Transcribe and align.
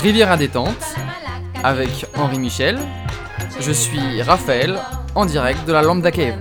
Riviera 0.00 0.36
détente 0.36 0.84
avec 1.64 2.06
Henri 2.16 2.38
Michel. 2.38 2.78
Je 3.60 3.72
suis 3.72 4.22
Raphaël 4.22 4.78
en 5.14 5.24
direct 5.24 5.66
de 5.66 5.72
la 5.72 5.82
Lambda 5.82 6.10
Cave. 6.10 6.38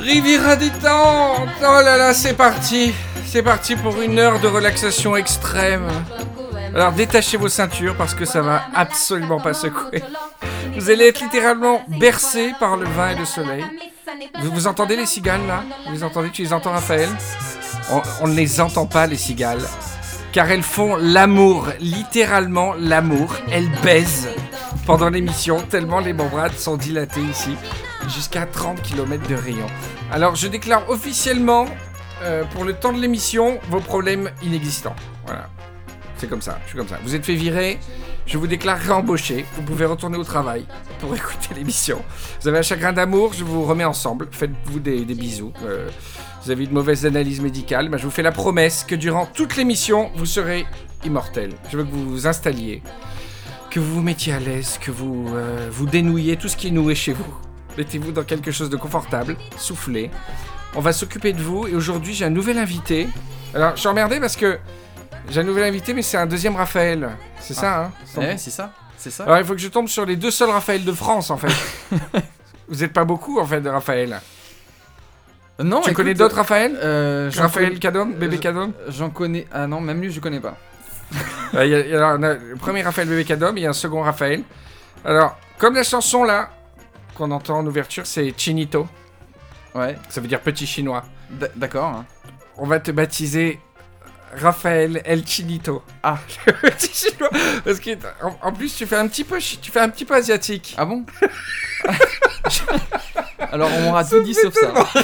Riviera 0.00 0.56
détente 0.56 1.48
Oh 1.60 1.80
là 1.84 1.96
là, 1.96 2.14
c'est 2.14 2.34
parti 2.34 2.92
C'est 3.26 3.42
parti 3.42 3.76
pour 3.76 4.00
une 4.00 4.18
heure 4.18 4.40
de 4.40 4.48
relaxation 4.48 5.16
extrême. 5.16 5.88
Alors 6.74 6.92
détachez 6.92 7.36
vos 7.36 7.48
ceintures 7.48 7.96
parce 7.96 8.14
que 8.14 8.24
ça 8.24 8.40
va 8.40 8.62
absolument 8.74 9.40
pas 9.40 9.52
secouer. 9.54 10.02
Vous 10.76 10.90
allez 10.90 11.08
être 11.08 11.20
littéralement 11.20 11.82
bercé 11.88 12.52
par 12.58 12.76
le 12.76 12.86
vin 12.86 13.10
et 13.10 13.14
le 13.16 13.24
soleil. 13.24 13.64
Vous, 14.40 14.50
vous 14.50 14.66
entendez 14.66 14.96
les 14.96 15.06
cigales 15.06 15.46
là? 15.46 15.64
Vous 15.86 15.92
les 15.92 16.04
entendez 16.04 16.30
Tu 16.30 16.42
les 16.42 16.52
entends 16.52 16.72
Raphaël? 16.72 17.08
On, 18.20 18.28
ne 18.28 18.34
les 18.34 18.60
entend 18.60 18.86
pas 18.86 19.06
les 19.06 19.16
cigales. 19.16 19.66
Car 20.32 20.50
elles 20.50 20.62
font 20.62 20.96
l'amour, 20.96 21.68
littéralement 21.80 22.74
l'amour. 22.78 23.34
Elles 23.50 23.70
baisent 23.82 24.28
pendant 24.86 25.10
l'émission 25.10 25.60
tellement 25.60 26.00
les 26.00 26.12
membranes 26.12 26.52
sont 26.56 26.76
dilatées 26.76 27.20
ici. 27.20 27.56
Jusqu'à 28.08 28.46
30 28.46 28.82
km 28.82 29.28
de 29.28 29.34
rayon. 29.34 29.66
Alors 30.10 30.34
je 30.34 30.48
déclare 30.48 30.88
officiellement 30.90 31.66
euh, 32.22 32.44
pour 32.52 32.64
le 32.64 32.74
temps 32.74 32.92
de 32.92 33.00
l'émission 33.00 33.58
vos 33.70 33.80
problèmes 33.80 34.30
inexistants. 34.42 34.96
Voilà. 35.26 35.48
C'est 36.16 36.28
comme 36.28 36.42
ça, 36.42 36.58
je 36.64 36.68
suis 36.68 36.78
comme 36.78 36.88
ça. 36.88 36.98
Vous 37.02 37.16
êtes 37.16 37.24
fait 37.24 37.34
virer, 37.34 37.80
je 38.26 38.38
vous 38.38 38.46
déclare 38.46 38.78
réembauché. 38.78 39.44
Vous 39.56 39.62
pouvez 39.62 39.86
retourner 39.86 40.18
au 40.18 40.24
travail 40.24 40.66
pour 41.00 41.14
écouter 41.16 41.54
l'émission. 41.54 42.00
Vous 42.40 42.48
avez 42.48 42.58
un 42.58 42.62
chagrin 42.62 42.92
d'amour, 42.92 43.32
je 43.32 43.42
vous 43.42 43.64
remets 43.64 43.84
ensemble. 43.84 44.28
Faites-vous 44.30 44.78
des, 44.78 45.04
des 45.04 45.14
bisous. 45.14 45.52
Euh, 45.64 45.88
vous 46.44 46.50
avez 46.50 46.64
une 46.64 46.72
mauvaise 46.72 47.06
analyse 47.06 47.40
médicale, 47.40 47.88
bah, 47.88 47.98
je 47.98 48.04
vous 48.04 48.10
fais 48.10 48.22
la 48.22 48.32
promesse 48.32 48.84
que 48.84 48.94
durant 48.94 49.26
toute 49.26 49.56
l'émission, 49.56 50.10
vous 50.16 50.26
serez 50.26 50.66
immortel. 51.04 51.52
Je 51.70 51.76
veux 51.76 51.84
que 51.84 51.90
vous 51.90 52.10
vous 52.10 52.26
installiez, 52.26 52.82
que 53.70 53.78
vous 53.78 53.94
vous 53.94 54.02
mettiez 54.02 54.32
à 54.32 54.40
l'aise, 54.40 54.78
que 54.80 54.90
vous 54.90 55.28
euh, 55.34 55.68
vous 55.70 55.86
dénouiez 55.86 56.36
tout 56.36 56.48
ce 56.48 56.56
qui 56.56 56.68
est 56.68 56.72
noué 56.72 56.94
chez 56.94 57.12
vous. 57.12 57.34
Mettez-vous 57.78 58.12
dans 58.12 58.24
quelque 58.24 58.50
chose 58.50 58.70
de 58.70 58.76
confortable, 58.76 59.36
soufflez. 59.56 60.10
On 60.74 60.80
va 60.80 60.92
s'occuper 60.92 61.32
de 61.32 61.40
vous 61.40 61.66
et 61.66 61.74
aujourd'hui 61.74 62.12
j'ai 62.12 62.24
un 62.24 62.30
nouvel 62.30 62.58
invité. 62.58 63.08
Alors 63.54 63.76
je 63.76 63.80
suis 63.80 63.88
emmerdé 63.88 64.18
parce 64.18 64.36
que 64.36 64.58
j'ai 65.30 65.40
un 65.40 65.44
nouvel 65.44 65.64
invité 65.64 65.94
mais 65.94 66.02
c'est 66.02 66.16
un 66.16 66.26
deuxième 66.26 66.56
Raphaël. 66.56 67.10
C'est 67.40 67.54
ça 67.54 67.84
hein 67.84 67.92
c'est 68.36 68.50
ça. 68.50 68.72
C'est 68.96 69.10
ça. 69.10 69.24
Alors 69.24 69.38
il 69.38 69.44
faut 69.44 69.54
que 69.54 69.60
je 69.60 69.68
tombe 69.68 69.88
sur 69.88 70.06
les 70.06 70.16
deux 70.16 70.30
seuls 70.30 70.50
Raphaël 70.50 70.84
de 70.84 70.92
France 70.92 71.30
en 71.30 71.36
fait. 71.36 71.52
vous 72.68 72.82
êtes 72.82 72.92
pas 72.92 73.04
beaucoup 73.04 73.38
en 73.38 73.46
fait 73.46 73.60
de 73.60 73.68
Raphaël. 73.68 74.20
Non, 75.62 75.80
tu 75.80 75.90
écoute, 75.90 75.96
connais 75.96 76.14
d'autres 76.14 76.36
Raphaël 76.36 76.78
euh, 76.82 77.30
Raphaël 77.36 77.68
connais- 77.68 77.78
Cadom 77.80 78.06
Bébé 78.06 78.38
Cadom 78.38 78.72
J'en 78.88 79.10
connais. 79.10 79.46
Ah 79.52 79.66
non, 79.66 79.80
même 79.80 80.00
lui, 80.00 80.10
je 80.12 80.20
connais 80.20 80.40
pas. 80.40 80.56
Euh, 81.54 81.66
il 81.66 81.70
y 81.70 81.74
a- 81.74 81.80
y 81.86 81.90
le 81.92 82.54
premier 82.58 82.80
Raphaël 82.80 83.06
Bébé 83.06 83.26
Cadom, 83.26 83.52
il 83.56 83.62
y 83.62 83.66
a 83.66 83.70
un 83.70 83.74
second 83.74 84.00
Raphaël. 84.00 84.42
Alors, 85.04 85.36
comme 85.58 85.74
la 85.74 85.82
chanson 85.82 86.24
là, 86.24 86.48
qu'on 87.14 87.30
entend 87.30 87.58
en 87.58 87.66
ouverture, 87.66 88.06
c'est 88.06 88.32
Chinito. 88.38 88.88
Ouais, 89.74 89.98
Ça 90.08 90.22
veut 90.22 90.28
dire 90.28 90.40
petit 90.40 90.66
chinois. 90.66 91.04
d'accord. 91.56 91.84
hein. 91.88 92.06
On 92.56 92.66
va 92.66 92.80
te 92.80 92.90
baptiser 92.90 93.60
Raphaël 94.34 95.02
El 95.04 95.26
Chinito. 95.26 95.82
Ah. 96.02 96.16
Le 96.46 96.52
petit 96.70 96.90
chinois. 97.10 97.28
Parce 97.64 97.80
que 97.80 97.90
en, 98.22 98.38
en 98.40 98.52
plus 98.52 98.74
tu 98.74 98.86
fais 98.86 98.96
un 98.96 99.08
petit 99.08 99.24
peu 99.24 99.36
tu 99.38 99.70
fais 99.70 99.80
un 99.80 99.90
petit 99.90 100.06
peu 100.06 100.14
asiatique. 100.14 100.74
Ah 100.78 100.86
bon? 100.86 101.04
Alors, 103.50 103.70
on 103.76 103.80
m'aura 103.82 104.04
tout 104.04 104.20
dit 104.22 104.34
sauf 104.34 104.54
ça. 104.54 104.72
Ça 104.94 105.02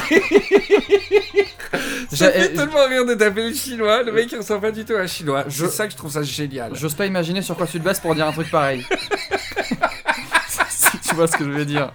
J'ai- 2.11 2.31
fait 2.31 2.53
tellement 2.53 2.85
rire 2.87 3.05
de 3.05 3.13
t'appeler 3.13 3.53
chinois. 3.53 4.01
Le 4.03 4.11
mec 4.11 4.31
il 4.31 4.37
ressemble 4.37 4.61
pas 4.61 4.71
du 4.71 4.83
tout 4.85 4.93
à 4.93 5.01
un 5.01 5.07
chinois. 5.07 5.43
Je- 5.47 5.65
C'est 5.65 5.71
ça 5.71 5.85
que 5.85 5.91
je 5.93 5.97
trouve 5.97 6.11
ça 6.11 6.23
génial. 6.23 6.71
J'ose 6.75 6.93
pas 6.95 7.05
imaginer 7.05 7.41
sur 7.41 7.55
quoi 7.55 7.67
tu 7.67 7.79
te 7.79 7.83
bases 7.83 7.99
pour 7.99 8.15
dire 8.15 8.27
un 8.27 8.31
truc 8.31 8.49
pareil. 8.49 8.85
si 10.69 10.97
tu 11.07 11.15
vois 11.15 11.27
ce 11.27 11.37
que 11.37 11.43
je 11.43 11.49
veux 11.51 11.65
dire. 11.65 11.91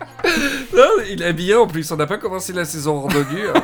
Non, 0.75 0.89
il 1.11 1.23
est 1.23 1.27
habillé 1.27 1.55
en 1.57 1.67
plus. 1.67 1.91
On 1.91 1.97
n'a 1.97 2.07
pas 2.07 2.19
commencé 2.19 2.53
la 2.53 2.65
saison 2.65 3.01
randonnée. 3.01 3.45
hein. 3.55 3.63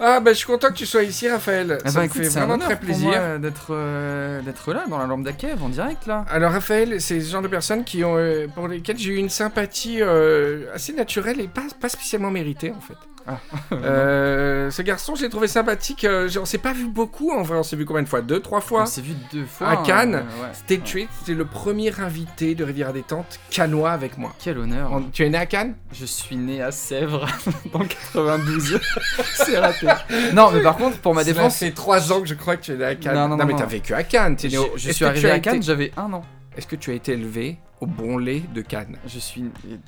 Ah 0.00 0.20
bah 0.20 0.32
je 0.32 0.38
suis 0.38 0.46
content 0.46 0.68
que 0.68 0.74
tu 0.74 0.86
sois 0.86 1.02
ici 1.02 1.28
Raphaël. 1.28 1.78
Eh 1.84 1.88
ça 1.88 1.94
ben, 1.94 2.00
me 2.00 2.06
écoute, 2.06 2.22
fait 2.22 2.26
un 2.28 2.30
vraiment 2.40 2.54
honneur 2.54 2.68
très 2.68 2.78
plaisir. 2.80 3.08
moi 3.08 3.38
d'être 3.38 3.68
euh, 3.70 4.40
d'être 4.42 4.72
là 4.72 4.84
dans 4.88 4.98
la 4.98 5.06
Lambda 5.06 5.32
Cave 5.32 5.62
en 5.62 5.68
direct 5.68 6.06
là. 6.06 6.24
Alors 6.30 6.52
Raphaël, 6.52 7.00
c'est 7.00 7.20
ce 7.20 7.30
genre 7.30 7.42
de 7.42 7.48
personnes 7.48 7.84
qui 7.84 8.04
ont, 8.04 8.16
euh, 8.16 8.46
pour 8.54 8.68
lesquelles 8.68 8.98
j'ai 8.98 9.12
eu 9.12 9.16
une 9.16 9.28
sympathie 9.30 9.98
euh, 10.00 10.66
assez 10.74 10.92
naturelle 10.92 11.40
et 11.40 11.48
pas, 11.48 11.62
pas 11.80 11.88
spécialement 11.88 12.30
méritée 12.30 12.72
en 12.76 12.80
fait. 12.80 12.94
Ah. 13.26 13.38
Euh, 13.72 14.70
ce 14.70 14.82
garçon, 14.82 15.14
j'ai 15.14 15.28
trouvé 15.28 15.46
sympathique. 15.48 16.04
euh, 16.04 16.28
on 16.40 16.44
s'est 16.44 16.58
pas 16.58 16.72
vu 16.72 16.86
beaucoup 16.88 17.32
en 17.32 17.42
vrai, 17.42 17.58
on 17.58 17.62
s'est 17.62 17.76
vu 17.76 17.84
combien 17.84 18.02
de 18.02 18.08
fois? 18.08 18.20
Deux, 18.22 18.40
trois 18.40 18.60
fois? 18.60 18.82
On 18.82 18.86
s'est 18.86 19.00
vu 19.02 19.14
deux 19.32 19.44
fois 19.44 19.68
À 19.68 19.76
Cannes. 19.78 20.14
euh, 20.14 20.18
ouais. 20.42 20.48
C'était 20.52 21.32
le 21.34 21.44
premier 21.44 21.98
invité 22.00 22.54
de 22.54 22.64
Rivière 22.64 22.92
Détente 22.92 23.38
canois 23.50 23.90
avec 23.92 24.16
moi. 24.18 24.32
Quel 24.42 24.58
honneur. 24.58 24.92
En- 24.92 25.02
tu 25.02 25.24
es 25.24 25.28
né 25.30 25.38
à 25.38 25.46
Cannes? 25.46 25.74
Je 25.92 26.04
suis 26.06 26.36
né 26.36 26.62
à 26.62 26.70
Sèvres 26.70 27.26
dans 27.72 27.80
le 27.80 27.86
92. 27.86 28.80
C'est 29.34 29.58
raté. 29.58 29.86
Non, 30.32 30.50
mais 30.50 30.62
par 30.62 30.76
contre, 30.76 30.98
pour 30.98 31.14
ma 31.14 31.22
Ça 31.24 31.32
défense, 31.32 31.56
fait 31.58 31.70
trois 31.72 32.12
ans 32.12 32.20
que 32.20 32.26
je 32.28 32.34
crois 32.34 32.56
que 32.56 32.62
tu 32.62 32.72
es 32.72 32.76
né 32.76 32.84
à 32.84 32.94
Cannes. 32.94 33.14
Non, 33.14 33.28
non, 33.28 33.36
non, 33.36 33.44
mais 33.44 33.52
non. 33.52 33.58
t'as 33.58 33.66
vécu 33.66 33.94
à 33.94 34.02
Cannes. 34.02 34.36
né 34.42 34.58
au- 34.58 34.72
je 34.76 34.90
suis 34.92 35.04
arrivé 35.04 35.30
à 35.30 35.38
Cannes, 35.40 35.62
j'avais 35.62 35.92
un 35.96 36.12
an. 36.12 36.24
Est-ce 36.56 36.66
que 36.66 36.76
tu 36.76 36.90
as 36.90 36.94
été 36.94 37.12
élevé 37.12 37.56
au 37.80 37.86
bon 37.86 38.16
lait 38.18 38.42
de 38.54 38.60
Cannes? 38.62 38.96
Je 39.06 39.18
suis 39.18 39.44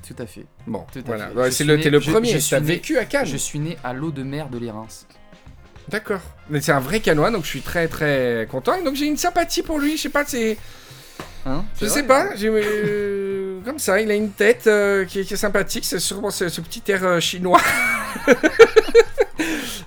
tout 0.07 0.15
à 0.21 0.25
fait. 0.25 0.45
Bon, 0.65 0.85
Tout 0.91 0.99
à 0.99 1.01
voilà. 1.05 1.27
fait. 1.29 1.35
Ouais, 1.35 1.45
Je 1.45 1.55
c'est 1.55 1.63
le, 1.63 1.75
né- 1.77 1.83
t'es 1.83 1.89
le 1.89 1.99
je- 1.99 2.11
premier. 2.11 2.29
je 2.29 2.35
Tu 2.35 2.41
suis 2.41 2.55
as 2.55 2.59
né- 2.59 2.65
vécu 2.65 2.97
à 2.97 3.05
Cannes. 3.05 3.25
Je 3.25 3.37
suis 3.37 3.59
né 3.59 3.77
à 3.83 3.93
l'eau 3.93 4.11
de 4.11 4.23
mer 4.23 4.49
de 4.49 4.57
l'Érins. 4.57 4.87
D'accord. 5.89 6.19
Mais 6.49 6.59
c'est 6.59 6.73
un 6.73 6.81
vrai 6.81 6.99
canois, 6.99 7.31
donc 7.31 7.43
je 7.45 7.49
suis 7.49 7.61
très 7.61 7.87
très 7.87 8.45
content. 8.51 8.73
Et 8.75 8.83
donc 8.83 8.95
j'ai 8.95 9.05
une 9.05 9.15
sympathie 9.17 9.61
pour 9.63 9.79
lui. 9.79 9.95
Je 9.95 10.01
sais 10.03 10.09
pas, 10.09 10.25
c'est. 10.25 10.57
Hein? 11.45 11.63
Je 11.79 11.85
sais 11.85 12.03
pas. 12.03 12.27
euh, 12.43 13.61
Comme 13.65 13.79
ça, 13.79 14.01
il 14.01 14.11
a 14.11 14.15
une 14.15 14.31
tête 14.31 14.67
euh, 14.67 15.05
qui, 15.05 15.19
est, 15.21 15.23
qui 15.23 15.33
est 15.35 15.37
sympathique. 15.37 15.85
C'est 15.85 15.99
sûrement 15.99 16.29
ce, 16.29 16.49
ce 16.49 16.59
petit 16.59 16.83
air 16.91 17.05
euh, 17.05 17.19
chinois. 17.21 17.61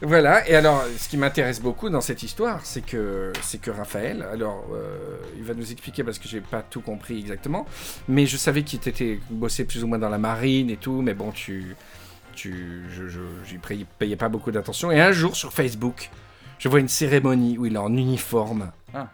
voilà. 0.03 0.49
Et 0.49 0.55
alors, 0.55 0.83
ce 0.99 1.09
qui 1.09 1.17
m'intéresse 1.17 1.61
beaucoup 1.61 1.91
dans 1.91 2.01
cette 2.01 2.23
histoire, 2.23 2.61
c'est 2.65 2.81
que 2.85 3.33
c'est 3.43 3.61
que 3.61 3.71
Raphaël. 3.71 4.27
Alors, 4.33 4.65
euh, 4.73 5.17
il 5.37 5.45
va 5.45 5.55
nous 5.55 5.71
expliquer 5.73 6.03
parce 6.05 6.19
que 6.19 6.29
j'ai 6.29 6.41
pas 6.41 6.63
tout 6.63 6.81
compris 6.81 7.19
exactement. 7.19 7.67
Mais 8.09 8.27
je 8.27 8.37
savais 8.37 8.63
qu'il 8.63 8.79
était 8.87 9.21
bossé 9.31 9.65
plus 9.65 9.85
ou 9.85 9.87
moins 9.87 9.99
dans 9.99 10.09
la 10.09 10.19
marine 10.19 10.71
et 10.71 10.77
tout. 10.77 11.03
Mais 11.03 11.15
bon, 11.15 11.31
tu. 11.33 11.77
Tu, 12.35 12.85
je, 12.91 13.09
je, 13.09 13.21
j'y 13.45 13.59
payais- 13.99 14.17
pas 14.17 14.29
beaucoup 14.29 14.51
d'attention. 14.53 14.91
Et 14.91 15.01
un 15.01 15.13
jour, 15.13 15.37
sur 15.37 15.53
Facebook, 15.53 16.09
je 16.59 16.69
vois 16.69 16.79
une 16.81 16.89
cérémonie 16.89 17.59
où 17.59 17.67
il 17.67 17.75
est 17.75 17.79
en 17.79 17.95
uniforme. 17.95 18.71
Ah. 18.95 19.09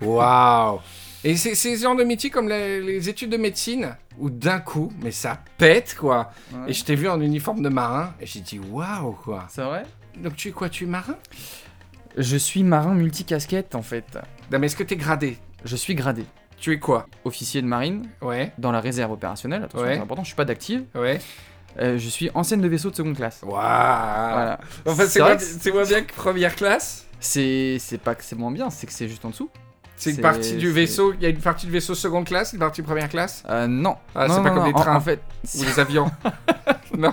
Waouh 0.00 0.78
Et 1.24 1.36
c'est 1.36 1.54
c'est 1.56 1.76
ce 1.76 1.82
genre 1.82 1.96
de 1.96 2.04
métier 2.04 2.30
comme 2.30 2.48
les, 2.48 2.80
les 2.80 3.08
études 3.08 3.30
de 3.30 3.36
médecine, 3.36 3.96
où 4.18 4.30
d'un 4.30 4.60
coup, 4.60 4.92
mais 5.02 5.10
ça 5.10 5.40
pète, 5.56 5.96
quoi. 5.98 6.30
Ouais. 6.52 6.70
Et 6.70 6.72
je 6.72 6.84
t'ai 6.84 6.94
vu 6.94 7.08
en 7.08 7.20
uniforme 7.20 7.62
de 7.62 7.68
marin, 7.68 8.14
et 8.20 8.26
j'ai 8.26 8.40
dit 8.40 8.60
waouh, 8.60 9.12
quoi. 9.12 9.46
C'est 9.50 9.62
vrai? 9.64 9.84
Donc 10.22 10.36
tu 10.36 10.48
es 10.48 10.52
quoi, 10.52 10.68
tu 10.68 10.84
es 10.84 10.86
marin? 10.86 11.16
Je 12.16 12.36
suis 12.36 12.62
marin 12.64 12.94
multicasquette 12.94 13.74
en 13.74 13.82
fait. 13.82 14.18
Non, 14.52 14.58
mais 14.58 14.66
est-ce 14.66 14.76
que 14.76 14.82
t'es 14.82 14.96
gradé? 14.96 15.38
Je 15.64 15.76
suis 15.76 15.94
gradé. 15.94 16.24
Tu 16.56 16.72
es 16.72 16.78
quoi? 16.78 17.06
Officier 17.24 17.62
de 17.62 17.66
marine 17.66 18.08
Ouais, 18.20 18.52
dans 18.58 18.72
la 18.72 18.80
réserve 18.80 19.12
opérationnelle. 19.12 19.62
Attention, 19.64 19.86
Ouais. 19.86 19.94
c'est 19.94 20.00
important, 20.00 20.22
je 20.24 20.28
suis 20.28 20.36
pas 20.36 20.44
d'active. 20.44 20.84
ouais. 20.94 21.20
Euh, 21.80 21.96
je 21.98 22.08
suis 22.08 22.28
ancienne 22.34 22.60
de 22.60 22.66
vaisseau 22.66 22.90
de 22.90 22.96
seconde 22.96 23.14
classe. 23.14 23.40
Waouh 23.42 23.52
Voilà. 23.52 24.58
Enfin, 24.84 25.02
c'est 25.04 25.08
C'est 25.10 25.18
moins, 25.20 25.28
vrai 25.28 25.36
que 25.36 25.42
c'est 25.44 25.70
moins 25.70 25.84
bien 25.84 26.02
que 26.02 26.12
première 26.12 26.56
classe 26.56 27.06
C'est 27.20 27.76
c'est 27.78 27.98
pas 27.98 28.16
que 28.16 28.24
c'est 28.24 28.34
moins 28.34 28.50
bien, 28.50 28.68
c'est 28.70 28.86
que 28.88 28.92
c'est 28.92 29.06
juste 29.06 29.24
en 29.24 29.28
dessous. 29.30 29.48
C'est 29.98 30.10
une 30.12 30.20
partie 30.20 30.54
du 30.56 30.70
vaisseau, 30.70 31.12
il 31.14 31.22
y 31.22 31.26
a 31.26 31.28
une 31.28 31.38
partie 31.40 31.66
du 31.66 31.72
vaisseau 31.72 31.94
seconde 31.94 32.24
classe, 32.24 32.52
une 32.52 32.60
partie 32.60 32.82
première 32.82 33.08
classe? 33.08 33.42
Euh, 33.48 33.66
non. 33.66 33.96
Ah, 34.14 34.26
c'est 34.28 34.36
pas 34.36 34.38
non, 34.38 34.44
comme 34.44 34.54
non, 34.58 34.64
les 34.66 34.72
en- 34.72 34.78
trains. 34.80 34.96
En, 34.96 35.00
fait, 35.00 35.20
Ou 35.58 35.62
les 35.64 35.80
avions 35.80 36.10
Non 36.96 37.12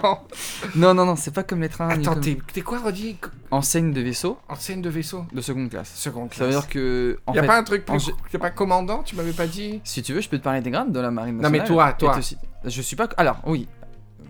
non, 0.75 0.93
non, 0.93 1.05
non, 1.05 1.15
c'est 1.15 1.33
pas 1.33 1.43
comme 1.43 1.61
les 1.61 1.69
trains. 1.69 1.89
Attends, 1.89 2.15
t'es 2.19 2.61
quoi, 2.61 2.79
Roddy? 2.79 3.17
Enseigne 3.51 3.91
de 3.91 4.01
vaisseau 4.01 4.37
Enseigne 4.49 4.81
de 4.81 4.89
vaisseau 4.89 5.25
de 5.33 5.41
seconde 5.41 5.69
classe. 5.69 5.91
Seconde 5.95 6.29
classe. 6.29 6.39
Ça 6.39 6.45
veut 6.45 6.51
dire 6.51 6.67
que. 6.69 7.19
En 7.27 7.33
y 7.33 7.37
a 7.39 7.41
fait, 7.41 7.47
pas 7.47 7.57
un 7.57 7.63
truc 7.63 7.83
en 7.89 7.97
plus... 7.97 8.11
a 8.33 8.39
pas 8.39 8.49
commandant, 8.51 9.03
tu 9.03 9.15
m'avais 9.15 9.33
pas 9.33 9.47
dit? 9.47 9.81
Si 9.83 10.01
tu 10.01 10.13
veux, 10.13 10.21
je 10.21 10.29
peux 10.29 10.37
te 10.37 10.43
parler 10.43 10.61
des 10.61 10.71
grades 10.71 10.91
de 10.91 10.99
la 10.99 11.11
marine 11.11 11.35
Non, 11.41 11.49
mais 11.49 11.59
nationale. 11.59 11.95
toi, 11.97 12.11
toi. 12.11 12.17
Aussi- 12.19 12.37
Je 12.63 12.81
suis 12.81 12.95
pas. 12.95 13.09
Alors, 13.17 13.41
oui. 13.45 13.67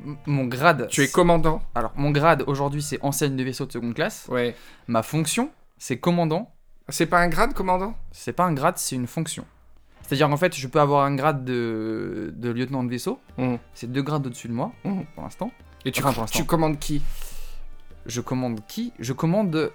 M- 0.06 0.18
Mon 0.26 0.46
grade. 0.46 0.88
Tu 0.90 1.02
es 1.04 1.08
commandant 1.08 1.62
Alors, 1.74 1.92
mon 1.96 2.12
grade 2.12 2.44
aujourd'hui, 2.48 2.82
c'est 2.82 3.00
enseigne 3.04 3.36
de 3.36 3.44
vaisseau 3.44 3.66
de 3.66 3.72
seconde 3.72 3.94
classe. 3.96 4.26
Ouais. 4.30 4.56
Ma 4.88 5.04
fonction, 5.04 5.50
c'est 5.78 5.98
commandant. 5.98 6.52
C'est 6.90 7.08
pas 7.08 7.20
un 7.20 7.28
grade, 7.28 7.54
commandant? 7.54 7.96
C'est 8.12 8.34
pas 8.34 8.46
un 8.46 8.54
grade, 8.54 8.78
c'est 8.78 8.96
une 8.96 9.08
fonction. 9.08 9.46
C'est-à-dire 10.04 10.30
qu'en 10.30 10.38
fait, 10.38 10.56
je 10.56 10.68
peux 10.68 10.80
avoir 10.80 11.04
un 11.06 11.16
grade 11.16 11.44
de, 11.44 12.32
de 12.36 12.50
lieutenant 12.52 12.84
de 12.84 12.90
vaisseau. 12.90 13.20
Mhm. 13.38 13.58
C'est 13.74 13.92
deux 13.92 14.04
grades 14.04 14.26
au-dessus 14.28 14.48
de 14.48 14.54
moi, 14.54 14.72
Mhm. 14.84 15.06
pour 15.16 15.24
l'instant. 15.24 15.52
Et 15.84 15.92
tu, 15.92 16.02
Enfin, 16.02 16.14
pour 16.14 16.22
l'instant. 16.24 16.38
tu 16.40 16.46
commandes 16.46 16.78
qui? 16.80 17.02
Je 18.06 18.22
commande 18.22 18.60
qui? 18.68 18.94
Je 19.00 19.14
commande. 19.14 19.72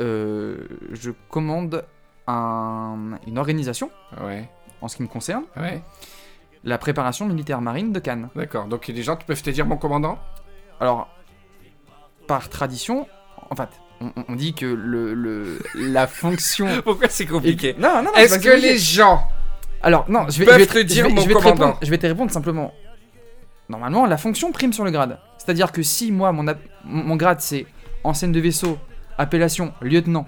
euh, 0.00 0.66
je 0.92 1.10
commande 1.28 1.84
un- 2.26 3.18
une 3.26 3.36
organisation, 3.36 3.90
Ouais. 4.22 4.48
en 4.80 4.88
ce 4.88 4.96
qui 4.96 5.02
me 5.02 5.08
concerne, 5.08 5.44
Ouais. 5.58 5.82
la 6.64 6.78
préparation 6.78 7.26
militaire 7.26 7.60
marine 7.60 7.92
de 7.92 7.98
Cannes. 8.00 8.30
D'accord. 8.34 8.64
Donc 8.64 8.88
il 8.88 8.92
y 8.92 8.94
a 8.94 8.96
des 8.98 9.02
gens 9.02 9.16
qui 9.16 9.26
peuvent 9.26 9.42
te 9.42 9.50
dire 9.50 9.66
mon 9.66 9.76
commandant? 9.76 10.18
Alors, 10.80 11.06
par 12.26 12.48
tradition, 12.48 13.06
en 13.50 13.54
fait, 13.56 13.68
on, 14.00 14.12
on 14.28 14.34
dit 14.34 14.54
que 14.54 14.66
le, 14.66 15.14
le 15.14 15.58
la 15.74 16.06
fonction. 16.06 16.66
Pourquoi 16.84 17.08
c'est 17.08 17.26
compliqué 17.26 17.74
Non, 17.78 17.96
non, 17.96 18.02
non. 18.04 18.10
c'est 18.14 18.22
Est-ce 18.22 18.38
que 18.38 18.48
compliqué. 18.48 18.72
les 18.72 18.78
gens 18.78 19.22
Alors 19.82 20.06
non, 20.10 20.26
je 20.28 20.38
vais, 20.38 20.44
peuvent 20.46 20.54
je 20.54 20.58
vais 20.60 20.66
te 20.66 20.78
dire, 20.80 21.04
je 21.04 21.08
vais- 21.08 21.14
mon 21.14 21.22
je 21.22 21.28
vais 21.28 21.34
te 21.34 21.38
répondre, 21.40 21.78
je 21.82 21.90
vais 21.90 21.98
te 21.98 22.06
répondre 22.06 22.30
simplement. 22.30 22.72
Normalement, 23.68 24.06
la 24.06 24.16
fonction 24.16 24.50
prime 24.52 24.72
sur 24.72 24.84
le 24.84 24.90
grade. 24.90 25.18
C'est-à-dire 25.38 25.70
que 25.72 25.82
si 25.82 26.10
moi, 26.10 26.32
mon, 26.32 26.44
mon 26.84 27.16
grade 27.16 27.40
c'est 27.40 27.66
enseigne 28.02 28.32
de 28.32 28.40
vaisseau, 28.40 28.78
appellation 29.18 29.72
lieutenant. 29.80 30.26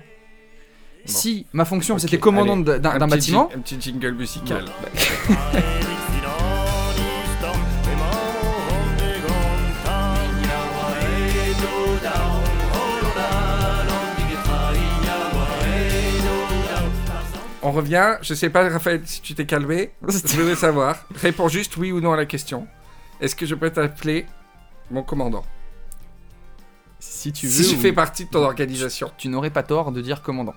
Si 1.04 1.46
ma 1.52 1.64
fonction 1.64 1.98
c'était 1.98 2.18
commandant 2.18 2.56
d'un 2.56 2.78
petit 2.78 3.08
bâtiment, 3.08 3.50
Un 3.56 3.58
petit 3.60 3.80
jingle 3.80 4.12
musical. 4.12 4.64
On 17.62 17.70
revient. 17.72 18.16
Je 18.22 18.34
sais 18.34 18.50
pas, 18.50 18.68
Raphaël, 18.68 19.02
si 19.04 19.20
tu 19.20 19.34
t'es 19.34 19.46
calmé. 19.46 19.92
Je 20.08 20.36
voudrais 20.36 20.56
savoir. 20.56 20.96
Réponds 21.14 21.48
juste 21.48 21.76
oui 21.76 21.92
ou 21.92 22.00
non 22.00 22.12
à 22.12 22.16
la 22.16 22.26
question. 22.26 22.66
Est-ce 23.20 23.36
que 23.36 23.46
je 23.46 23.54
peux 23.54 23.70
t'appeler 23.70 24.26
mon 24.90 25.02
commandant? 25.02 25.44
Si 26.98 27.32
tu 27.32 27.46
veux, 27.46 27.52
Si 27.52 27.64
je 27.70 27.76
fais 27.76 27.92
partie 27.92 28.24
de 28.26 28.30
ton 28.30 28.42
organisation. 28.44 29.10
tu 29.16 29.28
n'aurais 29.28 29.50
pas 29.50 29.62
tort 29.62 29.92
de 29.92 30.00
dire 30.00 30.22
commandant. 30.22 30.54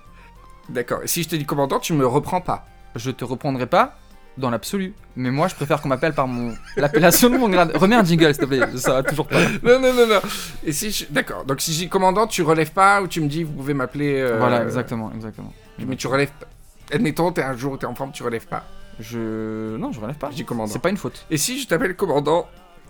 D'accord. 0.68 1.00
Et 1.02 1.06
si 1.06 1.22
je 1.22 1.28
te 1.28 1.36
dis 1.36 1.44
commandant, 1.44 1.78
tu 1.78 1.92
me 1.92 2.06
reprends 2.06 2.40
pas. 2.40 2.66
Je 2.96 3.10
te 3.10 3.24
reprendrai 3.24 3.66
pas 3.66 3.98
dans 4.38 4.50
l'absolu, 4.50 4.92
mais 5.16 5.30
moi 5.30 5.48
je 5.48 5.54
préfère 5.54 5.80
qu'on 5.80 5.88
m'appelle 5.88 6.12
par 6.12 6.26
mon 6.28 6.54
l'appellation 6.76 7.30
de 7.30 7.38
mon 7.38 7.48
grade. 7.48 7.72
Remets 7.74 7.96
un 7.96 8.04
jingle 8.04 8.34
s'il 8.34 8.42
te 8.42 8.44
plaît, 8.44 8.60
ça 8.76 8.92
va 8.94 9.02
toujours 9.02 9.26
pas. 9.26 9.40
Non, 9.62 9.80
non, 9.80 9.94
non, 9.94 10.06
non. 10.06 10.20
Et 10.64 10.72
si 10.72 10.90
je... 10.90 11.06
D'accord. 11.08 11.44
Donc 11.46 11.60
si 11.62 11.72
je 11.72 11.78
dis 11.78 11.88
commandant, 11.88 12.26
tu 12.26 12.42
relèves 12.42 12.72
pas 12.72 13.00
ou 13.00 13.06
tu 13.08 13.20
me 13.22 13.28
dis 13.28 13.44
vous 13.44 13.52
pouvez 13.52 13.72
m'appeler. 13.74 14.20
euh, 14.20 14.38
Voilà, 14.38 14.62
exactement, 14.62 15.10
exactement. 15.14 15.52
Mais 15.78 15.96
tu 15.96 16.06
relèves 16.06 16.30
pas. 16.38 16.46
Admettons, 16.92 17.32
t'es 17.32 17.42
un 17.42 17.56
jour, 17.56 17.78
t'es 17.78 17.86
en 17.86 17.94
forme, 17.94 18.12
tu 18.12 18.22
relèves 18.22 18.46
pas. 18.46 18.64
Je 19.00 19.76
non, 19.76 19.92
je 19.92 20.00
relève 20.00 20.16
pas. 20.16 20.28
Dis 20.30 20.44
commandant. 20.44 20.72
C'est 20.72 20.78
pas 20.78 20.90
une 20.90 20.96
faute. 20.96 21.26
Et 21.30 21.36
si 21.36 21.60
je 21.60 21.66
t'appelle 21.68 21.94
commandant 21.96 22.48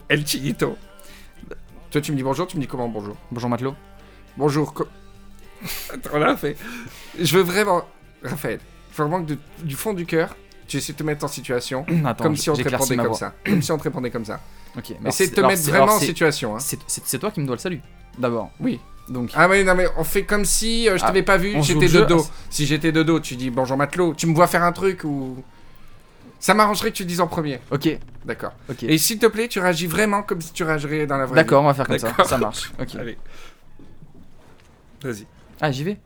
El 0.09 0.27
Chinito 0.27 0.77
Toi, 1.91 2.01
tu 2.01 2.13
me 2.13 2.17
dis 2.17 2.23
bonjour, 2.23 2.47
tu 2.47 2.57
me 2.57 2.63
dis 2.63 2.69
comment 2.69 2.89
bonjour 2.89 3.17
Bonjour 3.31 3.51
matelot. 3.51 3.75
Bonjour. 4.37 4.73
co- 4.75 4.87
Attends, 5.93 6.19
là, 6.19 6.37
fait. 6.37 6.57
Je 7.19 7.37
veux 7.37 7.43
vraiment. 7.43 7.83
Raphaël, 8.23 8.61
je 8.93 8.97
veux 9.03 9.09
vraiment 9.09 9.25
que 9.25 9.31
de- 9.33 9.39
du 9.65 9.75
fond 9.75 9.95
du 9.95 10.05
cœur, 10.07 10.37
tu 10.69 10.77
essaies 10.77 10.93
de 10.93 10.99
te 10.99 11.03
mettre 11.03 11.25
en 11.25 11.29
situation. 11.29 11.85
Attends, 12.05 12.25
comme 12.25 12.37
si 12.37 12.51
on 12.51 12.55
te 12.55 12.63
ma 12.95 13.05
comme 13.05 13.15
ça. 13.15 13.35
Comme 13.45 13.63
si 13.63 13.73
on 13.73 13.79
te 13.79 13.83
répondait 13.85 14.11
comme 14.11 14.25
ça. 14.25 14.41
Ok. 14.77 14.91
alors 14.93 15.07
Essaie 15.09 15.29
de 15.29 15.35
te 15.35 15.41
alors 15.41 15.51
mettre 15.51 15.63
vraiment 15.65 15.95
en 15.95 15.99
situation. 15.99 16.55
Hein. 16.57 16.61
C'est 16.61 17.19
toi 17.19 17.31
qui 17.31 17.41
me 17.41 17.47
dois 17.47 17.57
le 17.57 17.61
salut. 17.61 17.81
D'abord. 18.19 18.51
Oui. 18.61 18.81
Donc. 19.09 19.31
Ah 19.35 19.49
oui, 19.49 19.65
non 19.65 19.75
mais 19.75 19.87
on 19.97 20.05
fait 20.05 20.25
comme 20.25 20.45
si 20.45 20.89
euh, 20.89 20.99
je 20.99 21.05
Ah, 21.05 21.09
t'avais 21.09 21.23
pas 21.23 21.37
vu, 21.37 21.55
j'étais 21.63 21.87
le 21.89 22.01
de 22.01 22.05
dos. 22.07 22.27
Ah, 22.29 22.33
Si 22.51 22.67
j'étais 22.67 22.91
de 22.93 23.03
dos, 23.03 23.21
tu 23.21 23.37
dis 23.37 23.51
bonjour 23.51 23.77
matelot, 23.77 24.15
tu 24.15 24.27
me 24.27 24.35
vois 24.35 24.47
faire 24.49 24.65
un 24.65 24.73
truc 24.73 25.05
ou... 25.05 25.43
Ça 26.41 26.55
m'arrangerait 26.55 26.91
que 26.91 26.97
tu 26.97 27.05
dises 27.05 27.21
en 27.21 27.27
premier. 27.29 27.61
Ok. 27.71 27.89
D'accord. 28.25 28.53
Ok. 28.69 28.83
Et 28.83 28.99
s'il 28.99 29.19
te 29.19 29.27
plaît, 29.27 29.49
tu 29.49 29.61
réagis 29.61 29.87
vraiment 29.87 30.23
comme 30.23 30.41
si 30.41 30.53
tu 30.53 30.65
réagirais 30.65 31.07
dans 31.07 31.17
la 31.17 31.27
vraie 31.27 31.37
D'accord, 31.37 31.63
on 31.63 31.67
va 31.67 31.75
faire 31.75 31.87
comme 31.87 31.99
ça. 31.99 32.13
Ça 32.25 32.39
marche. 32.39 32.73
Ok. 32.81 32.95
Allez. 32.97 33.17
Vas-y. 35.03 35.27
Ah, 35.61 35.71
j'y 35.71 35.85
vais. 35.85 35.99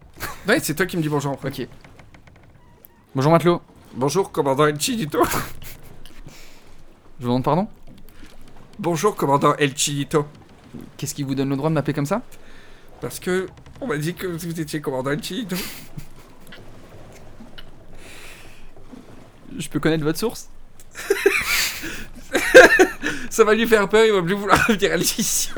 Ouais, 0.46 0.60
c'est 0.60 0.74
toi 0.74 0.86
qui 0.86 0.96
me 0.96 1.02
dis 1.02 1.08
bonjour 1.08 1.32
en 1.32 1.36
premier. 1.36 1.64
Ok. 1.64 1.68
Bonjour 3.14 3.32
matelot. 3.32 3.62
Bonjour 3.94 4.30
commandant 4.30 4.66
El 4.66 4.78
Chinito. 4.80 5.24
Je 5.24 7.24
vous 7.24 7.28
demande 7.28 7.44
pardon. 7.44 7.66
bonjour 8.78 9.16
commandant 9.16 9.54
El 9.56 9.76
Chinito. 9.76 10.26
Qu'est-ce 10.96 11.14
qui 11.14 11.24
vous 11.24 11.34
donne 11.34 11.48
le 11.50 11.56
droit 11.56 11.70
de 11.70 11.74
m'appeler 11.74 11.94
comme 11.94 12.06
ça? 12.06 12.22
Parce 13.00 13.18
que 13.20 13.46
on 13.80 13.86
m'a 13.86 13.96
dit 13.96 14.14
que 14.14 14.26
vous 14.26 14.60
étiez 14.60 14.80
commandant 14.80 15.12
Chinito. 15.20 15.56
Je 19.58 19.68
peux 19.68 19.80
connaître 19.80 20.04
votre 20.04 20.18
source? 20.18 20.48
Ça 23.30 23.44
va 23.44 23.54
lui 23.54 23.66
faire 23.66 23.88
peur, 23.88 24.04
il 24.04 24.12
va 24.12 24.22
plus 24.22 24.34
vouloir 24.34 24.66
revenir 24.66 24.92
à 24.92 24.96
l'émission. 24.96 25.54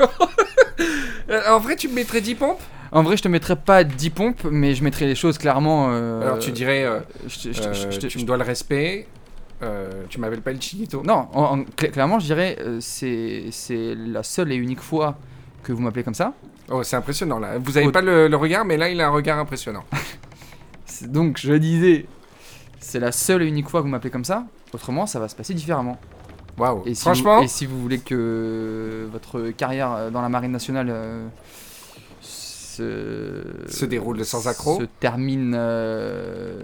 Euh, 1.29 1.41
en 1.49 1.59
vrai, 1.59 1.75
tu 1.75 1.87
me 1.87 1.93
mettrais 1.95 2.21
10 2.21 2.35
pompes? 2.35 2.61
En 2.91 3.01
vrai, 3.03 3.17
je 3.17 3.23
te 3.23 3.27
mettrais 3.27 3.55
pas 3.55 3.83
10 3.83 4.09
pompes, 4.11 4.43
mais 4.49 4.75
je 4.75 4.83
mettrais 4.83 5.05
les 5.05 5.15
choses 5.15 5.37
clairement. 5.37 5.87
euh, 5.91 6.21
Alors 6.21 6.39
tu 6.39 6.51
dirais, 6.51 6.83
euh, 6.85 6.99
je 7.27 7.49
euh, 7.49 7.91
je 7.91 8.07
tu 8.07 8.19
me 8.19 8.23
dois 8.23 8.37
le 8.37 8.43
respect, 8.43 9.07
tu 10.09 10.19
m'appelles 10.19 10.41
pas 10.41 10.51
El 10.51 10.61
Chinito. 10.61 11.01
Non, 11.03 11.27
en- 11.33 11.43
en- 11.43 11.63
cla- 11.63 11.89
clairement, 11.91 12.19
je 12.19 12.25
dirais, 12.25 12.57
c'est 12.81 13.45
c'est 13.51 13.95
la 13.95 14.21
seule 14.23 14.51
et 14.51 14.55
unique 14.55 14.81
fois 14.81 15.17
que 15.63 15.71
vous 15.73 15.81
m'appelez 15.81 16.03
comme 16.03 16.13
ça. 16.13 16.33
Oh, 16.69 16.81
c'est 16.83 16.95
impressionnant 16.95 17.39
là. 17.39 17.57
Vous 17.57 17.77
avez 17.77 17.87
Oh. 17.87 17.91
pas 17.91 18.01
le, 18.01 18.27
le 18.27 18.35
regard, 18.37 18.63
mais 18.65 18.77
là, 18.77 18.89
il 18.89 18.99
a 19.01 19.07
un 19.07 19.11
regard 19.11 19.37
impressionnant. 19.39 19.83
Donc, 21.07 21.37
je 21.39 21.53
disais, 21.53 22.05
c'est 22.79 22.99
la 22.99 23.11
seule 23.11 23.41
et 23.43 23.47
unique 23.47 23.67
fois 23.69 23.81
que 23.81 23.85
vous 23.85 23.91
m'appelez 23.91 24.09
comme 24.11 24.25
ça. 24.25 24.45
Autrement, 24.73 25.05
ça 25.05 25.19
va 25.19 25.27
se 25.27 25.35
passer 25.35 25.53
différemment. 25.53 25.99
Waouh. 26.57 26.83
Si 26.85 26.95
Franchement, 26.95 27.39
vous, 27.39 27.43
et 27.43 27.47
si 27.47 27.65
vous 27.65 27.81
voulez 27.81 27.99
que 27.99 29.07
votre 29.11 29.49
carrière 29.49 29.91
euh, 29.91 30.09
dans 30.11 30.21
la 30.21 30.29
marine 30.29 30.51
nationale 30.51 30.87
euh, 30.89 31.27
se, 32.21 33.43
Se 33.67 33.85
déroule 33.85 34.23
sans 34.25 34.47
accroc. 34.47 34.79
se 34.81 34.85
termine 34.99 35.53
euh, 35.55 36.61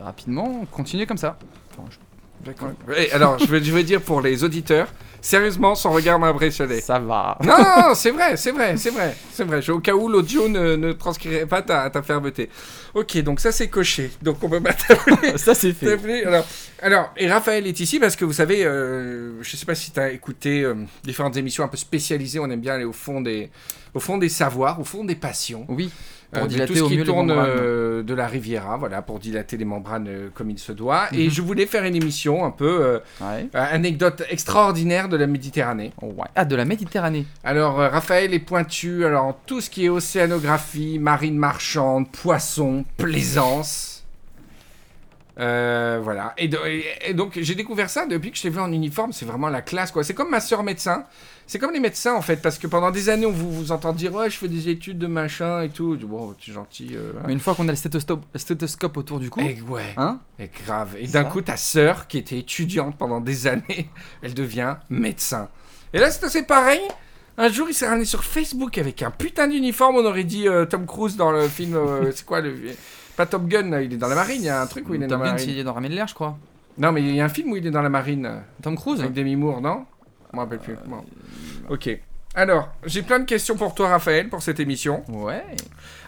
rapidement, 0.00 0.64
continuez 0.70 1.06
comme 1.06 1.16
ça. 1.18 1.38
Enfin, 1.72 1.88
je- 1.90 1.96
D'accord. 2.44 2.72
Alors, 3.12 3.38
je 3.38 3.46
veux, 3.46 3.62
je 3.62 3.70
veux 3.72 3.82
dire 3.84 4.00
pour 4.00 4.20
les 4.20 4.42
auditeurs, 4.42 4.88
sérieusement, 5.20 5.74
son 5.74 5.92
regard 5.92 6.18
m'a 6.18 6.28
impressionné. 6.28 6.80
Ça 6.80 6.98
va. 6.98 7.38
Non, 7.42 7.56
non, 7.56 7.88
non, 7.88 7.94
c'est 7.94 8.10
vrai, 8.10 8.36
c'est 8.36 8.50
vrai, 8.50 8.76
c'est 8.76 8.90
vrai, 8.90 9.16
c'est 9.32 9.44
vrai. 9.44 9.70
Au 9.70 9.78
cas 9.78 9.94
où 9.94 10.08
l'audio 10.08 10.48
ne, 10.48 10.74
ne 10.74 10.92
transcrirait 10.92 11.46
pas 11.46 11.62
ta, 11.62 11.88
ta 11.88 12.02
fermeté. 12.02 12.50
Ok, 12.94 13.16
donc 13.18 13.38
ça 13.40 13.52
c'est 13.52 13.68
coché. 13.68 14.10
Donc 14.22 14.42
on 14.42 14.48
peut 14.48 14.60
pas 14.60 14.72
t'appeler. 14.72 15.36
ça 15.38 15.54
c'est 15.54 15.72
fait. 15.72 15.86
t'appeler. 15.86 16.24
Alors, 16.24 16.44
alors, 16.82 17.12
et 17.16 17.30
Raphaël 17.30 17.66
est 17.66 17.78
ici 17.78 18.00
parce 18.00 18.16
que 18.16 18.24
vous 18.24 18.32
savez, 18.32 18.64
euh, 18.64 19.40
je 19.42 19.56
sais 19.56 19.64
pas 19.66 19.76
si 19.76 19.92
tu 19.92 20.00
as 20.00 20.10
écouté 20.10 20.62
euh, 20.62 20.74
différentes 21.04 21.36
émissions 21.36 21.62
un 21.64 21.68
peu 21.68 21.76
spécialisées. 21.76 22.40
On 22.40 22.50
aime 22.50 22.60
bien 22.60 22.74
aller 22.74 22.84
au 22.84 22.92
fond 22.92 23.20
des, 23.20 23.50
au 23.94 24.00
fond 24.00 24.18
des 24.18 24.28
savoirs, 24.28 24.80
au 24.80 24.84
fond 24.84 25.04
des 25.04 25.14
passions. 25.14 25.64
Oui, 25.68 25.90
pour 26.32 26.42
de 26.48 26.52
dilater 26.52 26.72
tout 26.72 26.78
ce 26.78 26.84
au 26.84 26.88
qui 26.88 27.02
tourne 27.04 27.30
euh, 27.30 28.02
de 28.02 28.14
la 28.14 28.26
Riviera, 28.26 28.76
voilà, 28.76 29.02
pour 29.02 29.18
dilater 29.18 29.56
les 29.56 29.64
membranes 29.64 30.08
euh, 30.08 30.28
comme 30.34 30.50
il 30.50 30.58
se 30.58 30.72
doit. 30.72 31.08
Et 31.12 31.24
Mhm. 31.26 31.30
je 31.30 31.42
voulais 31.42 31.66
faire 31.66 31.84
une 31.84 31.94
émission 31.94 32.44
un 32.44 32.50
peu 32.50 32.78
euh, 32.82 32.98
Ouais. 33.20 33.48
euh, 33.54 33.64
anecdote 33.70 34.22
extraordinaire 34.30 35.08
de 35.08 35.16
la 35.16 35.26
Méditerranée. 35.26 35.92
Ouais. 36.00 36.26
Ah, 36.34 36.44
de 36.44 36.56
la 36.56 36.64
Méditerranée. 36.64 37.26
Alors, 37.44 37.80
euh, 37.80 37.88
Raphaël 37.88 38.32
est 38.32 38.38
pointu 38.38 39.04
alors 39.04 39.38
tout 39.46 39.60
ce 39.60 39.68
qui 39.68 39.84
est 39.84 39.88
océanographie, 39.90 40.98
marine 40.98 41.36
marchande, 41.36 42.10
poisson, 42.10 42.84
plaisance. 42.96 43.91
Euh, 45.38 45.98
voilà. 46.02 46.34
Et, 46.36 46.48
de- 46.48 46.58
et- 46.66 46.84
et 47.08 47.14
donc, 47.14 47.38
j'ai 47.40 47.54
découvert 47.54 47.88
ça 47.88 48.04
depuis 48.06 48.30
que 48.30 48.36
je 48.36 48.42
t'ai 48.42 48.50
vu 48.50 48.60
en 48.60 48.70
uniforme. 48.70 49.12
C'est 49.12 49.24
vraiment 49.24 49.48
la 49.48 49.62
classe, 49.62 49.90
quoi. 49.90 50.04
C'est 50.04 50.12
comme 50.14 50.30
ma 50.30 50.40
soeur 50.40 50.62
médecin. 50.62 51.04
C'est 51.46 51.58
comme 51.58 51.72
les 51.72 51.80
médecins, 51.80 52.14
en 52.14 52.20
fait, 52.22 52.36
parce 52.36 52.58
que 52.58 52.66
pendant 52.66 52.90
des 52.90 53.08
années, 53.08 53.26
on 53.26 53.32
vous, 53.32 53.50
vous 53.50 53.72
entend 53.72 53.92
dire 53.92 54.14
Ouais, 54.14 54.28
je 54.30 54.36
fais 54.36 54.48
des 54.48 54.68
études 54.68 54.98
de 54.98 55.06
machin 55.06 55.62
et 55.62 55.70
tout. 55.70 55.94
Je 55.94 56.00
dis, 56.00 56.04
Bon, 56.04 56.34
tu 56.38 56.50
es 56.50 56.54
gentil. 56.54 56.90
euh, 56.94 57.12
Mais 57.26 57.32
une 57.32 57.40
fois 57.40 57.54
qu'on 57.54 57.66
a 57.68 57.72
le 57.72 57.76
stéthoscope, 57.76 58.96
autour 58.96 59.20
du 59.20 59.30
cou, 59.30 59.40
Et 59.40 59.60
ouais. 59.62 59.94
hein 59.96 60.20
Et 60.38 60.50
grave. 60.64 60.96
Et 60.98 61.06
d'un 61.06 61.24
ça. 61.24 61.30
coup, 61.30 61.40
ta 61.40 61.56
sœur, 61.56 62.06
qui 62.08 62.18
était 62.18 62.38
étudiante 62.38 62.96
pendant 62.98 63.20
des 63.20 63.46
années, 63.46 63.88
elle 64.22 64.34
devient 64.34 64.76
médecin. 64.90 65.48
Et 65.94 65.98
là, 65.98 66.10
c'est 66.10 66.24
assez 66.24 66.42
pareil. 66.44 66.80
Un 67.38 67.48
jour, 67.48 67.66
il 67.70 67.74
s'est 67.74 67.86
ramené 67.88 68.04
sur 68.04 68.22
Facebook 68.24 68.76
avec 68.76 69.02
un 69.02 69.10
putain 69.10 69.48
d'uniforme. 69.48 69.96
On 69.96 70.04
aurait 70.04 70.24
dit 70.24 70.46
euh, 70.46 70.66
Tom 70.66 70.86
Cruise 70.86 71.16
dans 71.16 71.32
le 71.32 71.48
film. 71.48 71.74
euh, 71.74 72.12
c'est 72.14 72.26
quoi 72.26 72.40
le. 72.42 72.54
Pas 73.16 73.26
Top 73.26 73.46
Gun, 73.46 73.70
là, 73.70 73.82
il 73.82 73.92
est 73.92 73.96
dans 73.96 74.08
la 74.08 74.14
marine. 74.14 74.40
Il 74.42 74.46
y 74.46 74.48
a 74.48 74.60
un 74.60 74.66
truc 74.66 74.88
où 74.88 74.94
il 74.94 75.02
est 75.02 75.06
dans 75.06 75.16
Top 75.16 75.20
la 75.20 75.26
Gun, 75.26 75.32
marine. 75.34 75.48
s'il 75.48 75.58
est 75.58 75.64
dans 75.64 75.72
Ramen 75.74 75.90
de 75.90 75.96
l'air, 75.96 76.06
je 76.08 76.14
crois. 76.14 76.38
Non, 76.78 76.92
mais 76.92 77.02
il 77.02 77.14
y 77.14 77.20
a 77.20 77.24
un 77.24 77.28
film 77.28 77.52
où 77.52 77.56
il 77.56 77.66
est 77.66 77.70
dans 77.70 77.82
la 77.82 77.88
marine. 77.90 78.24
euh, 78.26 78.38
Tom 78.62 78.76
Cruise 78.76 79.00
Avec 79.00 79.12
Demi 79.12 79.36
Moore, 79.36 79.60
non? 79.60 79.84
Je 80.30 80.36
me 80.36 80.42
rappelle 80.42 80.58
plus. 80.58 80.76
Bon. 80.86 81.04
Ok. 81.68 81.90
Alors, 82.34 82.70
j'ai 82.86 83.02
plein 83.02 83.18
de 83.18 83.26
questions 83.26 83.56
pour 83.56 83.74
toi, 83.74 83.88
Raphaël, 83.88 84.30
pour 84.30 84.42
cette 84.42 84.58
émission. 84.58 85.04
Ouais. 85.08 85.44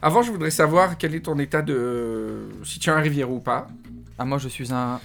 Avant, 0.00 0.22
je 0.22 0.30
voudrais 0.32 0.50
savoir 0.50 0.96
quel 0.96 1.14
est 1.14 1.20
ton 1.26 1.38
état 1.38 1.60
de. 1.60 2.48
Si 2.64 2.78
tu 2.78 2.88
as 2.88 2.94
un 2.96 3.00
rivière 3.00 3.30
ou 3.30 3.40
pas. 3.40 3.66
Ah, 4.18 4.24
moi 4.24 4.38
je 4.38 4.48
suis 4.48 4.72
un, 4.72 5.00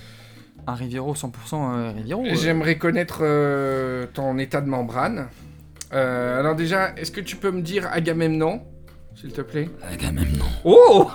un 0.68 0.74
Riviero 0.75 1.13
100% 1.15 1.27
euh, 1.53 1.91
Riviero. 1.96 2.24
euh. 2.25 2.36
J'aimerais 2.36 2.77
connaître 2.77 3.20
euh, 3.22 4.06
ton 4.13 4.38
état 4.38 4.62
de 4.62 4.70
membrane. 4.70 5.27
Euh, 5.91 6.39
alors 6.39 6.56
déjà, 6.56 6.94
est-ce 6.96 7.12
que 7.12 7.20
tu 7.22 7.36
peux 7.36 7.51
me 7.51 7.62
dire 7.62 7.89
Agamemnon, 7.91 8.62
s'il 9.19 9.31
te 9.33 9.41
plaît 9.41 9.69
Agamemnon. 9.83 10.45
Oh 10.63 11.09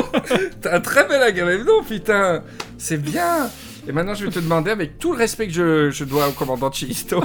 T'as 0.60 0.76
un 0.76 0.80
très 0.80 1.06
bel 1.08 1.22
Agamemnon, 1.22 1.82
putain 1.86 2.42
C'est 2.78 2.98
bien 3.00 3.50
Et 3.88 3.92
maintenant, 3.92 4.14
je 4.14 4.24
vais 4.26 4.30
te 4.30 4.38
demander, 4.38 4.70
avec 4.70 4.98
tout 4.98 5.12
le 5.12 5.18
respect 5.18 5.46
que 5.48 5.52
je, 5.52 5.90
je 5.90 6.04
dois 6.04 6.28
au 6.28 6.32
commandant 6.32 6.70
Chilisto, 6.70 7.22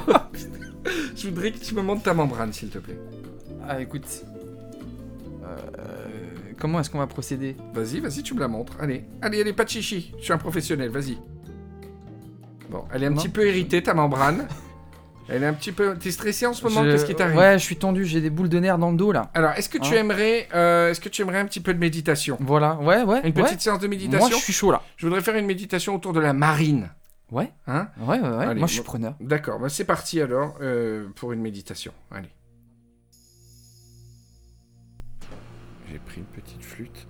je 1.16 1.28
voudrais 1.28 1.52
que 1.52 1.60
tu 1.60 1.76
me 1.76 1.82
montres 1.82 2.04
ta 2.04 2.14
membrane, 2.14 2.54
s'il 2.54 2.70
te 2.70 2.80
plaît. 2.80 2.98
Ah, 3.68 3.80
écoute. 3.82 4.06
Euh, 5.44 5.56
comment 6.60 6.80
est-ce 6.80 6.90
qu'on 6.90 7.00
va 7.00 7.08
procéder? 7.08 7.56
Vas-y, 7.74 8.00
vas-y, 8.00 8.24
tu 8.24 8.34
me 8.34 8.40
la 8.40 8.48
montres. 8.48 8.74
Allez, 8.80 9.04
allez, 9.22 9.42
allez, 9.42 9.54
pas 9.54 9.64
de 9.64 9.70
chichi. 9.70 10.14
Je 10.20 10.24
suis 10.24 10.34
un 10.34 10.38
professionnel, 10.38 10.90
vas-y. 10.90 11.18
Bon, 12.70 12.86
elle 12.92 13.04
est 13.04 13.08
un 13.08 13.12
Non. 13.12 13.18
petit 13.18 13.30
peu 13.30 13.46
héritée, 13.46 13.84
ta 13.84 13.94
membrane. 13.94 14.48
Elle 15.28 15.42
est 15.42 15.48
un 15.48 15.54
petit 15.54 15.72
peu. 15.72 15.98
T'es 15.98 16.12
stressé 16.12 16.46
en 16.46 16.54
ce 16.54 16.64
moment 16.64 16.84
Je- 16.84 16.92
Qu'est-ce 16.92 17.06
qui 17.06 17.16
t'arrive 17.16 17.36
Ouais, 17.38 17.58
je 17.58 17.64
suis 17.64 17.78
tendu, 17.78 18.06
j'ai 18.06 18.22
des 18.22 18.30
boules 18.30 18.50
de 18.50 18.60
nerfs 18.60 18.78
dans 18.78 18.92
le 18.92 18.98
dos 18.98 19.12
là. 19.12 19.32
Alors, 19.34 19.52
est-ce 19.54 19.70
que 19.70 19.80
tu 19.80 19.96
Hein 19.96 20.02
aimerais, 20.02 20.48
euh, 20.54 20.92
est-ce 20.92 21.02
que 21.02 21.10
tu 21.10 21.24
aimerais 21.24 21.40
un 21.40 21.46
petit 21.46 21.62
peu 21.62 21.74
de 21.74 21.80
méditation? 21.80 22.38
Voilà, 22.42 22.76
ouais, 22.76 23.02
ouais. 23.04 23.20
Une 23.22 23.26
ouais. 23.26 23.32
petite 23.44 23.62
séance 23.62 23.80
de 23.80 23.88
méditation? 23.88 24.20
Moi, 24.28 24.30
je 24.38 24.44
suis 24.44 24.54
chaud 24.54 24.72
là. 24.72 24.84
Je 24.98 25.06
voudrais 25.08 25.22
faire 25.22 25.36
une 25.36 25.48
méditation 25.48 25.96
autour 25.96 26.14
de 26.14 26.20
la 26.20 26.34
marine. 26.34 26.90
Ouais, 27.32 27.52
Hein? 27.66 27.88
Ouais, 28.02 28.20
ouais, 28.20 28.30
ouais. 28.30 28.46
Allez, 28.46 28.60
Moi, 28.60 28.68
je 28.68 28.74
suis 28.74 28.84
preneur. 28.84 29.16
D'accord, 29.20 29.60
bah 29.60 29.68
c'est 29.70 29.84
parti 29.86 30.22
alors 30.22 30.58
euh, 30.62 31.08
pour 31.16 31.34
une 31.34 31.42
méditation. 31.42 31.92
Allez. 32.12 32.30
J'ai 35.92 35.98
pris 36.00 36.18
une 36.22 36.26
petite 36.26 36.64
flûte. 36.64 37.08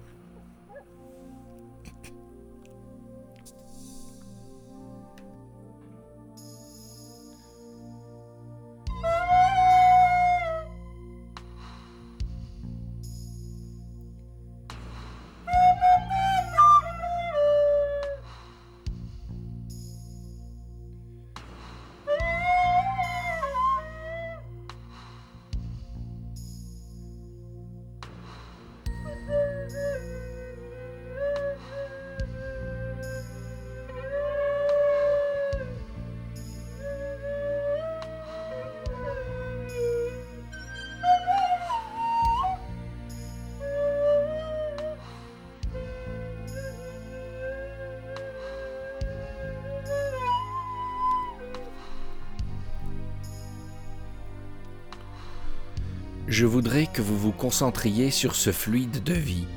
Je 56.37 56.45
voudrais 56.45 56.85
que 56.85 57.01
vous 57.01 57.17
vous 57.17 57.31
concentriez 57.31 58.11
sur 58.11 58.35
ce 58.35 58.51
fluide 58.51 59.01
de 59.03 59.13
vie, 59.13 59.47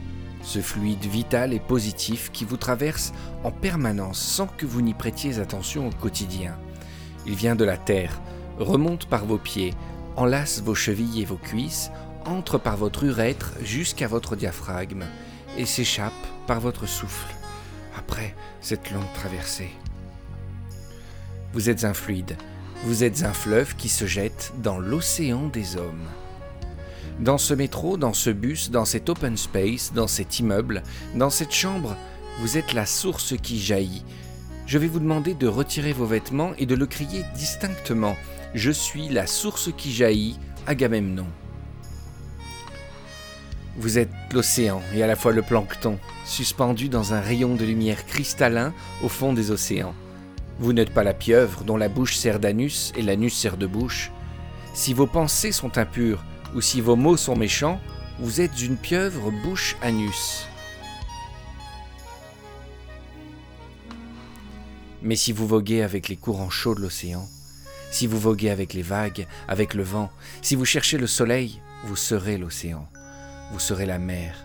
ce 0.45 0.61
fluide 0.61 1.05
vital 1.07 1.53
et 1.53 1.59
positif 1.59 2.31
qui 2.33 2.45
vous 2.45 2.57
traverse 2.57 3.13
en 3.43 3.51
permanence 3.51 4.21
sans 4.21 4.47
que 4.47 4.65
vous 4.65 4.81
n'y 4.81 4.95
prêtiez 4.95 5.41
attention 5.41 5.89
au 5.89 5.91
quotidien. 5.91 6.57
Il 7.27 7.35
vient 7.35 7.57
de 7.57 7.65
la 7.65 7.79
terre, 7.79 8.21
remonte 8.61 9.07
par 9.07 9.25
vos 9.25 9.39
pieds, 9.39 9.75
enlace 10.15 10.63
vos 10.63 10.77
chevilles 10.77 11.23
et 11.23 11.25
vos 11.25 11.37
cuisses, 11.37 11.91
entre 12.25 12.59
par 12.59 12.77
votre 12.77 13.03
urètre 13.03 13.55
jusqu'à 13.61 14.07
votre 14.07 14.37
diaphragme 14.37 15.05
et 15.57 15.67
s'échappe 15.67 16.13
par 16.47 16.61
votre 16.61 16.87
souffle 16.87 17.35
après 17.97 18.37
cette 18.61 18.93
longue 18.93 19.13
traversée. 19.15 19.73
Vous 21.55 21.71
êtes 21.71 21.83
un 21.83 21.93
fluide, 21.93 22.37
vous 22.85 23.03
êtes 23.03 23.25
un 23.25 23.33
fleuve 23.33 23.75
qui 23.75 23.89
se 23.89 24.07
jette 24.07 24.53
dans 24.63 24.79
l'océan 24.79 25.49
des 25.49 25.77
hommes. 25.77 26.07
Dans 27.19 27.39
ce 27.39 27.53
métro, 27.53 27.97
dans 27.97 28.13
ce 28.13 28.31
bus, 28.31 28.71
dans 28.71 28.85
cet 28.85 29.09
open 29.09 29.37
space, 29.37 29.93
dans 29.93 30.07
cet 30.07 30.39
immeuble, 30.39 30.85
dans 31.17 31.31
cette 31.31 31.53
chambre, 31.53 31.97
vous 32.39 32.57
êtes 32.57 32.73
la 32.75 32.87
source 32.87 33.35
qui 33.43 33.59
jaillit. 33.61 34.05
Je 34.67 34.79
vais 34.79 34.87
vous 34.87 35.01
demander 35.01 35.35
de 35.35 35.49
retirer 35.49 35.93
vos 35.93 36.07
vêtements 36.07 36.53
et 36.59 36.67
de 36.67 36.77
le 36.77 36.87
crier 36.87 37.25
distinctement. 37.35 38.17
Je 38.55 38.71
suis 38.71 39.09
la 39.09 39.27
source 39.27 39.71
qui 39.77 39.93
jaillit, 39.93 40.39
Agamemnon. 40.69 41.27
Vous 43.79 43.99
êtes 43.99 44.11
l'océan 44.33 44.81
et 44.95 45.03
à 45.03 45.09
la 45.09 45.17
fois 45.17 45.33
le 45.33 45.43
plancton, 45.43 45.99
suspendu 46.25 46.89
dans 46.89 47.15
un 47.15 47.21
rayon 47.21 47.57
de 47.57 47.65
lumière 47.65 48.07
cristallin 48.07 48.73
au 49.03 49.09
fond 49.09 49.33
des 49.33 49.51
océans. 49.51 49.95
Vous 50.61 50.73
n'êtes 50.73 50.95
pas 50.95 51.05
la 51.05 51.15
pieuvre 51.15 51.65
dont 51.65 51.77
la 51.77 51.89
bouche 51.89 52.17
sert 52.17 52.39
d'anus 52.39 52.93
et 52.97 53.03
l'anus 53.03 53.35
sert 53.35 53.57
de 53.57 53.67
bouche. 53.67 54.13
Si 54.75 54.95
vos 54.95 55.07
pensées 55.07 55.53
sont 55.53 55.79
impures, 55.79 56.25
ou 56.55 56.61
si 56.61 56.81
vos 56.81 56.97
mots 56.97 57.17
sont 57.17 57.37
méchants, 57.37 57.81
vous 58.19 58.41
êtes 58.41 58.63
une 58.63 58.77
pieuvre 58.77 59.31
bouche-anus. 59.31 60.47
Mais 65.03 65.17
si 65.17 65.33
vous 65.33 65.47
voguez 65.47 65.83
avec 65.83 66.09
les 66.09 66.17
courants 66.17 66.51
chauds 66.51 66.75
de 66.75 66.81
l'océan, 66.81 67.27
si 67.91 68.07
vous 68.07 68.19
voguez 68.19 68.51
avec 68.51 68.75
les 68.75 68.83
vagues, 68.83 69.27
avec 69.47 69.75
le 69.75 69.83
vent, 69.83 70.11
si 70.43 70.55
vous 70.57 70.65
cherchez 70.65 70.99
le 70.99 71.07
soleil, 71.07 71.61
vous 71.85 71.97
serez 71.97 72.37
l'océan, 72.37 72.89
vous 73.53 73.61
serez 73.61 73.87
la 73.87 73.99
mer, 73.99 74.45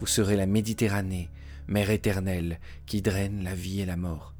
vous 0.00 0.06
serez 0.06 0.36
la 0.36 0.46
Méditerranée, 0.46 1.28
mer 1.66 1.90
éternelle 1.90 2.58
qui 2.86 3.02
draine 3.02 3.42
la 3.42 3.54
vie 3.54 3.80
et 3.80 3.86
la 3.86 3.96
mort, 3.96 4.32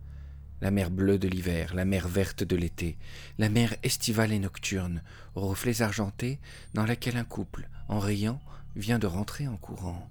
la 0.61 0.71
mer 0.71 0.90
bleue 0.90 1.19
de 1.19 1.29
l'hiver, 1.29 1.75
la 1.75 1.85
mer 1.85 2.09
verte 2.09 2.45
de 2.45 2.57
l'été, 2.57 2.99
la 3.38 3.49
mer 3.49 3.76
estivale 3.83 4.33
et 4.33 4.38
nocturne, 4.38 5.02
aux 5.35 5.47
reflets 5.47 5.83
argentés, 5.83 6.38
dans 6.75 6.85
laquelle 6.85 7.17
un 7.17 7.25
couple, 7.25 7.69
en 7.88 7.99
riant, 7.99 8.40
vient 8.76 8.99
de 8.99 9.07
rentrer 9.07 9.49
en 9.49 9.57
courant. 9.57 10.09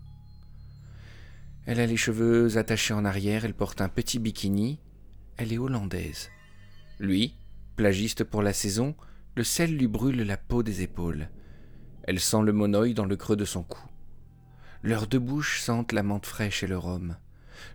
Elle 1.66 1.80
a 1.80 1.86
les 1.86 1.98
cheveux 1.98 2.58
attachés 2.58 2.94
en 2.94 3.06
arrière, 3.06 3.46
elle 3.46 3.54
porte 3.54 3.82
un 3.82 3.90
petit 3.90 4.18
bikini, 4.18 4.80
elle 5.38 5.54
est 5.54 5.60
hollandaise. 5.60 6.30
Lui, 7.00 7.36
plagiste 7.76 8.24
pour 8.24 8.42
la 8.42 8.54
saison, 8.54 8.96
le 9.36 9.44
sel 9.44 9.78
lui 9.78 9.88
brûle 9.88 10.24
la 10.24 10.36
peau 10.36 10.64
des 10.64 10.82
épaules. 10.82 11.30
Elle 12.04 12.20
sent 12.20 12.42
le 12.44 12.54
monoï 12.54 12.94
dans 12.94 13.06
le 13.06 13.16
creux 13.16 13.36
de 13.36 13.46
son 13.46 13.62
cou. 13.62 13.86
Leurs 14.82 15.08
deux 15.08 15.20
bouches 15.20 15.62
sentent 15.62 15.92
la 15.92 16.04
menthe 16.04 16.26
fraîche 16.26 16.64
et 16.64 16.68
le 16.68 16.78
rhum. 16.78 17.18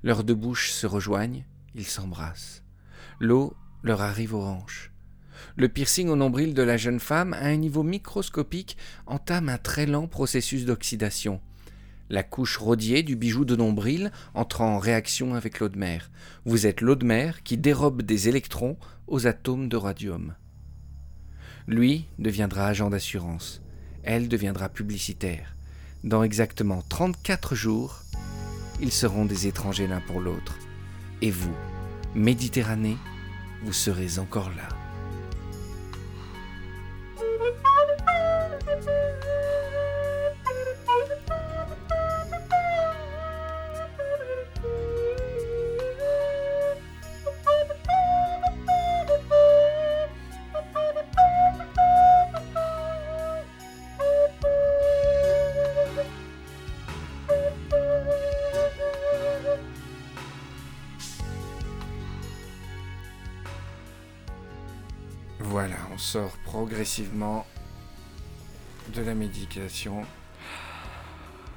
Leurs 0.03 0.25
deux 0.25 0.35
bouches 0.35 0.73
se 0.73 0.87
rejoignent, 0.87 1.45
ils 1.75 1.87
s'embrassent. 1.87 2.64
L'eau 3.21 3.55
leur 3.83 4.03
arrive 4.03 4.35
aux 4.35 4.43
hanches. 4.43 4.93
Le 5.57 5.69
piercing 5.69 6.09
au 6.09 6.17
nombril 6.17 6.55
de 6.55 6.63
la 6.63 6.77
jeune 6.77 7.01
femme, 7.01 7.33
à 7.33 7.47
un 7.47 7.57
niveau 7.57 7.83
microscopique, 7.83 8.77
entame 9.07 9.49
un 9.49 9.59
très 9.59 9.87
lent 9.87 10.07
processus 10.07 10.65
d'oxydation. 10.65 11.41
La 12.11 12.23
couche 12.23 12.59
rodiée 12.59 13.03
du 13.03 13.17
bijou 13.17 13.45
de 13.45 13.57
nombril 13.57 14.13
entre 14.35 14.61
en 14.61 14.79
réaction 14.79 15.35
avec 15.35 15.61
l'eau 15.61 15.69
de 15.69 15.79
mer. 15.79 16.11
Vous 16.45 16.67
êtes 16.67 16.81
l'eau 16.81 16.97
de 16.97 17.07
mer 17.07 17.43
qui 17.43 17.57
dérobe 17.57 18.03
des 18.03 18.29
électrons 18.29 18.77
aux 19.07 19.27
atomes 19.27 19.69
de 19.69 19.77
radium. 19.77 20.35
Lui 21.67 22.07
deviendra 22.19 22.67
agent 22.67 22.91
d'assurance. 22.91 23.63
Elle 24.03 24.29
deviendra 24.29 24.69
publicitaire. 24.69 25.57
Dans 26.03 26.23
exactement 26.23 26.83
34 26.91 27.55
jours, 27.55 28.03
ils 28.83 28.93
seront 28.93 29.25
des 29.25 29.47
étrangers 29.47 29.87
l'un 29.87 30.01
pour 30.01 30.21
l'autre. 30.21 30.59
Et 31.23 31.31
vous, 31.31 31.55
Méditerranée, 32.15 32.97
vous 33.65 33.73
serez 33.73 34.21
encore 34.21 34.51
là. 34.51 34.84
Progressivement 66.69 67.45
de 68.97 69.03
la 69.03 69.15
médication. 69.15 70.03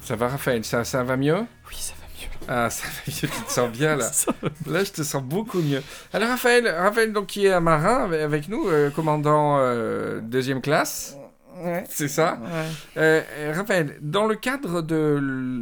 Ça 0.01 0.17
va, 0.17 0.27
Raphaël? 0.27 0.65
Ça, 0.65 0.83
ça 0.83 1.01
va 1.03 1.15
mieux? 1.15 1.37
Oui, 1.69 1.75
ça 1.77 1.93
va 2.01 2.07
mieux. 2.19 2.29
Ah, 2.49 2.69
ça 2.69 2.87
va 2.87 2.93
mieux, 3.07 3.29
tu 3.29 3.43
te 3.45 3.49
sens 3.51 3.69
bien 3.71 3.95
là. 3.95 4.11
Là, 4.65 4.83
je 4.83 4.91
te 4.91 5.03
sens 5.03 5.23
beaucoup 5.23 5.61
mieux. 5.61 5.81
Alors, 6.11 6.27
Raphaël, 6.27 6.67
Raphaël 6.67 7.13
donc, 7.13 7.27
qui 7.27 7.45
est 7.45 7.53
un 7.53 7.61
marin 7.61 8.11
avec- 8.11 8.49
nous, 8.49 8.67
euh, 8.67 8.89
commandant 8.89 9.57
euh, 9.59 10.19
deuxième 10.21 10.61
classe, 10.61 11.15
Ouais. 11.55 11.85
c'est 11.89 12.09
ça? 12.09 12.37
Ouais. 12.43 12.65
Euh, 12.97 13.53
Raphaël, 13.55 13.97
dans 14.01 14.25
le 14.25 14.35
cadre 14.35 14.81
de 14.81 15.19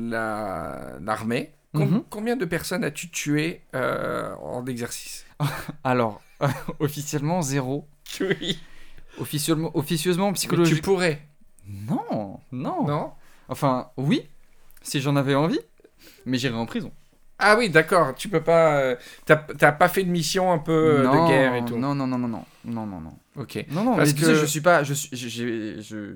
la- 0.10 0.94
l'armée, 1.04 1.52
Mhm. 1.76 2.04
combien 2.10 2.36
de 2.36 2.46
personnes 2.46 2.84
as-tu 2.84 3.12
tué 3.12 3.62
en 3.76 4.66
exercice? 4.66 5.24
Alors, 5.84 6.20
officiellement, 6.80 7.44
zéro. 7.44 7.88
Oui. 8.22 8.60
Officiellement, 9.20 9.72
officieusement, 9.76 10.32
Mais 10.32 10.64
tu 10.64 10.82
pourrais, 10.82 11.22
Non, 11.68 12.40
non, 12.52 12.88
non 12.88 13.12
Enfin, 13.48 13.90
oui, 13.98 14.24
si 14.82 15.00
j'en 15.02 15.16
avais 15.16 15.36
envie, 15.36 15.60
mais 16.26 16.38
j'irais 16.38 16.56
en 16.58 16.66
prison. 16.66 16.92
Ah 17.38 17.56
oui, 17.58 17.70
d'accord, 17.70 18.16
tu 18.16 18.30
peux 18.30 18.42
pas... 18.42 18.78
euh, 18.78 18.96
T'as 19.26 19.36
t'as 19.36 19.72
pas 19.74 19.90
fait 19.90 20.04
de 20.04 20.10
mission 20.10 20.52
un 20.52 20.58
peu 20.58 20.72
euh, 21.00 21.04
non, 21.04 21.24
de 21.26 21.28
guerre 21.30 21.56
et 21.56 21.66
tout 21.66 21.78
Non, 21.78 21.94
non, 21.94 22.08
non, 22.08 22.18
non, 22.18 22.28
non, 22.30 22.46
non, 22.66 22.86
non, 22.86 23.02
non. 23.02 23.14
Ok. 23.36 23.66
Non, 23.72 23.84
non, 23.84 23.96
Parce 23.98 24.10
mais 24.14 24.16
tu 24.16 24.24
sais, 24.24 24.36
je 24.36 24.46
suis 24.46 24.62
pas. 24.62 24.84
Je 24.84 24.94
suis. 24.94 25.10
j'ai- 25.16 25.82
Je. 25.82 26.16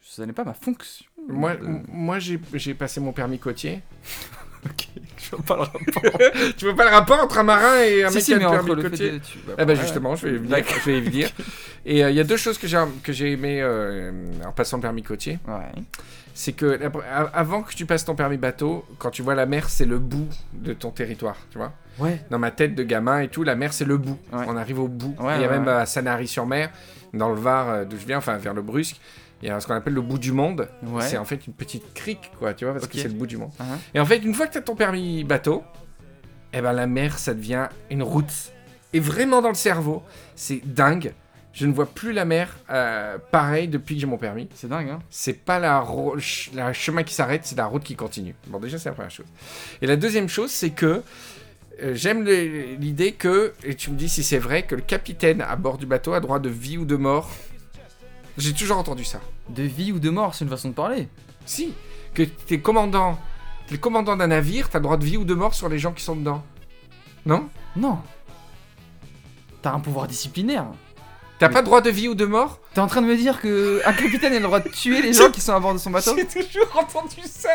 Ça 0.00 0.24
n'est 0.24 0.32
pas 0.32 0.44
ma 0.44 0.54
fonction. 0.54 1.04
Moi, 1.28 1.54
de- 1.56 1.82
moi 1.92 2.18
j'ai 2.18 2.40
j'ai 2.54 2.72
passé 2.74 2.98
mon 2.98 3.12
permis 3.12 3.38
côtier. 3.38 3.82
Ok, 4.64 4.88
je 5.16 5.30
vois 5.36 5.44
pas 5.44 5.54
le 5.56 5.60
rapport. 5.62 6.20
tu 6.56 6.64
vois 6.64 6.74
pas 6.76 6.84
le 6.84 6.90
rapport 6.90 7.20
entre 7.20 7.38
un 7.38 7.42
marin 7.44 7.82
et 7.82 8.04
un 8.04 8.08
si, 8.08 8.14
mec 8.16 8.24
si, 8.24 8.36
qui 8.38 8.42
a 8.44 8.50
permis 8.50 8.74
le 8.74 8.82
côtier 8.82 9.10
de- 9.12 9.18
tu- 9.18 9.38
bah, 9.46 9.54
Eh 9.58 9.64
ben 9.64 9.76
justement, 9.76 10.16
je 10.16 10.26
vais 10.26 10.34
y 10.34 10.36
venir. 10.38 10.50
D'accord. 10.50 10.76
Je 10.84 10.90
vais 10.90 10.98
y 10.98 11.00
venir. 11.00 11.30
Et 11.86 12.04
euh, 12.04 12.10
il 12.10 12.16
y 12.16 12.20
a 12.20 12.24
deux 12.24 12.36
choses 12.36 12.58
que 12.58 12.66
j'ai 12.66 12.78
que 13.02 13.12
j'ai 13.12 13.32
aimé 13.32 13.60
euh, 13.62 14.10
en 14.46 14.52
passant 14.52 14.76
le 14.78 14.82
permis 14.82 15.02
côtier. 15.02 15.38
Ouais. 15.46 15.54
C'est 16.34 16.52
que 16.52 16.66
la- 16.66 16.90
avant 17.32 17.62
que 17.62 17.72
tu 17.74 17.86
passes 17.86 18.04
ton 18.04 18.14
permis 18.14 18.36
bateau, 18.36 18.84
quand 18.98 19.10
tu 19.10 19.22
vois 19.22 19.34
la 19.34 19.46
mer, 19.46 19.68
c'est 19.68 19.86
le 19.86 19.98
bout 19.98 20.28
de 20.52 20.72
ton 20.72 20.90
territoire, 20.90 21.36
tu 21.50 21.58
vois. 21.58 21.72
Ouais. 21.98 22.20
Dans 22.30 22.38
ma 22.38 22.50
tête 22.50 22.74
de 22.74 22.82
gamin 22.82 23.20
et 23.20 23.28
tout, 23.28 23.42
la 23.44 23.54
mer 23.56 23.72
c'est 23.72 23.84
le 23.84 23.96
bout. 23.96 24.18
Ouais. 24.32 24.44
On 24.48 24.56
arrive 24.56 24.80
au 24.80 24.88
bout. 24.88 25.16
Il 25.36 25.40
y 25.40 25.44
a 25.44 25.48
même 25.48 25.66
à 25.68 25.86
Sanary-sur-Mer, 25.86 26.70
dans 27.14 27.28
le 27.30 27.36
Var 27.40 27.68
euh, 27.68 27.84
d'où 27.84 27.96
je 27.98 28.06
viens, 28.06 28.18
enfin 28.18 28.36
vers 28.36 28.54
le 28.54 28.62
Brusque, 28.62 29.00
il 29.42 29.48
y 29.48 29.50
a 29.50 29.60
ce 29.60 29.66
qu'on 29.66 29.74
appelle 29.74 29.94
le 29.94 30.00
bout 30.00 30.18
du 30.18 30.32
monde. 30.32 30.68
Ouais. 30.82 31.02
C'est 31.02 31.16
en 31.18 31.24
fait 31.24 31.46
une 31.46 31.52
petite 31.52 31.94
crique, 31.94 32.30
quoi, 32.38 32.54
tu 32.54 32.64
vois, 32.64 32.74
parce 32.74 32.86
que 32.86 32.96
c'est 32.98 33.08
le 33.08 33.14
bout 33.14 33.26
du 33.26 33.36
monde. 33.36 33.52
Hein. 33.60 33.78
Et 33.94 34.00
en 34.00 34.06
fait, 34.06 34.18
une 34.18 34.34
fois 34.34 34.46
que 34.46 34.52
tu 34.52 34.58
as 34.58 34.62
ton 34.62 34.74
permis 34.76 35.24
bateau, 35.24 35.62
eh 36.52 36.60
ben 36.60 36.72
la 36.72 36.86
mer, 36.86 37.18
ça 37.18 37.34
devient 37.34 37.68
une 37.90 38.02
route. 38.02 38.32
Et 38.92 39.00
vraiment 39.00 39.42
dans 39.42 39.48
le 39.50 39.54
cerveau, 39.54 40.02
c'est 40.34 40.60
dingue. 40.64 41.12
Je 41.52 41.66
ne 41.66 41.72
vois 41.72 41.86
plus 41.86 42.12
la 42.12 42.24
mer 42.24 42.56
euh, 42.70 43.18
pareil 43.32 43.68
depuis 43.68 43.96
que 43.96 44.00
j'ai 44.00 44.06
mon 44.06 44.16
permis. 44.18 44.48
C'est 44.54 44.68
dingue, 44.68 44.88
hein. 44.90 44.98
C'est 45.10 45.32
pas 45.44 45.58
la, 45.58 45.80
ro- 45.80 46.14
ch- 46.18 46.50
la 46.54 46.72
chemin 46.72 47.02
qui 47.02 47.14
s'arrête, 47.14 47.40
c'est 47.44 47.56
la 47.56 47.66
route 47.66 47.82
qui 47.82 47.96
continue. 47.96 48.34
Bon, 48.46 48.58
déjà, 48.60 48.78
c'est 48.78 48.88
la 48.88 48.94
première 48.94 49.10
chose. 49.10 49.26
Et 49.82 49.86
la 49.86 49.96
deuxième 49.96 50.28
chose, 50.28 50.50
c'est 50.52 50.70
que 50.70 51.02
euh, 51.82 51.94
j'aime 51.94 52.24
l'idée 52.24 53.12
que, 53.12 53.52
et 53.64 53.74
tu 53.74 53.90
me 53.90 53.96
dis 53.96 54.08
si 54.08 54.22
c'est 54.22 54.38
vrai, 54.38 54.62
que 54.64 54.74
le 54.74 54.82
capitaine 54.82 55.40
à 55.40 55.56
bord 55.56 55.78
du 55.78 55.86
bateau 55.86 56.12
a 56.14 56.20
droit 56.20 56.38
de 56.38 56.48
vie 56.48 56.78
ou 56.78 56.84
de 56.84 56.96
mort. 56.96 57.30
J'ai 58.38 58.52
toujours 58.52 58.78
entendu 58.78 59.04
ça. 59.04 59.20
De 59.48 59.64
vie 59.64 59.90
ou 59.90 59.98
de 59.98 60.10
mort, 60.10 60.34
c'est 60.34 60.44
une 60.44 60.50
façon 60.50 60.68
de 60.68 60.74
parler. 60.74 61.08
Si, 61.44 61.74
que 62.14 62.22
t'es 62.22 62.60
commandant, 62.60 63.18
t'es 63.66 63.74
le 63.74 63.80
commandant 63.80 64.16
d'un 64.16 64.28
navire, 64.28 64.70
t'as 64.70 64.78
le 64.78 64.84
droit 64.84 64.96
de 64.96 65.04
vie 65.04 65.16
ou 65.16 65.24
de 65.24 65.34
mort 65.34 65.54
sur 65.54 65.68
les 65.68 65.80
gens 65.80 65.92
qui 65.92 66.04
sont 66.04 66.14
dedans. 66.14 66.44
Non? 67.26 67.48
Non. 67.74 67.98
T'as 69.60 69.72
un 69.72 69.80
pouvoir 69.80 70.06
disciplinaire. 70.06 70.66
T'as 71.38 71.48
pas 71.48 71.60
de 71.60 71.66
droit 71.66 71.80
de 71.80 71.90
vie 71.90 72.08
ou 72.08 72.14
de 72.14 72.24
mort 72.24 72.58
T'es 72.74 72.80
en 72.80 72.86
train 72.88 73.00
de 73.00 73.06
me 73.06 73.16
dire 73.16 73.40
que 73.40 73.80
un 73.86 73.92
capitaine 73.92 74.32
a 74.32 74.36
le 74.38 74.42
droit 74.42 74.58
de 74.60 74.68
tuer 74.68 75.00
les 75.02 75.12
gens 75.14 75.30
qui 75.30 75.40
sont 75.40 75.52
à 75.54 75.60
bord 75.60 75.72
de 75.72 75.78
son 75.78 75.90
bateau 75.90 76.14
J'ai 76.16 76.24
toujours 76.26 76.68
entendu 76.76 77.20
ça 77.24 77.48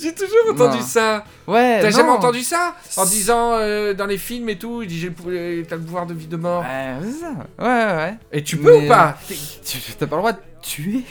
J'ai 0.00 0.14
toujours 0.14 0.50
entendu 0.52 0.78
Non. 0.78 0.82
ça 0.84 1.24
Ouais. 1.46 1.78
T'as 1.80 1.90
non. 1.90 1.96
jamais 1.96 2.10
entendu 2.10 2.42
ça 2.42 2.74
En 2.96 3.04
disant 3.06 3.52
euh, 3.54 3.94
dans 3.94 4.06
les 4.06 4.18
films 4.18 4.48
et 4.50 4.58
tout, 4.58 4.82
il 4.82 4.88
dit 4.88 4.98
j'ai 4.98 5.08
le 5.08 5.14
pou- 5.14 5.30
euh, 5.30 5.62
t'as 5.68 5.76
le 5.76 5.82
pouvoir 5.82 6.06
de 6.06 6.14
vie 6.14 6.26
de 6.26 6.36
mort. 6.36 6.62
Ouais, 6.62 6.94
c'est 7.02 7.20
ça. 7.20 7.30
Ouais, 7.58 7.64
ouais, 7.66 7.96
ouais. 7.96 8.14
Et 8.32 8.42
tu 8.42 8.56
peux 8.58 8.70
Mais, 8.78 8.84
ou 8.86 8.88
pas 8.88 9.16
Tu 9.64 9.78
T'as 9.98 10.06
pas 10.06 10.16
le 10.16 10.20
droit 10.20 10.32
de 10.32 10.38
tuer 10.62 11.02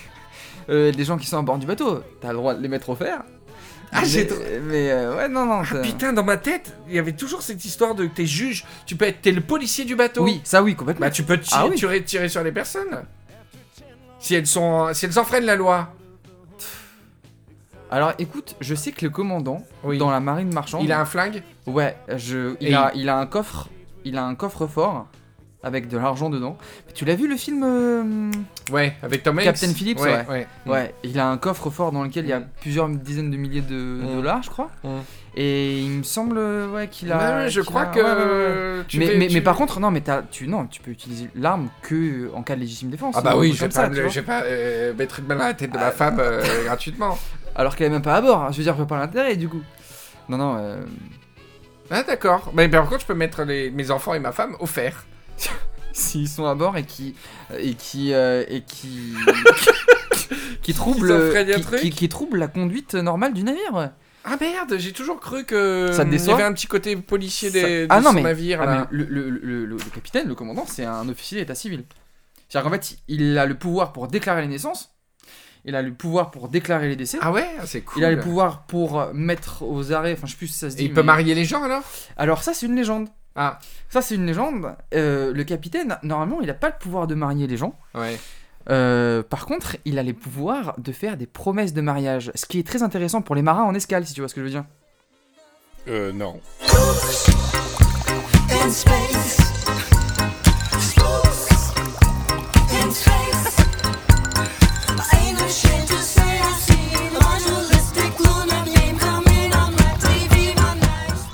euh, 0.70 0.92
les 0.92 1.04
gens 1.04 1.18
qui 1.18 1.25
sont 1.28 1.40
à 1.40 1.42
bord 1.42 1.58
du 1.58 1.66
bateau. 1.66 2.01
T'as 2.22 2.30
le 2.30 2.36
droit 2.36 2.54
de 2.54 2.62
les 2.62 2.68
mettre 2.70 2.90
au 2.90 2.96
fer. 2.96 3.24
Ah, 3.93 4.03
j'ai 4.05 4.25
trop- 4.25 4.39
mais 4.63 4.89
euh, 4.91 5.15
ouais, 5.17 5.27
non, 5.27 5.45
non. 5.45 5.63
Ah, 5.69 5.75
putain, 5.81 6.13
dans 6.13 6.24
ma 6.24 6.38
tête, 6.38 6.74
il 6.88 6.95
y 6.95 7.00
avait 7.00 7.12
toujours 7.13 7.41
cette 7.41 7.63
histoire 7.65 7.93
de 7.93 8.05
t'es 8.05 8.25
juge, 8.25 8.65
tu 8.86 8.95
peux 8.95 9.05
être 9.05 9.21
t'es 9.21 9.31
le 9.31 9.41
policier 9.41 9.83
du 9.86 9.95
bateau. 9.95 10.24
Oui, 10.24 10.39
ça 10.45 10.63
oui, 10.63 10.75
complètement. 10.75 11.05
Bah 11.05 11.12
tu 11.12 11.24
peux 11.24 11.38
tirer, 11.39 11.60
Ah 11.62 11.67
oui. 11.67 11.75
tirer, 11.75 12.01
tirer 12.03 12.29
sur 12.29 12.43
les 12.43 12.51
personnes. 12.53 13.03
Si 14.19 14.33
elles 14.36 14.48
sont 14.48 14.93
si 14.93 15.05
elles 15.05 15.19
enfreignent 15.19 15.45
la 15.45 15.55
loi. 15.55 15.93
Alors 17.89 18.13
écoute, 18.19 18.55
je 18.62 18.74
sais 18.75 18.91
que 18.93 19.03
le 19.05 19.12
commandant 19.12 19.63
Oui. 19.83 19.98
dans 19.98 20.10
la 20.10 20.19
marine 20.21 20.53
marchande. 20.53 20.83
Il 20.83 20.91
a 20.93 21.01
un 21.01 21.05
flingue 21.05 21.43
Ouais, 21.67 21.98
je... 22.15 22.55
il, 22.62 22.74
a, 22.74 22.91
il 22.95 23.10
a 23.10 23.17
un 23.17 23.25
coffre. 23.25 23.67
Il 24.05 24.17
a 24.17 24.24
un 24.24 24.36
coffre 24.36 24.65
fort 24.67 25.07
avec 25.63 25.88
de 25.88 25.98
l'argent 25.98 26.30
dedans. 26.30 26.58
Mais 26.88 26.93
tu 26.93 27.06
l'as 27.06 27.15
vu 27.15 27.28
le 27.28 27.36
film 27.38 27.63
euh, 27.63 28.32
Ouais, 28.71 28.93
avec 29.04 29.21
Tom 29.24 29.38
Hanks. 29.38 29.43
Captain 29.45 29.74
Phillips, 29.74 30.00
ouais. 30.00 30.13
ouais. 30.13 30.26
ouais. 30.28 30.47
Ouais, 30.65 30.95
il 31.04 31.19
a 31.19 31.28
un 31.30 31.38
coffre 31.38 31.69
fort 31.69 31.91
dans 31.91 32.04
lequel 32.04 32.26
il 32.26 32.30
y 32.30 32.34
a 32.34 32.39
Mm. 32.39 32.47
plusieurs 32.62 32.89
dizaines 32.89 33.30
de 33.32 33.38
milliers 33.38 33.62
de 33.62 33.76
Mm. 33.76 34.15
dollars, 34.15 34.41
je 34.43 34.50
crois. 34.50 34.69
Mm. 34.84 34.89
Et 35.36 35.80
il 35.80 35.89
me 35.89 36.04
semble 36.04 36.38
ouais, 36.74 36.88
qu'il 36.88 37.12
a. 37.12 37.43
Ouais, 37.43 37.50
je 37.50 37.62
crois 37.62 37.84
a- 37.84 37.86
que 37.86 38.82
tu 38.88 38.97
mais, 39.00 39.06
fais- 39.08 39.17
mais, 39.17 39.28
tu- 39.28 39.34
mais 39.36 39.41
par 39.41 39.56
contre, 39.56 39.80
non, 39.80 39.91
mais 39.91 40.02
t'as- 40.02 40.24
tu, 40.24 40.47
non, 40.47 40.65
tu 40.65 40.82
peux 40.82 40.91
utiliser 40.91 41.30
l'arme 41.36 41.69
que 41.84 42.30
en 42.34 42.41
cas 42.43 42.56
de 42.56 42.62
légitime 42.62 42.89
défense. 42.89 43.15
Ah 43.17 43.21
bah 43.21 43.36
ou 43.38 43.41
oui, 43.41 43.54
je 43.54 43.62
vais 43.65 43.69
pas, 43.69 43.89
je 43.93 44.02
vais 44.02 44.21
pas 44.24 44.41
euh, 44.43 44.93
mettre 44.95 45.19
une 45.19 45.26
balle 45.26 45.38
dans 45.38 45.43
la 45.45 45.54
tête 45.54 45.71
de 45.71 45.78
ma 45.78 45.86
Ah. 45.88 45.91
femme 45.91 46.17
euh, 46.19 46.41
gratuitement. 46.65 47.17
Alors 47.56 47.76
qu'elle 47.76 47.88
est 47.88 47.91
même 47.91 48.02
pas 48.02 48.15
à 48.15 48.21
bord. 48.21 48.41
hein. 48.43 48.47
Je 48.52 48.58
veux 48.58 48.63
dire, 48.63 48.74
je 48.74 48.78
vois 48.78 48.88
pas 48.88 48.97
l'intérêt 48.97 49.36
du 49.36 49.47
coup. 49.47 49.62
Non, 50.28 50.38
non. 50.38 50.56
euh, 50.58 50.82
Ah 51.89 52.04
d'accord. 52.04 52.52
Mais 52.54 52.67
par 52.69 52.88
contre, 52.88 53.02
je 53.02 53.06
peux 53.06 53.13
mettre 53.13 53.43
les- 53.43 53.69
mes 53.71 53.91
enfants 53.91 54.13
et 54.13 54.19
ma 54.19 54.32
femme 54.32 54.56
au 54.60 54.65
fer. 54.65 55.06
S'ils 55.93 56.30
sont 56.30 56.45
à 56.45 56.56
bord 56.56 56.77
et 56.77 56.84
qui 56.86 57.15
et 57.58 57.73
qui 57.75 58.13
euh, 58.13 58.45
et 58.47 58.62
qui 58.62 59.13
qui 60.62 60.73
un 60.73 61.60
qui, 61.60 61.80
qui- 61.82 61.89
qui 61.89 62.10
troublent 62.10 62.38
la 62.38 62.47
conduite 62.47 62.93
normale 62.95 63.34
du 63.34 63.43
navire. 63.43 63.73
ouais. 63.73 63.89
Ah 64.23 64.38
merde, 64.39 64.75
j'ai 64.77 64.91
toujours 64.93 65.19
cru 65.19 65.45
que 65.45 65.88
Ça 65.91 66.04
te 66.06 66.10
hum, 66.10 66.12
il 66.13 66.30
y 66.30 66.32
avait 66.34 66.43
un 66.43 66.54
petit 66.54 66.67
côté 66.67 66.95
policier 66.95 67.49
Ça- 67.49 67.62
des, 67.62 67.82
de 67.82 67.88
Ah 67.89 68.01
non, 68.01 68.13
mais- 68.13 68.21
navire 68.21 68.62
Ah, 68.62 68.65
là. 68.65 68.88
mais 68.91 68.97
le, 68.97 69.06
le- 69.06 69.30
le- 69.32 69.65
le- 69.65 69.77
le 69.77 69.89
capitaine, 69.93 70.27
le 70.27 70.36
commandant, 70.36 70.65
c'est 70.67 70.86
un 70.86 71.10
officier 71.10 71.39
d'état 71.39 71.56
civil. 71.56 71.84
C'est-à-dire 72.47 72.69
qu'en 72.69 72.75
fait, 72.75 72.97
il 73.08 73.38
a 73.39 73.45
le 73.47 73.56
pouvoir 73.58 73.93
pour 73.93 74.08
déclarer 74.08 74.41
les 74.43 74.47
naissances, 74.47 74.91
il 75.65 75.75
a 75.75 75.82
le 75.82 75.93
pouvoir 75.93 76.30
pour 76.32 76.49
déclarer 76.49 76.88
les 76.88 76.95
décès, 76.95 77.17
Ah 77.21 77.32
ouais, 77.32 77.47
ah, 77.60 77.65
c'est 77.65 77.82
cool. 77.82 78.01
il 78.04 78.06
a 78.06 78.12
le 78.12 78.19
pouvoir 78.19 78.65
pour 78.67 79.08
mettre 79.13 79.63
aux 79.63 79.91
arrêts, 79.91 80.13
enfin 80.13 80.27
je 80.27 80.32
sais 80.34 80.38
plus 80.38 80.47
si 80.47 80.58
ça 80.58 80.69
se 80.69 80.75
dit. 80.75 80.84
Et 80.84 80.86
il 80.86 80.93
peut 80.93 81.01
marier 81.04 81.34
les 81.34 81.45
gens 81.45 81.63
alors? 81.63 81.82
Alors 82.15 82.43
ça, 82.43 82.54
c'est 82.54 82.67
une 82.67 82.75
légende. 82.75 83.08
Ah 83.36 83.60
Ça, 83.89 84.02
c'est 84.02 84.15
une 84.15 84.26
légende. 84.26 84.76
Euh, 84.94 85.34
le 85.34 85.44
capitaine, 85.44 85.98
normalement, 86.04 86.41
il 86.41 86.48
n'a 86.48 86.54
pas 86.54 86.67
le 86.70 86.78
pouvoir 86.80 87.08
de 87.08 87.15
marier 87.15 87.48
les 87.48 87.58
gens. 87.58 87.78
ouais. 87.96 88.20
Euh, 88.70 89.24
par 89.24 89.48
contre, 89.48 89.78
il 89.86 89.98
a 89.98 90.04
les 90.04 90.13
pouvoirs 90.13 90.76
de 90.78 90.91
faire 90.91 91.17
des 91.17 91.26
promesses 91.26 91.74
de 91.74 91.82
mariage, 91.82 92.32
ce 92.36 92.46
qui 92.46 92.60
est 92.60 92.67
très 92.67 92.84
intéressant 92.84 93.22
pour 93.22 93.34
les 93.34 93.41
marins 93.41 93.63
en 93.63 93.74
escale, 93.74 94.06
si 94.06 94.13
tu 94.13 94.22
vois 94.22 94.28
ce 94.28 94.36
que 94.36 94.41
je 94.41 94.46
veux 94.46 94.52
dire. 94.52 94.65
Euh 95.88 96.12
non. 96.12 96.39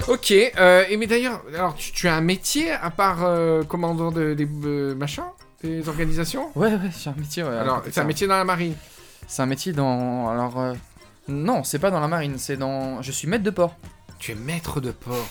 Ok, 0.07 0.31
euh, 0.31 0.85
et 0.89 0.95
mais 0.97 1.07
d'ailleurs, 1.07 1.41
alors 1.53 1.75
tu, 1.75 1.91
tu 1.91 2.07
as 2.07 2.15
un 2.15 2.21
métier 2.21 2.71
à 2.71 2.89
part 2.89 3.23
euh, 3.23 3.63
commandant 3.63 4.11
de, 4.11 4.33
des 4.33 4.47
euh, 4.65 4.95
machins 4.95 5.23
Des 5.61 5.87
organisations? 5.89 6.49
Ouais, 6.55 6.69
ouais, 6.69 6.91
c'est 6.93 7.09
un 7.09 7.15
métier. 7.17 7.43
Ouais, 7.43 7.49
Alors, 7.57 7.83
c'est 7.91 7.99
un 7.99 8.05
métier 8.05 8.25
dans 8.27 8.37
la 8.37 8.45
marine. 8.45 8.73
C'est 9.27 9.41
un 9.41 9.45
métier 9.47 9.73
dans. 9.73 10.29
Alors. 10.29 10.59
euh, 10.59 10.73
Non, 11.27 11.63
c'est 11.65 11.79
pas 11.79 11.91
dans 11.91 11.99
la 11.99 12.07
marine, 12.07 12.35
c'est 12.37 12.55
dans. 12.55 13.01
Je 13.01 13.11
suis 13.11 13.27
maître 13.27 13.43
de 13.43 13.49
port. 13.49 13.75
Tu 14.19 14.31
es 14.31 14.35
maître 14.35 14.79
de 14.79 14.91
port. 14.91 15.27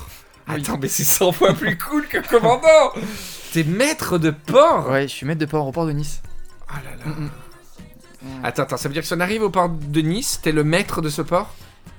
Oui. 0.48 0.60
Attends, 0.62 0.78
mais 0.80 0.88
c'est 0.88 1.04
100 1.04 1.32
fois 1.32 1.54
plus 1.54 1.76
cool 1.78 2.06
que 2.06 2.18
commandant 2.18 2.92
T'es 3.52 3.64
maître 3.64 4.18
de 4.18 4.30
port? 4.30 4.88
Ouais, 4.90 5.02
je 5.08 5.12
suis 5.12 5.26
maître 5.26 5.40
de 5.40 5.46
port 5.46 5.66
au 5.66 5.72
port 5.72 5.86
de 5.86 5.92
Nice. 5.92 6.20
Ah 6.68 6.74
là 6.84 6.90
là. 7.04 7.10
Mm, 7.10 7.24
mm. 7.24 8.44
Attends, 8.44 8.62
attends, 8.64 8.76
ça 8.76 8.88
veut 8.88 8.92
dire 8.92 9.02
que 9.02 9.08
si 9.08 9.14
on 9.14 9.20
arrive 9.20 9.42
au 9.42 9.50
port 9.50 9.68
de 9.70 10.00
Nice, 10.02 10.38
t'es 10.42 10.52
le 10.52 10.62
maître 10.62 11.00
de 11.00 11.08
ce 11.08 11.22
port? 11.22 11.52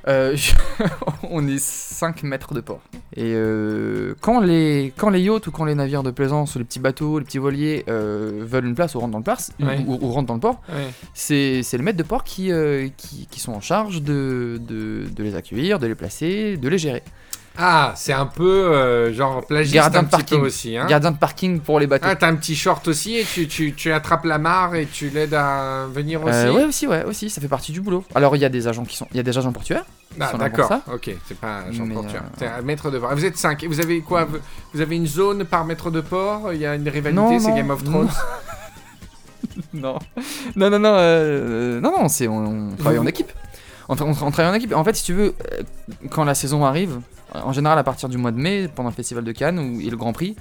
Euh, 0.07 0.35
je- 0.35 0.53
on 1.29 1.47
est 1.47 1.59
5 1.59 2.23
mètres 2.23 2.53
de 2.53 2.61
port. 2.61 2.81
Et 3.15 3.33
euh, 3.35 4.13
quand, 4.21 4.39
les, 4.39 4.93
quand 4.95 5.09
les 5.09 5.19
yachts 5.21 5.47
ou 5.47 5.51
quand 5.51 5.65
les 5.65 5.75
navires 5.75 6.03
de 6.03 6.11
plaisance 6.11 6.55
ou 6.55 6.59
les 6.59 6.65
petits 6.65 6.79
bateaux, 6.79 7.19
les 7.19 7.25
petits 7.25 7.39
voiliers 7.39 7.83
euh, 7.89 8.43
veulent 8.45 8.65
une 8.67 8.75
place 8.75 8.95
ou 8.95 8.99
rentrent 8.99 9.11
dans 9.11 9.17
le, 9.17 9.23
place, 9.23 9.51
Ouais. 9.59 9.83
ou, 9.87 9.97
ou 10.01 10.11
rentrent 10.11 10.27
dans 10.27 10.33
le 10.35 10.39
port, 10.39 10.61
Ouais. 10.69 10.87
c'est 11.13 11.61
le 11.73 11.83
maître 11.83 11.97
de 11.97 12.03
port 12.03 12.23
qui, 12.23 12.51
qui, 12.97 13.27
qui 13.29 13.39
sont 13.39 13.53
en 13.53 13.61
charge 13.61 14.01
de, 14.01 14.59
de, 14.65 15.05
de 15.13 15.23
les 15.23 15.35
accueillir, 15.35 15.79
de 15.79 15.87
les 15.87 15.95
placer, 15.95 16.57
de 16.57 16.67
les 16.69 16.77
gérer. 16.77 17.03
Ah, 17.57 17.93
c'est 17.95 18.13
un 18.13 18.25
peu 18.27 18.45
euh, 18.71 19.13
genre 19.13 19.45
plagiste 19.45 19.73
Gardien 19.73 20.01
un 20.01 20.03
de 20.03 20.07
petit 20.07 20.17
parking. 20.17 20.39
peu 20.39 20.45
aussi, 20.45 20.77
hein 20.77 20.85
Gardien 20.87 21.11
de 21.11 21.17
parking 21.17 21.59
pour 21.59 21.79
les 21.79 21.87
bateaux. 21.87 22.05
Ah, 22.07 22.15
t'as 22.15 22.27
un 22.27 22.35
petit 22.35 22.55
short 22.55 22.87
aussi 22.87 23.17
et 23.17 23.23
tu, 23.25 23.47
tu, 23.47 23.73
tu 23.73 23.91
attrapes 23.91 24.25
la 24.25 24.37
mare 24.37 24.75
et 24.75 24.85
tu 24.85 25.09
l'aides 25.09 25.33
à 25.33 25.87
venir 25.91 26.23
aussi 26.23 26.33
Euh, 26.35 26.53
ouais 26.53 26.63
aussi 26.65 26.85
ouais 26.87 27.03
aussi 27.05 27.29
ça 27.29 27.41
fait 27.41 27.47
partie 27.47 27.71
du 27.71 27.81
boulot. 27.81 28.03
Alors 28.15 28.35
il 28.35 28.39
y 28.41 28.45
a 28.45 28.49
des 28.49 28.67
agents 28.67 28.85
qui 28.85 28.95
sont 28.95 29.07
il 29.11 29.17
y 29.17 29.19
a 29.19 29.23
des 29.23 29.37
agents 29.37 29.51
portuaires. 29.51 29.85
Ah, 30.19 30.33
d'accord, 30.37 30.71
ok, 30.91 31.11
c'est 31.27 31.37
pas 31.39 31.59
un 31.65 31.69
agent 31.69 31.85
Mais, 31.85 31.93
portuaire. 31.93 32.23
euh, 32.25 32.35
C'est 32.39 32.47
un 32.47 32.61
maître 32.61 32.89
de 32.89 32.97
port. 32.97 33.13
Vous 33.13 33.25
êtes 33.25 33.37
5 33.37 33.63
et 33.63 33.67
vous 33.67 33.79
avez 33.79 34.01
quoi? 34.01 34.25
Vous- 34.25 34.37
Vous 34.73 34.81
avez 34.81 34.95
une 34.95 35.05
zone 35.05 35.45
par 35.45 35.63
maître 35.65 35.91
de 35.91 36.01
port? 36.01 36.53
Il 36.53 36.59
y 36.59 36.65
a 36.65 36.73
une 36.75 36.87
rivalité, 36.89 37.39
c'est 37.39 37.53
Game 37.53 37.69
of. 37.69 37.83
Thrones? 37.83 38.09
Non. 39.73 39.97
Non 40.55 40.69
non 40.69 40.79
non 40.79 40.95
euh, 40.97 41.79
non 41.79 41.91
non 41.91 42.07
c'est 42.09 42.27
on, 42.27 42.69
on 42.71 42.75
travaille 42.75 42.99
en 42.99 43.05
équipe. 43.05 43.31
On, 43.89 43.95
tra- 43.95 44.03
on 44.03 44.11
tra- 44.11 44.23
on 44.23 44.31
travaille 44.31 44.51
en 44.51 44.55
équipe. 44.55 44.73
En 44.75 44.83
fait 44.83 44.95
si 44.95 45.03
tu 45.03 45.13
veux 45.13 45.33
euh, 45.53 45.61
quand 46.11 46.23
la 46.23 46.35
saison 46.35 46.65
arrive 46.65 46.99
en 47.33 47.51
général 47.53 47.77
à 47.77 47.83
partir 47.83 48.09
du 48.09 48.17
mois 48.17 48.31
de 48.31 48.37
mai 48.37 48.67
pendant 48.73 48.89
le 48.89 48.95
festival 48.95 49.23
de 49.23 49.31
Cannes 49.31 49.59
ou, 49.59 49.81
et 49.81 49.89
le 49.89 49.97
Grand 49.97 50.13
Prix 50.13 50.35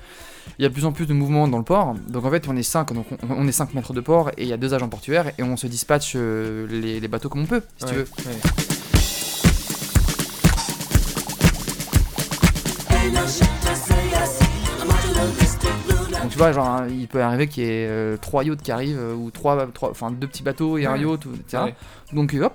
il 0.58 0.62
y 0.62 0.64
a 0.64 0.68
de 0.68 0.72
plus 0.74 0.84
en 0.84 0.92
plus 0.92 1.06
de 1.06 1.12
mouvements 1.12 1.48
dans 1.48 1.58
le 1.58 1.64
port. 1.64 1.94
Donc 2.08 2.24
en 2.24 2.30
fait 2.30 2.46
on 2.48 2.56
est 2.56 2.62
5 2.62 2.92
donc 2.92 3.06
on, 3.28 3.34
on 3.36 3.48
est 3.48 3.52
cinq 3.52 3.74
mètres 3.74 3.92
de 3.92 4.00
port 4.00 4.30
et 4.36 4.42
il 4.42 4.48
y 4.48 4.52
a 4.52 4.56
deux 4.56 4.74
agents 4.74 4.88
portuaires 4.88 5.32
et 5.38 5.42
on 5.42 5.56
se 5.56 5.66
dispatche 5.66 6.12
euh, 6.14 6.66
les, 6.70 7.00
les 7.00 7.08
bateaux 7.08 7.28
comme 7.28 7.42
on 7.42 7.46
peut 7.46 7.62
si 7.78 7.86
tu 7.86 7.94
veux. 7.94 8.06
ouais. 8.26 8.32
Donc 16.22 16.30
tu 16.30 16.38
vois, 16.38 16.52
genre, 16.52 16.66
hein, 16.66 16.86
il 16.90 17.06
peut 17.08 17.22
arriver 17.22 17.46
qu'il 17.46 17.64
y 17.64 17.66
ait 17.66 17.86
euh, 17.88 18.16
trois 18.16 18.42
yachts 18.44 18.62
qui 18.62 18.72
arrivent, 18.72 18.98
euh, 18.98 19.14
ou 19.14 19.30
trois, 19.30 19.66
trois, 19.72 19.90
enfin 19.90 20.10
deux 20.10 20.26
petits 20.26 20.42
bateaux 20.42 20.78
et 20.78 20.86
un 20.86 20.96
yacht, 20.96 21.24
ou, 21.26 21.34
etc. 21.34 21.64
Ouais. 21.64 21.74
Donc 22.12 22.34
euh, 22.34 22.44
hop, 22.44 22.54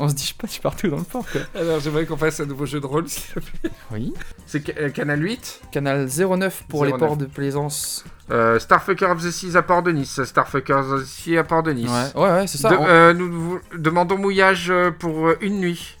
on 0.00 0.08
se 0.08 0.14
dit, 0.14 0.22
je 0.24 0.28
sais 0.28 0.34
pas, 0.38 0.46
je 0.46 0.52
suis 0.52 0.60
partout 0.60 0.88
dans 0.88 0.96
le 0.96 1.02
port, 1.04 1.24
quoi. 1.30 1.40
Alors, 1.54 1.78
j'aimerais 1.80 2.06
qu'on 2.06 2.16
fasse 2.16 2.40
un 2.40 2.46
nouveau 2.46 2.66
jeu 2.66 2.80
de 2.80 2.86
rôle. 2.86 3.08
s'il 3.08 3.34
te 3.34 3.40
plaît. 3.40 3.70
Oui. 3.92 4.12
C'est 4.46 4.66
ca- 4.66 4.72
euh, 4.80 4.88
Canal 4.90 5.22
8 5.22 5.60
Canal 5.70 6.08
09 6.08 6.64
pour 6.68 6.84
les 6.84 6.90
09. 6.92 6.98
ports 6.98 7.16
de 7.16 7.26
plaisance. 7.26 8.04
euh, 8.30 8.58
Starfucker 8.58 9.06
of 9.06 9.22
the 9.22 9.30
Seas 9.30 9.56
à 9.56 9.62
Port 9.62 9.82
de 9.82 9.92
Nice. 9.92 10.22
Starfucker 10.24 10.72
of 10.72 11.02
the 11.02 11.04
Sea 11.04 11.38
à 11.38 11.44
Port 11.44 11.62
de 11.62 11.72
Nice. 11.72 11.90
Ouais, 12.14 12.22
ouais, 12.22 12.30
ouais, 12.30 12.46
c'est 12.46 12.58
ça. 12.58 12.70
De- 12.70 12.76
On- 12.76 12.86
euh, 12.86 13.12
nous 13.12 13.30
vous 13.30 13.60
demandons 13.76 14.16
mouillage 14.18 14.68
euh, 14.70 14.90
pour 14.90 15.28
euh, 15.28 15.36
une 15.40 15.60
nuit. 15.60 15.96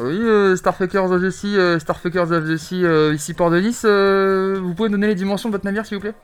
Oui, 0.00 0.16
euh, 0.16 0.54
Starfuckers 0.56 1.10
of 1.10 1.20
the 1.22 1.30
Sea, 1.30 1.56
euh, 1.56 1.78
Starfuckers 1.78 2.30
of 2.30 2.44
the 2.48 2.56
Sea, 2.56 2.84
euh, 2.84 3.14
ici 3.14 3.34
port 3.34 3.50
de 3.50 3.58
Nice, 3.60 3.82
euh, 3.84 4.58
vous 4.62 4.72
pouvez 4.74 4.88
donner 4.88 5.08
les 5.08 5.14
dimensions 5.16 5.48
de 5.48 5.54
votre 5.54 5.64
navire 5.64 5.84
s'il 5.84 5.96
vous 5.96 6.02
plaît? 6.02 6.14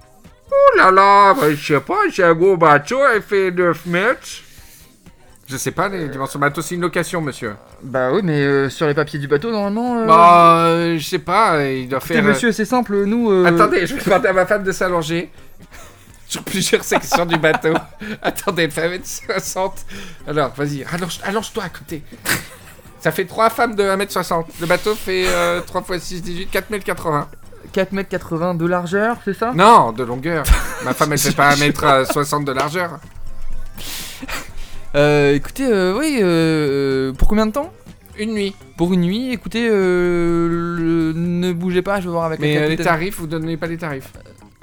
Oh 0.53 0.77
là 0.79 0.91
là, 0.93 1.35
bah, 1.35 1.53
je 1.53 1.75
sais 1.75 1.81
pas, 1.81 1.99
j'ai 2.13 2.23
un 2.23 2.35
gros 2.35 2.57
bateau, 2.57 2.99
elle 3.13 3.23
fait 3.23 3.51
9 3.51 3.87
mètres. 3.87 4.21
Je 5.47 5.57
sais 5.59 5.73
pas 5.73 5.89
les 5.89 6.09
dimensions 6.09 6.39
bateau, 6.39 6.63
c'est 6.63 6.75
une 6.75 6.81
location, 6.81 7.21
monsieur. 7.21 7.55
Bah 7.83 8.11
oui, 8.13 8.21
mais 8.25 8.41
euh, 8.41 8.71
sur 8.71 8.87
les 8.87 8.95
papiers 8.95 9.19
du 9.19 9.29
bateau 9.29 9.51
normalement. 9.51 9.99
euh, 9.99 10.07
Bah, 10.07 10.57
euh, 10.67 10.99
je 10.99 11.05
sais 11.05 11.19
pas, 11.19 11.57
euh, 11.57 11.71
il 11.81 11.89
doit 11.89 11.99
écoutez, 11.99 12.15
faire. 12.15 12.23
monsieur, 12.25 12.51
c'est 12.51 12.65
simple, 12.65 13.05
nous. 13.05 13.31
euh, 13.31 13.45
Attendez, 13.45 13.87
je 13.87 13.95
vais 13.95 14.03
demander 14.03 14.29
à 14.29 14.33
ma 14.33 14.47
femme 14.47 14.63
de 14.63 14.73
s'allonger 14.73 15.31
sur 16.27 16.43
plusieurs 16.45 16.83
sections 16.83 17.27
du 17.27 17.37
bateau. 17.37 17.75
Attendez, 18.23 18.63
elle 18.65 18.71
fait 18.71 18.89
1m60. 18.99 19.73
Alors, 20.27 20.53
vas-y, 20.57 20.83
allonge- 20.85 21.21
allonge-toi 21.25 21.65
à 21.65 21.69
côté. 21.69 22.03
Ça 23.01 23.13
fait 23.13 23.27
3 23.27 23.51
femmes 23.51 23.75
de 23.75 23.83
1m60. 23.85 24.47
Le 24.63 24.67
bateau 24.67 24.95
fait 24.95 25.25
euh, 25.29 25.61
3 25.61 25.83
x 25.91 26.03
6, 26.07 26.23
18, 26.23 26.49
4m80. 26.55 27.25
4m80 27.75 28.57
de 28.57 28.67
largeur, 28.67 29.19
c'est 29.27 29.35
ça? 29.37 29.53
Non, 29.55 29.93
de 29.93 30.05
longueur. 30.05 30.45
Ma 30.85 30.95
femme, 30.95 31.13
elle 31.13 31.19
fait 31.19 31.33
pas 31.37 31.55
1m60 31.55 32.45
de 32.45 32.53
largeur. 32.53 32.99
Euh, 34.95 35.35
écoutez, 35.35 35.67
euh, 35.67 35.99
oui, 35.99 36.19
euh, 36.21 37.13
pour 37.15 37.29
combien 37.29 37.47
de 37.47 37.53
temps? 37.53 37.73
Une 38.17 38.33
nuit. 38.35 38.55
Pour 38.77 38.93
une 38.95 39.01
nuit, 39.01 39.33
écoutez, 39.33 39.69
euh, 39.69 40.49
le- 40.49 41.13
ne 41.15 41.53
bougez 41.53 41.83
pas, 41.83 42.01
je 42.01 42.07
vais 42.07 42.13
voir 42.13 42.25
avec 42.25 42.39
Mais 42.39 42.55
le 42.55 42.61
euh, 42.61 42.63
les 42.69 42.77
capitaine. 42.77 42.85
tarifs, 42.87 43.19
vous 43.19 43.27
donnez 43.27 43.57
pas 43.57 43.67
les 43.67 43.77
tarifs. 43.79 44.13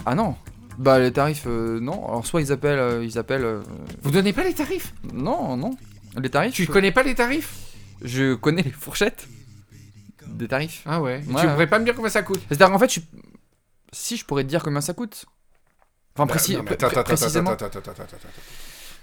Ah 0.05 0.15
non 0.15 0.35
Bah 0.77 0.99
les 0.99 1.11
tarifs, 1.11 1.43
euh, 1.47 1.79
non. 1.81 2.07
Alors 2.07 2.25
soit 2.25 2.39
ils 2.41 2.51
appellent, 2.53 2.79
euh, 2.79 3.03
ils 3.03 3.17
appellent... 3.17 3.43
euh, 3.43 3.61
Vous 4.03 4.11
donnez 4.11 4.31
pas 4.31 4.43
les 4.43 4.53
tarifs? 4.53 4.93
Non, 5.13 5.57
non. 5.57 5.71
Les 6.17 6.29
tarifs 6.29 6.53
Tu 6.53 6.65
connais 6.65 6.91
pas 6.93 7.03
les 7.03 7.15
tarifs? 7.15 7.53
Je 8.01 8.33
connais 8.35 8.61
les 8.61 8.71
fourchettes 8.71 9.27
des 10.27 10.47
tarifs. 10.47 10.83
Ah 10.85 11.01
ouais. 11.01 11.21
Ouais. 11.27 11.41
Tu 11.41 11.47
pourrais 11.47 11.67
pas 11.67 11.77
me 11.79 11.83
dire 11.83 11.93
combien 11.95 12.09
ça 12.09 12.21
coûte? 12.23 12.39
C'est-à-dire 12.47 12.71
qu'en 12.71 12.79
fait, 12.79 12.93
je... 12.93 12.99
si 13.91 14.15
je 14.15 14.25
pourrais 14.25 14.43
te 14.43 14.49
dire 14.49 14.63
combien 14.63 14.79
ça 14.81 14.93
coûte. 14.93 15.25
Enfin, 16.15 16.25
précis, 16.25 16.55
pré- 16.55 16.77
précisément. 17.03 17.55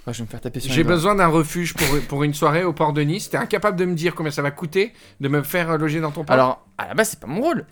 Ouais, 0.09 0.15
je 0.15 0.19
vais 0.19 0.25
me 0.25 0.31
faire 0.31 0.41
taper 0.41 0.59
sur 0.61 0.73
J'ai 0.73 0.85
besoin 0.85 1.15
d'un 1.15 1.27
refuge 1.27 1.75
pour, 1.75 1.87
pour 2.09 2.25
une 2.25 2.33
soirée 2.35 2.65
au 2.65 2.73
port 2.73 2.93
de 2.95 3.03
Nice. 3.03 3.29
T'es 3.31 3.37
incapable 3.37 3.77
de 3.77 3.85
me 3.85 3.95
dire 3.95 4.15
combien 4.15 4.33
ça 4.33 4.41
va 4.43 4.51
coûter 4.51 4.93
de 5.21 5.29
me 5.29 5.43
faire 5.43 5.71
euh, 5.71 5.77
loger 5.79 6.01
dans 6.01 6.11
ton 6.11 6.25
port 6.25 6.33
Alors, 6.35 6.67
à 6.79 6.89
la 6.89 6.95
base, 6.95 7.11
c'est 7.11 7.21
pas 7.21 7.27
mon 7.27 7.43
rôle. 7.43 7.67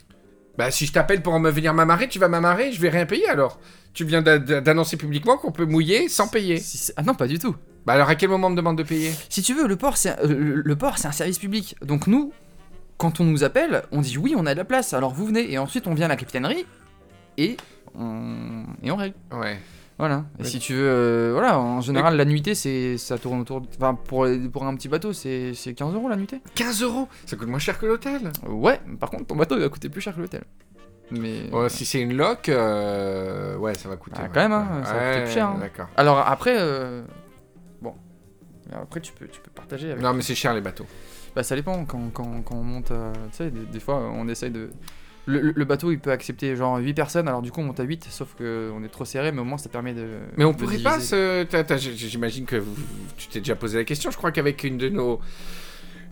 Bah 0.58 0.70
si 0.70 0.86
je 0.86 0.92
t'appelle 0.92 1.22
pour 1.22 1.38
me 1.40 1.50
venir 1.50 1.72
m'amarrer, 1.74 2.08
tu 2.08 2.18
vas 2.18 2.28
m'amarrer, 2.28 2.72
je 2.72 2.80
vais 2.80 2.88
rien 2.88 3.04
payer 3.06 3.28
alors. 3.28 3.58
Tu 3.94 4.04
viens 4.04 4.22
d'a- 4.22 4.38
d'a- 4.38 4.60
d'annoncer 4.62 4.96
publiquement 4.96 5.36
qu'on 5.38 5.52
peut 5.52 5.64
mouiller 5.66 6.08
sans 6.08 6.28
payer. 6.28 6.58
Si 6.58 6.92
ah 6.96 7.02
non, 7.02 7.14
pas 7.14 7.26
du 7.26 7.38
tout. 7.38 7.56
Bah 7.86 7.92
alors 7.94 8.08
à 8.08 8.14
quel 8.14 8.28
moment 8.30 8.46
on 8.46 8.50
me 8.50 8.56
demande 8.56 8.78
de 8.78 8.82
payer? 8.82 9.12
Si 9.28 9.42
tu 9.42 9.54
veux, 9.54 9.66
le 9.66 9.76
port, 9.76 9.96
c'est 9.96 10.18
euh, 10.20 10.26
le- 10.28 10.62
le 10.62 10.76
port, 10.76 10.98
c'est 10.98 11.08
un 11.08 11.12
service 11.12 11.38
public. 11.38 11.76
Donc 11.82 12.06
nous, 12.06 12.32
quand 12.98 13.20
on 13.20 13.24
nous 13.24 13.44
appelle, 13.44 13.82
on 13.92 14.00
dit 14.00 14.16
oui, 14.18 14.34
on 14.36 14.44
a 14.46 14.52
de 14.54 14.58
la 14.58 14.64
place. 14.64 14.92
Alors 14.94 15.12
vous 15.14 15.26
venez 15.26 15.50
et 15.52 15.58
ensuite 15.58 15.86
on 15.86 15.94
vient 15.94 16.06
à 16.06 16.08
la 16.10 16.16
capitainerie 16.16 16.66
et 17.38 17.56
on 17.94 18.64
et 18.82 18.90
on 18.90 18.96
règle. 18.96 19.14
Ouais. 19.32 19.58
Voilà. 19.98 20.26
Et 20.38 20.44
si 20.44 20.58
tu 20.58 20.74
veux, 20.74 20.88
euh, 20.88 21.30
voilà, 21.32 21.58
en 21.58 21.80
général, 21.80 22.16
la 22.16 22.24
nuitée, 22.26 22.54
c'est 22.54 22.98
ça 22.98 23.16
tourne 23.16 23.40
autour. 23.40 23.62
Enfin, 23.76 23.94
pour 23.94 24.26
pour 24.52 24.64
un 24.66 24.76
petit 24.76 24.88
bateau, 24.88 25.12
c'est 25.14 25.54
c'est 25.54 25.72
15 25.72 25.94
euros 25.94 26.08
la 26.08 26.16
nuitée. 26.16 26.40
15 26.54 26.82
euros 26.82 27.08
Ça 27.24 27.36
coûte 27.36 27.48
moins 27.48 27.58
cher 27.58 27.78
que 27.78 27.86
l'hôtel. 27.86 28.30
Ouais. 28.46 28.78
Par 29.00 29.10
contre, 29.10 29.26
ton 29.26 29.36
bateau 29.36 29.56
il 29.56 29.62
va 29.62 29.68
coûter 29.70 29.88
plus 29.88 30.02
cher 30.02 30.14
que 30.14 30.20
l'hôtel. 30.20 30.44
Mais 31.10 31.48
Ouais, 31.52 31.68
si 31.68 31.86
c'est 31.86 32.00
une 32.00 32.16
loc, 32.16 32.48
euh, 32.48 33.56
ouais, 33.56 33.74
ça 33.74 33.88
va 33.88 33.96
coûter. 33.96 34.18
Ah, 34.20 34.28
quand 34.28 34.40
même, 34.40 34.52
hein, 34.52 34.82
ça 34.84 34.92
va 34.94 35.08
coûter 35.12 35.22
plus 35.24 35.32
cher, 35.32 35.46
hein. 35.48 35.56
D'accord. 35.60 35.86
alors 35.96 36.18
après, 36.18 36.56
euh, 36.58 37.02
bon. 37.80 37.94
Après, 38.72 39.00
tu 39.00 39.12
peux, 39.12 39.28
tu 39.28 39.40
peux 39.40 39.50
partager 39.52 39.92
avec. 39.92 40.02
Non, 40.02 40.12
mais 40.12 40.22
c'est 40.22 40.34
cher 40.34 40.52
les 40.52 40.60
bateaux. 40.60 40.86
Bah 41.34 41.42
ça 41.42 41.54
dépend 41.54 41.84
quand, 41.84 42.10
quand, 42.12 42.42
quand 42.42 42.54
on 42.56 42.62
monte, 42.62 42.90
euh, 42.90 43.12
tu 43.30 43.36
sais, 43.36 43.50
des, 43.50 43.66
des 43.66 43.80
fois 43.80 43.96
on 44.14 44.26
essaye 44.26 44.50
de... 44.50 44.70
Le, 45.26 45.64
bateau 45.64 45.90
il 45.90 45.98
peut 45.98 46.12
accepter 46.12 46.54
genre 46.54 46.78
8 46.78 46.94
personnes, 46.94 47.26
alors 47.26 47.42
du 47.42 47.50
coup 47.50 47.60
on 47.60 47.64
monte 47.64 47.80
à 47.80 47.82
8, 47.82 48.06
sauf 48.10 48.28
que 48.38 48.70
on 48.74 48.84
est 48.84 48.88
trop 48.88 49.04
serré, 49.04 49.32
mais 49.32 49.40
au 49.40 49.44
moins 49.44 49.58
ça 49.58 49.68
permet 49.68 49.92
de... 49.92 50.06
Mais 50.36 50.44
on 50.44 50.52
de 50.52 50.56
pourrait 50.56 50.78
pas 50.78 51.00
se. 51.00 51.44
J'imagine 51.96 52.44
que 52.44 52.56
vous- 52.56 52.76
tu 53.16 53.26
t'es 53.28 53.40
déjà 53.40 53.56
posé 53.56 53.76
la 53.76 53.84
question. 53.84 54.10
Je 54.12 54.16
crois 54.16 54.30
qu'avec 54.30 54.62
une 54.64 54.78
de 54.78 54.88
nos. 54.88 55.20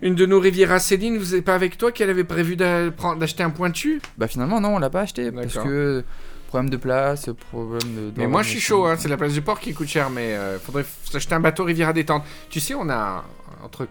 Une 0.02 0.16
de 0.16 0.26
nos 0.26 0.40
Riviera 0.40 0.80
Céline, 0.80 1.16
vous 1.16 1.34
n'êtes 1.34 1.44
pas 1.44 1.54
avec 1.54 1.78
toi 1.78 1.92
qu'elle 1.92 2.10
avait 2.10 2.24
prévu 2.24 2.56
d'acheter 2.56 3.42
un 3.44 3.50
pointu 3.50 4.02
Bah 4.18 4.26
finalement 4.26 4.60
non, 4.60 4.74
on 4.74 4.78
l'a 4.78 4.90
pas 4.90 5.02
acheté, 5.02 5.30
parce 5.30 5.54
que 5.64 6.04
problème 6.48 6.68
de 6.68 6.76
place, 6.76 7.28
problème 7.50 7.94
de... 7.94 8.12
Mais 8.16 8.26
moi 8.26 8.42
je 8.42 8.50
suis 8.50 8.60
chaud, 8.60 8.84
hein, 8.86 8.96
c'est 8.98 9.08
la 9.08 9.16
place 9.16 9.32
du 9.32 9.42
port 9.42 9.60
qui 9.60 9.72
coûte 9.72 9.88
cher, 9.88 10.10
mais 10.10 10.34
euh, 10.34 10.58
faudrait 10.58 10.84
s'acheter 11.10 11.34
un 11.34 11.40
bateau 11.40 11.64
Riviera 11.64 11.92
détente. 11.92 12.24
Tu 12.50 12.60
sais, 12.60 12.74
on 12.74 12.90
a 12.90 13.24
entre, 13.62 13.86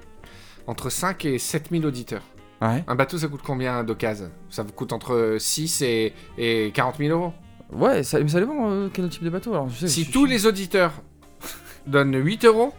entre 0.68 0.90
5 0.90 1.26
et 1.26 1.40
7 1.40 1.70
000 1.72 1.84
auditeurs. 1.86 2.22
Ouais, 2.63 2.84
Un 2.88 2.95
bateau 2.95 3.17
ça 3.17 3.28
coûte 3.28 3.41
combien 3.45 3.84
d'occasion 3.84 4.32
Ça 4.49 4.63
vous 4.63 4.71
coûte 4.71 4.93
entre 4.93 5.36
6 5.39 5.82
et, 5.82 6.13
et 6.38 6.71
40 6.73 6.97
000 6.97 7.10
euros? 7.19 7.34
ouais 7.71 8.04
ça, 8.04 8.19
mais 8.19 8.30
ça 8.30 8.39
dépend 8.39 8.69
euh, 8.69 8.89
quel 8.93 9.10
type 9.10 9.23
de 9.23 9.30
bateau, 9.30 9.52
alors 9.54 9.67
je 9.69 9.80
sais, 9.82 9.88
Si 9.88 10.04
je- 10.06 10.12
tous 10.12 10.26
je- 10.28 10.32
les 10.32 10.45
auditeurs 10.45 10.93
donnent 11.88 12.15
8 12.15 12.45
euros, 12.45 12.73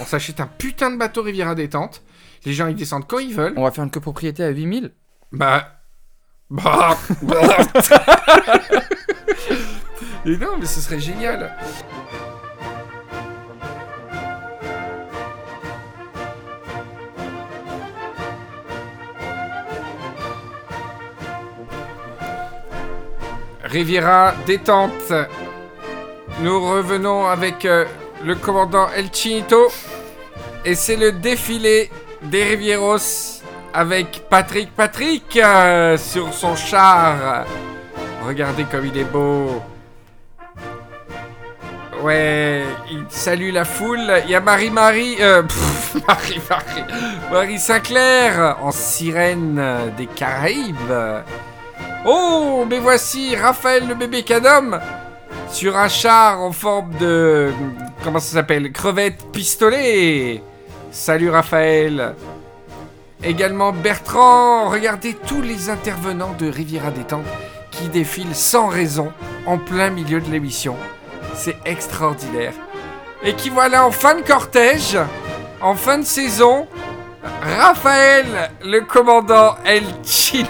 on 0.00 0.04
s'achète 0.04 0.40
un 0.40 0.46
putain 0.46 0.90
de 0.90 0.96
bateau 0.96 1.22
Riviera 1.22 1.54
détente. 1.54 2.02
Les 2.44 2.52
gens 2.52 2.66
ils 2.68 2.74
descendent 2.76 3.06
quand 3.08 3.18
ils 3.18 3.34
veulent. 3.34 3.54
On 3.56 3.62
va 3.64 3.70
faire 3.72 3.82
une 3.84 3.90
copropriété 3.90 4.44
à 4.44 4.50
8000 4.50 4.92
Bah. 5.32 5.80
Bah. 6.50 6.96
bah. 7.22 7.56
Et 10.26 10.36
non, 10.36 10.58
mais 10.58 10.66
ce 10.66 10.80
serait 10.80 11.00
génial. 11.00 11.56
Riviera 23.66 24.34
détente. 24.46 25.12
Nous 26.40 26.60
revenons 26.60 27.26
avec 27.26 27.64
euh, 27.64 27.84
le 28.24 28.34
commandant 28.36 28.88
El 28.94 29.12
Chinito. 29.12 29.68
Et 30.64 30.74
c'est 30.74 30.96
le 30.96 31.12
défilé 31.12 31.90
des 32.22 32.44
Rivieros 32.44 33.42
avec 33.74 34.22
Patrick 34.28 34.70
Patrick 34.74 35.36
euh, 35.36 35.96
sur 35.96 36.32
son 36.32 36.54
char. 36.54 37.44
Regardez 38.24 38.64
comme 38.64 38.86
il 38.86 38.96
est 38.98 39.04
beau. 39.04 39.62
Ouais, 42.02 42.64
il 42.90 43.04
salue 43.08 43.52
la 43.52 43.64
foule. 43.64 44.22
Il 44.24 44.30
y 44.30 44.34
a 44.34 44.40
Marie-Marie. 44.40 45.16
Euh, 45.20 45.42
Marie-Marie. 46.06 46.84
Marie 47.32 47.58
Sinclair 47.58 48.58
en 48.62 48.70
sirène 48.70 49.60
des 49.96 50.06
Caraïbes. 50.06 50.92
Oh, 52.08 52.64
mais 52.70 52.78
voici 52.78 53.34
Raphaël 53.34 53.88
le 53.88 53.96
bébé 53.96 54.22
cadom 54.22 54.78
sur 55.50 55.76
un 55.76 55.88
char 55.88 56.40
en 56.40 56.52
forme 56.52 56.94
de. 57.00 57.50
Comment 58.04 58.20
ça 58.20 58.34
s'appelle 58.34 58.70
Crevette 58.70 59.32
pistolet. 59.32 60.40
Salut 60.92 61.30
Raphaël. 61.30 62.14
Également 63.24 63.72
Bertrand. 63.72 64.68
Regardez 64.68 65.14
tous 65.14 65.42
les 65.42 65.68
intervenants 65.68 66.36
de 66.38 66.48
Riviera 66.48 66.92
Détente 66.92 67.26
qui 67.72 67.88
défilent 67.88 68.36
sans 68.36 68.68
raison 68.68 69.12
en 69.44 69.58
plein 69.58 69.90
milieu 69.90 70.20
de 70.20 70.30
l'émission. 70.30 70.76
C'est 71.34 71.56
extraordinaire. 71.64 72.54
Et 73.24 73.34
qui 73.34 73.50
voilà 73.50 73.84
en 73.84 73.90
fin 73.90 74.14
de 74.14 74.22
cortège, 74.22 74.96
en 75.60 75.74
fin 75.74 75.98
de 75.98 76.04
saison, 76.04 76.68
Raphaël, 77.42 78.52
le 78.64 78.82
commandant 78.82 79.56
El 79.64 79.82
Chinito. 80.04 80.46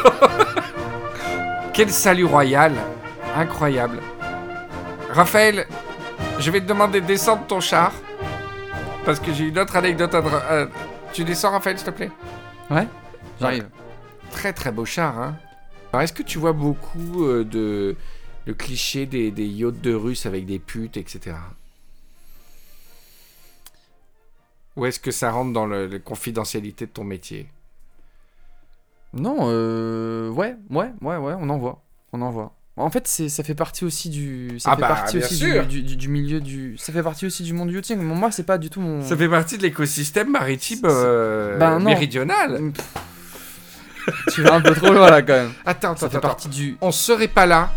Quel 1.74 1.90
salut 1.90 2.24
royal. 2.24 2.72
Incroyable. 3.34 3.98
Raphaël, 5.10 5.66
je 6.38 6.48
vais 6.52 6.60
te 6.60 6.66
demander 6.66 7.00
de 7.00 7.06
descendre 7.06 7.44
ton 7.48 7.58
char. 7.60 7.92
Parce 9.04 9.18
que 9.18 9.32
j'ai 9.32 9.48
une 9.48 9.58
autre 9.58 9.74
anecdote 9.74 10.14
à... 10.14 10.18
euh, 10.18 10.66
tu 11.12 11.24
descends 11.24 11.50
Raphaël, 11.50 11.76
s'il 11.76 11.86
te 11.86 11.90
plaît? 11.90 12.12
Ouais, 12.70 12.86
j'arrive. 13.40 13.68
Très 14.30 14.52
très 14.52 14.70
beau 14.70 14.84
char, 14.84 15.18
hein. 15.18 15.36
Alors 15.92 16.02
est-ce 16.02 16.12
que 16.12 16.22
tu 16.22 16.38
vois 16.38 16.52
beaucoup 16.52 17.24
euh, 17.24 17.44
de, 17.44 17.96
de 18.46 18.52
clichés 18.52 19.06
des, 19.06 19.30
des 19.32 19.46
yachts 19.46 19.80
de 19.80 19.94
Russes 19.94 20.26
avec 20.26 20.46
des 20.46 20.60
putes, 20.60 20.96
etc. 20.96 21.36
Ou 24.76 24.86
est-ce 24.86 25.00
que 25.00 25.10
ça 25.10 25.30
rentre 25.30 25.52
dans 25.52 25.66
le, 25.66 25.86
la 25.86 25.98
confidentialité 25.98 26.86
de 26.86 26.90
ton 26.90 27.04
métier? 27.04 27.48
Non, 29.16 29.36
euh... 29.42 30.28
Ouais, 30.30 30.56
ouais, 30.70 30.90
ouais, 31.00 31.16
ouais, 31.16 31.34
on 31.38 31.48
en 31.50 31.58
voit. 31.58 31.82
On 32.12 32.20
en 32.22 32.30
voit. 32.30 32.54
En 32.76 32.90
fait, 32.90 33.06
c'est 33.06 33.28
ça 33.28 33.44
fait 33.44 33.54
partie 33.54 33.84
aussi 33.84 34.10
du 34.10 34.58
ça 34.58 34.70
Ah 34.72 34.74
fait 34.74 34.80
bah, 34.82 34.88
partie 34.88 35.18
aussi 35.18 35.38
du, 35.38 35.82
du, 35.82 35.96
du 35.96 36.08
milieu 36.08 36.40
du 36.40 36.76
ça 36.76 36.92
fait 36.92 37.04
partie 37.04 37.24
aussi 37.24 37.44
du 37.44 37.52
monde 37.52 37.68
du 37.68 37.76
yachting. 37.76 37.98
Moi, 38.00 38.32
c'est 38.32 38.42
pas 38.42 38.58
du 38.58 38.68
tout 38.68 38.80
mon 38.80 39.00
Ça 39.02 39.16
fait 39.16 39.28
partie 39.28 39.56
de 39.58 39.62
l'écosystème 39.62 40.28
maritime 40.30 40.80
euh, 40.84 41.56
Ben 41.56 41.78
méridional. 41.78 42.72
tu 44.32 44.42
vas 44.42 44.54
un 44.56 44.60
peu 44.60 44.74
trop 44.74 44.92
loin 44.92 45.08
là 45.08 45.22
quand 45.22 45.34
même. 45.34 45.52
Attends, 45.64 45.94
Ça 45.96 46.06
attends, 46.06 46.10
fait 46.10 46.16
attends. 46.16 46.28
partie 46.28 46.48
du 46.48 46.76
On 46.80 46.90
serait 46.90 47.28
pas 47.28 47.46
là 47.46 47.70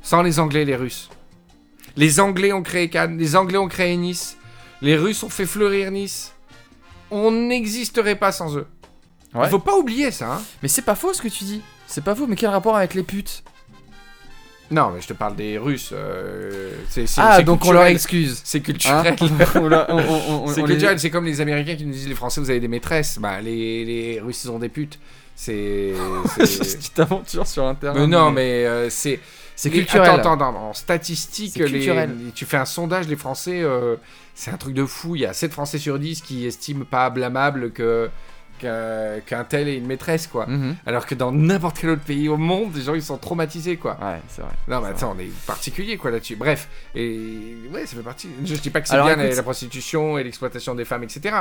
sans 0.00 0.22
les 0.22 0.38
Anglais 0.40 0.62
et 0.62 0.64
les 0.66 0.76
Russes. 0.76 1.10
Les 1.96 2.18
Anglais 2.18 2.54
ont 2.54 2.62
créé 2.62 2.88
Cannes, 2.88 3.18
les 3.18 3.36
Anglais 3.36 3.58
ont 3.58 3.68
créé 3.68 3.94
Nice, 3.98 4.38
les 4.80 4.96
Russes 4.96 5.22
ont 5.24 5.28
fait 5.28 5.44
fleurir 5.46 5.90
Nice. 5.90 6.32
On 7.10 7.30
n'existerait 7.30 8.16
pas 8.16 8.32
sans 8.32 8.56
eux. 8.56 8.66
Ouais. 9.34 9.46
Il 9.46 9.50
faut 9.50 9.58
pas 9.58 9.76
oublier 9.76 10.10
ça. 10.10 10.34
hein. 10.34 10.42
Mais 10.62 10.68
c'est 10.68 10.82
pas 10.82 10.94
faux 10.94 11.12
ce 11.14 11.22
que 11.22 11.28
tu 11.28 11.44
dis. 11.44 11.62
C'est 11.86 12.04
pas 12.04 12.14
faux, 12.14 12.26
mais 12.26 12.36
quel 12.36 12.50
rapport 12.50 12.76
avec 12.76 12.94
les 12.94 13.02
putes? 13.02 13.42
Non, 14.70 14.90
mais 14.90 15.00
je 15.02 15.06
te 15.08 15.12
parle 15.12 15.36
des 15.36 15.58
Russes. 15.58 15.90
euh, 15.92 16.72
c'est- 16.88 17.06
c'est- 17.06 17.20
Ah, 17.22 17.34
c'est 17.36 17.44
donc 17.44 17.64
on 17.66 17.72
leur 17.72 17.84
excuse. 17.84 18.40
C'est 18.44 18.58
Hein? 18.58 18.62
Culturel. 19.16 19.16
on- 19.90 19.96
on- 19.98 20.44
on- 20.44 20.46
C'est 20.48 20.60
les- 20.62 20.66
culturel, 20.68 20.98
c'est 20.98 21.10
comme 21.10 21.26
les 21.26 21.40
Américains 21.42 21.76
qui 21.76 21.84
nous 21.84 21.92
disent 21.92 22.08
les 22.08 22.14
Français 22.14 22.40
vous 22.40 22.48
avez 22.48 22.60
des 22.60 22.68
maîtresses. 22.68 23.18
Bah 23.18 23.40
les, 23.42 23.84
les 23.84 24.20
Russes 24.20 24.44
ils 24.44 24.50
ont 24.50 24.58
des 24.58 24.70
putes. 24.70 24.98
C'est. 25.36 25.92
c'est- 26.46 26.78
tu 26.78 26.90
t'aventures 26.90 27.46
sur 27.46 27.64
mais 27.94 28.06
non 28.06 28.30
mais 28.30 28.64
euh, 28.64 28.88
c'est. 28.88 29.20
c'est 29.56 29.68
les- 29.68 29.78
culturel. 29.80 30.08
Attends, 30.08 30.32
attends, 30.34 30.50
attends, 30.50 30.68
en 30.70 30.72
statistique, 30.72 31.52
les- 31.58 32.32
tu 32.34 32.46
fais 32.46 32.56
un 32.56 32.64
sondage, 32.64 33.08
les 33.08 33.16
Français, 33.16 33.60
euh, 33.62 33.96
c'est 34.34 34.50
un 34.52 34.56
truc 34.56 34.72
de 34.74 34.86
fou. 34.86 35.16
Il 35.16 35.22
y 35.22 35.26
a 35.26 35.34
7 35.34 35.52
Français 35.52 35.78
sur 35.78 35.98
10 35.98 36.22
qui 36.22 36.46
estiment 36.46 36.84
pas 36.86 37.10
blâmable 37.10 37.72
que 37.72 38.08
qu'un 38.62 39.44
tel 39.44 39.68
ait 39.68 39.76
une 39.76 39.86
maîtresse, 39.86 40.26
quoi. 40.26 40.46
Mhm. 40.46 40.76
Alors 40.86 41.06
que 41.06 41.14
dans 41.14 41.32
n'importe 41.32 41.78
quel 41.80 41.90
autre 41.90 42.02
pays 42.02 42.28
au 42.28 42.36
monde, 42.36 42.74
les 42.74 42.82
gens 42.82 42.94
ils 42.94 43.02
sont 43.02 43.18
traumatisés, 43.18 43.76
quoi. 43.76 43.98
Ouais, 44.00 44.20
c'est 44.28 44.42
vrai. 44.42 44.52
Non, 44.68 44.80
mais 44.80 44.88
attends, 44.88 45.14
on 45.16 45.20
est 45.20 45.30
particulier, 45.46 45.96
quoi, 45.96 46.10
là-dessus. 46.10 46.36
Bref, 46.36 46.68
et 46.94 47.56
ouais, 47.72 47.86
ça 47.86 47.96
fait 47.96 48.02
partie. 48.02 48.28
Je, 48.44 48.54
dis 48.54 48.70
pas 48.70 48.80
que 48.80 48.88
c'est 48.88 48.94
bien 49.00 49.16
la, 49.16 49.24
écoute- 49.24 49.36
la 49.36 49.42
prostitution 49.42 50.18
et 50.18 50.24
l'exploitation 50.24 50.74
des 50.74 50.84
femmes, 50.84 51.02
etc. 51.02 51.36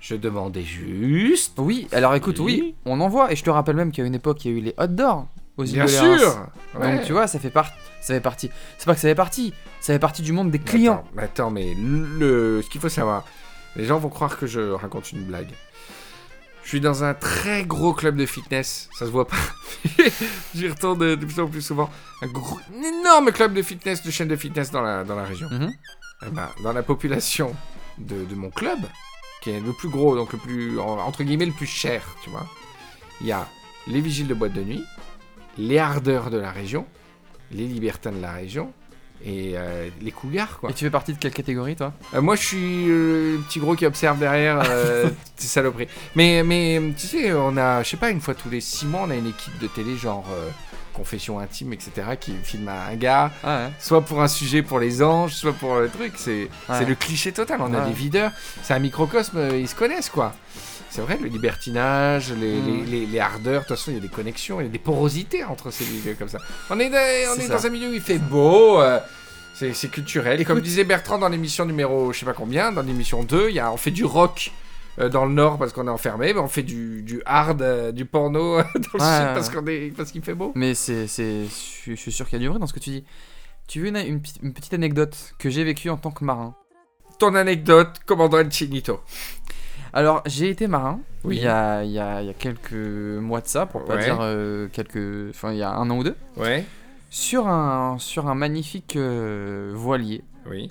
Je 0.00 0.14
demandais 0.14 0.62
juste. 0.62 1.54
Oui, 1.58 1.88
alors 1.92 2.14
écoute, 2.14 2.38
oui, 2.38 2.60
Oui. 2.62 2.74
on 2.84 3.00
en 3.00 3.08
voit. 3.08 3.32
Et 3.32 3.36
je 3.36 3.42
te 3.42 3.50
rappelle 3.50 3.76
même 3.76 3.92
qu'à 3.92 4.04
une 4.04 4.14
époque, 4.14 4.44
il 4.44 4.52
y 4.52 4.54
a 4.54 4.58
eu 4.58 4.60
les 4.60 4.74
hot 4.78 4.86
d'or 4.88 5.26
aux 5.56 5.64
îles 5.64 5.72
Bien 5.74 5.84
de 5.84 5.88
sûr 5.90 6.48
Ouais. 6.78 6.96
Donc 6.96 7.04
tu 7.06 7.12
vois, 7.12 7.26
ça 7.26 7.38
fait, 7.38 7.52
ça 7.52 8.14
fait 8.14 8.20
partie. 8.20 8.50
C'est 8.78 8.84
pas 8.86 8.94
que 8.94 9.00
ça 9.00 9.08
fait 9.08 9.14
partie, 9.14 9.54
ça 9.80 9.92
fait 9.94 9.98
partie 9.98 10.22
du 10.22 10.32
monde 10.32 10.50
des 10.50 10.58
clients. 10.58 11.02
Attends, 11.16 11.16
mais 11.16 11.22
attends, 11.22 11.50
mais 11.50 11.74
le... 12.18 12.60
ce 12.62 12.68
qu'il 12.68 12.80
faut 12.80 12.90
savoir, 12.90 13.24
les 13.74 13.84
gens 13.84 13.98
vont 13.98 14.10
croire 14.10 14.38
que 14.38 14.46
je 14.46 14.60
raconte 14.72 15.12
une 15.12 15.24
blague. 15.24 15.48
Je 16.66 16.70
suis 16.70 16.80
dans 16.80 17.04
un 17.04 17.14
très 17.14 17.64
gros 17.64 17.94
club 17.94 18.16
de 18.16 18.26
fitness, 18.26 18.88
ça 18.98 19.06
se 19.06 19.10
voit 19.12 19.28
pas. 19.28 19.36
J'y 20.52 20.68
retourne 20.68 20.98
de, 20.98 21.14
plus 21.14 21.38
en 21.38 21.46
plus 21.46 21.62
souvent. 21.62 21.88
Un, 22.22 22.26
gros, 22.26 22.58
un 22.76 22.82
énorme 22.82 23.30
club 23.30 23.54
de 23.54 23.62
fitness, 23.62 24.02
de 24.02 24.10
chaîne 24.10 24.26
de 24.26 24.34
fitness 24.34 24.72
dans 24.72 24.82
la, 24.82 25.04
dans 25.04 25.14
la 25.14 25.22
région. 25.22 25.48
Mhm. 25.48 25.72
Eh 26.26 26.30
ben, 26.30 26.48
dans 26.64 26.72
la 26.72 26.82
population 26.82 27.54
de, 27.98 28.24
de 28.24 28.34
mon 28.34 28.50
club, 28.50 28.80
qui 29.42 29.50
est 29.50 29.60
le 29.60 29.72
plus 29.74 29.88
gros, 29.88 30.16
donc 30.16 30.32
le 30.32 30.40
plus, 30.40 30.80
en- 30.80 30.98
entre 30.98 31.22
guillemets, 31.22 31.46
le 31.46 31.52
plus 31.52 31.66
cher, 31.68 32.02
tu 32.24 32.30
vois, 32.30 32.48
il 33.20 33.28
y 33.28 33.32
a 33.32 33.46
les 33.86 34.00
vigiles 34.00 34.26
de 34.26 34.34
boîte 34.34 34.54
de 34.54 34.62
nuit, 34.64 34.82
les 35.58 35.78
ardeurs 35.78 36.30
de 36.30 36.38
la 36.38 36.50
région, 36.50 36.84
les 37.52 37.68
libertins 37.68 38.10
de 38.10 38.20
la 38.20 38.32
région 38.32 38.72
et 39.28 39.54
euh, 39.56 39.88
les 40.00 40.12
cougars, 40.12 40.58
quoi. 40.60 40.70
Et 40.70 40.72
tu 40.72 40.84
fais 40.84 40.90
partie 40.90 41.12
de 41.12 41.18
quelle 41.18 41.32
catégorie, 41.32 41.74
toi? 41.74 41.92
Euh, 42.14 42.22
moi, 42.22 42.36
je 42.36 42.42
suis 42.46 42.88
euh, 42.88 43.32
le 43.32 43.38
petit 43.40 43.58
gros 43.58 43.74
qui 43.74 43.84
observe 43.84 44.18
derrière 44.18 44.62
ces 45.36 45.48
saloperies. 45.48 45.88
Mais, 46.14 46.42
mais 46.44 46.80
tu 46.96 47.06
sais, 47.08 47.32
on 47.32 47.56
a, 47.56 47.82
je 47.82 47.88
sais 47.90 47.96
pas, 47.96 48.10
une 48.10 48.20
fois 48.20 48.34
tous 48.34 48.48
les 48.50 48.60
six 48.60 48.86
mois, 48.86 49.02
on 49.06 49.10
a 49.10 49.14
une 49.16 49.26
équipe 49.26 49.58
de 49.58 49.66
télé, 49.66 49.96
genre 49.96 50.24
Confession 50.94 51.38
intime, 51.40 51.72
etc., 51.74 51.90
qui 52.18 52.32
filme 52.42 52.68
un 52.68 52.94
gars, 52.94 53.30
Ah 53.44 53.66
ouais. 53.66 53.72
soit 53.80 54.00
pour 54.00 54.22
un 54.22 54.28
sujet 54.28 54.62
pour 54.62 54.78
les 54.78 55.02
anges, 55.02 55.34
soit 55.34 55.52
pour 55.52 55.76
le 55.76 55.88
truc. 55.90 56.12
C'est 56.16 56.48
Ouais. 56.70 56.84
le 56.86 56.94
cliché 56.94 57.32
total. 57.32 57.60
On 57.60 57.74
a 57.74 57.80
Ouais. 57.80 57.88
des 57.88 57.92
videurs, 57.92 58.30
c'est 58.62 58.72
un 58.74 58.78
microcosme, 58.78 59.48
ils 59.52 59.68
se 59.68 59.74
connaissent, 59.74 60.08
quoi. 60.08 60.32
C'est 60.88 61.02
vrai, 61.02 61.18
le 61.20 61.28
libertinage, 61.28 62.32
les, 62.32 62.54
Mm. 62.60 62.66
les, 62.66 62.84
les- 63.00 63.06
les 63.06 63.18
ardeurs, 63.18 63.62
de 63.62 63.66
toute 63.66 63.76
façon, 63.76 63.90
il 63.90 63.94
y 63.94 63.98
a 63.98 64.00
des 64.00 64.08
connexions, 64.08 64.60
il 64.60 64.64
y 64.64 64.66
a 64.68 64.72
des 64.72 64.78
porosités 64.78 65.44
entre 65.44 65.70
ces 65.70 65.84
milieux 65.84 66.14
comme 66.18 66.28
ça. 66.28 66.38
On 66.70 66.78
est, 66.80 66.88
dans- 66.88 66.96
on 66.96 67.38
est 67.40 67.46
ça. 67.48 67.54
dans 67.56 67.66
un 67.66 67.70
milieu 67.70 67.90
où 67.90 67.92
il 67.92 68.00
fait 68.00 68.18
beau, 68.18 68.80
euh, 68.80 68.98
c'est 69.72 69.90
culturel. 69.90 70.40
Et 70.40 70.44
comme 70.44 70.58
Écoute- 70.58 70.64
disait 70.68 70.84
Bertrand 70.84 71.18
dans 71.18 71.28
l'émission 71.28 71.64
numéro, 71.64 72.12
je 72.12 72.18
sais 72.20 72.26
pas 72.26 72.32
combien, 72.34 72.72
dans 72.72 72.82
l'émission 72.82 73.22
2, 73.24 73.48
il 73.50 73.54
y 73.56 73.60
a, 73.60 73.72
on 73.72 73.76
fait 73.76 73.90
du 73.90 74.04
rock 74.04 74.52
euh, 74.98 75.08
dans 75.08 75.24
le 75.26 75.32
nord 75.32 75.58
parce 75.58 75.72
qu'on 75.72 75.86
est 75.86 75.90
enfermé, 75.90 76.32
mais 76.34 76.40
on 76.40 76.48
fait 76.48 76.62
du, 76.62 77.02
du 77.02 77.20
hard, 77.26 77.62
euh, 77.62 77.92
du 77.92 78.04
porno 78.04 78.56
dans 78.62 78.62
le 78.64 78.72
sud 78.74 78.98
parce 78.98 79.48
ouais. 79.48 79.54
qu'on 79.54 79.66
est 79.66 79.96
parce 79.96 80.10
qu'il 80.12 80.22
fait 80.22 80.34
beau. 80.34 80.52
Mais 80.54 80.74
c'est, 80.74 81.06
c'est, 81.06 81.44
je 81.86 81.94
suis- 81.94 82.12
sûr 82.12 82.26
qu'il 82.28 82.38
y 82.38 82.42
a 82.42 82.44
du 82.44 82.48
vrai 82.48 82.58
dans 82.58 82.66
ce 82.66 82.72
que 82.74 82.80
tu 82.80 82.90
dis. 82.90 83.04
Tu 83.68 83.80
veux 83.80 83.88
une, 83.88 83.96
une, 83.96 84.20
petite- 84.20 84.38
une 84.42 84.52
petite 84.52 84.74
anecdote 84.74 85.16
que 85.38 85.50
j'ai 85.50 85.64
vécue 85.64 85.90
en 85.90 85.96
tant 85.96 86.10
que 86.12 86.24
marin? 86.24 86.54
Ton 87.18 87.34
anecdote, 87.34 87.98
commandant 88.06 88.48
Chinito. 88.50 89.00
Alors, 89.92 90.22
j'ai 90.26 90.50
été 90.50 90.66
marin 90.66 91.00
Oui. 91.24 91.36
il, 91.36 91.42
y 91.42 91.46
a, 91.46 91.82
il, 91.82 91.90
y 91.90 91.98
a, 91.98 92.20
il 92.20 92.26
y 92.26 92.30
a 92.30 92.34
quelques 92.34 92.72
mois 92.72 93.40
de 93.40 93.46
ça, 93.46 93.64
pour 93.66 93.84
pas 93.86 93.94
Ouais. 93.96 94.04
dire 94.04 94.18
euh, 94.20 94.68
quelques. 94.70 95.30
Enfin, 95.30 95.52
il 95.52 95.58
y 95.58 95.62
a 95.62 95.70
un 95.70 95.88
an 95.90 95.96
ou 95.98 96.04
deux, 96.04 96.14
Ouais. 96.36 96.64
Sur 97.10 97.46
un, 97.48 97.96
sur 97.98 98.26
un 98.28 98.34
magnifique 98.34 98.96
euh, 98.96 99.72
voilier 99.74 100.24
Oui. 100.50 100.70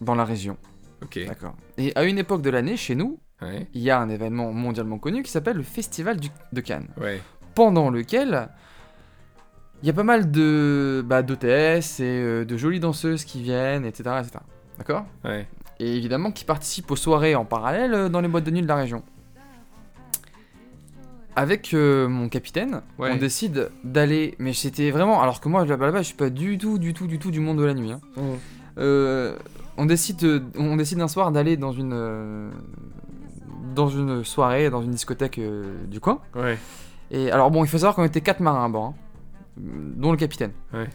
dans 0.00 0.14
la 0.14 0.24
région. 0.24 0.56
Ok. 1.02 1.18
D'accord. 1.26 1.54
Et 1.78 1.92
à 1.96 2.04
une 2.04 2.18
époque 2.18 2.42
de 2.42 2.50
l'année, 2.50 2.76
chez 2.76 2.94
nous, 2.94 3.18
Ouais. 3.40 3.66
il 3.74 3.80
y 3.82 3.90
a 3.90 3.98
un 3.98 4.08
événement 4.08 4.52
mondialement 4.52 4.98
connu 4.98 5.22
qui 5.24 5.30
s'appelle 5.30 5.56
le 5.56 5.64
Festival 5.64 6.18
du- 6.20 6.28
de 6.52 6.60
Cannes, 6.60 6.86
Ouais. 7.00 7.20
pendant 7.56 7.90
lequel 7.90 8.48
il 9.82 9.86
y 9.88 9.90
a 9.90 9.92
pas 9.92 10.04
mal 10.04 10.30
de 10.30 11.02
bah, 11.04 11.22
d'hôtesses 11.22 11.98
et 11.98 12.04
euh, 12.04 12.44
de 12.44 12.56
jolies 12.56 12.78
danseuses 12.78 13.24
qui 13.24 13.42
viennent, 13.42 13.84
etc. 13.84 14.10
etc. 14.20 14.38
D'accord? 14.78 15.06
Ouais. 15.24 15.48
Et 15.80 15.96
évidemment 15.96 16.30
qui 16.30 16.44
participent 16.44 16.90
aux 16.92 16.96
soirées 16.96 17.34
en 17.34 17.44
parallèle 17.44 17.94
euh, 17.94 18.08
dans 18.08 18.20
les 18.20 18.28
boîtes 18.28 18.44
de 18.44 18.52
nuit 18.52 18.62
de 18.62 18.68
la 18.68 18.76
région. 18.76 19.02
Avec 21.34 21.72
euh, 21.72 22.08
mon 22.08 22.28
capitaine, 22.28 22.82
Ouais. 22.98 23.10
on 23.12 23.16
décide 23.16 23.70
d'aller. 23.84 24.34
Mais 24.38 24.52
c'était 24.52 24.90
vraiment. 24.90 25.22
Alors 25.22 25.40
que 25.40 25.48
moi, 25.48 25.64
là-bas, 25.64 25.98
je 25.98 26.02
suis 26.08 26.14
pas 26.16 26.28
du 26.30 26.58
tout, 26.58 26.78
du 26.78 26.92
tout, 26.92 27.06
du 27.06 27.18
tout 27.18 27.30
du 27.30 27.40
monde 27.40 27.58
de 27.58 27.64
la 27.64 27.74
nuit. 27.74 27.90
hein. 27.92 28.00
Euh, 28.78 29.36
on 29.78 29.86
décide, 29.86 30.22
euh, 30.24 30.40
on 30.56 30.76
décide 30.76 30.98
d'un 30.98 31.08
soir 31.08 31.32
d'aller 31.32 31.56
dans 31.56 31.72
une, 31.72 31.92
euh, 31.94 32.50
dans 33.74 33.88
une 33.88 34.24
soirée, 34.24 34.68
dans 34.70 34.82
une 34.82 34.90
discothèque 34.90 35.40
du 35.88 36.00
coin. 36.00 36.20
Ouais. 36.34 36.58
Et 37.10 37.30
alors 37.30 37.50
bon, 37.50 37.64
il 37.64 37.68
faut 37.68 37.78
savoir 37.78 37.94
qu'on 37.94 38.04
était 38.04 38.20
quatre 38.20 38.40
marins 38.40 38.64
à 38.64 38.68
bord, 38.68 38.84
hein, 38.84 38.94
dont 39.58 40.10
le 40.10 40.16
capitaine. 40.18 40.52
Ouais. 40.72 40.88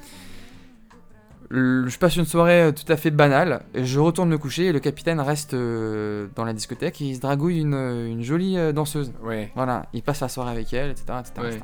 Je 1.50 1.98
passe 1.98 2.18
une 2.18 2.26
soirée 2.26 2.62
euh, 2.64 2.72
tout 2.74 2.92
à 2.92 2.98
fait 2.98 3.10
banale, 3.12 3.62
je 3.74 4.00
retourne 4.00 4.28
me 4.30 4.38
coucher 4.38 4.66
et 4.66 4.72
le 4.74 4.80
capitaine 4.80 5.20
reste 5.22 5.54
euh, 5.54 6.28
dans 6.36 6.44
la 6.44 6.52
discothèque 6.54 7.02
et 7.02 7.06
il 7.06 7.16
se 7.16 7.22
dragouille 7.22 7.60
une, 7.62 7.74
une 7.74 8.22
jolie 8.22 8.58
euh, 8.58 8.74
danseuse. 8.74 9.14
Ouais. 9.24 9.50
Voilà, 9.56 9.86
il 9.94 10.04
passe 10.04 10.20
la 10.20 10.28
soirée 10.28 10.52
avec 10.52 10.74
elle, 10.74 10.92
etc. 10.92 11.06
etc., 11.20 11.34
Ouais. 11.40 11.48
etc. 11.50 11.64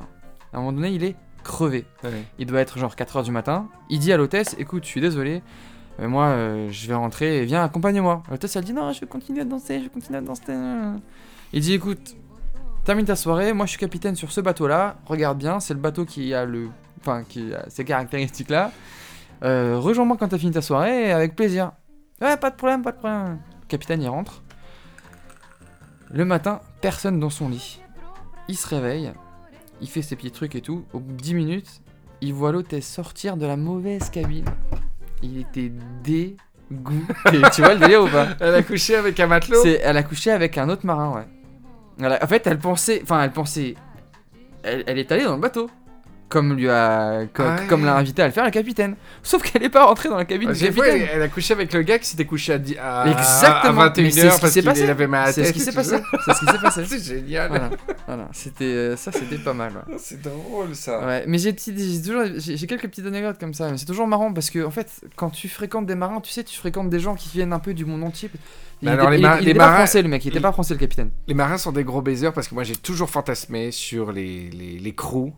À 0.53 0.57
un 0.57 0.59
moment 0.61 0.71
donné, 0.71 0.89
il 0.91 1.03
est 1.03 1.15
crevé. 1.43 1.85
Ouais. 2.05 2.23
Il 2.39 2.45
doit 2.45 2.61
être 2.61 2.77
genre 2.79 2.95
4h 2.95 3.25
du 3.25 3.31
matin. 3.31 3.67
Il 3.89 3.99
dit 3.99 4.13
à 4.13 4.17
l'hôtesse 4.17 4.55
Écoute, 4.57 4.83
je 4.85 4.87
suis 4.89 5.01
désolé, 5.01 5.41
mais 5.99 6.07
moi 6.07 6.27
euh, 6.27 6.69
je 6.71 6.87
vais 6.87 6.93
rentrer 6.93 7.39
et 7.39 7.45
viens, 7.45 7.63
accompagne-moi. 7.65 8.23
L'hôtesse 8.31 8.55
elle 8.55 8.63
dit 8.63 8.71
Non, 8.73 8.93
je 8.93 9.01
vais 9.01 9.07
continuer 9.07 9.41
à 9.41 9.45
danser, 9.45 9.79
je 9.79 9.83
vais 9.83 9.89
continuer 9.89 10.19
à 10.19 10.21
danser. 10.21 10.53
Il 11.51 11.59
dit 11.59 11.73
Écoute, 11.73 12.15
termine 12.85 13.05
ta 13.05 13.17
soirée, 13.17 13.51
moi 13.51 13.65
je 13.65 13.71
suis 13.71 13.79
capitaine 13.79 14.15
sur 14.15 14.31
ce 14.31 14.39
bateau 14.39 14.65
là, 14.67 14.95
regarde 15.07 15.37
bien, 15.37 15.59
c'est 15.59 15.73
le 15.73 15.81
bateau 15.81 16.05
qui 16.05 16.33
a 16.33 16.45
le. 16.45 16.69
Enfin, 17.01 17.23
qui 17.27 17.53
a 17.53 17.65
ces 17.69 17.83
caractéristiques 17.83 18.49
là. 18.49 18.71
Euh, 19.43 19.77
Rejoins-moi 19.79 20.17
quand 20.19 20.27
t'as 20.29 20.37
fini 20.37 20.51
ta 20.51 20.61
soirée, 20.61 21.11
avec 21.11 21.35
plaisir. 21.35 21.71
Ouais, 22.21 22.37
pas 22.37 22.49
de 22.49 22.55
problème, 22.55 22.81
pas 22.81 22.91
de 22.91 22.97
problème. 22.97 23.39
Le 23.61 23.67
capitaine 23.67 24.01
il 24.01 24.07
rentre. 24.09 24.41
Le 26.11 26.25
matin, 26.25 26.61
personne 26.81 27.19
dans 27.19 27.29
son 27.29 27.49
lit. 27.49 27.81
Il 28.47 28.55
se 28.57 28.67
réveille, 28.67 29.11
il 29.81 29.89
fait 29.89 30.01
ses 30.01 30.15
petits 30.15 30.31
trucs 30.31 30.55
et 30.55 30.61
tout. 30.61 30.85
Au 30.93 30.99
bout 30.99 31.13
de 31.13 31.17
10 31.21 31.33
minutes, 31.33 31.81
il 32.21 32.33
voit 32.33 32.51
l'hôtesse 32.51 32.87
sortir 32.87 33.35
de 33.37 33.45
la 33.45 33.57
mauvaise 33.57 34.09
cabine. 34.09 34.45
Il 35.21 35.39
était 35.39 35.71
dégoûté. 36.03 36.35
tu 37.53 37.61
vois 37.61 37.73
le 37.73 37.79
délire 37.79 38.03
ou 38.03 38.07
pas? 38.09 38.27
Elle 38.39 38.55
a 38.55 38.63
couché 38.63 38.95
avec 38.95 39.19
un 39.19 39.27
matelot? 39.27 39.63
Elle 39.65 39.97
a 39.97 40.03
couché 40.03 40.31
avec 40.31 40.57
un 40.57 40.69
autre 40.69 40.85
marin, 40.85 41.13
ouais. 41.15 42.05
A- 42.05 42.23
en 42.23 42.27
fait, 42.27 42.45
elle 42.47 42.59
pensait. 42.59 42.99
Enfin, 43.03 43.23
elle 43.23 43.31
pensait. 43.31 43.75
Elle, 44.63 44.83
elle 44.87 44.99
est 44.99 45.11
allée 45.11 45.23
dans 45.23 45.35
le 45.35 45.41
bateau. 45.41 45.69
Comme 46.29 46.53
lui 46.55 46.67
a. 46.67 47.25
Comme, 47.31 47.45
Ah 47.47 47.61
ouais. 47.61 47.67
comme 47.67 47.85
l'a 47.85 47.95
invité 47.95 48.23
à 48.23 48.25
le 48.25 48.31
faire 48.31 48.43
le 48.45 48.49
capitaine. 48.49 48.95
Sauf 49.23 49.43
qu'elle 49.43 49.61
est 49.63 49.69
pas 49.69 49.85
rentrée 49.85 50.09
dans 50.09 50.17
la 50.17 50.25
cabine 50.25 50.51
du 50.51 50.65
elle, 50.65 50.73
capitaine. 50.73 51.07
elle 51.13 51.21
a 51.21 51.27
couché 51.27 51.53
avec 51.53 51.71
le 51.73 51.83
gars 51.83 51.99
qui 51.99 52.07
s'était 52.07 52.25
couché 52.25 52.53
à, 52.53 53.01
à, 53.01 53.07
Exactement. 53.09 53.81
à 53.81 53.89
21h 53.89 54.01
Mais 54.01 54.09
c'est 54.11 54.29
ce 54.31 54.59
qui 54.59 54.61
parce 54.63 54.79
qu'il 54.79 54.89
avait 54.89 55.05
mal 55.07 55.23
à 55.23 55.25
la 55.27 55.31
C'est 55.33 55.41
ce 55.43 55.47
tête, 55.47 55.53
qui 55.53 55.59
s'est 55.59 55.71
passé. 55.73 55.97
C'est 56.25 56.33
ce 56.33 56.39
qui 56.39 56.45
s'est 56.51 56.57
passé. 56.61 56.85
C'est 56.87 57.03
génial. 57.03 57.49
Voilà. 57.49 57.69
voilà. 58.07 58.29
C'était, 58.31 58.63
euh, 58.65 58.95
ça, 58.97 59.11
c'était 59.11 59.37
pas 59.37 59.53
mal. 59.53 59.73
ouais. 59.87 59.95
C'est 59.99 60.21
drôle 60.21 60.73
ça. 60.75 61.05
Ouais, 61.05 61.23
mais 61.27 61.37
j'ai, 61.37 61.53
toujours, 61.55 62.23
j'ai, 62.37 62.65
quelques 62.67 62.87
petites 62.87 63.05
anecdotes 63.05 63.37
comme 63.39 63.53
ça. 63.53 63.69
Mais 63.69 63.77
c'est 63.77 63.85
toujours 63.85 64.07
marrant 64.07 64.33
parce 64.33 64.49
que 64.49 64.65
en 64.65 64.71
fait, 64.71 64.89
quand 65.15 65.29
tu 65.29 65.47
fréquentes 65.49 65.85
des 65.85 65.95
marins, 65.95 66.19
tu 66.21 66.31
sais, 66.31 66.43
tu 66.43 66.57
fréquentes 66.57 66.89
des 66.89 66.99
gens 66.99 67.13
qui 67.13 67.29
viennent 67.29 67.53
un 67.53 67.59
peu 67.59 67.73
du 67.75 67.85
monde 67.85 68.03
entier. 68.03 68.31
Il 68.81 68.87
était, 68.89 68.97
alors, 68.97 69.11
les 69.11 69.19
il- 69.19 69.21
il 69.39 69.45
les 69.45 69.51
était 69.51 69.53
pas 69.59 69.67
marins- 69.67 69.75
français 69.77 70.01
le 70.01 70.09
mec, 70.09 70.25
il 70.25 70.29
était 70.29 70.39
pas 70.41 70.51
français 70.51 70.73
le 70.73 70.79
capitaine. 70.79 71.11
Les 71.27 71.33
marins 71.33 71.57
sont 71.57 71.71
des 71.71 71.83
gros 71.85 72.01
baisers 72.01 72.33
parce 72.33 72.47
que 72.49 72.53
moi 72.55 72.63
j'ai 72.65 72.75
toujours 72.75 73.09
fantasmé 73.09 73.71
sur 73.71 74.11
les, 74.11 74.49
les, 74.49 74.77
les 74.79 74.95
crews 74.95 75.33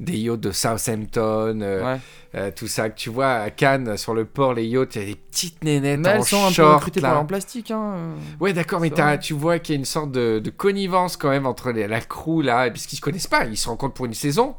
des 0.00 0.18
yachts 0.18 0.40
de 0.40 0.50
Southampton, 0.52 1.60
euh, 1.62 1.84
Ouais. 1.94 2.00
euh, 2.34 2.50
tout 2.54 2.66
ça 2.68 2.90
que 2.90 2.96
tu 2.98 3.10
vois 3.10 3.32
à 3.34 3.50
Cannes 3.50 3.96
sur 3.96 4.14
le 4.14 4.24
port, 4.24 4.54
les 4.54 4.64
yachts, 4.66 4.96
il 4.96 5.00
y 5.02 5.04
a 5.04 5.08
des 5.08 5.14
petites 5.16 5.62
nénettes 5.64 6.00
Mais 6.00 6.08
en 6.08 6.12
elles 6.16 6.24
sont 6.24 6.44
un 6.44 6.52
peu 6.52 6.64
recrutées 6.64 7.00
par 7.00 7.20
en 7.20 7.24
plastique. 7.26 7.70
Hein. 7.70 7.94
Ouais, 8.40 8.52
d'accord, 8.52 8.80
mais 8.80 8.90
tu 9.20 9.34
vois 9.34 9.58
qu'il 9.58 9.74
y 9.74 9.78
a 9.78 9.80
une 9.80 9.84
sorte 9.84 10.10
de, 10.12 10.38
de 10.38 10.50
connivence 10.50 11.16
quand 11.16 11.30
même 11.30 11.46
entre 11.46 11.70
les- 11.70 11.86
la 11.86 12.00
crew 12.00 12.42
là, 12.42 12.66
et 12.66 12.70
puisqu'ils 12.70 12.96
se 12.96 13.00
connaissent 13.00 13.26
pas, 13.26 13.44
ils 13.44 13.56
se 13.56 13.68
rencontrent 13.68 13.94
pour 13.94 14.06
une 14.06 14.14
saison. 14.14 14.54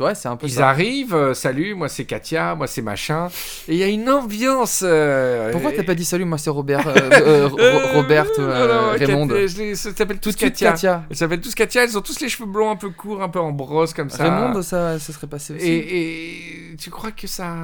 Ouais, 0.00 0.14
c'est 0.14 0.28
un 0.28 0.36
peu 0.36 0.46
Ils 0.46 0.52
ça. 0.54 0.68
arrivent, 0.68 1.14
euh, 1.14 1.34
salut, 1.34 1.74
moi 1.74 1.88
c'est 1.88 2.04
Katia, 2.04 2.54
moi 2.54 2.66
c'est 2.66 2.82
machin, 2.82 3.28
et 3.68 3.72
il 3.74 3.76
y 3.78 3.82
a 3.82 3.86
une 3.88 4.08
ambiance. 4.10 4.82
euh, 4.84 5.52
Pourquoi 5.52 5.72
et- 5.72 5.76
t'as 5.76 5.82
pas 5.84 5.94
dit 5.94 6.04
salut, 6.04 6.24
moi 6.24 6.38
c'est 6.38 6.50
Robert, 6.50 6.86
euh, 6.86 6.92
euh, 7.12 7.48
Ro- 7.48 7.58
Euh, 7.60 7.92
Robert, 7.94 8.24
non, 8.38 8.44
euh, 8.44 8.92
non, 8.92 8.98
Raymond. 9.06 9.28
Katia, 9.28 9.46
je 9.46 9.56
les- 9.58 9.74
ça 9.76 9.94
s'appelle 9.94 10.18
Tout 10.18 10.30
tous 10.30 10.34
de 10.34 10.38
suite 10.38 10.50
Katia. 10.54 10.70
Katia. 10.72 11.04
Elles 11.10 11.16
s'appellent 11.16 11.40
tous 11.40 11.54
Katia, 11.54 11.84
elles 11.84 11.96
ont 11.96 12.00
tous 12.02 12.20
les 12.20 12.28
cheveux 12.28 12.48
blonds 12.48 12.70
un 12.70 12.76
peu 12.76 12.90
courts, 12.90 13.22
un 13.22 13.28
peu 13.28 13.40
en 13.40 13.52
brosse 13.52 13.92
comme 13.94 14.10
ça. 14.10 14.24
Raymond, 14.24 14.62
ça, 14.62 14.98
ça 14.98 15.12
serait 15.12 15.26
passé 15.26 15.54
aussi. 15.54 15.66
Et, 15.66 16.72
et 16.72 16.76
tu 16.76 16.90
crois 16.90 17.10
que 17.12 17.26
ça, 17.26 17.54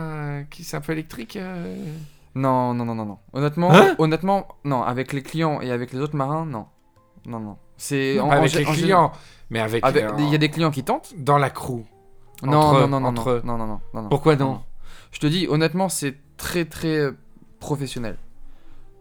que 0.51 0.62
c'est 0.62 0.77
un 0.77 0.81
peu 0.81 0.93
électrique 0.93 1.37
euh? 1.37 1.75
Non, 2.35 2.75
non, 2.75 2.85
non, 2.85 2.95
non, 2.95 3.05
non. 3.07 3.19
Honnêtement, 3.33 3.73
Hein? 3.73 3.95
honnêtement, 3.99 4.47
non. 4.64 4.83
Avec 4.83 5.12
les 5.12 5.23
clients 5.23 5.61
et 5.61 5.73
avec 5.73 5.93
les 5.93 5.99
autres 5.99 6.14
marins, 6.16 6.47
non. 6.47 6.66
Non, 7.27 7.40
non. 7.40 7.57
C'est 7.77 8.21
en- 8.21 8.29
en 8.29 8.31
avec 8.31 8.53
gé- 8.53 8.59
les 8.61 8.66
en 8.66 8.73
gé- 8.73 8.77
clients, 8.77 9.12
mais 9.51 9.59
avec. 9.61 9.85
avec- 9.85 10.05
euh, 10.05 10.11
Il 10.19 10.29
y 10.31 10.35
a 10.35 10.38
des 10.38 10.49
clients 10.49 10.71
qui 10.71 10.85
tentent. 10.85 11.12
dans 11.16 11.38
la 11.38 11.51
crew. 11.51 11.83
Non, 12.42 12.59
Entre 12.59 12.81
non, 12.81 12.88
non, 12.88 13.00
non, 13.00 13.09
entre 13.09 13.40
non, 13.44 13.57
non, 13.59 13.66
non, 13.66 13.81
non, 13.94 14.03
non. 14.03 14.09
Pourquoi 14.09 14.37
non 14.37 14.61
Je 15.12 15.18
te 15.20 15.26
dis, 15.26 15.46
honnêtement, 15.48 15.88
c'est 15.88 16.16
très, 16.37 16.64
très 16.64 16.98
euh, 16.98 17.12
professionnel. 17.59 18.16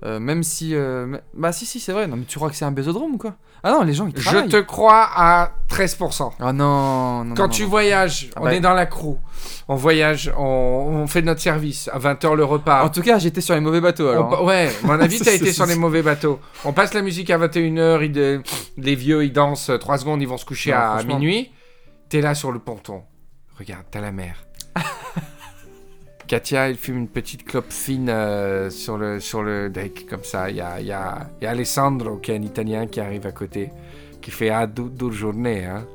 Euh, 0.05 0.17
même 0.19 0.43
si, 0.43 0.75
euh, 0.75 1.17
bah 1.33 1.51
si, 1.51 1.65
si, 1.65 1.81
c'est 1.81 1.91
vrai. 1.91 2.07
Non, 2.07 2.15
mais 2.15 2.23
tu 2.23 2.37
crois 2.37 2.49
que 2.49 2.55
c'est 2.55 2.63
un 2.63 2.71
bésodrome 2.71 3.15
ou 3.15 3.17
quoi? 3.17 3.35
Ah 3.63 3.71
non, 3.71 3.81
les 3.83 3.93
gens 3.93 4.07
ils 4.07 4.15
Je 4.15 4.23
travaillent. 4.23 4.47
te 4.47 4.61
crois 4.61 5.09
à 5.13 5.51
13%. 5.69 6.31
Ah 6.39 6.53
non, 6.53 7.25
non. 7.25 7.35
Quand 7.35 7.43
non, 7.43 7.49
tu 7.49 7.63
non. 7.63 7.67
voyages, 7.69 8.29
Ah 8.33 8.39
on 8.39 8.43
bah- 8.45 8.53
est 8.55 8.61
dans 8.61 8.73
la 8.73 8.85
crew, 8.85 9.17
on 9.67 9.75
voyage, 9.75 10.31
on, 10.37 10.41
on 10.43 11.07
fait 11.07 11.21
notre 11.21 11.41
service, 11.41 11.89
à 11.91 11.99
20h 11.99 12.33
le 12.37 12.45
repas. 12.45 12.85
En 12.85 12.89
tout 12.89 13.01
cas, 13.01 13.19
j'étais 13.19 13.41
sur 13.41 13.55
les 13.55 13.59
mauvais 13.59 13.81
bateaux 13.81 14.07
alors. 14.07 14.39
hein. 14.41 14.45
ouais, 14.45 14.69
à 14.81 14.87
mon 14.87 14.97
avis, 15.01 15.19
t'as 15.23 15.33
été 15.33 15.51
sur 15.51 15.65
les 15.65 15.75
mauvais 15.75 16.01
bateaux. 16.01 16.39
On 16.63 16.71
passe 16.71 16.93
la 16.93 17.01
musique 17.01 17.29
à 17.29 17.37
21h, 17.37 18.01
ils 18.05 18.41
les 18.81 18.95
vieux 18.95 19.25
ils 19.25 19.33
dansent 19.33 19.69
3 19.77 19.97
secondes, 19.97 20.21
ils 20.21 20.27
vont 20.29 20.37
se 20.37 20.45
coucher 20.45 20.71
Non, 20.71 20.77
à 20.77 21.03
minuit. 21.03 21.51
T'es 22.07 22.21
là 22.21 22.35
sur 22.35 22.53
le 22.53 22.59
ponton. 22.59 23.03
Regarde, 23.59 23.85
t'as 23.91 23.99
la 23.99 24.13
mer. 24.13 24.47
Katia, 26.27 26.69
elle 26.69 26.77
fume 26.77 26.97
une 26.97 27.07
petite 27.09 27.43
clope 27.43 27.71
fine 27.71 28.07
euh, 28.09 28.69
sur, 28.69 28.97
le, 28.97 29.19
sur 29.19 29.43
le 29.43 29.69
deck, 29.69 30.05
comme 30.07 30.23
ça. 30.23 30.49
Il 30.49 30.55
y 30.55 30.61
a, 30.61 30.79
y, 30.79 30.91
a, 30.93 31.29
Alessandro, 31.41 32.17
qui 32.17 32.31
est 32.31 32.37
un 32.37 32.41
Italien, 32.41 32.87
qui 32.87 33.01
arrive 33.01 33.27
à 33.27 33.33
côté, 33.33 33.69
qui 34.21 34.31
fait 34.31 34.49
Ah, 34.49 34.65
dure 34.65 35.11
journée, 35.11 35.65
hein. 35.65 35.85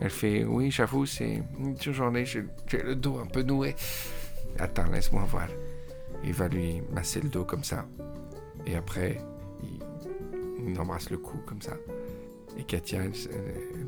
Elle 0.00 0.10
fait 0.10 0.44
Oui, 0.44 0.70
j'avoue, 0.70 1.06
c'est 1.06 1.42
une 1.58 1.74
dure 1.74 1.94
journée, 1.94 2.26
j'ai 2.26 2.44
le 2.84 2.94
dos 2.94 3.18
un 3.18 3.26
peu 3.26 3.42
noué. 3.42 3.74
Attends, 4.58 4.90
laisse-moi 4.92 5.24
voir. 5.30 5.48
Il 6.24 6.34
va 6.34 6.48
lui 6.48 6.82
masser 6.92 7.20
le 7.20 7.30
dos 7.30 7.44
comme 7.44 7.64
ça. 7.64 7.86
Et 8.66 8.76
après, 8.76 9.18
il, 9.62 10.78
embrasse 10.78 11.08
le 11.08 11.16
cou 11.16 11.38
comme 11.46 11.62
ça. 11.62 11.72
Et 12.58 12.64
Katia, 12.64 13.00
elle, 13.04 13.14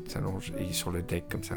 s'allonge 0.07 0.53
sur 0.71 0.91
le 0.91 1.03
deck 1.03 1.25
comme 1.29 1.43
ça. 1.43 1.55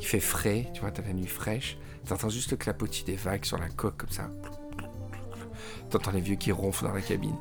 Il 0.00 0.06
fait 0.06 0.20
frais, 0.20 0.66
tu 0.74 0.80
vois, 0.80 0.90
t'as 0.90 1.02
la 1.02 1.12
nuit 1.12 1.26
fraîche. 1.26 1.78
T'entends 2.08 2.28
juste 2.28 2.50
le 2.52 2.56
clapotis 2.56 3.04
des 3.04 3.16
vagues 3.16 3.44
sur 3.44 3.58
la 3.58 3.68
coque 3.68 3.96
comme 3.96 4.10
ça. 4.10 4.30
T'entends 5.90 6.10
les 6.12 6.20
vieux 6.20 6.36
qui 6.36 6.52
ronflent 6.52 6.84
dans 6.84 6.92
la 6.92 7.00
cabine. 7.00 7.34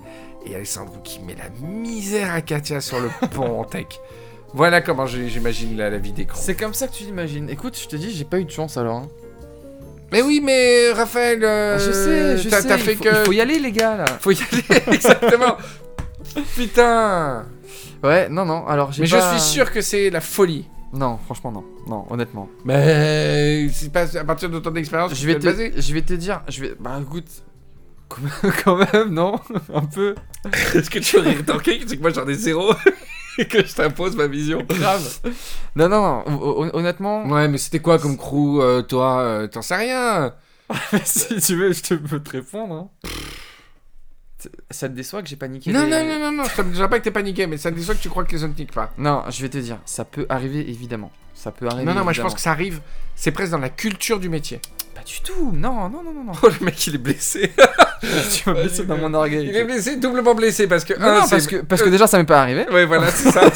Et 0.45 0.55
Alessandro 0.55 0.97
qui 1.03 1.19
met 1.19 1.35
la 1.35 1.49
misère 1.67 2.33
à 2.33 2.41
Katia 2.41 2.79
sur 2.81 2.99
le 2.99 3.09
pont 3.33 3.59
en 3.59 3.63
tech. 3.63 3.87
Voilà 4.53 4.81
comment 4.81 5.05
j'imagine 5.07 5.75
la, 5.75 5.89
la 5.89 5.97
vie 5.97 6.11
d'écran. 6.13 6.37
C'est 6.39 6.55
comme 6.55 6.73
ça 6.73 6.87
que 6.87 6.93
tu 6.93 7.03
l'imagines. 7.03 7.49
Écoute, 7.49 7.77
je 7.77 7.87
te 7.87 7.95
dis, 7.95 8.11
j'ai 8.13 8.23
pas 8.25 8.39
eu 8.39 8.45
de 8.45 8.51
chance 8.51 8.77
alors. 8.77 8.97
hein. 8.97 9.09
Mais 10.11 10.21
oui, 10.21 10.39
mais 10.43 10.91
Raphaël, 10.91 11.43
euh, 11.43 11.75
Ah, 11.75 11.79
je 11.79 11.91
sais, 11.91 12.37
je 12.37 12.49
sais. 12.49 12.63
il, 12.69 12.79
fait 12.79 12.95
faut, 12.95 13.03
que. 13.03 13.09
il 13.09 13.25
faut 13.25 13.31
y 13.33 13.41
aller, 13.41 13.59
les 13.59 13.71
gars 13.71 13.97
là. 13.97 14.05
Faut 14.19 14.31
y 14.31 14.37
aller, 14.51 14.81
exactement. 14.93 15.57
Putain. 16.55 17.45
Ouais, 18.03 18.29
non, 18.29 18.45
non. 18.45 18.65
Alors 18.67 18.91
j'ai 18.91 19.03
Mais 19.03 19.09
pas- 19.09 19.33
je 19.33 19.39
suis 19.39 19.49
sûr 19.53 19.71
que 19.71 19.81
c'est 19.81 20.09
la 20.09 20.21
folie. 20.21 20.67
Non, 20.93 21.17
franchement, 21.25 21.51
non. 21.51 21.63
Non, 21.87 22.05
honnêtement. 22.09 22.47
Mais 22.63 23.67
c'est 23.73 23.91
pas 23.91 24.17
à 24.17 24.23
partir 24.23 24.49
de 24.49 24.59
ton 24.59 24.73
expérience 24.75 25.13
Je 25.13 25.25
vais, 25.27 25.37
te, 25.39 25.79
je 25.81 25.93
vais 25.93 26.01
te 26.01 26.13
dire, 26.13 26.41
je 26.47 26.61
vais. 26.61 26.75
Bah 26.79 26.99
écoute, 27.01 27.27
quand 28.63 28.77
même, 28.77 29.09
non? 29.09 29.35
Un 29.73 29.85
peu. 29.85 30.15
Est-ce 30.73 30.89
que 30.89 30.99
tu 30.99 31.17
aurais 31.17 31.33
rétorqué 31.33 31.81
C'est 31.85 31.97
que 31.97 32.01
moi 32.01 32.11
j'en 32.11 32.27
ai 32.27 32.33
zéro 32.35 32.71
et 33.37 33.45
que 33.45 33.65
je 33.65 33.73
t'impose 33.73 34.15
ma 34.15 34.27
vision? 34.27 34.63
Grave. 34.69 35.19
non, 35.75 35.89
non, 35.89 36.01
non. 36.01 36.23
hon- 36.27 36.63
hon- 36.65 36.71
Honnêtement, 36.73 37.25
Ouais, 37.27 37.47
mais 37.47 37.57
c'était 37.57 37.79
quoi 37.79 37.99
comme 37.99 38.15
crew, 38.17 38.61
euh, 38.61 38.81
toi 38.81 39.19
euh, 39.21 39.47
T'en 39.47 39.61
sais 39.61 39.75
rien. 39.75 40.33
si 41.03 41.35
tu 41.41 41.55
veux, 41.57 41.73
je 41.73 41.81
te 41.81 41.93
peux 41.95 42.19
te 42.21 42.29
répondre. 42.31 42.73
hein. 42.75 42.89
Ça 44.71 44.87
te 44.89 44.93
déçoit 44.93 45.21
que 45.21 45.27
j'ai 45.29 45.35
paniqué 45.35 45.71
Non, 45.71 45.83
les- 45.85 45.89
non, 45.89 46.05
non, 46.05 46.19
non, 46.19 46.31
non, 46.31 46.43
ça 46.45 46.63
me 46.63 46.71
dérange 46.73 46.89
pas 46.89 46.99
que 46.99 47.03
t'es 47.03 47.11
paniqué, 47.11 47.47
mais 47.47 47.57
ça 47.57 47.71
me 47.71 47.75
déçoit 47.75 47.95
que 47.95 48.01
tu 48.01 48.09
crois 48.09 48.23
que 48.23 48.31
les 48.31 48.43
autres 48.43 48.53
niquent 48.57 48.73
pas. 48.73 48.91
Non, 48.97 49.23
je 49.29 49.41
vais 49.41 49.49
te 49.49 49.57
dire, 49.57 49.77
ça 49.85 50.05
peut 50.05 50.25
arriver 50.29 50.59
évidemment. 50.69 51.11
Ça 51.33 51.51
peut 51.51 51.67
arriver. 51.67 51.83
Non, 51.85 51.93
non, 51.93 52.03
moi 52.03 52.13
je 52.13 52.19
évidemment. 52.19 52.29
pense 52.29 52.35
que 52.35 52.41
ça 52.41 52.51
arrive. 52.51 52.79
C'est 53.15 53.31
presque 53.31 53.51
dans 53.51 53.57
la 53.59 53.69
culture 53.69 54.19
du 54.19 54.29
métier. 54.29 54.59
Pas 54.93 55.03
du 55.03 55.19
tout. 55.21 55.51
Non, 55.53 55.89
non, 55.89 56.01
non, 56.03 56.13
non, 56.13 56.23
non. 56.25 56.31
Oh, 56.43 56.47
le 56.59 56.65
mec 56.65 56.87
il 56.87 56.95
est 56.95 56.97
blessé. 56.97 57.51
tu 58.33 58.49
m'as 58.49 58.55
blessé 58.55 58.85
dans 58.85 58.97
mon 58.97 59.13
orgueil. 59.13 59.47
Il 59.49 59.55
est 59.55 59.63
blessé, 59.65 59.97
doublement 59.97 60.33
blessé 60.33 60.67
parce 60.67 60.83
que. 60.85 60.93
Non, 60.97 61.05
un, 61.07 61.19
non, 61.21 61.27
parce 61.29 61.47
que, 61.47 61.57
parce 61.57 61.81
que 61.81 61.89
déjà 61.89 62.07
ça 62.07 62.17
m'est 62.17 62.23
pas 62.23 62.41
arrivé. 62.41 62.65
Ouais, 62.71 62.85
voilà, 62.85 63.09
c'est 63.09 63.31
ça. 63.31 63.41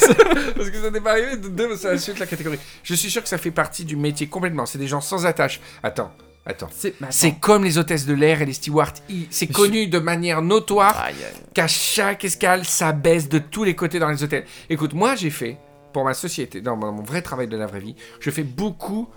Parce 0.60 0.68
que 0.70 0.76
ça 0.82 0.90
n'est 0.90 1.00
pas 1.00 1.12
arrivé. 1.12 1.36
de 1.38 1.48
Deux, 1.48 1.74
ça 1.76 1.90
insulte 1.92 2.18
la 2.18 2.26
catégorie. 2.26 2.58
Je 2.82 2.94
suis 2.94 3.10
sûr 3.10 3.22
que 3.22 3.28
ça 3.30 3.38
fait 3.38 3.50
partie 3.50 3.86
du 3.86 3.96
métier 3.96 4.26
complètement. 4.26 4.66
C'est 4.66 4.76
des 4.78 4.88
gens 4.88 5.00
sans 5.00 5.24
attache. 5.24 5.58
Attends, 5.82 6.12
attends. 6.46 6.68
C'est 7.10 7.32
comme 7.40 7.64
les 7.64 7.78
hôtesses 7.78 8.06
de 8.06 8.14
l'air 8.14 8.42
et 8.42 8.46
les 8.46 8.52
stewards. 8.52 8.92
Ils- 9.08 9.26
C'est 9.30 9.46
connu 9.46 9.86
de 9.86 9.98
manière 9.98 10.42
notoire 10.42 10.98
Aïe, 11.00 11.14
aïe. 11.24 11.42
qu'à 11.54 11.66
chaque 11.68 12.24
escale, 12.24 12.64
ça 12.64 12.92
baisse 12.92 13.28
de 13.28 13.38
tous 13.38 13.64
les 13.64 13.74
côtés 13.76 13.98
dans 13.98 14.08
les 14.08 14.22
hôtels. 14.22 14.44
Écoute, 14.68 14.92
moi 14.94 15.14
j'ai 15.16 15.30
fait, 15.30 15.56
pour 15.92 16.04
ma 16.04 16.14
société, 16.14 16.60
dans 16.60 16.76
mon 16.76 16.92
mon 16.92 17.02
vrai 17.02 17.22
travail 17.22 17.48
de 17.48 17.56
la 17.56 17.66
vraie 17.66 17.80
vie, 17.80 17.96
je 18.20 18.30
fais 18.30 18.42
beaucoup. 18.44 19.08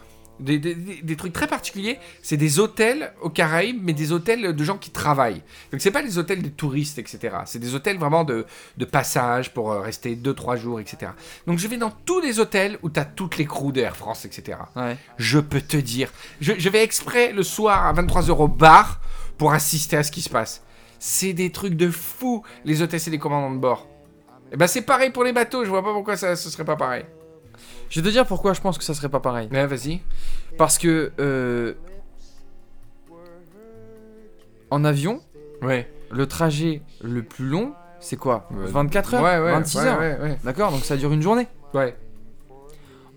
Des, 0.44 0.60
des- 0.60 0.76
des- 0.76 1.02
des 1.02 1.16
trucs 1.16 1.32
très 1.34 1.48
particuliers, 1.48 2.00
c'est 2.22 2.36
des 2.38 2.60
hôtels 2.60 3.14
aux 3.22 3.30
Caraïbes, 3.30 3.80
mais 3.82 3.94
des 3.94 4.12
hôtels 4.12 4.54
de 4.54 4.64
gens 4.64 4.78
qui 4.78 4.90
travaillent. 4.92 5.42
Donc 5.72 5.80
c'est 5.80 5.92
pas 5.92 6.02
les 6.02 6.18
hôtels 6.18 6.42
des 6.42 6.52
touristes, 6.52 7.00
etc. 7.00 7.36
C'est 7.46 7.60
des 7.60 7.76
hôtels 7.76 7.98
vraiment 7.98 8.24
de, 8.26 8.46
de 8.78 8.86
passage 8.86 9.54
pour 9.54 9.72
euh, 9.72 9.80
rester 9.80 10.16
2-3 10.16 10.58
jours, 10.58 10.80
etc. 10.80 11.14
Donc 11.48 11.60
je 11.60 11.68
vais 11.68 11.78
dans 11.78 11.92
tous 11.92 12.20
les 12.20 12.40
hôtels 12.40 12.78
où 12.82 12.90
t'as 12.90 13.06
toutes 13.06 13.38
les 13.38 13.46
crews 13.46 13.72
de 13.72 13.82
Air 13.82 13.96
France, 13.96 14.26
etc 14.26 14.58
Ouais. 14.76 14.98
je 15.18 15.40
peux 15.40 15.62
te 15.62 15.78
dire. 15.78 16.12
Je, 16.42 16.54
je 16.58 16.70
vais 16.70 16.84
exprès 16.84 17.32
le 17.32 17.44
soir 17.44 17.86
à 17.86 17.94
23h 17.94 18.32
au 18.32 18.48
bar 18.48 19.00
pour 19.38 19.54
assister 19.54 19.96
à 19.98 20.04
ce 20.04 20.12
qui 20.12 20.22
se 20.22 20.30
passe. 20.30 20.64
C'est 21.00 21.34
des 21.34 21.52
trucs 21.52 21.76
de 21.76 21.90
fou, 21.90 22.44
les 22.66 22.82
hôtesses 22.82 23.08
et 23.08 23.12
les 23.12 23.20
commandants 23.20 23.54
de 23.54 23.60
bord. 23.60 23.88
Et 24.52 24.58
ben 24.58 24.68
c'est 24.68 24.82
pareil 24.84 25.10
pour 25.12 25.24
les 25.24 25.34
bateaux, 25.34 25.64
je 25.66 25.70
vois 25.70 25.84
pas 25.84 25.94
pourquoi 25.94 26.16
ça 26.18 26.36
ce 26.36 26.50
serait 26.50 26.66
pas 26.66 26.76
pareil. 26.76 27.04
Je 27.94 28.02
vais 28.02 28.08
te 28.08 28.12
dire 28.12 28.26
pourquoi 28.26 28.54
je 28.54 28.62
pense 28.62 28.80
que 28.80 28.84
ça 28.84 28.96
serait 28.96 29.08
pas 29.10 29.20
pareil. 29.20 29.48
Mais 29.52 29.68
vas-y. 29.68 30.02
Parce 30.58 30.80
que 30.80 31.12
euh, 31.20 31.74
en 34.72 34.84
avion, 34.84 35.22
Ouais. 35.62 35.88
le 36.12 36.26
trajet 36.26 36.82
le 37.04 37.22
plus 37.22 37.46
long, 37.46 37.74
c'est 38.00 38.18
quoi? 38.18 38.48
Ouais. 38.52 38.66
24 38.66 39.14
heures? 39.14 39.22
Ouais, 39.24 39.40
ouais. 39.40 39.52
26 39.52 39.78
ouais, 39.78 39.86
heures? 39.86 40.00
Ouais, 40.00 40.18
ouais. 40.22 40.38
D'accord 40.44 40.72
Donc 40.72 40.84
ça 40.84 40.98
dure 40.98 41.12
une 41.14 41.22
journée. 41.22 41.48
ouais. 41.76 41.96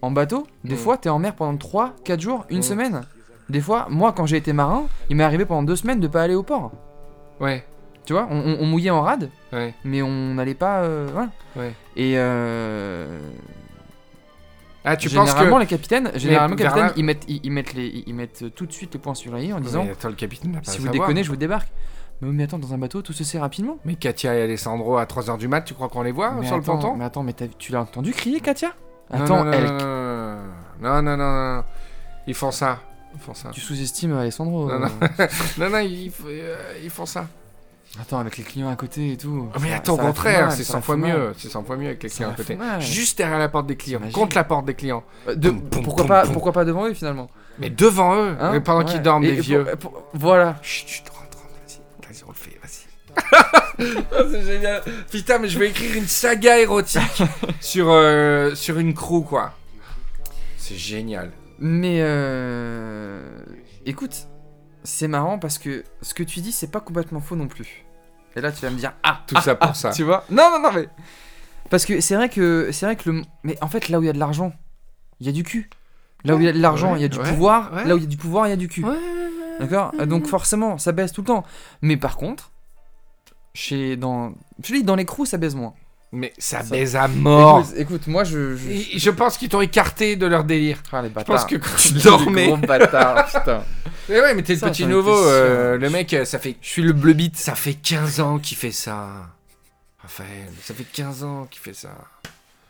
En 0.02 0.10
bateau, 0.10 0.46
des 0.62 0.74
Mm. 0.74 0.78
fois, 0.78 0.98
t'es 0.98 1.08
en 1.08 1.18
mer 1.18 1.34
pendant 1.34 1.56
3, 1.56 1.94
4 2.04 2.20
jours, 2.20 2.44
une 2.50 2.58
Mm. 2.58 2.62
semaine. 2.62 3.00
Des 3.48 3.62
fois, 3.62 3.86
moi, 3.88 4.12
quand 4.12 4.26
j'ai 4.26 4.36
été 4.36 4.52
marin, 4.52 4.84
il 5.08 5.16
m'est 5.16 5.24
arrivé 5.24 5.46
pendant 5.46 5.62
2 5.62 5.74
semaines 5.74 6.00
de 6.00 6.06
pas 6.06 6.22
aller 6.22 6.34
au 6.34 6.42
port. 6.42 6.70
Ouais. 7.40 7.64
Tu 8.04 8.12
vois, 8.12 8.28
on, 8.30 8.36
on- 8.38 8.58
on 8.60 8.66
mouillait 8.66 8.90
en 8.90 9.00
rade, 9.00 9.30
Ouais. 9.54 9.72
mais 9.84 10.02
on 10.02 10.34
n'allait 10.34 10.54
pas. 10.54 10.82
euh, 10.82 11.08
voilà. 11.10 11.30
Ouais. 11.56 11.72
Et 11.96 12.12
euh, 12.18 13.18
Ah, 14.88 14.96
tu 14.96 15.10
penses 15.10 15.28
généralement, 15.28 15.56
que. 15.56 15.60
les 15.62 15.66
capitaines, 15.66 16.10
généralement, 16.14 16.54
les 16.54 16.62
capitaines, 16.62 16.92
ils 16.96 17.04
mettent, 17.04 17.24
ils, 17.26 17.40
ils 17.42 17.50
mettent 17.50 17.74
les, 17.74 18.04
ils, 18.06 18.14
mettent 18.14 18.54
tout 18.54 18.66
de 18.66 18.72
suite 18.72 18.94
les 18.94 19.00
points 19.00 19.16
sur 19.16 19.32
la 19.32 19.40
i 19.40 19.52
en 19.52 19.58
disant 19.58 19.82
Mais 19.84 19.90
attends, 19.90 20.08
le 20.08 20.14
capitaine 20.14 20.52
n'a 20.52 20.60
pas 20.60 20.70
si 20.70 20.78
vous 20.78 20.86
savoir. 20.86 21.08
déconnez, 21.08 21.24
je 21.24 21.28
vous 21.28 21.36
débarque. 21.36 21.68
Mais, 22.20 22.28
mais 22.30 22.44
attends, 22.44 22.60
dans 22.60 22.72
un 22.72 22.78
bateau, 22.78 23.02
tout 23.02 23.12
se 23.12 23.24
sait 23.24 23.40
rapidement. 23.40 23.78
Mais 23.84 23.96
Katia 23.96 24.36
et 24.36 24.42
Alessandro 24.42 24.96
à 24.96 25.04
3h 25.04 25.38
du 25.38 25.48
mat, 25.48 25.62
tu 25.62 25.74
crois 25.74 25.88
qu'on 25.88 26.02
les 26.02 26.12
voit 26.12 26.30
mais 26.30 26.46
sur 26.46 26.54
attends, 26.54 26.74
le 26.74 26.80
ponton? 26.80 26.96
Mais 26.96 27.04
attends, 27.04 27.24
mais 27.24 27.34
tu 27.58 27.72
l'as 27.72 27.80
entendu 27.80 28.12
crier, 28.12 28.40
Katia? 28.40 28.74
Attends, 29.10 29.38
non, 29.38 29.44
non, 29.44 29.52
elle, 29.52 29.66
non, 30.80 31.02
non, 31.02 31.16
non, 31.16 31.16
non. 31.16 31.64
Ils 32.28 32.34
font 32.34 32.52
ça. 32.52 32.80
Ils 33.12 33.20
font 33.20 33.34
ça. 33.34 33.50
tu 33.50 33.60
sous-estimes 33.60 34.16
Alessandro. 34.16 34.68
Non, 34.68 34.74
euh. 34.74 34.78
non. 34.78 35.26
Non, 35.58 35.70
non, 35.70 35.78
ils, 35.78 36.12
euh, 36.26 36.56
ils 36.82 36.90
font 36.90 37.06
ça. 37.06 37.26
Attends, 38.00 38.18
avec 38.18 38.36
les 38.36 38.44
clients 38.44 38.68
à 38.68 38.76
côté 38.76 39.12
et 39.12 39.16
tout. 39.16 39.48
Mais 39.60 39.70
ça- 39.70 39.76
attends, 39.76 39.94
au 39.94 39.96
contraire, 39.98 40.52
c'est 40.52 40.64
ça 40.64 40.72
100 40.72 40.78
la 40.78 40.82
fois 40.82 40.96
mieux. 40.96 41.32
C'est 41.38 41.48
100 41.48 41.62
fois 41.64 41.76
mieux 41.76 41.86
avec 41.86 42.02
les 42.02 42.10
clients 42.10 42.30
à 42.30 42.34
côté. 42.34 42.58
Juste 42.80 43.16
derrière 43.18 43.38
la 43.38 43.48
porte 43.48 43.66
des 43.66 43.76
clients, 43.76 44.00
contre 44.12 44.36
la 44.36 44.44
porte 44.44 44.66
des 44.66 44.74
clients. 44.74 45.02
Euh, 45.28 45.34
pourquoi, 45.82 46.04
pas, 46.06 46.26
pourquoi 46.26 46.52
pas 46.52 46.64
devant 46.64 46.86
eux 46.86 46.94
finalement 46.94 47.30
Mais 47.58 47.70
devant 47.70 48.14
eux, 48.16 48.36
Hein 48.38 48.50
mais 48.52 48.60
pendant 48.60 48.84
qu'ils 48.84 49.00
dorment, 49.02 49.24
Et- 49.24 49.32
les 49.32 49.38
et 49.38 49.40
vieux. 49.40 49.64
pour- 49.80 49.92
pour- 49.92 50.08
voilà. 50.12 50.56
Chut, 50.62 50.86
chut, 50.88 51.08
rentre, 51.08 51.38
rentre, 51.38 51.54
vas-y. 51.66 52.12
Vas-y, 52.12 52.24
on 52.24 52.28
le 52.28 52.34
fait, 52.34 52.58
vas-y. 52.62 52.76
Ah, 54.12 54.22
c'est 54.30 54.42
génial. 54.44 54.82
Putain, 55.10 55.38
mais 55.38 55.48
je 55.48 55.58
vais 55.58 55.68
écrire 55.70 55.96
une 55.96 56.06
saga 56.06 56.58
érotique 56.58 57.22
sur, 57.60 57.86
euh, 57.90 58.54
sur 58.54 58.78
une 58.78 58.92
crew, 58.94 59.22
quoi. 59.26 59.52
C'est 60.58 60.76
génial. 60.76 61.30
Mais 61.58 61.98
euh... 62.00 63.22
écoute, 63.86 64.26
c'est 64.86 65.08
marrant 65.08 65.38
parce 65.38 65.58
que 65.58 65.84
ce 66.00 66.14
que 66.14 66.22
tu 66.22 66.40
dis, 66.40 66.52
c'est 66.52 66.70
pas 66.70 66.80
complètement 66.80 67.20
faux 67.20 67.36
non 67.36 67.48
plus. 67.48 67.84
Et 68.36 68.40
là, 68.40 68.52
tu 68.52 68.62
vas 68.62 68.70
me 68.70 68.76
dire 68.76 68.92
ah, 69.02 69.22
Tout 69.26 69.34
ah, 69.36 69.42
ça 69.42 69.54
pour 69.54 69.70
ah, 69.70 69.74
ça. 69.74 69.90
Tu 69.90 70.04
vois 70.04 70.24
Non, 70.30 70.50
non, 70.50 70.60
non, 70.60 70.72
mais 70.72 70.88
parce 71.68 71.84
que 71.84 72.00
c'est 72.00 72.14
vrai 72.14 72.28
que 72.28 72.70
c'est 72.72 72.86
vrai 72.86 72.96
que 72.96 73.10
le, 73.10 73.22
mais 73.42 73.58
en 73.62 73.68
fait, 73.68 73.88
là 73.88 73.98
où 73.98 74.02
il 74.02 74.06
y 74.06 74.10
a 74.10 74.12
de 74.12 74.18
l'argent, 74.18 74.52
il 75.20 75.26
y 75.26 75.28
a 75.28 75.32
du 75.32 75.42
cul. 75.42 75.68
Là 76.24 76.34
où 76.34 76.40
il 76.40 76.44
y 76.44 76.48
a 76.48 76.52
de 76.52 76.60
l'argent, 76.60 76.96
il 76.96 77.02
y 77.02 77.04
a 77.04 77.08
du 77.08 77.18
pouvoir. 77.18 77.84
Là 77.84 77.94
où 77.94 77.98
il 77.98 78.04
y 78.04 78.06
a 78.06 78.08
du 78.08 78.16
pouvoir, 78.16 78.46
il 78.46 78.50
y 78.50 78.52
a 78.52 78.56
du 78.56 78.68
cul. 78.68 78.84
D'accord? 79.60 79.92
Donc 80.06 80.26
forcément, 80.26 80.78
ça 80.78 80.92
baisse 80.92 81.12
tout 81.12 81.22
le 81.22 81.26
temps. 81.26 81.44
Mais 81.82 81.96
par 81.96 82.16
contre, 82.16 82.52
chez 83.54 83.96
dans, 83.96 84.34
je 84.62 84.74
dis, 84.74 84.84
dans 84.84 84.96
les 84.96 85.04
crews, 85.04 85.26
ça 85.26 85.38
baisse 85.38 85.54
moins. 85.54 85.74
Mais 86.12 86.32
ça, 86.38 86.62
Ça- 86.62 86.70
baise 86.70 86.96
à 86.96 87.08
mort. 87.08 87.60
Écoute, 87.60 87.74
écoute, 87.78 88.06
moi, 88.06 88.24
je, 88.24 88.56
je... 88.56 89.10
Pense 89.10 89.36
qu'ils 89.38 89.48
t'ont 89.48 89.60
écarté 89.60 90.16
de 90.16 90.26
leur 90.26 90.44
délire. 90.44 90.82
Ah, 90.92 91.02
les 91.02 91.08
Je 91.08 91.14
pense 91.24 91.44
que 91.44 91.56
quand 91.56 91.76
tu 91.78 91.92
dormais. 91.94 92.46
gros 92.46 92.56
bâtards, 92.56 93.26
putain. 93.26 93.64
Mais 94.08 94.20
ouais, 94.20 94.34
mais 94.34 94.42
t'es 94.44 94.54
le 94.54 94.60
petit 94.60 94.86
nouveau. 94.86 95.16
euh, 95.16 95.76
le 95.78 95.90
mec, 95.90 96.14
euh, 96.14 96.24
ça 96.24 96.38
fait, 96.38 96.56
Je 96.62 96.68
suis 96.68 96.82
le 96.82 96.92
bleu 96.92 97.12
bit. 97.12 97.36
ça 97.36 97.56
fait 97.56 97.74
15 97.74 98.20
ans 98.20 98.38
qu'il 98.38 98.56
fait 98.56 98.70
ça. 98.70 99.08
Raphaël, 99.98 100.46
ça 100.62 100.74
fait 100.74 100.84
15 100.84 101.24
ans 101.24 101.48
qu'il 101.50 101.60
fait 101.60 101.74
ça. 101.74 101.90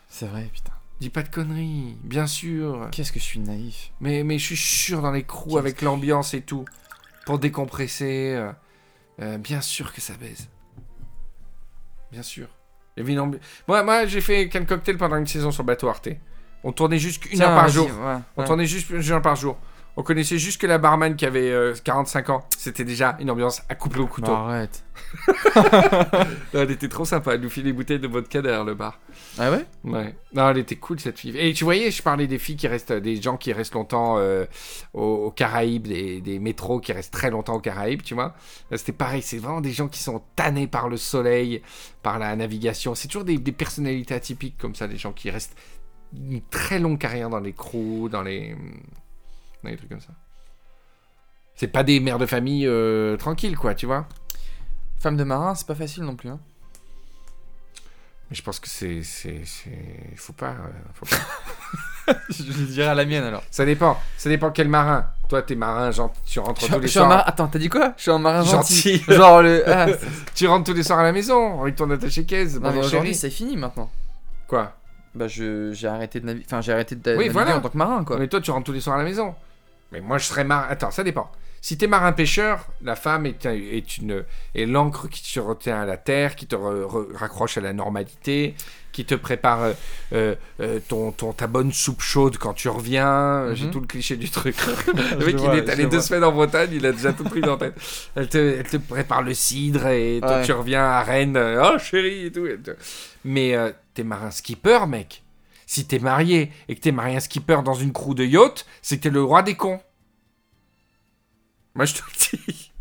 C'est 0.09 0.25
vrai, 0.29 0.49
putain. 0.51 0.73
Dis 0.99 1.11
pas 1.11 1.23
de 1.23 1.29
conneries, 1.29 1.99
bien 2.03 2.27
sûr. 2.27 2.89
Qu'est-ce 2.91 3.13
que 3.13 3.19
je 3.21 3.25
suis 3.25 3.39
naïf. 3.39 3.91
Mais, 4.01 4.23
mais 4.25 4.39
je 4.39 4.47
suis 4.47 4.57
sûr 4.57 5.03
dans 5.03 5.11
les 5.13 5.25
Qu'est-ce 5.25 5.59
avec 5.59 5.77
que- 5.77 5.85
l'ambiance 5.85 6.33
et 6.33 6.41
tout. 6.41 6.65
Pour 7.27 7.39
décompresser. 7.39 8.41
euh, 9.21 9.37
bien 9.37 9.61
sûr 9.61 9.93
que 9.93 10.01
ça 10.01 10.15
baise. 10.15 10.49
Bien 12.11 12.23
sûr. 12.23 12.47
Il 12.97 13.01
y 13.01 13.03
avait 13.03 13.13
une 13.13 13.19
ambi- 13.21 13.39
Moi, 13.69 13.83
moi 13.83 14.07
j'ai 14.07 14.21
fait 14.21 14.49
Can 14.49 14.65
Cocktail 14.65 14.97
pendant 14.97 15.17
une 15.17 15.27
saison 15.27 15.51
sur 15.51 15.65
bateau 15.65 15.89
Arte. 15.89 16.09
On 16.65 16.73
tournait 16.73 16.99
juste 16.99 17.25
une 17.27 17.39
Tiens, 17.39 17.51
heure 17.51 17.55
par 17.57 17.69
jour. 17.69 17.87
ouais, 17.87 18.15
On 18.37 18.41
ouais. 18.41 18.47
tournait 18.47 18.67
juste 18.67 18.91
une 18.91 19.11
heure 19.13 19.23
par 19.23 19.37
jour. 19.37 19.57
On 19.99 20.03
connaissait 20.03 20.37
juste 20.39 20.61
que 20.61 20.67
la 20.67 20.77
barman 20.77 21.17
qui 21.17 21.25
avait 21.25 21.51
euh, 21.51 21.75
45 21.83 22.29
ans. 22.31 22.45
C'était 22.57 22.85
déjà 22.85 23.17
une 23.19 23.31
ambiance 23.31 23.63
à 23.71 23.75
couper 23.75 24.01
au 24.01 24.07
couteau. 24.07 24.31
Non, 24.37 24.49
arrête. 24.49 24.85
Elle 26.53 26.71
était 26.71 26.89
trop 26.89 27.05
sympa. 27.05 27.35
Elle 27.35 27.41
nous 27.41 27.51
fit 27.51 27.63
des 27.63 27.73
bouteilles 27.73 27.99
de 27.99 28.09
vodka 28.09 28.43
derrière 28.43 28.65
le 28.65 28.75
bar. 28.75 28.99
Ah 29.39 29.51
ouais? 29.51 29.65
Ouais. 29.85 30.15
Non, 30.35 30.51
elle 30.51 30.59
était 30.59 30.77
cool 30.77 31.01
cette 31.01 31.19
fille. 31.19 31.37
Et 31.39 31.53
tu 31.55 31.65
voyais, 31.65 31.91
je 31.91 32.03
parlais 32.03 32.27
des 32.27 32.39
filles 32.39 32.57
qui 32.57 32.69
restent, 32.69 32.93
des 32.93 33.21
gens 33.21 33.37
qui 33.37 33.53
restent 33.53 33.75
longtemps 33.75 34.17
euh, 34.19 34.45
aux, 34.93 35.27
aux 35.27 35.31
Caraïbes, 35.31 35.87
des, 35.87 36.21
des 36.21 36.39
métros 36.39 36.81
qui 36.81 36.93
restent 36.93 37.13
très 37.13 37.31
longtemps 37.31 37.55
aux 37.55 37.61
Caraïbes, 37.61 38.03
tu 38.03 38.15
vois. 38.15 38.35
Là, 38.71 38.77
C'était 38.77 38.93
pareil, 38.93 39.23
c'est 39.23 39.39
vraiment 39.39 39.61
des 39.61 39.73
gens 39.73 39.89
qui 39.89 40.03
sont 40.03 40.23
tannés 40.35 40.67
par 40.67 40.89
le 40.89 40.97
soleil, 40.97 41.63
par 42.03 42.19
la 42.19 42.35
navigation. 42.37 42.95
C'est 42.95 43.09
toujours 43.09 43.25
des, 43.25 43.39
des 43.39 43.53
personnalités 43.53 44.15
atypiques 44.15 44.59
comme 44.59 44.75
ça, 44.75 44.89
des 44.89 44.97
gens 44.99 45.13
qui 45.13 45.31
restent 45.31 45.57
une 46.15 46.43
très 46.43 46.79
longue 46.79 46.99
carrière 46.99 47.31
dans 47.31 47.41
les 47.41 47.53
crews, 47.53 48.09
dans 48.09 48.23
les, 48.23 48.57
les 49.67 49.77
trucs 49.77 49.91
comme 49.91 50.01
ça. 50.01 50.13
C'est 51.55 51.69
pas 51.69 51.83
des 51.83 52.01
mères 52.01 52.19
de 52.19 52.27
famille 52.27 52.67
euh, 52.67 53.17
tranquilles, 53.17 53.57
quoi, 53.57 53.75
tu 53.75 53.87
vois. 53.87 54.07
Femme 54.99 55.17
de 55.17 55.25
marin, 55.25 55.55
c'est 55.55 55.67
pas 55.67 55.75
facile 55.75 56.05
non 56.05 56.17
plus. 56.17 56.29
Hein. 56.31 56.39
Mais 58.31 58.37
je 58.37 58.43
pense 58.43 58.59
que 58.59 58.69
c'est, 58.69 59.03
c'est, 59.03 59.43
c'est, 59.45 60.17
faut 60.17 60.33
pas, 60.33 60.51
euh, 60.51 60.71
faut 60.95 61.07
pas. 61.07 62.15
je 62.29 62.43
le 62.43 62.67
dirai 62.67 62.89
à 62.89 62.95
la 62.95 63.05
mienne 63.05 63.23
alors. 63.25 63.43
Ça 63.51 63.65
dépend. 63.65 63.97
Ça 64.17 64.29
dépend 64.29 64.51
quel 64.51 64.69
marin. 64.69 65.07
Toi, 65.29 65.43
t'es 65.43 65.55
marin, 65.55 65.91
genre, 65.93 66.13
tu 66.27 66.41
rentres 66.41 66.61
Je, 66.63 66.67
tous 66.67 66.73
je 66.75 66.79
les 66.81 66.89
suis 66.89 66.99
un 66.99 67.03
soirs. 67.03 67.09
marin. 67.09 67.23
Attends, 67.27 67.47
t'as 67.49 67.59
dit 67.59 67.69
quoi? 67.69 67.95
Je 67.97 68.03
suis 68.03 68.11
un 68.11 68.19
marin 68.19 68.43
gentil. 68.43 68.99
Gentil. 68.99 69.05
Genre 69.15 69.43
le. 69.43 69.63
Ah, 69.69 69.87
c'est- 69.99 70.35
Tu 70.35 70.47
rentres 70.49 70.65
tous 70.71 70.77
les 70.77 70.83
soirs 70.83 70.99
à 70.99 71.03
la 71.05 71.13
maison 71.13 71.61
avec 71.63 71.77
ton 71.77 71.89
attaché 71.91 72.25
caisse. 72.25 72.59
non, 72.61 72.73
mais 72.73 72.79
aujourd'hui, 72.81 73.15
c'est 73.15 73.31
fini 73.31 73.57
maintenant. 73.57 73.91
Quoi? 74.49 74.73
Bah, 75.15 75.29
je 75.29 75.73
j'ai 75.73 75.89
arrêté 75.89 76.21
de 76.21 76.27
naviguer. 76.27 76.45
Enfin, 76.47 76.61
j'ai 76.61 76.73
arrêté 76.73 76.95
de 76.97 77.01
Oui, 77.13 77.17
naviguer 77.17 77.31
voilà. 77.33 77.57
en 77.57 77.61
tant 77.61 77.69
que 77.71 77.79
marin 77.79 78.05
quoi. 78.05 78.19
Mais 78.19 78.29
toi, 78.29 78.41
tu 78.41 78.51
rentres 78.51 78.67
tous 78.67 78.73
les 78.73 78.81
soirs 78.81 78.97
à 78.97 78.99
la 78.99 79.05
maison. 79.05 79.35
Mais 79.93 80.01
moi, 80.01 80.19
je 80.19 80.25
serais 80.27 80.45
marin. 80.45 80.67
Attends, 80.69 80.91
ça 80.91 81.05
dépend. 81.05 81.31
Si 81.63 81.77
t'es 81.77 81.87
marin 81.89 82.13
pêcheur, 82.13 82.67
la 82.83 82.95
femme 82.95 83.27
est, 83.27 83.45
un- 83.47 83.53
est 83.53 83.99
une 83.99 84.25
est 84.55 84.67
l'encre 84.67 85.09
qui 85.09 85.23
te 85.35 85.41
retient 85.41 85.81
à 85.81 85.85
la 85.87 85.97
terre, 85.97 86.37
qui 86.37 86.47
te 86.47 86.55
re- 86.55 86.85
re- 86.85 87.13
raccroche 87.17 87.59
à 87.59 87.61
la 87.61 87.73
normalité, 87.73 88.55
qui 88.93 89.05
te 89.05 89.17
prépare 89.17 89.63
euh, 89.65 89.73
euh, 90.13 90.35
euh, 90.61 90.79
ton, 90.87 91.11
ton 91.11 91.33
ta 91.33 91.49
bonne 91.49 91.73
soupe 91.73 92.03
chaude 92.03 92.37
quand 92.39 92.53
tu 92.55 92.69
reviens. 92.69 93.53
J'ai 93.55 93.65
Mhm. 93.67 93.71
tout 93.73 93.81
le 93.81 93.87
cliché 93.87 94.17
du 94.17 94.31
truc. 94.31 94.55
le 94.87 95.25
mec, 95.27 95.29
il 95.31 95.37
vois, 95.39 95.57
est 95.57 95.69
allé 95.69 95.85
deux 95.85 95.97
vois. 95.97 96.03
semaines 96.03 96.25
en 96.25 96.31
Bretagne, 96.33 96.71
il 96.73 96.87
a 96.87 96.93
déjà 96.93 97.13
tout 97.13 97.25
pris 97.25 97.41
dans 97.41 97.57
tête. 97.57 97.75
Elle 98.15 98.29
te, 98.29 98.39
elle 98.39 98.69
te 98.69 98.77
prépare 98.77 99.23
le 99.23 99.35
cidre 99.35 99.89
et 99.89 100.21
toi, 100.21 100.43
tu 100.43 100.53
reviens 100.53 100.85
à 100.85 101.03
Rennes. 101.03 101.37
Oh 101.39 101.79
chérie 101.79 102.27
et 102.27 102.33
tout. 102.33 102.47
et 102.47 102.59
Mais 103.25 103.57
euh, 103.57 103.73
t'es 103.95 104.05
marin 104.05 104.31
skipper, 104.31 104.87
mec. 104.87 105.23
Si 105.67 105.87
t'es 105.87 105.99
marié 105.99 106.51
et 106.69 106.75
que 106.77 106.81
t'es 106.81 106.93
marié 106.93 107.17
un 107.17 107.21
skipper 107.21 107.59
dans 107.65 107.75
une 107.75 107.93
crew 107.93 108.15
de 108.15 108.25
yacht, 108.25 108.65
c'est 108.83 108.99
que 108.99 109.03
t'es 109.03 109.11
le 109.11 109.23
roi 109.23 109.43
des 109.43 109.55
cons. 109.57 109.81
Moi, 111.75 111.85
je 111.85 111.95
te 111.95 112.01
le 112.01 112.39
dis. 112.49 112.73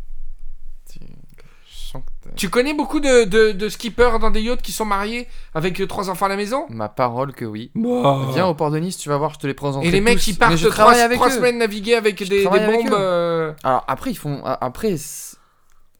Tu 2.34 2.50
connais 2.50 2.74
beaucoup 2.74 3.00
de, 3.00 3.24
de, 3.24 3.52
de 3.52 3.68
skippers 3.68 4.18
dans 4.18 4.30
des 4.30 4.42
yachts 4.42 4.60
qui 4.60 4.72
sont 4.72 4.84
mariés 4.84 5.26
avec 5.54 5.80
euh, 5.80 5.86
trois 5.86 6.10
enfants 6.10 6.26
à 6.26 6.28
la 6.28 6.36
maison? 6.36 6.66
Ma 6.68 6.88
parole 6.88 7.32
que 7.32 7.44
oui. 7.44 7.70
Viens 7.74 8.26
Viens 8.32 8.46
au 8.46 8.54
port 8.54 8.70
de 8.70 8.78
Nice, 8.78 8.98
tu 8.98 9.08
vas 9.08 9.16
voir, 9.16 9.32
je 9.34 9.38
te 9.38 9.46
les 9.46 9.54
présente. 9.54 9.84
Et 9.84 9.90
les 9.90 10.00
mecs 10.02 10.18
qui 10.18 10.34
partent 10.34 10.56
je 10.56 10.66
trois, 10.68 10.84
travaille 10.84 11.00
avec 11.00 11.16
trois 11.16 11.30
semaines 11.30 11.56
naviguer 11.58 11.94
avec 11.94 12.18
des, 12.18 12.24
des 12.26 12.42
travaille 12.42 12.64
avec 12.64 12.84
bombes. 12.84 12.92
euh, 12.94 13.52
Alors 13.62 13.84
après, 13.88 14.10
ils 14.10 14.16
font. 14.18 14.44
Après, 14.44 14.96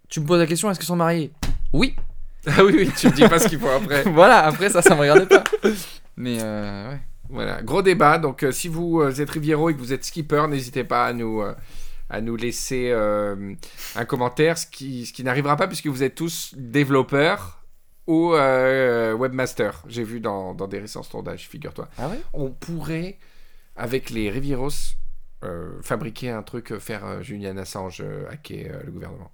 tu 0.08 0.20
me 0.20 0.26
poses 0.26 0.40
la 0.40 0.46
question 0.46 0.70
est-ce 0.70 0.78
qu'ils 0.78 0.86
sont 0.88 0.96
mariés? 0.96 1.32
Oui. 1.72 1.96
Ah 2.46 2.62
oui, 2.64 2.74
oui, 2.76 2.90
tu 2.96 3.06
me 3.06 3.12
dis 3.12 3.26
pas 3.26 3.38
ce 3.38 3.48
qu'il 3.48 3.58
faut 3.58 3.68
après. 3.68 4.02
voilà, 4.12 4.44
après 4.44 4.68
ça, 4.68 4.82
ça 4.82 4.94
me 4.94 5.00
regardait 5.00 5.26
pas. 5.26 5.42
Mais 6.16 6.38
euh, 6.40 6.90
ouais. 6.90 7.00
Voilà, 7.28 7.62
gros 7.62 7.82
débat. 7.82 8.18
Donc, 8.18 8.42
euh, 8.42 8.52
si 8.52 8.68
vous 8.68 9.00
euh, 9.00 9.10
êtes 9.10 9.30
Riviero 9.30 9.68
et 9.68 9.74
que 9.74 9.78
vous 9.80 9.92
êtes 9.92 10.04
skipper, 10.04 10.46
n'hésitez 10.48 10.84
pas 10.84 11.06
à 11.06 11.12
nous, 11.12 11.42
euh, 11.42 11.54
à 12.08 12.20
nous 12.20 12.36
laisser 12.36 12.92
un 12.92 14.04
commentaire, 14.04 14.56
ce 14.56 14.66
qui, 14.66 15.06
ce 15.06 15.12
qui 15.12 15.24
n'arrivera 15.24 15.56
pas 15.56 15.66
puisque 15.66 15.88
vous 15.88 16.02
êtes 16.02 16.14
tous 16.14 16.54
développeurs 16.56 17.64
ou 18.06 18.30
webmasters. 18.30 19.82
J'ai 19.88 20.04
vu 20.04 20.20
dans, 20.20 20.54
dans 20.54 20.68
des 20.68 20.78
récents 20.78 21.02
sondages, 21.02 21.48
figure-toi. 21.48 21.88
Ah 21.98 22.08
ouais? 22.08 22.20
On 22.32 22.50
pourrait, 22.50 23.18
avec 23.74 24.10
les 24.10 24.30
Rivieros, 24.30 24.70
fabriquer 25.82 26.30
un 26.30 26.44
truc, 26.44 26.78
faire 26.78 27.24
Julian 27.24 27.56
Assange 27.56 28.04
hacker 28.30 28.84
le 28.84 28.92
gouvernement. 28.92 29.32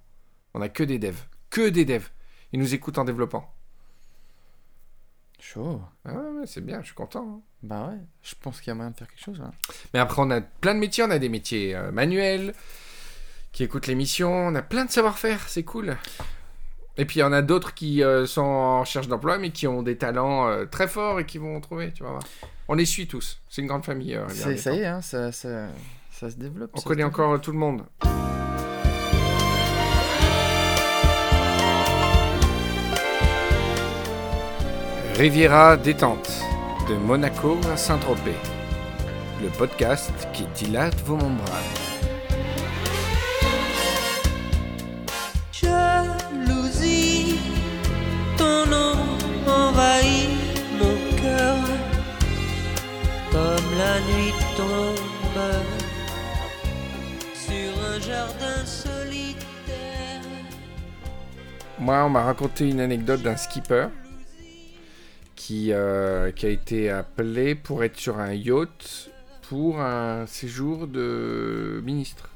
On 0.55 0.61
a 0.61 0.69
que 0.69 0.83
des 0.83 0.97
devs, 0.97 1.27
que 1.51 1.69
des 1.69 1.85
devs. 1.85 2.09
Ils 2.53 2.59
nous 2.59 2.73
écoutent 2.73 2.97
en 2.97 3.05
développant. 3.05 3.53
Chaud. 5.45 5.81
Ah 6.05 6.13
ouais, 6.13 6.45
c'est 6.45 6.61
bien, 6.65 6.79
je 6.81 6.85
suis 6.85 6.95
content. 6.95 7.25
hein. 7.27 7.41
Bah 7.63 7.89
ouais, 7.89 7.97
je 8.21 8.33
pense 8.39 8.61
qu'il 8.61 8.69
y 8.69 8.71
a 8.71 8.75
moyen 8.75 8.91
de 8.91 8.95
faire 8.95 9.07
quelque 9.09 9.23
chose 9.23 9.39
là. 9.39 9.51
Mais 9.93 9.99
après, 9.99 10.21
on 10.21 10.31
a 10.31 10.39
plein 10.39 10.73
de 10.73 10.79
métiers. 10.79 11.03
On 11.03 11.11
a 11.11 11.19
des 11.19 11.27
métiers 11.27 11.75
euh, 11.75 11.91
manuels 11.91 12.53
qui 13.51 13.63
écoutent 13.63 13.87
l'émission. 13.87 14.31
On 14.31 14.55
a 14.55 14.61
plein 14.61 14.85
de 14.85 14.91
savoir-faire. 14.91 15.47
C'est 15.49 15.63
cool. 15.63 15.97
Et 16.97 17.03
puis, 17.05 17.17
il 17.17 17.21
y 17.21 17.25
en 17.25 17.33
a 17.33 17.41
d'autres 17.41 17.73
qui 17.73 18.03
euh, 18.03 18.25
sont 18.25 18.41
en 18.41 18.79
recherche 18.81 19.07
d'emploi, 19.09 19.37
mais 19.37 19.49
qui 19.51 19.67
ont 19.67 19.83
des 19.83 19.97
talents 19.97 20.47
euh, 20.47 20.65
très 20.65 20.87
forts 20.87 21.19
et 21.19 21.25
qui 21.25 21.39
vont 21.39 21.59
trouver. 21.59 21.91
Tu 21.91 22.03
vas 22.03 22.11
voir. 22.11 22.23
On 22.69 22.75
les 22.75 22.85
suit 22.85 23.07
tous. 23.07 23.41
C'est 23.49 23.61
une 23.61 23.67
grande 23.67 23.83
famille. 23.83 24.17
ça 24.29 24.73
y 24.73 24.79
est, 24.79 24.85
hein, 24.85 25.01
ça, 25.01 25.33
ça, 25.33 25.67
ça 26.09 26.29
se 26.29 26.35
développe. 26.37 26.71
On 26.73 26.81
connaît 26.81 27.03
encore 27.03 27.39
tout 27.41 27.51
le 27.51 27.57
monde. 27.57 27.83
Riviera 35.15 35.77
détente, 35.77 36.41
de 36.89 36.95
Monaco 36.95 37.55
à 37.71 37.77
Saint-Tropez. 37.77 38.35
Le 39.43 39.49
podcast 39.49 40.11
qui 40.33 40.43
dilate 40.55 40.99
vos 41.01 41.15
membranes. 41.15 41.61
Jalousie, 45.51 47.37
ton 48.39 48.65
nom 48.65 48.95
envahit 49.47 50.29
mon 50.79 51.21
cœur 51.21 51.57
comme 53.31 53.77
la 53.77 53.99
nuit 53.99 54.33
tombe 54.57 54.95
sur 57.35 57.85
un 57.85 57.99
jardin 57.99 58.65
solitaire. 58.65 60.21
Moi, 61.77 62.03
on 62.03 62.09
m'a 62.09 62.23
raconté 62.23 62.67
une 62.67 62.79
anecdote 62.79 63.21
d'un 63.21 63.37
skipper 63.37 63.89
qui, 65.43 65.73
euh, 65.73 66.31
qui 66.31 66.45
a 66.45 66.49
été 66.49 66.89
appelé 66.89 67.53
pour 67.53 67.83
être 67.83 67.97
sur 67.97 68.17
un 68.17 68.31
yacht 68.33 69.09
pour 69.49 69.81
un 69.81 70.25
séjour 70.25 70.87
de 70.87 71.81
ministre. 71.83 72.29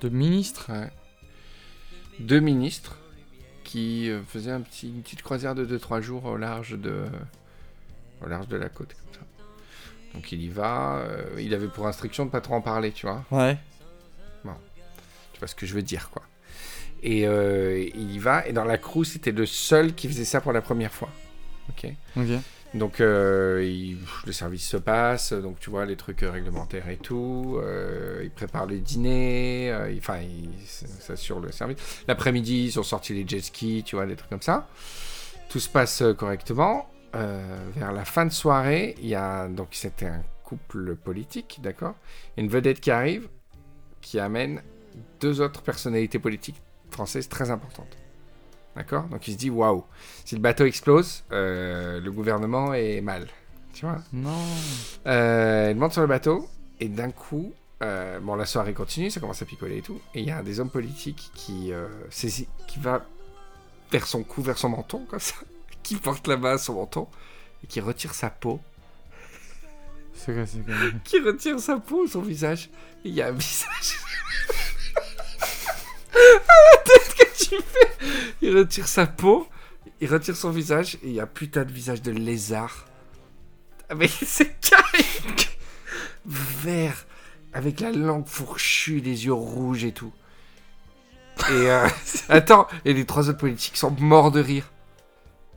De 0.00 0.08
ministre? 0.08 0.70
Ouais. 0.70 0.90
Deux 2.20 2.38
ministres 2.38 2.96
qui 3.64 4.08
euh, 4.08 4.22
faisaient 4.22 4.52
un 4.52 4.60
petit, 4.60 4.90
une 4.90 5.02
petite 5.02 5.22
croisière 5.22 5.56
de 5.56 5.66
2-3 5.66 6.02
jours 6.02 6.24
au 6.26 6.36
large 6.36 6.78
de, 6.78 7.02
au 8.24 8.28
large 8.28 8.46
de 8.46 8.56
la 8.56 8.68
côte. 8.68 8.94
Comme 8.94 9.14
ça. 9.14 9.26
Donc 10.14 10.30
il 10.30 10.40
y 10.40 10.48
va. 10.48 10.98
euh, 10.98 11.24
il 11.40 11.52
avait 11.52 11.66
pour 11.66 11.88
instruction 11.88 12.26
de 12.26 12.30
pas 12.30 12.40
trop 12.40 12.54
en 12.54 12.60
parler, 12.60 12.92
tu 12.92 13.06
vois. 13.06 13.24
Ouais. 13.32 13.58
Tu 15.32 15.40
vois 15.40 15.48
ce 15.48 15.56
que 15.56 15.66
je 15.66 15.74
veux 15.74 15.82
dire, 15.82 16.10
quoi. 16.10 16.22
Et 17.02 17.26
euh, 17.26 17.88
il 17.92 18.12
y 18.12 18.20
va. 18.20 18.46
Et 18.46 18.52
dans 18.52 18.64
la 18.64 18.78
crew, 18.78 19.02
c'était 19.02 19.32
le 19.32 19.46
seul 19.46 19.94
qui 19.94 20.06
faisait 20.06 20.24
ça 20.24 20.40
pour 20.40 20.52
la 20.52 20.60
première 20.60 20.92
fois. 20.92 21.10
Ok. 21.70 21.90
Donc 22.72 23.00
euh, 23.00 23.64
il- 23.64 23.98
le 24.26 24.32
service 24.32 24.64
se 24.68 24.76
passe, 24.76 25.32
donc 25.32 25.58
tu 25.58 25.70
vois 25.70 25.86
les 25.86 25.96
trucs 25.96 26.20
réglementaires 26.20 26.88
et 26.88 26.96
tout. 26.98 27.58
euh, 27.60 28.20
ils 28.22 28.30
préparent 28.30 28.66
le 28.66 28.78
dîner, 28.78 29.72
euh, 29.72 29.92
enfin 29.98 30.18
ils 30.20 30.50
s'assurent 30.66 31.40
le 31.40 31.50
service. 31.50 31.78
L'après-midi 32.06 32.66
ils 32.66 32.78
ont 32.78 32.84
sorti 32.84 33.12
les 33.12 33.26
jet 33.26 33.40
skis, 33.40 33.82
tu 33.84 33.96
vois 33.96 34.06
des 34.06 34.14
trucs 34.14 34.30
comme 34.30 34.40
ça. 34.42 34.68
Tout 35.48 35.58
se 35.58 35.68
passe 35.68 36.02
correctement. 36.16 36.88
Vers 37.12 37.92
la 37.92 38.04
fin 38.04 38.24
de 38.24 38.30
soirée, 38.30 38.94
il 39.02 39.08
y 39.08 39.16
a 39.16 39.48
donc 39.48 39.68
c'était 39.72 40.06
un 40.06 40.22
couple 40.44 40.94
politique, 40.94 41.58
d'accord? 41.60 41.96
Une 42.36 42.46
vedette 42.46 42.78
qui 42.80 42.92
arrive, 42.92 43.28
qui 44.00 44.20
amène 44.20 44.62
deux 45.20 45.40
autres 45.40 45.62
personnalités 45.62 46.20
politiques 46.20 46.62
françaises 46.92 47.28
très 47.28 47.50
importantes. 47.50 47.96
D'accord 48.80 49.04
Donc 49.08 49.28
il 49.28 49.32
se 49.34 49.36
dit 49.38 49.50
waouh, 49.50 49.84
si 50.24 50.34
le 50.36 50.40
bateau 50.40 50.64
explose, 50.64 51.22
euh, 51.32 52.00
le 52.00 52.10
gouvernement 52.10 52.72
est 52.72 53.02
mal. 53.02 53.26
Tu 53.74 53.84
vois 53.84 53.98
Non. 54.10 54.30
euh, 55.06 55.68
Il 55.70 55.76
monte 55.76 55.92
sur 55.92 56.00
le 56.00 56.06
bateau 56.08 56.48
et 56.80 56.88
d'un 56.88 57.10
coup, 57.10 57.52
euh, 57.82 58.20
bon, 58.20 58.36
la 58.36 58.46
soirée 58.46 58.72
continue, 58.72 59.10
ça 59.10 59.20
commence 59.20 59.42
à 59.42 59.44
picoler 59.44 59.76
et 59.78 59.82
tout. 59.82 60.00
Et 60.14 60.20
il 60.20 60.26
y 60.26 60.30
a 60.30 60.38
un 60.38 60.42
des 60.42 60.60
hommes 60.60 60.70
politiques 60.70 61.30
qui, 61.34 61.72
saisit, 62.08 62.48
qui 62.66 62.78
va 62.78 63.04
vers 63.92 64.06
son 64.06 64.22
cou, 64.22 64.40
vers 64.40 64.56
son 64.56 64.70
menton, 64.70 65.04
comme 65.10 65.20
ça, 65.20 65.34
qui 65.82 65.96
porte 65.96 66.26
la 66.26 66.38
main 66.38 66.52
à 66.52 66.58
son 66.58 66.72
menton 66.74 67.06
et 67.62 67.66
qui 67.66 67.80
retire 67.82 68.14
sa 68.14 68.30
peau, 68.30 68.60
C'est 70.14 70.32
quoi, 70.32 70.46
c'est 70.46 70.64
quoi 70.64 70.74
qui 71.04 71.20
retire 71.20 71.60
sa 71.60 71.76
peau, 71.76 72.06
son 72.06 72.22
visage. 72.22 72.70
Et 73.04 73.10
il 73.10 73.14
y 73.14 73.20
a 73.20 73.28
un 73.28 73.32
visage. 73.32 73.99
Il 78.42 78.56
retire 78.56 78.88
sa 78.88 79.06
peau, 79.06 79.46
il 80.00 80.10
retire 80.10 80.36
son 80.36 80.50
visage 80.50 80.96
et 81.02 81.08
il 81.08 81.12
y 81.12 81.20
a 81.20 81.24
un 81.24 81.26
putain 81.26 81.64
de 81.64 81.72
visage 81.72 82.02
de 82.02 82.10
lézard. 82.10 82.86
Ah, 83.88 83.94
Mais 83.94 84.08
c'est 84.08 84.58
carré 84.60 85.04
Vert, 86.24 87.06
avec 87.52 87.80
la 87.80 87.92
langue 87.92 88.26
fourchue, 88.26 89.00
les 89.00 89.26
yeux 89.26 89.32
rouges 89.32 89.84
et 89.84 89.92
tout. 89.92 90.12
Et 91.50 91.70
euh, 91.70 91.88
attends, 92.28 92.66
et 92.84 92.94
les 92.94 93.04
trois 93.04 93.28
autres 93.28 93.38
politiques 93.38 93.76
sont 93.76 93.90
morts 93.98 94.30
de 94.30 94.40
rire. 94.40 94.70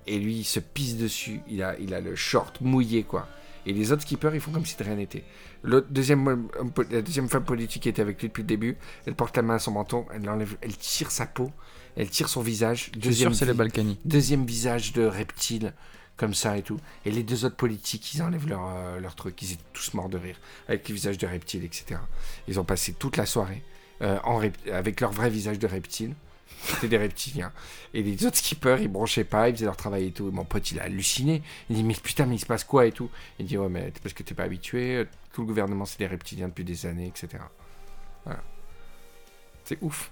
Et 0.07 0.19
lui, 0.19 0.35
il 0.39 0.43
se 0.43 0.59
pisse 0.59 0.97
dessus. 0.97 1.41
Il 1.47 1.63
a, 1.63 1.77
il 1.79 1.93
a 1.93 2.01
le 2.01 2.15
short 2.15 2.59
mouillé, 2.61 3.03
quoi. 3.03 3.27
Et 3.65 3.73
les 3.73 3.91
autres 3.91 4.01
skippers, 4.01 4.31
ils 4.33 4.41
font 4.41 4.51
comme 4.51 4.65
si 4.65 4.75
de 4.75 4.83
rien 4.83 4.95
n'était. 4.95 5.23
L'autre 5.63 5.87
deuxième, 5.89 6.49
la 6.89 7.01
deuxième 7.01 7.29
femme 7.29 7.45
politique 7.45 7.83
qui 7.83 7.89
était 7.89 8.01
avec 8.01 8.19
lui 8.19 8.27
depuis 8.27 8.41
le 8.41 8.47
début, 8.47 8.77
elle 9.05 9.15
porte 9.15 9.37
la 9.37 9.43
main 9.43 9.55
à 9.55 9.59
son 9.59 9.71
menton, 9.71 10.05
elle 10.13 10.27
enlève, 10.29 10.57
elle 10.61 10.75
tire 10.75 11.11
sa 11.11 11.25
peau, 11.25 11.51
elle 11.97 12.09
tire 12.09 12.29
son 12.29 12.41
visage. 12.41 12.91
Deuxième, 12.97 13.29
sûr 13.33 13.39
c'est 13.39 13.45
les 13.45 13.51
vi- 13.51 13.57
Balkany. 13.57 13.99
deuxième 14.05 14.45
visage 14.45 14.93
de 14.93 15.03
reptile, 15.05 15.73
comme 16.17 16.33
ça 16.33 16.57
et 16.57 16.61
tout. 16.63 16.79
Et 17.05 17.11
les 17.11 17.23
deux 17.23 17.45
autres 17.45 17.55
politiques, 17.55 18.13
ils 18.13 18.21
enlèvent 18.21 18.47
leur, 18.47 18.67
euh, 18.67 18.99
leur 18.99 19.15
truc. 19.15 19.41
Ils 19.41 19.53
étaient 19.53 19.63
tous 19.73 19.93
morts 19.93 20.09
de 20.09 20.17
rire, 20.17 20.37
avec 20.67 20.87
les 20.87 20.93
visages 20.93 21.17
de 21.17 21.27
reptiles, 21.27 21.63
etc. 21.63 21.99
Ils 22.47 22.59
ont 22.59 22.63
passé 22.65 22.93
toute 22.93 23.17
la 23.17 23.25
soirée 23.25 23.63
euh, 24.01 24.19
en 24.23 24.41
avec 24.71 25.01
leur 25.01 25.11
vrai 25.11 25.29
visage 25.29 25.59
de 25.59 25.67
reptile. 25.67 26.13
C'était 26.65 26.87
des 26.87 26.97
reptiliens. 26.97 27.51
Et 27.93 28.03
les 28.03 28.25
autres 28.25 28.37
skippers, 28.37 28.77
ils 28.79 28.87
branchaient 28.87 29.25
pas, 29.25 29.49
ils 29.49 29.55
faisaient 29.55 29.65
leur 29.65 29.75
travail 29.75 30.05
et 30.07 30.11
tout. 30.11 30.29
Et 30.29 30.31
mon 30.31 30.45
pote, 30.45 30.71
il 30.71 30.79
a 30.79 30.83
halluciné. 30.83 31.41
Il 31.69 31.75
dit, 31.75 31.83
mais 31.83 31.93
putain, 31.93 32.25
mais 32.25 32.35
il 32.35 32.39
se 32.39 32.45
passe 32.45 32.63
quoi 32.63 32.85
et 32.85 32.93
tout? 32.93 33.09
Il 33.37 33.45
dit, 33.47 33.57
ouais, 33.57 33.67
mais 33.67 33.91
c'est 33.93 34.01
parce 34.01 34.13
que 34.13 34.23
t'es 34.23 34.33
pas 34.33 34.43
habitué. 34.43 35.05
Tout 35.33 35.41
le 35.41 35.47
gouvernement, 35.47 35.85
c'est 35.85 35.99
des 35.99 36.07
reptiliens 36.07 36.47
depuis 36.47 36.63
des 36.63 36.85
années, 36.85 37.07
etc. 37.07 37.43
Voilà. 38.23 38.41
C'est 39.65 39.77
ouf. 39.81 40.09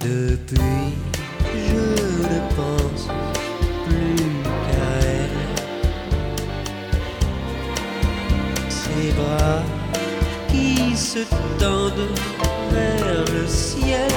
Depuis, 0.00 0.92
je 1.54 1.84
ne 2.28 2.38
pense 2.54 3.04
plus 3.86 4.26
qu'à 4.66 4.92
elle. 5.00 5.42
Ses 8.68 9.12
bras 9.12 9.62
qui 10.48 10.94
se 10.94 11.20
tendent 11.58 12.12
vers 12.70 13.24
le 13.32 13.46
ciel. 13.46 14.12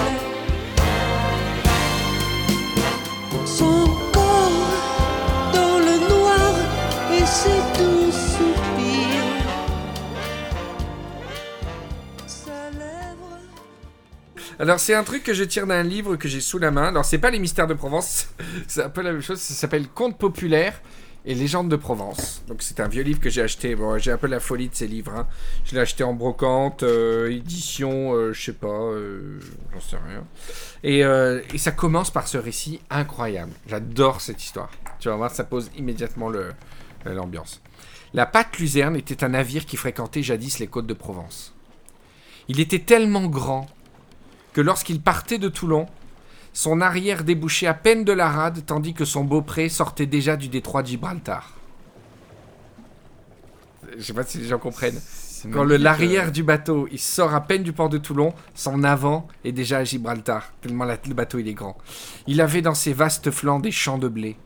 Alors 14.60 14.80
c'est 14.80 14.96
un 14.96 15.04
truc 15.04 15.24
que 15.24 15.34
je 15.34 15.44
tire 15.44 15.68
d'un 15.68 15.84
livre 15.84 16.16
que 16.16 16.28
j'ai 16.28 16.42
sous 16.42 16.58
la 16.58 16.72
main. 16.72 16.88
Alors 16.88 17.06
c'est 17.06 17.20
pas 17.20 17.30
les 17.30 17.40
mystères 17.40 17.68
de 17.68 17.74
Provence, 17.76 18.30
c'est 18.68 18.84
un 18.84 18.90
peu 18.90 19.02
la 19.02 19.12
même 19.12 19.22
chose. 19.22 19.40
Ça 19.40 19.54
s'appelle 19.54 19.88
Contes 19.88 20.18
populaires 20.18 20.82
et 21.26 21.36
légendes 21.36 21.70
de 21.70 21.76
Provence. 21.76 22.42
Donc 22.48 22.64
c'est 22.64 22.80
un 22.80 22.88
vieux 22.88 23.04
livre 23.04 23.20
que 23.20 23.30
j'ai 23.30 23.42
acheté. 23.44 23.76
Bon, 23.76 23.98
j'ai 24.00 24.12
un 24.12 24.18
peu 24.18 24.28
la 24.28 24.40
folie 24.40 24.70
de 24.70 24.76
ces 24.76 24.88
livres. 24.88 25.14
hein. 25.16 25.28
Je 25.66 25.76
l'ai 25.76 25.82
acheté 25.82 26.04
en 26.04 26.14
brocante, 26.14 26.82
euh, 26.84 27.30
édition, 27.30 28.14
euh, 28.16 28.34
je 28.34 28.42
sais 28.46 28.54
pas, 28.54 28.68
euh, 28.68 29.40
j'en 29.74 29.82
sais 29.82 29.98
rien. 29.98 30.24
Et, 30.84 31.04
euh, 31.04 31.42
et 31.54 31.58
ça 31.60 31.72
commence 31.72 32.10
par 32.10 32.28
ce 32.28 32.38
récit 32.40 32.80
incroyable. 32.90 33.52
J'adore 33.68 34.22
cette 34.22 34.42
histoire. 34.44 34.72
Tu 35.00 35.10
vas 35.10 35.16
voir, 35.18 35.30
ça 35.30 35.44
pose 35.44 35.70
immédiatement 35.78 36.32
l'ambiance. 37.06 37.62
La 38.14 38.26
Patte 38.26 38.58
Luzerne 38.58 38.96
était 38.96 39.24
un 39.24 39.30
navire 39.30 39.66
qui 39.68 39.78
fréquentait 39.78 40.24
jadis 40.24 40.58
les 40.60 40.68
côtes 40.68 40.88
de 40.88 40.94
Provence. 40.96 41.54
Il 42.48 42.62
était 42.62 42.80
tellement 42.80 43.28
grand 43.28 43.68
que 44.58 44.62
lorsqu'il 44.64 45.00
partait 45.00 45.38
de 45.38 45.50
Toulon, 45.50 45.86
son 46.52 46.82
arrière 46.82 47.24
débouchait 47.24 47.68
à 47.68 47.76
peine 47.76 48.04
de 48.04 48.12
la 48.12 48.28
rade, 48.28 48.66
tandis 48.66 48.96
que 48.96 49.06
son 49.06 49.24
beaupré 49.24 49.70
sortait 49.70 50.08
déjà 50.08 50.36
du 50.36 50.48
détroit 50.48 50.82
de 50.82 50.88
Gibraltar. 50.88 51.52
Je 53.96 54.02
sais 54.04 54.14
pas 54.14 54.24
si 54.24 54.40
les 54.40 54.48
gens 54.48 54.58
comprennent. 54.58 55.00
Quand 55.54 55.64
l'arrière 55.64 56.30
euh, 56.30 56.32
du 56.32 56.42
bateau, 56.42 56.88
il 56.92 56.98
sort 56.98 57.36
à 57.36 57.42
peine 57.42 57.62
du 57.62 57.72
port 57.72 57.90
de 57.90 58.00
Toulon, 58.00 58.34
son 58.56 58.84
avant 58.84 59.28
est 59.44 59.52
déjà 59.52 59.78
à 59.78 59.84
Gibraltar, 59.84 60.52
tellement 60.60 60.86
la- 60.86 60.98
le 61.08 61.14
bateau 61.14 61.38
il 61.38 61.48
est 61.48 61.54
grand. 61.54 61.78
Il 62.26 62.42
avait 62.42 62.64
dans 62.64 62.74
ses 62.74 62.94
vastes 62.94 63.30
flancs 63.30 63.60
des 63.60 63.70
champs 63.72 64.00
de 64.00 64.08
blé, 64.08 64.38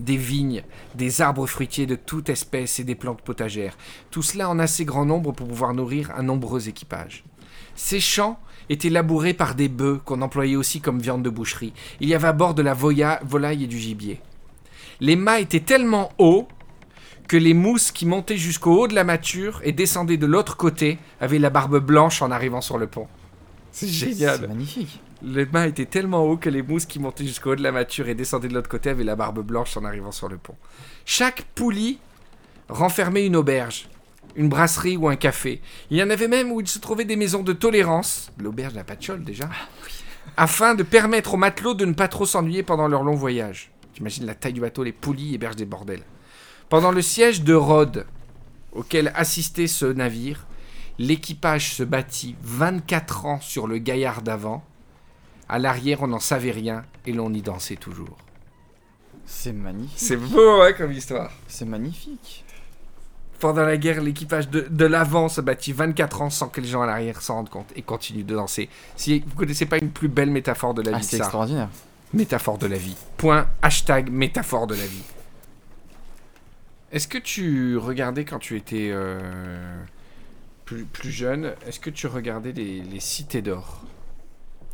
des 0.00 0.16
vignes, 0.16 0.64
des 0.96 1.20
arbres 1.22 1.46
fruitiers 1.46 1.86
de 1.86 1.94
toute 1.94 2.28
espèce 2.28 2.80
et 2.80 2.84
des 2.84 2.96
plantes 2.96 3.22
potagères, 3.22 3.78
tout 4.10 4.22
cela 4.22 4.50
en 4.50 4.58
assez 4.58 4.84
grand 4.84 5.04
nombre 5.04 5.30
pour 5.30 5.46
pouvoir 5.46 5.74
nourrir 5.74 6.10
un 6.16 6.24
nombreux 6.24 6.68
équipage. 6.68 7.22
Ces 7.76 8.00
champs 8.00 8.40
étaient 8.70 8.88
labourés 8.88 9.34
par 9.34 9.54
des 9.54 9.68
bœufs 9.68 10.00
qu'on 10.04 10.22
employait 10.22 10.56
aussi 10.56 10.80
comme 10.80 10.98
viande 11.00 11.22
de 11.22 11.28
boucherie. 11.28 11.74
Il 12.00 12.08
y 12.08 12.14
avait 12.14 12.28
à 12.28 12.32
bord 12.32 12.54
de 12.54 12.62
la 12.62 12.72
voya- 12.72 13.20
volaille 13.24 13.64
et 13.64 13.66
du 13.66 13.78
gibier. 13.78 14.20
Les 15.00 15.16
mâts 15.16 15.40
étaient 15.40 15.60
tellement 15.60 16.10
hauts 16.18 16.48
que 17.28 17.36
les 17.36 17.52
mousses 17.54 17.90
qui 17.92 18.06
montaient 18.06 18.36
jusqu'au 18.36 18.72
haut 18.82 18.88
de 18.88 18.94
la 18.94 19.04
mâture 19.04 19.60
et 19.64 19.72
descendaient 19.72 20.16
de 20.16 20.26
l'autre 20.26 20.56
côté 20.56 20.98
avaient 21.20 21.38
la 21.38 21.50
barbe 21.50 21.78
blanche 21.78 22.22
en 22.22 22.30
arrivant 22.30 22.60
sur 22.60 22.78
le 22.78 22.86
pont. 22.86 23.06
C'est 23.72 23.86
C'est 23.86 24.12
génial. 24.14 24.48
magnifique. 24.48 25.00
Les 25.22 25.44
mâts 25.46 25.66
étaient 25.66 25.84
tellement 25.86 26.24
hauts 26.24 26.36
que 26.38 26.48
les 26.48 26.62
mousses 26.62 26.86
qui 26.86 26.98
montaient 26.98 27.24
jusqu'au 27.26 27.52
haut 27.52 27.56
de 27.56 27.62
la 27.62 27.72
mâture 27.72 28.08
et 28.08 28.14
descendaient 28.14 28.48
de 28.48 28.54
l'autre 28.54 28.68
côté 28.70 28.88
avaient 28.90 29.04
la 29.04 29.16
barbe 29.16 29.40
blanche 29.44 29.76
en 29.76 29.84
arrivant 29.84 30.12
sur 30.12 30.28
le 30.28 30.38
pont. 30.38 30.56
Chaque 31.04 31.42
poulie 31.54 31.98
renfermait 32.68 33.26
une 33.26 33.36
auberge, 33.36 33.88
une 34.36 34.48
brasserie 34.48 34.96
ou 34.96 35.08
un 35.08 35.16
café. 35.16 35.60
Il 35.90 35.96
y 35.96 36.02
en 36.02 36.10
avait 36.10 36.28
même 36.28 36.52
où 36.52 36.60
il 36.60 36.68
se 36.68 36.78
trouvait 36.78 37.04
des 37.04 37.16
maisons 37.16 37.42
de 37.42 37.52
tolérance, 37.52 38.32
l'auberge 38.38 38.74
de 38.74 38.82
chol 39.00 39.24
déjà, 39.24 39.48
afin 40.36 40.74
de 40.74 40.82
permettre 40.82 41.34
aux 41.34 41.38
matelots 41.38 41.74
de 41.74 41.84
ne 41.84 41.92
pas 41.92 42.08
trop 42.08 42.26
s'ennuyer 42.26 42.62
pendant 42.62 42.88
leur 42.88 43.02
long 43.02 43.14
voyage. 43.14 43.70
T'imagines 43.94 44.26
la 44.26 44.34
taille 44.34 44.52
du 44.52 44.60
bateau, 44.60 44.82
les 44.82 44.92
poulies 44.92 45.34
hébergent 45.34 45.56
des 45.56 45.66
bordels. 45.66 46.04
Pendant 46.68 46.92
le 46.92 47.02
siège 47.02 47.42
de 47.42 47.54
Rhodes, 47.54 48.06
auquel 48.72 49.12
assistait 49.14 49.66
ce 49.66 49.86
navire, 49.86 50.46
l'équipage 50.98 51.74
se 51.74 51.82
battit 51.82 52.36
24 52.42 53.26
ans 53.26 53.40
sur 53.40 53.66
le 53.66 53.78
gaillard 53.78 54.22
d'avant. 54.22 54.64
À 55.48 55.58
l'arrière, 55.58 56.02
on 56.02 56.06
n'en 56.06 56.20
savait 56.20 56.52
rien 56.52 56.84
et 57.06 57.12
l'on 57.12 57.32
y 57.32 57.42
dansait 57.42 57.76
toujours. 57.76 58.18
C'est 59.26 59.52
magnifique. 59.52 59.98
C'est 59.98 60.16
beau, 60.16 60.62
hein, 60.62 60.72
comme 60.72 60.92
histoire. 60.92 61.32
C'est 61.48 61.64
magnifique. 61.64 62.44
Pendant 63.40 63.62
la 63.64 63.76
guerre, 63.78 64.02
l'équipage 64.02 64.48
de, 64.50 64.66
de 64.70 64.84
l'avant 64.84 65.28
se 65.28 65.40
battit 65.40 65.72
24 65.72 66.22
ans 66.22 66.30
sans 66.30 66.48
que 66.48 66.60
les 66.60 66.68
gens 66.68 66.82
à 66.82 66.86
l'arrière 66.86 67.22
s'en 67.22 67.36
rendent 67.36 67.48
compte 67.48 67.72
et 67.74 67.82
continuent 67.82 68.24
de 68.24 68.34
danser. 68.36 68.68
Si 68.96 69.20
vous 69.26 69.34
connaissez 69.34 69.66
pas 69.66 69.78
une 69.78 69.90
plus 69.90 70.08
belle 70.08 70.30
métaphore 70.30 70.74
de 70.74 70.82
la 70.82 70.92
Ah, 70.94 70.98
vie 70.98 71.04
c'est 71.04 71.16
extraordinaire. 71.16 71.68
métaphore 72.12 72.58
de 72.58 72.66
la 72.66 72.76
vie. 72.76 72.96
Point, 73.16 73.48
hashtag 73.62 74.10
métaphore 74.10 74.66
de 74.66 74.74
la 74.74 74.84
vie. 74.86 75.02
Est-ce 76.92 77.08
que 77.08 77.18
tu 77.18 77.76
regardais 77.78 78.24
quand 78.24 78.38
tu 78.40 78.56
étais 78.56 78.90
euh, 78.92 79.20
plus, 80.64 80.84
plus 80.84 81.10
jeune, 81.10 81.52
est-ce 81.66 81.78
que 81.80 81.90
tu 81.90 82.06
regardais 82.08 82.52
les, 82.52 82.80
les 82.82 83.00
cités 83.00 83.42
d'or? 83.42 83.82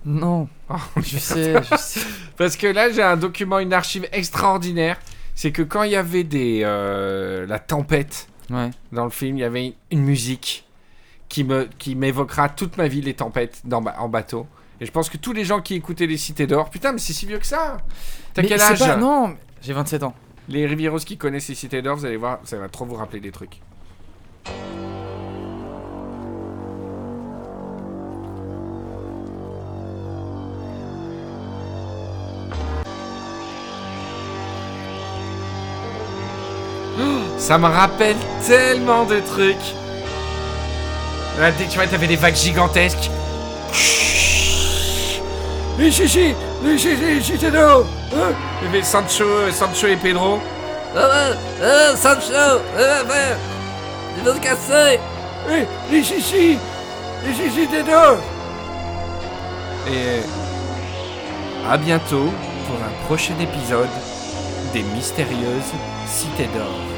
Non. 0.05 0.49
Oh, 0.71 0.75
Je 0.97 1.19
sais, 1.19 1.55
je 1.63 1.77
sais. 1.77 2.01
Parce 2.37 2.57
que 2.57 2.67
là, 2.67 2.91
j'ai 2.91 3.03
un 3.03 3.17
document, 3.17 3.59
une 3.59 3.73
archive 3.73 4.09
extraordinaire. 4.13 4.99
C'est 5.35 5.53
que 5.53 5.63
quand 5.63 5.83
il 5.83 5.93
y 5.93 5.97
avait 5.97 6.25
des, 6.25 6.63
euh, 6.65 7.47
la 7.47 7.59
tempête 7.59 8.29
Ouais. 8.51 8.71
dans 8.93 9.05
le 9.05 9.11
film, 9.11 9.37
il 9.39 9.41
y 9.41 9.45
avait 9.45 9.75
une 9.91 10.03
musique 10.03 10.65
qui 11.29 11.43
me 11.45 11.65
qui 11.79 11.95
m'évoquera 11.97 12.49
toute 12.49 12.77
ma 12.77 12.87
vie 12.89 13.01
les 13.01 13.15
tempêtes 13.15 13.61
dans, 13.65 13.83
en 13.99 14.09
bateau. 14.09 14.47
Et 14.81 14.87
je 14.87 14.93
pense 14.93 15.09
que 15.09 15.17
tous 15.17 15.33
les 15.33 15.45
gens 15.45 15.61
qui 15.61 15.75
écoutaient 15.75 16.07
les 16.07 16.17
Cités 16.19 16.47
d'Or, 16.47 16.69
putain, 16.71 16.93
mais 16.93 16.99
c'est 16.99 17.13
si 17.15 17.27
vieux 17.27 17.39
que 17.39 17.47
ça. 17.47 17.79
T'as 18.35 18.43
quel 18.43 18.61
âge 18.61 18.79
pas- 18.79 18.97
Non, 18.97 19.35
j'ai 19.63 19.73
27 19.73 20.03
ans. 20.03 20.15
Les 20.49 20.67
Rivieros 20.67 20.99
qui 20.99 21.17
connaissent 21.17 21.49
les 21.49 21.55
Cités 21.55 21.81
d'Or, 21.83 21.97
vous 21.97 22.05
allez 22.05 22.19
voir, 22.19 22.39
ça 22.45 22.59
va 22.59 22.69
trop 22.69 22.85
vous 22.85 22.95
rappeler 22.95 23.21
des 23.21 23.33
trucs. 23.33 23.61
Ça 37.47 37.59
me 37.59 37.69
rappelle 37.69 38.17
tellement 38.45 39.05
de 39.05 39.21
trucs. 39.21 39.55
Là, 41.39 41.53
dès- 41.53 41.67
tu 41.67 41.77
vois, 41.77 41.87
t'avais 41.87 42.09
des 42.09 42.17
vagues 42.17 42.35
gigantesques. 42.35 43.09
Les 45.79 45.93
chichis, 45.93 46.35
les 46.65 46.77
chichis, 46.77 47.39
Il 47.39 48.65
y 48.65 48.69
avait 48.69 48.83
Sancho, 48.83 49.25
Sancho 49.53 49.87
et 49.87 49.95
Pedro. 49.97 50.41
Sancho, 51.95 52.33
il 54.19 54.25
veut 54.25 54.35
se 54.35 54.41
casser. 54.41 54.99
Les 55.93 56.03
chichis 56.03 56.59
Les 57.25 57.33
chichis 57.33 57.69
Et 59.89 60.21
à 61.71 61.77
bientôt 61.77 62.33
pour 62.67 62.77
un 62.85 63.07
prochain 63.07 63.35
épisode 63.41 63.87
des 64.73 64.83
mystérieuses 64.83 65.73
cités 66.09 66.49
d'or. 66.53 66.96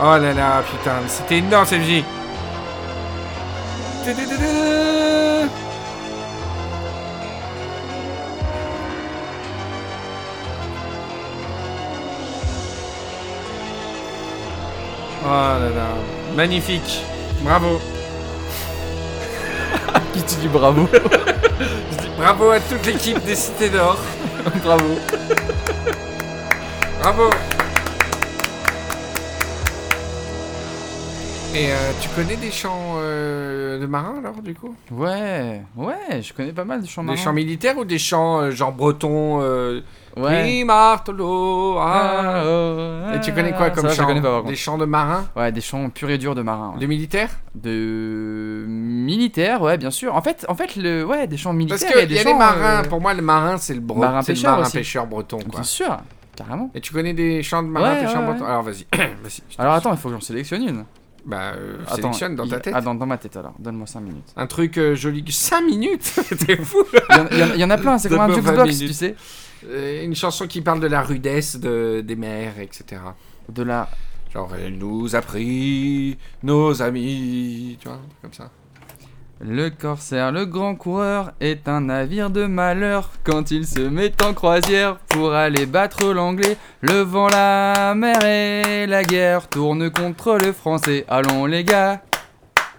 Oh 0.00 0.16
là 0.18 0.32
là, 0.32 0.62
putain, 0.68 0.94
mais 1.02 1.08
c'était 1.08 1.38
énorme 1.38 1.64
cette 1.66 1.78
musique. 1.78 2.04
Oh 15.26 15.28
là 15.28 15.58
là, 15.58 15.86
magnifique, 16.34 17.04
bravo. 17.42 17.80
Qui 20.12 20.22
tu 20.22 20.34
dis 20.40 20.48
bravo 20.48 20.88
Bravo 22.18 22.50
à 22.50 22.60
toute 22.60 22.84
l'équipe 22.84 23.24
des 23.24 23.36
Cités 23.36 23.70
d'Or. 23.70 23.96
Bravo. 24.62 24.98
Bravo. 27.00 27.30
Et 31.56 31.70
euh, 31.70 31.92
tu 32.00 32.08
connais 32.08 32.36
des 32.36 32.50
chants 32.50 32.94
euh, 32.96 33.78
de 33.78 33.86
marins 33.86 34.16
alors 34.18 34.42
du 34.42 34.54
coup? 34.56 34.74
Ouais, 34.90 35.62
ouais, 35.76 36.20
je 36.20 36.32
connais 36.32 36.52
pas 36.52 36.64
mal 36.64 36.82
de 36.82 36.86
chants 36.88 37.02
Des 37.02 37.10
marins. 37.10 37.16
chants 37.20 37.32
militaires 37.32 37.78
ou 37.78 37.84
des 37.84 37.98
chants 37.98 38.40
euh, 38.40 38.50
genre 38.50 38.72
bretons 38.72 39.38
euh, 39.40 39.80
Ouais. 40.16 40.42
Oui, 40.44 40.64
Martelot, 40.64 41.76
ah. 41.78 42.22
Ah, 42.22 42.42
oh, 42.46 43.14
Et 43.16 43.20
tu 43.20 43.32
connais 43.32 43.50
quoi 43.52 43.66
ah, 43.66 43.70
comme 43.70 43.84
ça, 43.84 43.90
je 43.90 43.94
chant 43.96 44.06
connais 44.06 44.20
pas, 44.22 44.40
par 44.42 44.44
Des 44.44 44.54
chants 44.56 44.78
de 44.78 44.84
marins? 44.84 45.26
Ouais, 45.36 45.50
des 45.52 45.60
chants 45.60 45.90
purs 45.90 46.10
et 46.10 46.18
durs 46.18 46.34
de 46.36 46.42
marins. 46.42 46.72
ouais. 46.74 46.80
De 46.80 46.86
militaires? 46.86 47.30
De 47.56 48.64
militaires, 48.68 49.60
ouais, 49.62 49.76
bien 49.76 49.90
sûr. 49.90 50.14
En 50.14 50.22
fait, 50.22 50.46
en 50.48 50.54
fait, 50.54 50.74
le, 50.76 51.04
ouais, 51.04 51.26
des 51.26 51.36
chants 51.36 51.52
militaires. 51.52 51.78
Parce 51.80 51.92
qu'il 52.00 52.08
des 52.08 52.14
y 52.14 52.18
a 52.18 52.22
chants, 52.22 52.32
des 52.32 52.38
marins, 52.38 52.82
pour 52.84 53.00
moi 53.00 53.12
le 53.14 53.22
marin 53.22 53.56
c'est 53.58 53.74
le, 53.74 53.80
bre- 53.80 53.98
marin 53.98 54.20
le 54.20 54.26
pêcheur 54.26 54.52
marin 54.52 54.66
aussi. 54.66 54.76
pêcheur 54.78 55.06
breton 55.06 55.38
quoi. 55.38 55.48
Bien 55.50 55.62
sûr, 55.64 55.96
carrément. 56.36 56.70
Et 56.76 56.80
tu 56.80 56.92
connais 56.92 57.12
des 57.12 57.42
chants 57.42 57.62
de 57.64 57.68
marins 57.68 57.94
Ouais, 58.00 58.06
ouais, 58.06 58.24
bretons? 58.32 58.44
Alors 58.44 58.62
vas-y, 58.62 58.84
te 58.92 58.98
Alors 59.58 59.74
attends, 59.74 59.92
il 59.92 59.98
faut 59.98 60.08
que 60.10 60.14
j'en 60.14 60.20
sélectionne 60.20 60.62
une. 60.62 60.84
Bah 61.26 61.52
euh, 61.56 61.78
Attends, 61.86 61.96
sélectionne 61.96 62.36
dans 62.36 62.46
ta 62.46 62.56
il- 62.56 62.62
tête. 62.62 62.74
Ah, 62.76 62.80
dans, 62.82 62.94
dans 62.94 63.06
ma 63.06 63.16
tête 63.18 63.36
alors. 63.36 63.54
Donne-moi 63.58 63.86
5 63.86 64.00
minutes. 64.00 64.32
Un 64.36 64.46
truc 64.46 64.76
euh, 64.78 64.94
joli. 64.94 65.24
5 65.28 65.62
minutes 65.62 66.20
T'es 66.46 66.56
fou 66.56 66.84
Il 66.92 67.16
y, 67.16 67.20
en- 67.20 67.26
il 67.30 67.38
y 67.38 67.42
en- 67.42 67.54
il 67.54 67.60
y 67.60 67.64
en 67.64 67.70
a 67.70 67.78
plein, 67.78 67.96
c'est 67.98 68.08
comme 68.10 68.20
un 68.20 68.28
D'abord 68.28 68.42
20 68.42 68.50
jukebox, 68.52 68.74
minutes. 68.74 68.88
tu 68.88 68.94
sais. 68.94 69.14
Euh, 69.66 70.04
Une 70.04 70.14
chanson 70.14 70.46
qui 70.46 70.60
parle 70.60 70.80
de 70.80 70.86
la 70.86 71.00
rudesse 71.02 71.56
de, 71.56 72.02
des 72.04 72.16
mers, 72.16 72.58
etc. 72.60 73.00
De 73.48 73.62
la. 73.62 73.88
Genre, 74.34 74.50
elle 74.56 74.76
nous 74.78 75.14
a 75.16 75.20
pris 75.22 76.18
nos 76.42 76.82
amis, 76.82 77.78
tu 77.80 77.88
vois, 77.88 78.00
comme 78.20 78.32
ça. 78.32 78.50
Le 79.40 79.68
corsaire, 79.68 80.30
le 80.30 80.46
grand 80.46 80.76
coureur, 80.76 81.32
est 81.40 81.68
un 81.68 81.82
navire 81.82 82.30
de 82.30 82.46
malheur. 82.46 83.10
Quand 83.24 83.50
il 83.50 83.66
se 83.66 83.80
met 83.80 84.12
en 84.24 84.32
croisière 84.32 84.96
pour 85.08 85.34
aller 85.34 85.66
battre 85.66 86.12
l'anglais, 86.12 86.56
le 86.80 87.00
vent, 87.00 87.28
la 87.28 87.94
mer 87.96 88.24
et 88.24 88.86
la 88.86 89.02
guerre 89.02 89.48
tournent 89.48 89.90
contre 89.90 90.38
le 90.38 90.52
français. 90.52 91.04
Allons 91.08 91.46
les 91.46 91.64
gars. 91.64 92.00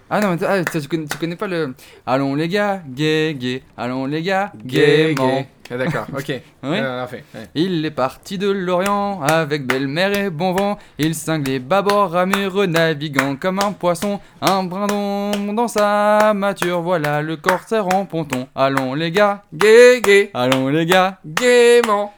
Ah 0.08 0.20
non, 0.20 0.36
mais 0.40 0.46
ah, 0.46 0.62
tu, 0.64 0.86
connais, 0.88 1.06
tu 1.06 1.18
connais 1.18 1.34
pas 1.36 1.48
le. 1.48 1.74
Allons 2.06 2.34
les 2.36 2.48
gars, 2.48 2.80
gay, 2.88 3.34
gay. 3.34 3.62
Allons 3.76 4.06
les 4.06 4.22
gars, 4.22 4.52
gaiement. 4.64 5.44
Ah, 5.68 5.76
D'accord, 5.76 6.06
ok. 6.16 6.28
Oui. 6.62 6.78
Euh, 6.78 7.02
on 7.04 7.08
fait, 7.08 7.24
ouais. 7.34 7.48
Il 7.56 7.84
est 7.84 7.90
parti 7.90 8.38
de 8.38 8.48
l'Orient 8.48 9.20
avec 9.22 9.66
belle 9.66 9.88
mer 9.88 10.16
et 10.16 10.30
bon 10.30 10.52
vent. 10.52 10.78
Il 10.98 11.14
cingle 11.16 11.50
les 11.50 11.58
babords 11.58 12.12
ramures, 12.12 12.68
naviguant 12.68 13.34
comme 13.34 13.58
un 13.58 13.72
poisson. 13.72 14.20
Un 14.40 14.62
brin 14.62 14.86
d'ombre 14.86 15.52
dans 15.54 15.66
sa 15.68 16.32
mâture, 16.34 16.82
voilà 16.82 17.20
le 17.20 17.36
corsaire 17.36 17.92
en 17.92 18.04
ponton. 18.04 18.46
Allons 18.54 18.94
les 18.94 19.10
gars, 19.10 19.42
Gay, 19.52 20.00
gay, 20.02 20.30
allons 20.34 20.68
les 20.68 20.86
gars. 20.86 21.18
gaiement. 21.26 22.14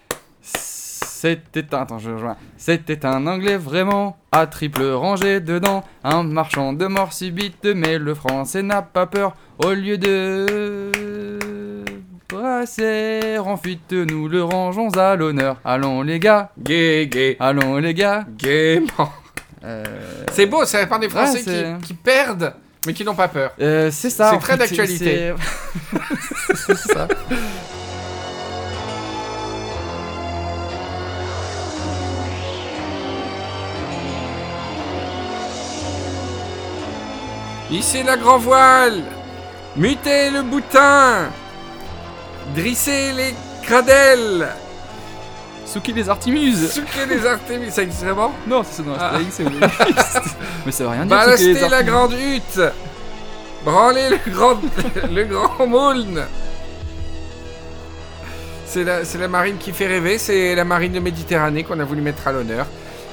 C'était 1.21 1.75
un, 1.75 1.81
attends, 1.81 1.99
je 1.99 2.11
rejoins. 2.11 2.37
C'était 2.57 3.05
un 3.05 3.27
anglais 3.27 3.57
vraiment 3.57 4.17
à 4.31 4.47
triple 4.47 4.85
rangée 4.85 5.41
dedans. 5.41 5.83
Un 6.05 6.23
marchand 6.23 6.73
de 6.73 6.87
mort 6.87 7.13
subite, 7.13 7.65
mais 7.75 7.99
le 7.99 8.15
français 8.15 8.63
n'a 8.63 8.83
pas 8.83 9.07
peur. 9.07 9.35
Au 9.65 9.73
lieu 9.73 9.99
de 9.99 10.47
brasser 12.29 13.37
en 13.39 13.57
fuite, 13.57 13.91
nous 13.93 14.29
le 14.29 14.45
rangeons 14.45 14.91
à 14.91 15.17
l'honneur. 15.17 15.57
Allons 15.65 16.03
les 16.03 16.21
gars, 16.21 16.51
Gay, 16.57 17.09
gay, 17.11 17.37
allons 17.41 17.79
les 17.79 17.95
gars. 17.95 18.25
gaiement. 18.37 19.13
Euh, 19.65 19.83
C'est 20.31 20.47
beau, 20.47 20.65
ça 20.67 20.87
part 20.87 21.01
des 21.01 21.09
Français 21.09 21.39
Ouais, 21.39 21.43
c'est- 21.45 21.79
qui, 21.81 21.87
qui 21.89 21.95
perdent, 21.95 22.55
mais 22.87 22.93
qui 22.93 23.05
n'ont 23.05 23.17
pas 23.17 23.27
peur. 23.27 23.51
euh, 23.61 23.91
c'est 23.91 24.11
ça. 24.11 24.31
C'est 24.35 24.39
très 24.39 24.57
d'actualité. 24.57 25.33
c'est- 25.35 26.55
C'est 26.55 26.77
ça. 26.93 27.09
Hissez 37.71 38.03
la 38.03 38.17
grand 38.17 38.39
voile, 38.39 39.03
mutez 39.77 40.31
le 40.31 40.43
boutin, 40.43 41.29
drissez 42.55 43.13
les 43.13 43.35
cradelles, 43.63 44.49
Souki 45.67 45.93
les 45.93 46.09
Artimuses. 46.09 46.71
sucrez 46.73 47.05
les 47.05 47.27
artémis, 47.27 47.71
ça 47.71 47.83
existe 47.83 48.03
vraiment? 48.05 48.33
Non, 48.47 48.63
c'est 48.65 48.83
dans 48.87 48.95
Ah. 48.99 49.19
C'est 49.31 49.45
Mais 50.67 50.73
ça 50.73 50.85
veut 50.85 50.91
rien 50.91 51.05
dire. 51.05 51.17
Les 51.37 51.55
la 51.55 51.63
Artimuses. 51.77 51.85
grande 51.85 52.13
hutte 52.15 52.61
Branlez 53.65 54.09
le 54.09 54.33
grand, 54.33 54.57
le 55.13 55.25
grand 55.25 55.67
moulne 55.67 56.25
C'est 58.65 58.85
la, 58.85 59.29
marine 59.29 59.59
qui 59.59 59.73
fait 59.73 59.87
rêver, 59.87 60.17
c'est 60.17 60.55
la 60.55 60.65
marine 60.65 60.93
de 60.93 61.01
Méditerranée 61.01 61.65
qu'on 61.65 61.79
a 61.81 61.85
voulu 61.85 62.01
mettre 62.01 62.27
à 62.29 62.33
l'honneur. 62.33 62.67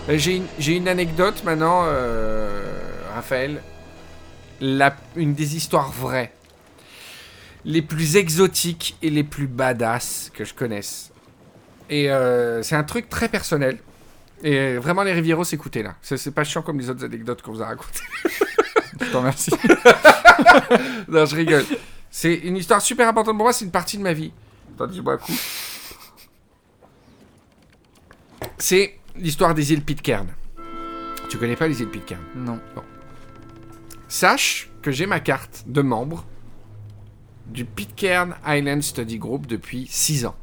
Euh, 0.09 0.17
J'ai 0.17 0.37
une, 0.37 0.45
j'ai 0.57 0.77
une 0.77 0.87
anecdote 0.87 1.43
maintenant, 1.43 1.83
euh, 1.87 2.61
Raphaël. 3.15 3.61
La, 4.61 4.95
une 5.15 5.33
des 5.33 5.55
histoires 5.55 5.91
vraies, 5.91 6.33
les 7.65 7.81
plus 7.81 8.15
exotiques 8.15 8.97
et 9.01 9.09
les 9.09 9.23
plus 9.23 9.47
badass 9.47 10.31
que 10.33 10.45
je 10.45 10.53
connaisse. 10.53 11.11
Et 11.89 12.09
euh, 12.09 12.63
c'est 12.63 12.75
un 12.75 12.83
truc 12.83 13.09
très 13.09 13.29
personnel. 13.29 13.77
Et 14.43 14.77
vraiment, 14.77 15.03
les 15.03 15.13
Rivieros, 15.13 15.43
écoutez 15.43 15.83
là. 15.83 15.95
C'est 16.01 16.33
pas 16.33 16.43
chiant 16.43 16.61
comme 16.61 16.79
les 16.79 16.89
autres 16.89 17.03
anecdotes 17.03 17.41
qu'on 17.41 17.53
vous 17.53 17.61
a 17.61 17.67
racontées. 17.67 17.99
Je 19.01 19.05
te 19.11 19.17
remercie. 19.17 19.51
Non, 21.07 21.25
je 21.25 21.35
rigole. 21.35 21.65
C'est 22.09 22.33
une 22.33 22.57
histoire 22.57 22.81
super 22.81 23.07
importante 23.07 23.35
pour 23.35 23.45
moi, 23.45 23.53
c'est 23.53 23.65
une 23.65 23.71
partie 23.71 23.97
de 23.97 24.03
ma 24.03 24.13
vie. 24.13 24.31
Attends, 24.73 24.87
dis-moi 24.87 25.13
un 25.13 25.17
coup. 25.17 25.33
C'est 28.57 28.99
l'histoire 29.15 29.53
des 29.53 29.73
îles 29.73 29.83
Pitcairn. 29.83 30.27
Tu 31.29 31.37
connais 31.37 31.55
pas 31.55 31.67
les 31.67 31.81
îles 31.81 31.89
Pitcairn? 31.89 32.21
Non. 32.35 32.59
Sache 34.07 34.69
que 34.81 34.91
j'ai 34.91 35.07
ma 35.07 35.19
carte 35.19 35.63
de 35.67 35.81
membre 35.81 36.25
du 37.47 37.65
Pitcairn 37.65 38.35
Island 38.45 38.81
Study 38.81 39.17
Group 39.17 39.47
depuis 39.47 39.87
6 39.89 40.25
ans. 40.25 40.35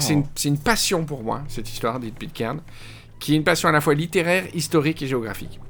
C'est 0.00 0.48
une, 0.48 0.58
passion 0.58 1.04
pour 1.04 1.22
moi, 1.22 1.42
cette 1.48 1.70
histoire 1.70 2.00
d'îles 2.00 2.12
Pitcairn, 2.12 2.60
qui 3.20 3.32
est 3.32 3.36
une 3.36 3.44
passion 3.44 3.68
à 3.68 3.72
la 3.72 3.80
fois 3.80 3.94
littéraire, 3.94 4.44
historique 4.54 5.02
et 5.02 5.06
géographique. 5.06 5.60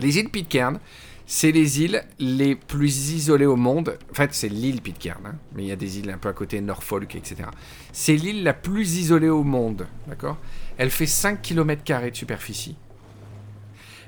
Les 0.00 0.18
îles 0.18 0.28
Pitcairn, 0.28 0.78
c'est 1.26 1.52
les 1.52 1.82
îles 1.82 2.04
les 2.18 2.56
plus 2.56 3.12
isolées 3.12 3.46
au 3.46 3.56
monde. 3.56 3.98
En 4.10 4.14
fait, 4.14 4.34
c'est 4.34 4.48
l'île 4.48 4.82
Pitcairn, 4.82 5.24
hein, 5.24 5.34
mais 5.54 5.62
il 5.62 5.68
y 5.68 5.72
a 5.72 5.76
des 5.76 5.98
îles 5.98 6.10
un 6.10 6.18
peu 6.18 6.28
à 6.28 6.32
côté, 6.32 6.60
Norfolk, 6.60 7.14
etc. 7.14 7.48
C'est 7.92 8.16
l'île 8.16 8.42
la 8.42 8.54
plus 8.54 8.96
isolée 8.96 9.28
au 9.28 9.44
monde, 9.44 9.86
d'accord? 10.06 10.38
Elle 10.76 10.90
fait 10.90 11.06
5 11.06 11.40
km 11.40 11.82
de 11.84 12.14
superficie. 12.14 12.76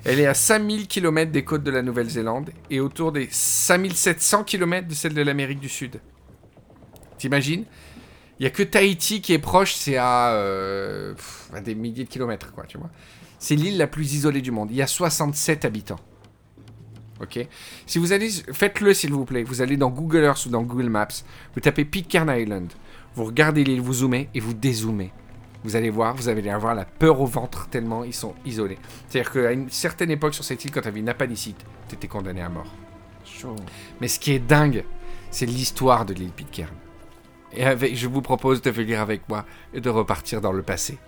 Elle 0.05 0.20
est 0.20 0.26
à 0.26 0.34
5000 0.34 0.86
km 0.86 1.30
des 1.30 1.44
côtes 1.44 1.62
de 1.62 1.70
la 1.70 1.82
Nouvelle-Zélande 1.82 2.51
et 2.70 2.80
autour 2.80 3.12
des 3.12 3.28
5700 3.30 4.44
km 4.44 4.88
de 4.88 4.94
celle 4.94 5.14
de 5.14 5.22
l'Amérique 5.22 5.61
du 5.61 5.68
Sud. 5.68 6.01
T'imagines? 7.18 7.64
Il 8.38 8.44
y 8.44 8.46
a 8.46 8.51
que 8.51 8.62
Tahiti 8.62 9.20
qui 9.20 9.34
est 9.34 9.38
proche, 9.38 9.74
c'est 9.74 9.98
à, 9.98 10.32
euh, 10.32 11.14
à 11.53 11.61
des 11.61 11.74
milliers 11.74 12.05
de 12.05 12.09
kilomètres, 12.09 12.53
quoi, 12.55 12.64
tu 12.64 12.78
vois. 12.78 12.88
C'est 13.38 13.55
l'île 13.55 13.76
la 13.76 13.86
plus 13.86 14.14
isolée 14.14 14.40
du 14.40 14.51
monde. 14.51 14.70
Il 14.70 14.76
y 14.76 14.82
a 14.82 14.86
67 14.86 15.66
habitants. 15.66 16.01
Ok? 17.20 17.46
Si 17.86 17.98
vous 17.98 18.12
allez, 18.12 18.30
faites-le 18.53 18.94
s'il 18.94 19.12
vous 19.12 19.26
plaît. 19.26 19.42
Vous 19.42 19.61
allez 19.61 19.76
dans 19.76 19.90
Google 19.90 20.24
Earth 20.24 20.46
ou 20.46 20.48
dans 20.48 20.62
Google 20.62 20.88
Maps, 20.88 21.09
vous 21.55 21.61
tapez 21.61 21.84
Pitcairn 21.84 22.30
Island, 22.30 22.72
vous 23.14 23.24
regardez 23.24 23.62
l'île, 23.62 23.82
vous 23.82 23.92
zoomez 23.92 24.30
et 24.34 24.40
vous 24.40 24.55
dézoomez. 24.55 25.12
Vous 25.62 25.76
allez 25.76 25.90
voir, 25.90 26.14
vous 26.14 26.28
allez 26.28 26.48
avoir 26.48 26.74
la 26.74 26.84
peur 26.84 27.20
au 27.20 27.26
ventre 27.26 27.68
tellement 27.68 28.04
ils 28.04 28.14
sont 28.14 28.34
isolés. 28.46 28.78
C'est-à-dire 29.08 29.32
qu'à 29.32 29.52
une 29.52 29.68
certaine 29.68 30.11
époque 30.11 30.34
sur 30.34 30.44
cette 30.44 30.64
île, 30.64 30.70
quand 30.70 30.80
tu 30.80 30.88
avais 30.88 31.00
une 31.00 31.08
appendicite, 31.08 31.64
tu 31.88 31.94
étais 31.94 32.08
condamné 32.08 32.40
à 32.40 32.48
mort. 32.48 32.72
Mais 34.00 34.08
ce 34.08 34.18
qui 34.18 34.32
est 34.32 34.38
dingue, 34.38 34.84
c'est 35.30 35.46
l'histoire 35.46 36.04
de 36.04 36.14
l'île 36.14 36.32
Pitcairn. 36.32 36.74
Et 37.52 37.64
avec, 37.64 37.96
je 37.96 38.06
vous 38.06 38.22
propose 38.22 38.62
de 38.62 38.70
venir 38.70 39.00
avec 39.00 39.28
moi 39.28 39.44
et 39.74 39.80
de 39.80 39.90
repartir 39.90 40.40
dans 40.40 40.52
le 40.52 40.62
passé. 40.62 40.98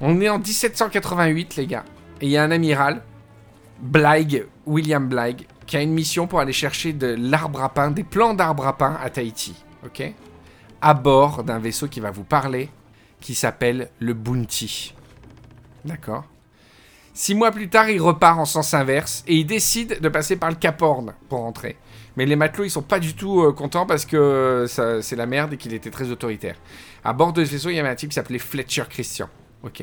On 0.00 0.20
est 0.20 0.28
en 0.28 0.38
1788, 0.38 1.56
les 1.56 1.66
gars. 1.66 1.84
Et 2.20 2.26
il 2.26 2.30
y 2.30 2.36
a 2.36 2.42
un 2.42 2.50
amiral, 2.50 3.02
Bligh, 3.80 4.44
William 4.66 5.08
Bligh, 5.08 5.46
qui 5.66 5.76
a 5.76 5.82
une 5.82 5.92
mission 5.92 6.26
pour 6.26 6.40
aller 6.40 6.52
chercher 6.52 6.92
de 6.92 7.14
l'arbre 7.18 7.62
à 7.62 7.68
pain, 7.68 7.90
des 7.90 8.04
plants 8.04 8.34
d'arbre 8.34 8.66
à 8.66 8.76
pain 8.76 8.96
à 9.02 9.10
Tahiti. 9.10 9.54
Ok? 9.84 10.02
À 10.80 10.94
bord 10.94 11.44
d'un 11.44 11.58
vaisseau 11.58 11.88
qui 11.88 12.00
va 12.00 12.10
vous 12.10 12.24
parler, 12.24 12.70
qui 13.22 13.34
s'appelle 13.34 13.88
le 13.98 14.12
Bounty. 14.12 14.94
D'accord 15.86 16.24
Six 17.14 17.34
mois 17.34 17.50
plus 17.50 17.68
tard, 17.68 17.90
il 17.90 18.00
repart 18.00 18.38
en 18.38 18.44
sens 18.44 18.72
inverse 18.74 19.22
et 19.26 19.36
il 19.36 19.46
décide 19.46 20.00
de 20.00 20.08
passer 20.08 20.36
par 20.36 20.50
le 20.50 20.56
Cap 20.56 20.80
Horn 20.80 21.14
pour 21.28 21.40
rentrer. 21.40 21.76
Mais 22.16 22.26
les 22.26 22.36
matelots, 22.36 22.64
ils 22.64 22.70
sont 22.70 22.82
pas 22.82 22.98
du 23.00 23.14
tout 23.14 23.42
euh, 23.42 23.52
contents 23.52 23.86
parce 23.86 24.04
que 24.04 24.16
euh, 24.16 25.00
c'est 25.02 25.16
la 25.16 25.26
merde 25.26 25.54
et 25.54 25.56
qu'il 25.56 25.74
était 25.74 25.90
très 25.90 26.10
autoritaire. 26.10 26.56
À 27.04 27.12
bord 27.12 27.32
de 27.32 27.44
ce 27.44 27.50
vaisseau, 27.50 27.70
il 27.70 27.76
y 27.76 27.80
avait 27.80 27.88
un 27.88 27.94
type 27.94 28.10
qui 28.10 28.14
s'appelait 28.14 28.38
Fletcher 28.38 28.84
Christian. 28.88 29.28
Ok 29.62 29.80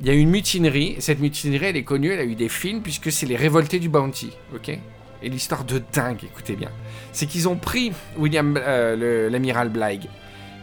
Il 0.00 0.06
y 0.06 0.10
a 0.10 0.14
eu 0.14 0.18
une 0.18 0.30
mutinerie. 0.30 0.94
et 0.96 1.00
Cette 1.00 1.20
mutinerie, 1.20 1.66
elle 1.66 1.76
est 1.76 1.84
connue, 1.84 2.12
elle 2.12 2.20
a 2.20 2.24
eu 2.24 2.36
des 2.36 2.48
films 2.48 2.82
puisque 2.82 3.10
c'est 3.10 3.26
les 3.26 3.36
révoltés 3.36 3.78
du 3.80 3.88
Bounty. 3.88 4.32
Ok 4.54 4.68
Et 4.68 5.28
l'histoire 5.28 5.64
de 5.64 5.82
dingue, 5.92 6.22
écoutez 6.24 6.54
bien. 6.54 6.70
C'est 7.12 7.26
qu'ils 7.26 7.48
ont 7.48 7.56
pris 7.56 7.92
William, 8.16 8.56
euh, 8.56 9.28
l'amiral 9.30 9.68
Bligh. 9.68 10.08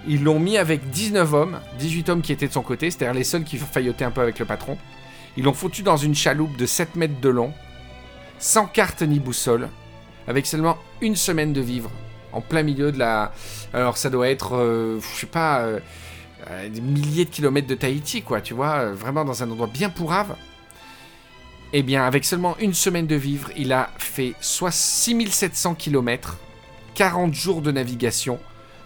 Ils 0.07 0.23
l'ont 0.23 0.39
mis 0.39 0.57
avec 0.57 0.89
19 0.89 1.33
hommes, 1.33 1.59
18 1.79 2.09
hommes 2.09 2.21
qui 2.21 2.33
étaient 2.33 2.47
de 2.47 2.53
son 2.53 2.61
côté, 2.61 2.91
c'est-à-dire 2.91 3.13
les 3.13 3.23
seuls 3.23 3.43
qui 3.43 3.57
faillotaient 3.57 4.05
un 4.05 4.11
peu 4.11 4.21
avec 4.21 4.39
le 4.39 4.45
patron. 4.45 4.77
Ils 5.37 5.43
l'ont 5.43 5.53
foutu 5.53 5.81
dans 5.81 5.97
une 5.97 6.15
chaloupe 6.15 6.57
de 6.57 6.65
7 6.65 6.95
mètres 6.95 7.19
de 7.21 7.29
long, 7.29 7.53
sans 8.39 8.65
carte 8.65 9.01
ni 9.01 9.19
boussole, 9.19 9.69
avec 10.27 10.45
seulement 10.45 10.77
une 11.01 11.15
semaine 11.15 11.53
de 11.53 11.61
vivre, 11.61 11.89
en 12.31 12.41
plein 12.41 12.63
milieu 12.63 12.91
de 12.91 12.99
la... 12.99 13.31
Alors 13.73 13.97
ça 13.97 14.09
doit 14.09 14.29
être, 14.29 14.55
euh, 14.55 14.99
je 14.99 15.21
sais 15.21 15.25
pas, 15.25 15.61
euh, 15.61 15.79
euh, 16.49 16.67
des 16.67 16.81
milliers 16.81 17.25
de 17.25 17.29
kilomètres 17.29 17.67
de 17.67 17.75
Tahiti, 17.75 18.21
quoi, 18.21 18.41
tu 18.41 18.53
vois, 18.53 18.75
euh, 18.75 18.93
vraiment 18.93 19.23
dans 19.23 19.43
un 19.43 19.49
endroit 19.49 19.67
bien 19.67 19.89
pourrave. 19.89 20.35
Eh 21.71 21.83
bien, 21.83 22.05
avec 22.05 22.25
seulement 22.25 22.57
une 22.59 22.73
semaine 22.73 23.07
de 23.07 23.15
vivre, 23.15 23.49
il 23.55 23.71
a 23.71 23.89
fait 23.97 24.33
soit 24.41 24.71
6700 24.71 25.75
kilomètres, 25.75 26.37
40 26.95 27.33
jours 27.33 27.61
de 27.61 27.71
navigation, 27.71 28.39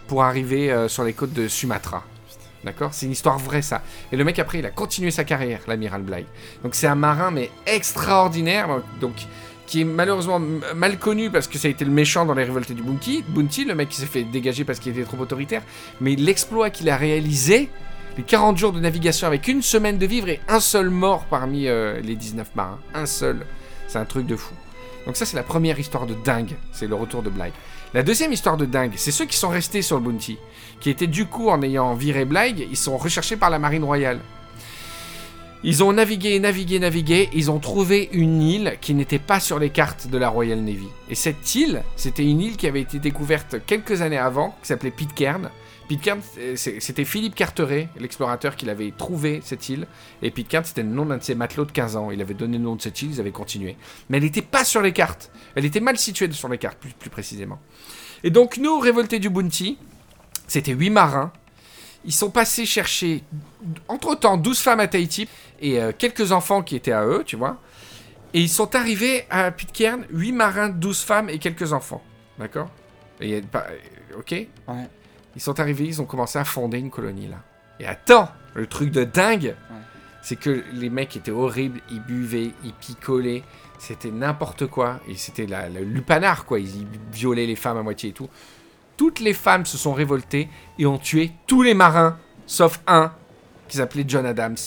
pour 0.08 0.24
arriver 0.24 0.72
euh, 0.72 0.88
sur 0.88 1.04
les 1.04 1.14
côtes 1.14 1.34
de 1.34 1.48
Sumatra. 1.48 2.04
D'accord? 2.64 2.94
C'est 2.94 3.06
une 3.06 3.12
histoire 3.12 3.38
vraie, 3.38 3.62
ça. 3.62 3.82
Et 4.12 4.18
le 4.18 4.24
mec, 4.24 4.40
après, 4.40 4.60
il 4.60 4.66
a 4.66 4.72
continué 4.72 5.12
sa 5.12 5.24
carrière, 5.24 5.62
l'amiral 5.68 6.02
Bligh. 6.02 6.26
Donc, 6.64 6.76
c'est 6.76 6.88
un 6.88 6.96
marin, 6.96 7.32
mais 7.32 7.52
extraordinaire, 7.66 8.68
donc, 9.00 9.14
qui 9.68 9.82
est 9.82 9.86
malheureusement 9.86 10.40
mal 10.76 10.98
connu 10.98 11.30
parce 11.30 11.48
que 11.48 11.58
ça 11.58 11.68
a 11.68 11.72
été 11.72 11.86
le 11.86 11.92
méchant 11.92 12.26
dans 12.26 12.34
les 12.34 12.46
révoltes 12.46 12.72
du 12.72 12.82
Bounty. 12.82 13.24
Bounty, 13.28 13.66
le 13.66 13.76
mec 13.76 13.90
qui 13.90 13.98
s'est 13.98 14.06
fait 14.06 14.24
dégager 14.24 14.64
parce 14.64 14.80
qu'il 14.80 14.94
était 14.94 15.04
trop 15.04 15.22
autoritaire. 15.22 15.62
Mais 16.02 16.16
l'exploit 16.16 16.70
qu'il 16.70 16.90
a 16.90 16.98
réalisé, 16.98 17.70
les 18.18 18.24
40 18.24 18.58
jours 18.58 18.72
de 18.72 18.80
navigation 18.80 19.28
avec 19.28 19.48
une 19.48 19.62
semaine 19.62 19.98
de 19.98 20.06
vivre 20.06 20.30
et 20.30 20.40
un 20.48 20.60
seul 20.60 20.90
mort 20.90 21.26
parmi 21.30 21.68
euh, 21.68 22.00
les 22.02 22.16
19 22.16 22.56
marins. 22.56 22.80
Un 22.96 23.06
seul. 23.06 23.46
C'est 23.88 24.00
un 24.00 24.06
truc 24.06 24.26
de 24.26 24.36
fou. 24.36 24.54
Donc 25.06 25.16
ça, 25.16 25.26
c'est 25.26 25.38
la 25.38 25.44
première 25.44 25.80
histoire 25.80 26.06
de 26.06 26.16
dingue. 26.26 26.56
C'est 26.72 26.88
le 26.88 26.96
retour 26.96 27.22
de 27.22 27.30
Bligh. 27.30 27.54
La 27.98 28.04
deuxième 28.04 28.32
histoire 28.32 28.58
de 28.58 28.68
dingue, 28.68 28.94
c'est 28.96 29.10
ceux 29.10 29.26
qui 29.26 29.36
sont 29.36 29.50
restés 29.50 29.82
sur 29.82 29.96
le 29.96 30.04
Bounty, 30.04 30.38
qui 30.80 30.92
étaient 30.92 31.08
du 31.08 31.26
coup, 31.26 31.50
en 31.50 31.64
ayant 31.64 31.96
viré 31.96 32.26
Bligh, 32.26 32.68
ils 32.70 32.78
sont 32.78 32.96
recherchés 32.96 33.38
par 33.38 33.50
la 33.50 33.58
Marine 33.58 33.84
Royale. 33.84 34.20
Ils 35.64 35.84
ont 35.84 35.92
navigué, 35.94 36.40
navigué, 36.40 36.78
navigué, 36.78 37.28
ils 37.34 37.50
ont 37.50 37.58
trouvé 37.58 38.08
une 38.12 38.40
île 38.40 38.78
qui 38.82 38.94
n'était 38.94 39.18
pas 39.18 39.40
sur 39.40 39.58
les 39.58 39.72
cartes 39.72 40.10
de 40.10 40.20
la 40.20 40.30
Royal 40.30 40.60
Navy. 40.60 40.90
Et 41.10 41.16
cette 41.16 41.56
île, 41.56 41.82
c'était 41.96 42.24
une 42.24 42.40
île 42.40 42.56
qui 42.56 42.68
avait 42.68 42.82
été 42.82 43.00
découverte 43.00 43.56
quelques 43.66 44.04
années 44.04 44.20
avant, 44.20 44.56
qui 44.62 44.68
s'appelait 44.68 44.92
Pitcairn. 44.92 45.50
Pitcairn, 45.88 46.20
c'était 46.56 47.06
Philippe 47.06 47.36
Carteret, 47.36 47.88
l'explorateur, 47.98 48.58
qui 48.58 48.66
l'avait 48.66 48.92
trouvé 48.92 49.40
cette 49.44 49.70
île. 49.70 49.88
Et 50.22 50.32
Pitcairn, 50.32 50.66
c'était 50.66 50.84
le 50.84 50.90
nom 50.90 51.06
d'un 51.06 51.18
de 51.18 51.24
ses 51.24 51.34
matelots 51.34 51.66
de 51.66 51.72
15 51.72 51.96
ans. 51.96 52.12
Il 52.12 52.22
avait 52.22 52.34
donné 52.34 52.58
le 52.58 52.64
nom 52.64 52.76
de 52.76 52.82
cette 52.82 53.02
île, 53.02 53.12
ils 53.12 53.20
avaient 53.22 53.32
continué. 53.32 53.78
Mais 54.10 54.18
elle 54.18 54.24
n'était 54.24 54.42
pas 54.42 54.66
sur 54.66 54.82
les 54.82 54.92
cartes. 54.92 55.32
Elle 55.56 55.64
était 55.66 55.80
mal 55.80 55.98
située 55.98 56.30
sur 56.32 56.50
les 56.50 56.58
cartes, 56.58 56.78
plus, 56.78 57.10
précisément. 57.10 57.60
Et 58.24 58.30
donc, 58.30 58.58
nous, 58.58 58.80
révoltés 58.80 59.20
du 59.20 59.30
Bounty, 59.30 59.78
c'était 60.48 60.74
8 60.74 60.90
marins. 60.90 61.32
Ils 62.04 62.14
sont 62.14 62.32
passés 62.32 62.66
chercher, 62.66 63.24
entre-temps, 63.88 64.38
12 64.38 64.60
femmes 64.60 64.80
à 64.82 64.88
Tahiti 64.88 65.28
et 65.62 65.80
euh, 65.80 65.92
quelques 65.98 66.32
enfants 66.32 66.64
qui 66.64 66.76
étaient 66.76 66.92
à 66.92 67.06
eux, 67.06 67.24
tu 67.26 67.38
vois. 67.38 67.58
Et 68.34 68.42
ils 68.42 68.50
sont 68.50 68.76
arrivés 68.76 69.26
à 69.30 69.52
Pitcairn, 69.52 70.06
8 70.10 70.32
marins, 70.34 70.70
12 70.70 71.02
femmes 71.02 71.30
et 71.30 71.40
quelques 71.40 71.72
enfants. 71.72 72.04
D'accord? 72.38 72.70
Ok? 74.18 74.48
Ils 75.38 75.40
sont 75.40 75.60
arrivés, 75.60 75.86
ils 75.86 76.02
ont 76.02 76.06
commencé 76.06 76.40
à 76.40 76.44
fonder 76.44 76.80
une 76.80 76.90
colonie 76.90 77.28
là. 77.28 77.38
Et 77.80 77.86
attends, 77.86 78.28
le 78.56 78.66
truc 78.66 78.90
de 78.90 79.04
dingue, 79.04 79.54
c'est 80.24 80.36
que 80.36 80.64
les 80.74 80.90
mecs 80.90 81.16
étaient 81.16 81.30
horribles, 81.30 81.80
ils 81.92 82.02
buvaient, 82.02 82.54
ils 82.64 82.74
picolaient, 82.74 83.44
c'était 83.78 84.10
n'importe 84.10 84.66
quoi. 84.66 85.00
Et 85.08 85.14
c'était 85.14 85.46
la, 85.46 85.70
la 85.70 85.82
lupanar 85.82 86.46
quoi, 86.46 86.60
ils 86.60 86.88
violaient 87.12 87.46
les 87.46 87.56
femmes 87.56 87.78
à 87.78 87.84
moitié 87.84 88.10
et 88.10 88.14
tout. 88.14 88.28
Toutes 88.98 89.20
les 89.20 89.36
femmes 89.36 89.68
se 89.68 89.78
sont 89.78 89.94
révoltées 89.94 90.50
et 90.80 90.88
ont 90.88 90.98
tué 90.98 91.32
tous 91.46 91.62
les 91.62 91.76
marins, 91.76 92.18
sauf 92.48 92.80
un 92.88 93.14
qui 93.68 93.78
s'appelait 93.78 94.06
John 94.08 94.26
Adams. 94.26 94.58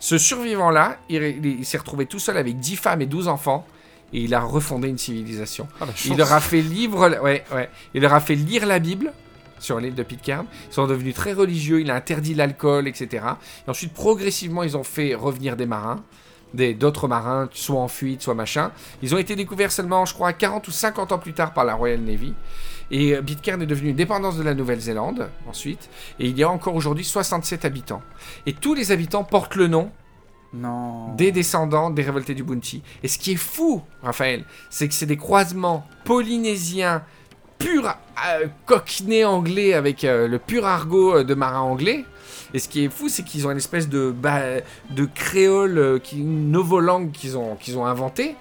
Ce 0.00 0.18
survivant-là, 0.18 0.98
il, 1.08 1.64
s'est 1.64 1.78
retrouvé 1.78 2.06
tout 2.06 2.18
seul 2.18 2.36
avec 2.36 2.58
10 2.58 2.74
femmes 2.74 3.02
et 3.02 3.06
12 3.06 3.28
enfants, 3.28 3.64
et 4.12 4.22
il 4.22 4.34
a 4.34 4.40
refondé 4.40 4.88
une 4.88 4.98
civilisation. 4.98 5.68
Ah, 5.80 5.86
Il 6.04 6.16
leur 6.16 6.32
a 6.32 6.40
fait 6.40 6.62
lire, 6.62 6.96
ouais, 6.96 7.44
ouais. 7.52 7.70
Il 7.94 8.02
leur 8.02 8.12
a 8.12 8.20
fait 8.20 8.34
lire 8.34 8.66
la 8.66 8.80
Bible 8.80 9.12
sur 9.58 9.80
l'île 9.80 9.94
de 9.94 10.02
Pitcairn. 10.02 10.46
Ils 10.70 10.74
sont 10.74 10.86
devenus 10.86 11.14
très 11.14 11.32
religieux. 11.32 11.80
Il 11.80 11.90
a 11.90 11.94
interdit 11.94 12.34
l'alcool, 12.34 12.88
etc. 12.88 13.24
Et 13.66 13.70
ensuite, 13.70 13.92
progressivement, 13.92 14.62
ils 14.62 14.76
ont 14.76 14.84
fait 14.84 15.14
revenir 15.14 15.56
des 15.56 15.66
marins, 15.66 16.02
des 16.54 16.74
d'autres 16.74 17.08
marins, 17.08 17.48
soit 17.52 17.80
en 17.80 17.88
fuite, 17.88 18.22
soit 18.22 18.34
machin. 18.34 18.70
Ils 19.02 19.14
ont 19.14 19.18
été 19.18 19.34
découverts 19.36 19.72
seulement, 19.72 20.04
je 20.04 20.14
crois, 20.14 20.32
40 20.32 20.66
ou 20.68 20.70
50 20.70 21.12
ans 21.12 21.18
plus 21.18 21.32
tard 21.32 21.52
par 21.52 21.64
la 21.64 21.74
Royal 21.74 22.00
Navy. 22.00 22.34
Et 22.90 23.14
euh, 23.14 23.22
Pitcairn 23.22 23.60
est 23.60 23.66
devenu 23.66 23.90
une 23.90 23.96
dépendance 23.96 24.36
de 24.36 24.44
la 24.44 24.54
Nouvelle-Zélande 24.54 25.28
ensuite. 25.48 25.88
Et 26.20 26.28
il 26.28 26.38
y 26.38 26.44
a 26.44 26.48
encore 26.48 26.74
aujourd'hui 26.76 27.04
67 27.04 27.64
habitants. 27.64 28.02
Et 28.46 28.52
tous 28.52 28.74
les 28.74 28.92
habitants 28.92 29.24
portent 29.24 29.56
le 29.56 29.66
nom 29.66 29.90
Non. 30.54 31.12
des 31.14 31.32
descendants 31.32 31.90
des 31.90 32.02
révoltés 32.02 32.34
du 32.34 32.44
Bounty. 32.44 32.82
Et 33.02 33.08
ce 33.08 33.18
qui 33.18 33.32
est 33.32 33.36
fou, 33.36 33.82
Raphaël, 34.02 34.44
c'est 34.70 34.86
que 34.86 34.94
c'est 34.94 35.06
des 35.06 35.16
croisements 35.16 35.84
polynésiens 36.04 37.02
pur 37.58 37.86
euh, 37.86 38.46
cockney 38.64 39.24
anglais 39.24 39.74
avec 39.74 40.04
euh, 40.04 40.28
le 40.28 40.38
pur 40.38 40.66
argot 40.66 41.16
euh, 41.18 41.24
de 41.24 41.34
marin 41.34 41.60
anglais. 41.60 42.04
Et 42.54 42.58
ce 42.58 42.68
qui 42.68 42.84
est 42.84 42.88
fou, 42.88 43.08
c'est 43.08 43.22
qu'ils 43.24 43.46
ont 43.46 43.50
une 43.50 43.56
espèce 43.56 43.88
de, 43.88 44.10
bah, 44.16 44.40
de 44.90 45.04
créole, 45.04 45.78
euh, 45.78 45.98
qui, 45.98 46.18
une 46.20 46.50
novolangue 46.50 47.10
qu'ils 47.12 47.36
ont, 47.36 47.56
qu'ils 47.56 47.76
ont 47.76 47.84
inventée, 47.86 48.36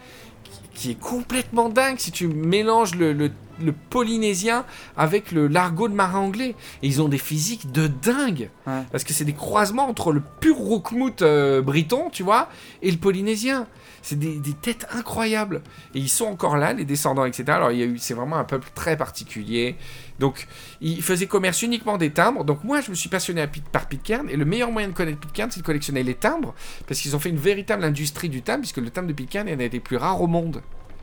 qui, 0.73 0.91
est 0.91 0.99
complètement 0.99 1.69
dingue 1.69 1.97
si 1.97 2.11
tu 2.11 2.27
mélanges 2.27 2.95
le- 2.95 3.31
le 3.61 3.71
polynésien 3.71 4.65
avec 4.97 5.31
le 5.31 5.47
l'argot 5.47 5.87
de 5.87 5.93
marin 5.93 6.19
anglais. 6.19 6.55
Et 6.81 6.87
ils 6.87 7.01
ont 7.01 7.07
des 7.07 7.17
physiques 7.17 7.71
de 7.71 7.87
dingue. 7.87 8.49
Ouais. 8.67 8.83
Parce 8.91 9.03
que 9.03 9.13
c'est 9.13 9.25
des 9.25 9.33
croisements 9.33 9.87
entre 9.87 10.11
le 10.11 10.21
pur 10.39 10.55
roukmout 10.55 11.21
euh, 11.21 11.61
briton, 11.61 12.09
tu 12.11 12.23
vois, 12.23 12.49
et 12.81 12.91
le 12.91 12.97
polynésien. 12.97 13.67
C'est 14.01 14.19
des, 14.19 14.37
des 14.37 14.53
têtes 14.53 14.85
incroyables. 14.91 15.63
Et 15.95 15.99
ils 15.99 16.09
sont 16.09 16.25
encore 16.25 16.57
là, 16.57 16.73
les 16.73 16.85
descendants, 16.85 17.25
etc. 17.25 17.43
Alors, 17.47 17.71
il 17.71 17.79
y 17.79 17.83
a 17.83 17.87
eu, 17.87 17.97
c'est 17.97 18.13
vraiment 18.13 18.35
un 18.35 18.43
peuple 18.43 18.69
très 18.75 18.97
particulier. 18.97 19.77
Donc, 20.19 20.47
ils 20.79 21.01
faisaient 21.01 21.25
commerce 21.25 21.63
uniquement 21.63 21.97
des 21.97 22.11
timbres. 22.11 22.43
Donc, 22.43 22.63
moi, 22.63 22.81
je 22.81 22.91
me 22.91 22.95
suis 22.95 23.09
passionné 23.09 23.41
à 23.41 23.47
par 23.71 23.87
Pitcairn. 23.87 24.29
Et 24.29 24.37
le 24.37 24.45
meilleur 24.45 24.71
moyen 24.71 24.89
de 24.89 24.93
connaître 24.93 25.19
Pitcairn, 25.19 25.49
c'est 25.49 25.61
de 25.61 25.65
collectionner 25.65 26.03
les 26.03 26.13
timbres. 26.13 26.53
Parce 26.87 26.99
qu'ils 26.99 27.15
ont 27.15 27.19
fait 27.19 27.29
une 27.29 27.37
véritable 27.37 27.83
industrie 27.83 28.29
du 28.29 28.41
timbre, 28.41 28.59
puisque 28.59 28.77
le 28.77 28.91
timbre 28.91 29.07
de 29.07 29.13
Pitcairn 29.13 29.47
est 29.47 29.53
un 29.53 29.67
des 29.67 29.79
plus 29.79 29.97
rares 29.97 30.21
au 30.21 30.27
monde. 30.27 30.61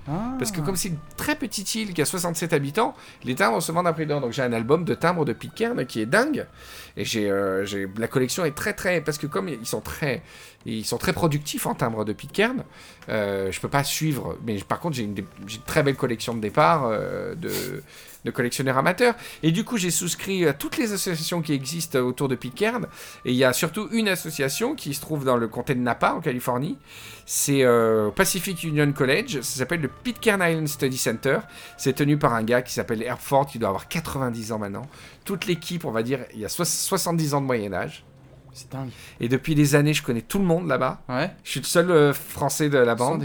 Ah. 0.08 0.34
Parce 0.38 0.50
que 0.50 0.60
comme 0.60 0.74
c'est 0.74 0.88
une 0.88 0.98
très 1.16 1.36
petite 1.36 1.74
île 1.76 1.94
qui 1.94 2.02
a 2.02 2.04
67 2.04 2.52
habitants, 2.52 2.94
les 3.24 3.34
timbres 3.36 3.60
se 3.62 3.70
vendent 3.70 3.86
à 3.86 3.92
prix 3.92 4.06
d'or. 4.06 4.20
Donc 4.20 4.32
j'ai 4.32 4.42
un 4.42 4.52
album 4.52 4.84
de 4.84 4.94
timbres 4.94 5.24
de 5.24 5.32
Pitcairn 5.32 5.86
qui 5.86 6.00
est 6.00 6.06
dingue. 6.06 6.46
Et 6.96 7.04
j'ai, 7.04 7.30
euh, 7.30 7.64
j'ai- 7.64 7.86
la 7.96 8.08
collection 8.08 8.44
est 8.44 8.54
très 8.54 8.72
très... 8.72 9.00
Parce 9.00 9.16
que 9.18 9.26
comme 9.28 9.48
ils 9.48 9.64
sont 9.66 9.80
très, 9.80 10.22
ils 10.66 10.84
sont 10.84 10.98
très 10.98 11.12
productifs 11.12 11.66
en 11.66 11.74
timbres 11.74 12.04
de 12.04 12.12
Pitcairn, 12.12 12.64
euh, 13.08 13.52
je 13.52 13.60
peux 13.60 13.68
pas 13.68 13.84
suivre. 13.84 14.36
Mais 14.44 14.58
par 14.60 14.80
contre 14.80 14.96
j'ai 14.96 15.04
une, 15.04 15.16
une 15.16 15.62
très 15.66 15.82
belle 15.84 15.96
collection 15.96 16.34
de 16.34 16.40
départ 16.40 16.84
euh, 16.86 17.34
de, 17.36 17.50
de 18.24 18.30
collectionneurs 18.30 18.78
amateurs. 18.78 19.14
Et 19.42 19.50
du 19.52 19.64
coup 19.64 19.76
j'ai 19.76 19.90
souscrit 19.90 20.46
à 20.46 20.52
toutes 20.52 20.76
les 20.76 20.92
associations 20.92 21.42
qui 21.42 21.52
existent 21.52 21.98
autour 21.98 22.28
de 22.28 22.34
Pitcairn. 22.34 22.86
Et 23.24 23.30
il 23.32 23.36
y 23.36 23.44
a 23.44 23.52
surtout 23.52 23.88
une 23.92 24.08
association 24.08 24.74
qui 24.74 24.94
se 24.94 25.00
trouve 25.00 25.24
dans 25.24 25.36
le 25.36 25.48
comté 25.48 25.74
de 25.74 25.80
Napa 25.80 26.12
en 26.12 26.20
Californie. 26.20 26.78
C'est 27.26 27.62
euh, 27.64 28.10
Pacific 28.10 28.62
Union 28.64 28.92
College. 28.92 29.40
Ça 29.42 29.58
s'appelle 29.58 29.80
le 29.80 29.88
Pitcairn 29.88 30.40
Island 30.42 30.68
Study 30.68 30.98
Center. 30.98 31.38
C'est 31.76 31.94
tenu 31.94 32.16
par 32.18 32.34
un 32.34 32.42
gars 32.42 32.62
qui 32.62 32.72
s'appelle 32.72 33.02
Herb 33.02 33.18
Ford, 33.20 33.46
qui 33.46 33.58
doit 33.58 33.68
avoir 33.68 33.88
90 33.88 34.52
ans 34.52 34.58
maintenant. 34.58 34.86
Toute 35.24 35.46
l'équipe, 35.46 35.84
on 35.84 35.90
va 35.92 36.02
dire, 36.02 36.20
il 36.34 36.40
y 36.40 36.44
a 36.44 36.48
soix- 36.48 36.64
70 36.64 37.34
ans 37.34 37.40
de 37.40 37.46
moyen 37.46 37.72
âge. 37.72 38.04
C'est 38.54 38.70
dingue. 38.70 38.90
Et 39.18 39.28
depuis 39.28 39.54
des 39.54 39.74
années, 39.74 39.94
je 39.94 40.02
connais 40.02 40.20
tout 40.20 40.38
le 40.38 40.44
monde 40.44 40.68
là-bas. 40.68 41.00
Ouais. 41.08 41.30
Je 41.42 41.50
suis 41.52 41.60
le 41.60 41.64
seul 41.66 41.90
euh, 41.90 42.12
français 42.12 42.68
de 42.68 42.76
la 42.78 42.94
bande. 42.94 43.20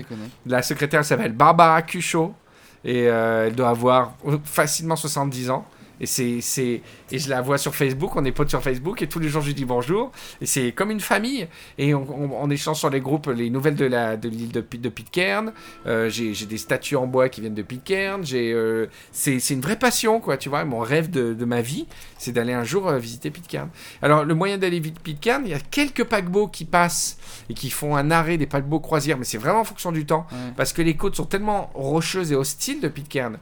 La 0.46 0.62
secrétaire 0.62 1.00
elle 1.02 1.06
s'appelle 1.06 1.34
Barbara 1.34 1.82
Cuchot. 1.82 2.34
Et 2.88 3.10
euh, 3.10 3.48
elle 3.48 3.56
doit 3.56 3.70
avoir 3.70 4.14
facilement 4.46 4.96
70 4.96 5.52
ans. 5.52 5.66
Et, 6.00 6.06
c'est, 6.06 6.40
c'est... 6.42 6.82
et 7.12 7.20
je 7.20 7.30
la 7.30 7.42
vois 7.42 7.58
sur 7.58 7.74
Facebook, 7.76 8.16
on 8.16 8.26
est 8.26 8.32
potes 8.32 8.50
sur 8.50 8.62
Facebook, 8.62 9.02
et 9.02 9.08
tous 9.08 9.20
les 9.20 9.30
jours 9.30 9.42
je 9.42 9.48
lui 9.48 9.54
dis 9.54 9.66
bonjour. 9.66 10.12
Et 10.42 10.46
c'est 10.46 10.72
comme 10.72 10.92
une 10.92 11.00
famille. 11.00 11.48
Et 11.78 11.94
on, 11.94 12.02
on- 12.10 12.38
on 12.44 12.50
échange 12.50 12.78
sur 12.80 12.90
les 12.90 13.00
groupes 13.00 13.28
les 13.28 13.50
nouvelles 13.50 13.76
de, 13.76 13.86
la, 13.86 14.18
de 14.18 14.30
l'île 14.30 14.52
de, 14.52 14.64
de 14.78 14.90
Pitcairn. 14.90 15.52
Euh, 15.86 16.10
j'ai, 16.10 16.34
des 16.46 16.58
statues 16.58 16.96
en 16.96 17.08
bois 17.08 17.30
qui 17.30 17.42
viennent 17.42 17.54
de 17.56 17.62
Pitcairn. 17.62 18.24
J'ai, 18.26 18.52
euh, 18.54 18.88
c'est, 19.12 19.40
une 19.50 19.62
vraie 19.62 19.78
passion, 19.80 20.20
quoi, 20.20 20.38
tu 20.38 20.50
vois. 20.50 20.64
Mon 20.66 20.80
rêve 20.80 21.10
de, 21.10 21.34
de 21.34 21.46
ma 21.46 21.62
vie, 21.62 21.88
c'est 22.18 22.32
d'aller 22.32 22.54
un 22.54 22.64
jour 22.64 22.88
euh, 22.88 23.00
visiter 23.00 23.32
Pitcairn. 23.32 23.70
Alors, 24.02 24.24
le 24.26 24.34
moyen 24.36 24.58
d'aller 24.58 24.80
visiter 24.80 25.00
Pitcairn, 25.04 25.44
il 25.46 25.52
y 25.52 25.56
a 25.56 25.60
quelques 25.60 26.04
paquebots 26.04 26.48
qui 26.48 26.66
passent 26.66 27.18
et 27.50 27.54
qui 27.54 27.70
font 27.70 27.96
un 27.96 28.12
arrêt 28.12 28.38
des 28.38 28.46
paquebots 28.48 28.80
croisières, 28.80 29.18
mais 29.18 29.26
c'est 29.26 29.38
vraiment 29.38 29.62
en 29.62 29.66
fonction 29.66 29.92
du 29.92 30.06
temps. 30.06 30.26
Ouais. 30.32 30.38
Parce 30.56 30.74
que 30.74 30.82
les 30.82 30.96
côtes 30.96 31.16
sont 31.16 31.26
tellement 31.26 31.70
rocheuses 31.74 32.32
et 32.32 32.36
hostiles 32.36 32.82
de 32.82 32.88
Pitcairn 32.88 33.38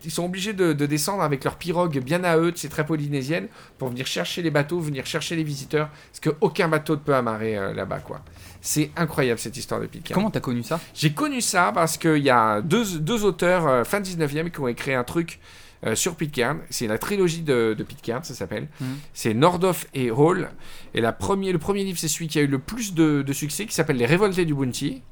qu'ils 0.00 0.10
sont 0.12 0.24
obligés 0.24 0.52
de, 0.52 0.72
de 0.72 0.86
descendre 0.86 1.22
avec 1.22 1.42
leur 1.44 1.56
pirogue 1.56 1.98
bien 1.98 2.22
à 2.24 2.36
eux, 2.38 2.52
c'est 2.54 2.68
très 2.68 2.84
polynésienne, 3.02 3.48
pour 3.78 3.88
venir 3.88 4.06
chercher 4.06 4.42
les 4.42 4.50
bateaux, 4.50 4.80
venir 4.80 5.06
chercher 5.06 5.36
les 5.36 5.44
visiteurs, 5.44 5.88
parce 5.88 6.20
qu'aucun 6.20 6.68
bateau 6.68 6.94
ne 6.94 7.00
peut 7.00 7.14
amarrer 7.14 7.56
euh, 7.56 7.72
là-bas, 7.74 7.98
quoi. 7.98 8.22
C'est 8.60 8.90
incroyable 8.96 9.40
cette 9.40 9.56
histoire 9.56 9.80
de 9.80 9.86
Pitcairn. 9.86 10.14
Comment 10.14 10.30
t'as 10.30 10.40
connu 10.40 10.62
ça? 10.62 10.80
J'ai 10.94 11.12
connu 11.12 11.40
ça 11.40 11.72
parce 11.74 11.96
qu'il 11.96 12.18
y 12.18 12.30
a 12.30 12.60
deux, 12.60 12.98
deux 13.00 13.24
auteurs 13.24 13.66
euh, 13.66 13.84
fin 13.84 14.00
19e 14.00 14.50
qui 14.50 14.60
ont 14.60 14.68
écrit 14.68 14.94
un 14.94 15.02
truc 15.02 15.40
euh, 15.84 15.96
sur 15.96 16.14
Pitcairn. 16.14 16.60
C'est 16.70 16.86
la 16.86 16.96
trilogie 16.96 17.42
de, 17.42 17.74
de 17.76 17.82
Pitcairn, 17.82 18.22
ça 18.22 18.34
s'appelle. 18.34 18.68
Mhm. 18.80 18.98
C'est 19.14 19.34
Nordoff 19.34 19.86
et 19.94 20.12
Hall. 20.12 20.50
Et 20.94 21.00
la 21.00 21.12
premier, 21.12 21.50
le 21.50 21.58
premier 21.58 21.82
livre, 21.82 21.98
c'est 21.98 22.06
celui 22.06 22.28
qui 22.28 22.38
a 22.38 22.42
eu 22.42 22.46
le 22.46 22.60
plus 22.60 22.94
de, 22.94 23.22
de 23.22 23.32
succès, 23.32 23.66
qui 23.66 23.74
s'appelle 23.74 23.96
Les 23.96 24.06
Révoltés 24.06 24.44
du 24.44 24.54
Bounty. 24.54 25.02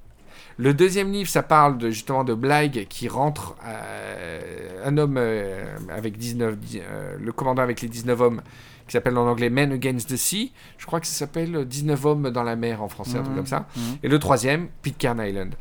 Le 0.63 0.75
deuxième 0.75 1.11
livre, 1.11 1.31
ça 1.31 1.43
parle 1.43 1.79
de, 1.79 1.89
justement 1.91 2.23
de 2.23 2.35
Bligh 2.35 2.87
qui 2.89 3.09
rentre, 3.09 3.57
euh, 3.67 4.83
un 4.85 4.99
homme 4.99 5.17
euh, 5.17 5.65
avec 5.91 6.19
19, 6.19 6.57
dix- 6.59 6.81
euh, 6.83 7.17
le 7.19 7.33
commandant 7.33 7.63
avec 7.63 7.81
les 7.81 7.89
19 7.89 8.21
hommes, 8.21 8.43
qui 8.87 8.93
s'appelle 8.93 9.17
en 9.17 9.27
anglais 9.27 9.49
Men 9.49 9.73
Against 9.73 10.11
the 10.11 10.17
Sea. 10.17 10.53
Je 10.77 10.85
crois 10.85 11.01
que 11.01 11.07
ça 11.07 11.15
s'appelle 11.15 11.65
19 11.65 12.05
hommes 12.05 12.31
dans 12.31 12.43
la 12.43 12.57
mer 12.57 12.83
en 12.83 12.89
français, 12.89 13.17
un 13.17 13.23
truc 13.23 13.31
Mhm. 13.31 13.37
comme 13.37 13.47
ça. 13.47 13.67
Mhm. 13.75 13.83
Et 14.03 14.09
le 14.09 14.19
troisième, 14.19 14.69
Pitcairn 14.83 15.19
Island. 15.19 15.55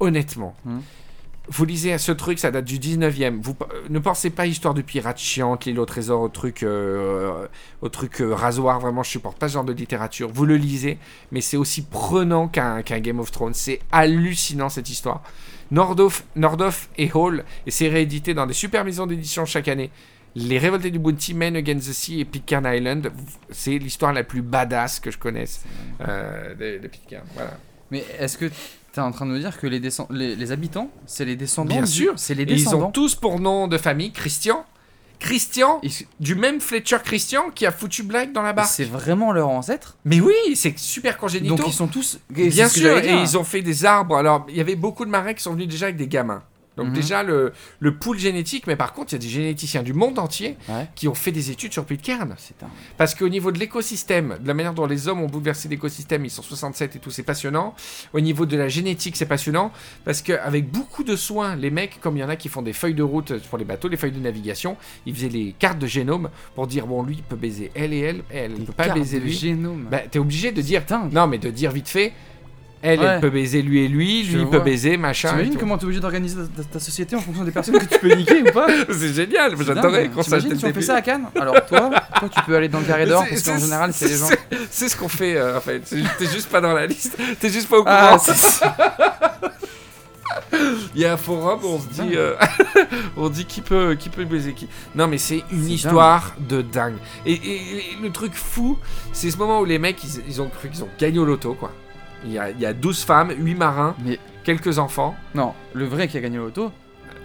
Honnêtement, 0.00 0.54
Mhm. 0.66 0.82
Vous 1.52 1.64
lisez 1.66 1.96
ce 1.98 2.12
truc, 2.12 2.38
ça 2.38 2.50
date 2.50 2.64
du 2.64 2.78
19e. 2.78 3.40
Vous 3.42 3.54
euh, 3.60 3.82
ne 3.90 3.98
pensez 3.98 4.30
pas 4.30 4.46
histoire 4.46 4.72
de 4.72 4.80
pirates 4.80 5.18
chiantes, 5.18 5.66
l'île 5.66 5.78
au 5.78 5.84
trésor, 5.84 6.22
au 6.22 6.28
truc, 6.28 6.62
euh, 6.62 7.46
au 7.82 7.88
truc 7.90 8.20
euh, 8.22 8.34
rasoir. 8.34 8.80
Vraiment, 8.80 9.02
je 9.02 9.10
supporte 9.10 9.38
pas 9.38 9.48
ce 9.48 9.54
genre 9.54 9.64
de 9.64 9.72
littérature. 9.72 10.30
Vous 10.32 10.46
le 10.46 10.56
lisez, 10.56 10.98
mais 11.30 11.42
c'est 11.42 11.58
aussi 11.58 11.82
prenant 11.82 12.48
qu'un 12.48 12.80
Game 12.80 13.20
of 13.20 13.30
Thrones. 13.30 13.54
C'est 13.54 13.80
hallucinant 13.92 14.70
cette 14.70 14.88
histoire. 14.88 15.22
Nordoff, 15.70 16.24
Nordoff 16.36 16.88
et 16.96 17.10
Hall, 17.12 17.44
et 17.66 17.70
c'est 17.70 17.88
réédité 17.88 18.34
dans 18.34 18.46
des 18.46 18.54
super 18.54 18.84
maisons 18.84 19.06
d'édition 19.06 19.44
chaque 19.44 19.68
année. 19.68 19.90
Les 20.34 20.58
Révoltés 20.58 20.90
du 20.90 20.98
Bounty, 20.98 21.34
Men 21.34 21.56
Against 21.56 21.88
the 21.88 21.92
Sea 21.92 22.20
et 22.20 22.24
Pitcairn 22.24 22.64
Island, 22.66 23.12
c'est 23.50 23.76
l'histoire 23.78 24.14
la 24.14 24.24
plus 24.24 24.40
badass 24.40 25.00
que 25.00 25.10
je 25.10 25.18
connaisse 25.18 25.62
euh, 26.00 26.54
de, 26.54 26.82
de 26.82 26.88
Pitcairn. 26.88 27.24
Voilà. 27.34 27.58
Mais 27.90 28.04
est-ce 28.18 28.38
que 28.38 28.50
t'es 28.92 29.00
en 29.00 29.10
train 29.12 29.26
de 29.26 29.30
me 29.30 29.38
dire 29.38 29.58
que 29.58 29.66
les, 29.66 29.80
les, 30.10 30.36
les 30.36 30.52
habitants, 30.52 30.90
c'est 31.06 31.24
les 31.24 31.36
descendants 31.36 31.74
Bien 31.74 31.82
du- 31.82 31.90
sûr. 31.90 32.12
C'est 32.16 32.34
les 32.34 32.42
Et 32.42 32.52
ils 32.52 32.56
descendants. 32.64 32.88
ont 32.88 32.90
tous 32.90 33.14
pour 33.14 33.40
nom 33.40 33.66
de 33.68 33.78
famille 33.78 34.12
Christian. 34.12 34.64
Christian, 35.18 35.78
Ils- 35.84 36.06
du 36.18 36.34
même 36.34 36.60
Fletcher 36.60 36.98
Christian 37.04 37.50
qui 37.54 37.64
a 37.64 37.70
foutu 37.70 38.02
Black 38.02 38.32
dans 38.32 38.42
la 38.42 38.52
barque. 38.52 38.68
C'est 38.70 38.84
vraiment 38.84 39.30
leur 39.32 39.48
ancêtre? 39.48 39.96
Mais 40.04 40.20
oui, 40.20 40.34
c'est 40.56 40.76
super 40.78 41.16
congénitaux. 41.16 41.54
Donc 41.54 41.66
ils 41.68 41.72
sont 41.72 41.86
tous. 41.86 42.18
Bien 42.28 42.68
sûr, 42.68 42.98
et 42.98 43.12
ils 43.22 43.38
ont 43.38 43.44
fait 43.44 43.62
des 43.62 43.84
arbres. 43.84 44.16
Alors, 44.16 44.46
il 44.48 44.56
y 44.56 44.60
avait 44.60 44.74
beaucoup 44.74 45.04
de 45.04 45.10
marins 45.10 45.32
qui 45.32 45.42
sont 45.42 45.52
venus 45.52 45.68
déjà 45.68 45.86
avec 45.86 45.96
des 45.96 46.08
gamins. 46.08 46.42
Donc 46.76 46.88
Mhm. 46.88 46.94
déjà, 46.94 47.22
le, 47.22 47.52
le 47.80 47.94
pool 47.94 48.18
génétique, 48.18 48.66
mais 48.66 48.76
par 48.76 48.92
contre, 48.94 49.12
il 49.12 49.16
y 49.16 49.16
a 49.16 49.18
des 49.20 49.28
généticiens 49.28 49.82
du 49.82 49.92
monde 49.92 50.18
entier 50.18 50.56
Ouais. 50.68 50.88
qui 50.94 51.06
ont 51.08 51.14
fait 51.14 51.32
des 51.32 51.50
études 51.50 51.72
sur 51.72 51.84
Pitcairn. 51.84 52.34
Parce 52.96 53.14
qu'au 53.14 53.28
niveau 53.28 53.52
de 53.52 53.58
l'écosystème, 53.58 54.38
de 54.40 54.48
la 54.48 54.54
manière 54.54 54.72
dont 54.74 54.86
les 54.86 55.08
hommes 55.08 55.20
ont 55.20 55.26
bouleversé 55.26 55.68
l'écosystème, 55.68 56.24
ils 56.24 56.30
sont 56.30 56.42
67 56.42 56.96
et 56.96 56.98
tout, 56.98 57.10
c'est 57.10 57.22
passionnant. 57.22 57.74
Au 58.12 58.20
niveau 58.20 58.46
de 58.46 58.56
la 58.56 58.68
génétique, 58.68 59.16
c'est 59.16 59.26
passionnant. 59.26 59.70
Parce 60.04 60.22
qu'avec 60.22 60.70
beaucoup 60.70 61.04
de 61.04 61.16
soins, 61.16 61.56
les 61.56 61.70
mecs, 61.70 62.00
comme 62.00 62.16
il 62.16 62.20
y 62.20 62.24
en 62.24 62.28
a 62.28 62.36
qui 62.36 62.48
font 62.48 62.62
des 62.62 62.72
feuilles 62.72 62.94
de 62.94 63.02
route 63.02 63.38
pour 63.48 63.58
les 63.58 63.64
bateaux, 63.64 63.88
les 63.88 63.96
feuilles 63.96 64.12
de 64.12 64.18
navigation, 64.20 64.76
ils 65.06 65.14
faisaient 65.14 65.28
les 65.28 65.54
cartes 65.58 65.78
de 65.78 65.86
génome 65.86 66.30
pour 66.54 66.66
dire, 66.66 66.86
bon, 66.86 67.02
lui, 67.02 67.16
il 67.16 67.22
peut 67.22 67.36
baiser 67.36 67.70
elle 67.74 67.92
et 67.92 67.98
elle, 68.00 68.22
elle, 68.30 68.52
il 68.58 68.64
peut 68.64 68.72
pas 68.72 68.88
baiser 68.88 69.18
de 69.20 69.24
lui. 69.24 69.32
génome. 69.32 69.88
Bah, 69.90 70.00
t'es 70.10 70.18
obligé 70.18 70.52
de 70.52 70.62
dire, 70.62 70.82
non, 71.12 71.26
mais 71.26 71.38
de 71.38 71.50
dire 71.50 71.70
vite 71.72 71.88
fait, 71.88 72.12
elle, 72.82 72.98
Ouais. 73.00 73.06
elle 73.06 73.20
peut 73.20 73.30
baiser 73.30 73.62
lui 73.62 73.84
et 73.84 73.88
lui, 73.88 74.24
lui, 74.24 74.40
il 74.40 74.46
peut 74.48 74.58
baiser, 74.60 74.96
machin. 74.96 75.30
T'imagines 75.30 75.56
comment 75.56 75.78
t'es 75.78 75.84
obligé 75.84 76.00
d'organiser 76.00 76.36
ta, 76.72 76.80
société 76.80 77.14
en 77.14 77.20
fonction 77.20 77.44
des 77.44 77.52
personnes 77.52 77.78
que 77.78 77.84
tu 77.84 77.98
peux 78.00 78.12
niquer 78.14 78.42
ou 78.42 78.52
pas 78.52 78.66
C'est 78.90 79.14
génial, 79.14 79.54
j'adorais 79.64 80.08
qu'on 80.08 80.22
T'imagines 80.22 80.48
dès 80.50 80.56
si 80.58 80.64
on 80.66 80.72
fait 80.74 80.82
ça 80.82 80.96
à 80.96 81.00
Cannes 81.02 81.26
Alors 81.40 81.64
toi, 81.66 81.90
toi 82.18 82.28
tu 82.28 82.40
peux 82.42 82.56
aller 82.56 82.68
dans 82.68 82.80
le 82.80 82.84
carré 82.86 83.06
d'or 83.06 83.24
parce 83.28 83.42
qu'en 83.42 83.58
général 83.58 83.92
c'est 83.92 84.08
les 84.08 84.16
gens. 84.16 84.28
c'est- 84.70 84.88
ce 84.88 84.96
qu'on 84.96 85.08
fait 85.08 85.36
euh, 85.36 85.56
en 85.58 85.60
fait. 85.60 85.80
T'es 86.18 86.26
juste 86.26 86.48
pas 86.50 86.60
dans 86.60 86.72
la 86.72 86.86
liste. 86.86 87.16
T'es 87.40 87.48
juste 87.50 87.68
pas 87.68 87.78
au 87.78 87.84
courant. 87.84 87.94
Ah, 87.96 88.18
ça. 88.18 88.76
Il 90.94 91.00
y 91.00 91.04
a 91.04 91.12
un 91.14 91.16
forum 91.16 91.60
où 91.62 91.66
on 91.68 91.80
se 91.80 91.86
dit, 91.88 92.16
euh, 92.16 92.34
on 93.16 93.28
dit 93.28 93.44
qui 93.44 93.60
peut, 93.60 93.94
qui 93.98 94.08
peut 94.08 94.24
baiser 94.24 94.52
qui. 94.52 94.68
Non 94.94 95.06
mais 95.06 95.18
c'est 95.18 95.42
une 95.50 95.68
histoire 95.68 96.34
de 96.38 96.62
dingue. 96.62 96.96
Et, 97.26 97.32
et- 97.32 97.76
et 97.78 97.82
le 98.02 98.10
truc 98.10 98.34
fou, 98.34 98.78
c'est 99.12 99.30
ce 99.30 99.36
moment 99.38 99.60
où 99.60 99.64
les 99.64 99.78
mecs 99.78 100.02
ils, 100.04 100.22
ils 100.28 100.42
ont 100.42 100.48
cru 100.48 100.68
qu'ils 100.68 100.84
ont 100.84 100.88
gagné 100.98 101.18
au 101.18 101.24
loto 101.24 101.54
quoi. 101.54 101.72
Il 102.24 102.32
y 102.32 102.38
a, 102.38 102.50
il 102.50 102.60
y 102.60 102.66
a 102.66 102.72
12 102.72 103.02
femmes, 103.04 103.32
8 103.36 103.54
marins, 103.54 103.94
Mais 104.04 104.18
quelques 104.44 104.78
enfants. 104.78 105.14
non, 105.34 105.54
le 105.74 105.84
vrai 105.86 106.08
qui 106.08 106.16
a 106.16 106.20
gagné 106.20 106.36
l'auto. 106.38 106.70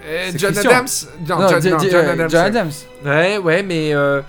Euh, 0.06 0.30
C'est 0.32 0.40
John 0.40 0.52
Christian. 0.52 0.72
Adams 0.72 0.88
Non, 1.28 1.48
John, 1.50 1.60
di- 1.60 1.70
non, 1.70 1.78
di- 1.78 1.90
John 1.90 2.06
euh, 2.06 2.12
Adams. 2.14 2.30
John 2.30 2.40
ouais. 2.42 2.48
Adams. 2.48 2.72
Ouais, 3.06 3.38
ouais, 3.38 3.64
mais 3.64 3.94
euh, 3.94 4.22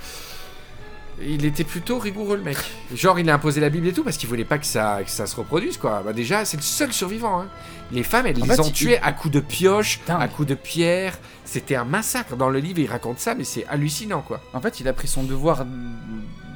il 1.21 1.45
était 1.45 1.65
plutôt 1.65 1.99
rigoureux 1.99 2.37
le 2.37 2.43
mec. 2.43 2.57
Genre, 2.95 3.19
il 3.19 3.29
a 3.29 3.35
imposé 3.35 3.61
la 3.61 3.69
Bible 3.71 3.87
et 3.89 3.93
tout 3.93 4.05
parce 4.05 4.17
qu'il 4.17 4.29
voulait 4.29 4.45
pas 4.45 4.59
que 4.59 4.67
ça, 4.67 5.01
que 5.05 5.11
ça 5.11 5.27
se 5.27 5.37
reproduise 5.37 5.77
quoi. 5.77 6.03
Bah 6.05 6.13
déjà, 6.13 6.45
c'est 6.45 6.57
le 6.57 6.63
seul 6.63 6.93
survivant. 6.93 7.41
hein. 7.41 7.47
Les 7.93 8.03
femmes, 8.03 8.27
elles 8.27 8.37
En 8.43 8.45
les 8.47 8.53
fait, 8.55 8.61
ont 8.61 8.65
il- 8.65 8.73
tués 8.73 8.99
à 9.03 9.13
coups 9.13 9.35
de 9.35 9.41
pioche, 9.41 10.01
à 10.09 10.29
coups 10.29 10.49
de 10.49 10.55
pierre. 10.55 11.19
C'était 11.45 11.77
un 11.77 11.85
massacre. 11.85 12.37
Dans 12.37 12.51
le 12.51 12.59
livre, 12.59 12.79
il 12.81 12.87
raconte 12.91 13.19
ça, 13.19 13.35
mais 13.35 13.45
c'est 13.45 13.67
hallucinant 13.69 14.21
quoi. 14.23 14.41
En 14.53 14.61
fait, 14.61 14.81
il 14.81 14.89
a 14.89 14.93
pris 14.93 15.09
son 15.09 15.23
devoir 15.23 15.65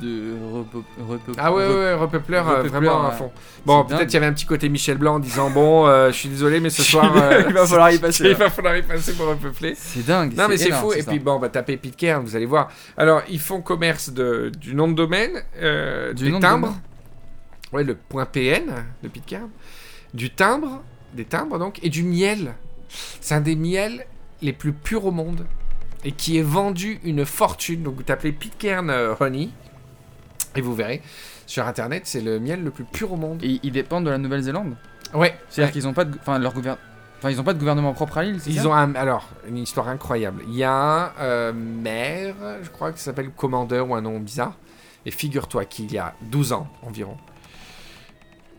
de 0.02 0.34
Ah 1.38 1.52
ouais, 1.52 1.66
ouais, 1.66 1.74
ouais, 1.74 1.94
repeupleur, 1.94 2.48
euh, 2.48 2.62
vraiment 2.64 3.06
à 3.06 3.12
fond. 3.12 3.30
Bon, 3.64 3.84
peut-être 3.84 4.04
qu'il 4.06 4.14
y 4.14 4.16
avait 4.16 4.26
un 4.26 4.32
petit 4.32 4.46
côté 4.46 4.68
Michel 4.68 4.98
Blanc 4.98 5.14
en 5.14 5.18
disant 5.18 5.50
Bon, 5.50 5.86
euh, 5.86 6.08
je 6.10 6.16
suis 6.16 6.28
désolé, 6.28 6.60
mais 6.60 6.70
ce 6.70 6.82
soir. 6.90 7.12
euh, 7.16 7.44
Il 7.48 7.54
va 7.54 7.66
falloir 7.66 7.90
y 7.90 7.98
passer, 7.98 8.24
Il 8.30 8.34
va 8.34 8.50
falloir 8.50 8.76
y 8.76 8.82
passer 8.82 9.12
pour 9.14 9.26
repeupler. 9.28 9.74
C'est 9.76 10.04
dingue. 10.06 10.34
Non 10.36 10.48
mais 10.48 10.56
c'est 10.58 10.72
fou. 10.72 10.92
Et 10.92 11.02
ça. 11.02 11.10
puis 11.10 11.20
bon, 11.20 11.38
bah 11.38 11.48
tapez 11.48 11.76
Pitcairn, 11.76 12.22
vous 12.24 12.36
allez 12.36 12.46
voir. 12.46 12.68
Alors 12.96 13.22
ils 13.28 13.40
font 13.40 13.60
commerce 13.62 14.10
de, 14.10 14.50
du 14.58 14.74
nom 14.74 14.88
de 14.88 14.94
domaine, 14.94 15.42
euh, 15.60 16.12
Du 16.12 16.24
des 16.24 16.30
nom 16.30 16.38
de 16.38 16.42
timbres. 16.42 16.66
domaine. 16.68 16.80
Ouais, 17.72 17.84
le 17.84 17.94
point 17.94 18.26
.pn 18.26 18.70
de 19.02 19.08
Pitcairn, 19.08 19.48
du 20.12 20.28
timbre, 20.30 20.82
des 21.14 21.24
timbres 21.24 21.58
donc, 21.58 21.78
et 21.82 21.88
du 21.88 22.02
miel. 22.02 22.54
C'est 23.20 23.34
un 23.34 23.40
des 23.40 23.56
miels 23.56 24.04
les 24.42 24.52
plus 24.52 24.72
purs 24.74 25.06
au 25.06 25.10
monde 25.10 25.46
et 26.04 26.12
qui 26.12 26.36
est 26.36 26.42
vendu 26.42 26.98
une 27.04 27.24
fortune. 27.24 27.82
Donc 27.84 27.94
vous 27.96 28.02
tapez 28.02 28.32
Pitcairn 28.32 28.92
Honey 29.20 29.48
et 30.56 30.60
vous 30.60 30.74
verrez 30.74 31.02
sur 31.46 31.66
internet, 31.66 32.02
c'est 32.06 32.20
le 32.20 32.38
miel 32.40 32.62
le 32.64 32.70
plus 32.70 32.84
pur 32.84 33.12
au 33.12 33.16
monde. 33.16 33.42
Et 33.42 33.60
ils 33.62 33.72
dépendent 33.72 34.04
de 34.04 34.10
la 34.10 34.18
Nouvelle-Zélande. 34.18 34.74
Ouais, 35.14 35.36
C'est-à-dire 35.48 35.72
qu'ils 35.72 35.86
ont 35.88 35.92
pas 35.92 36.04
de, 36.04 36.16
enfin 36.20 36.38
leur 36.38 36.54
gouverne, 36.54 36.78
enfin 37.18 37.30
ils 37.30 37.38
ont 37.40 37.44
pas 37.44 37.52
de 37.54 37.58
gouvernement 37.58 37.92
propre 37.92 38.18
à 38.18 38.22
l'île. 38.22 38.40
c'est 38.40 38.50
Ils 38.50 38.60
ça 38.60 38.68
ont 38.68 38.72
un, 38.74 38.94
alors 38.94 39.28
une 39.46 39.58
histoire 39.58 39.88
incroyable. 39.88 40.42
Il 40.48 40.54
y 40.54 40.64
a 40.64 40.72
un 40.72 41.12
euh, 41.20 41.52
maire, 41.52 42.34
je 42.62 42.70
crois 42.70 42.92
que 42.92 42.98
ça 42.98 43.06
s'appelle 43.06 43.30
Commandeur 43.30 43.90
ou 43.90 43.94
un 43.94 44.00
nom 44.00 44.18
bizarre. 44.20 44.56
Et 45.04 45.10
figure-toi 45.10 45.64
qu'il 45.64 45.92
y 45.92 45.98
a 45.98 46.14
12 46.22 46.52
ans 46.52 46.68
environ, 46.82 47.16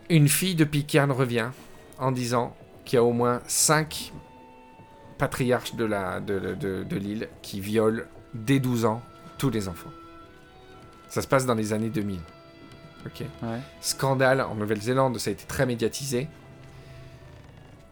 une 0.09 0.27
fille 0.27 0.55
de 0.55 0.65
Pitcairn 0.65 1.11
revient 1.11 1.47
en 1.99 2.11
disant 2.11 2.55
qu'il 2.85 2.97
y 2.97 2.99
a 2.99 3.03
au 3.03 3.13
moins 3.13 3.41
5 3.47 4.11
patriarche 5.17 5.75
de 5.75 5.85
la 5.85 6.19
de, 6.19 6.37
de- 6.39 6.53
de- 6.55 6.83
de 6.83 6.95
l'île 6.97 7.29
qui 7.41 7.59
viole 7.61 8.07
dès 8.33 8.59
12 8.59 8.85
ans 8.85 9.01
tous 9.37 9.49
les 9.49 9.67
enfants. 9.69 9.89
Ça 11.13 11.21
se 11.21 11.27
passe 11.27 11.45
dans 11.45 11.53
les 11.53 11.73
années 11.73 11.89
2000. 11.89 12.17
Ok. 13.05 13.21
Ouais. 13.43 13.59
Scandale 13.81 14.41
en 14.41 14.55
Nouvelle-Zélande, 14.55 15.19
ça 15.19 15.29
a 15.29 15.33
été 15.33 15.43
très 15.45 15.67
médiatisé. 15.67 16.27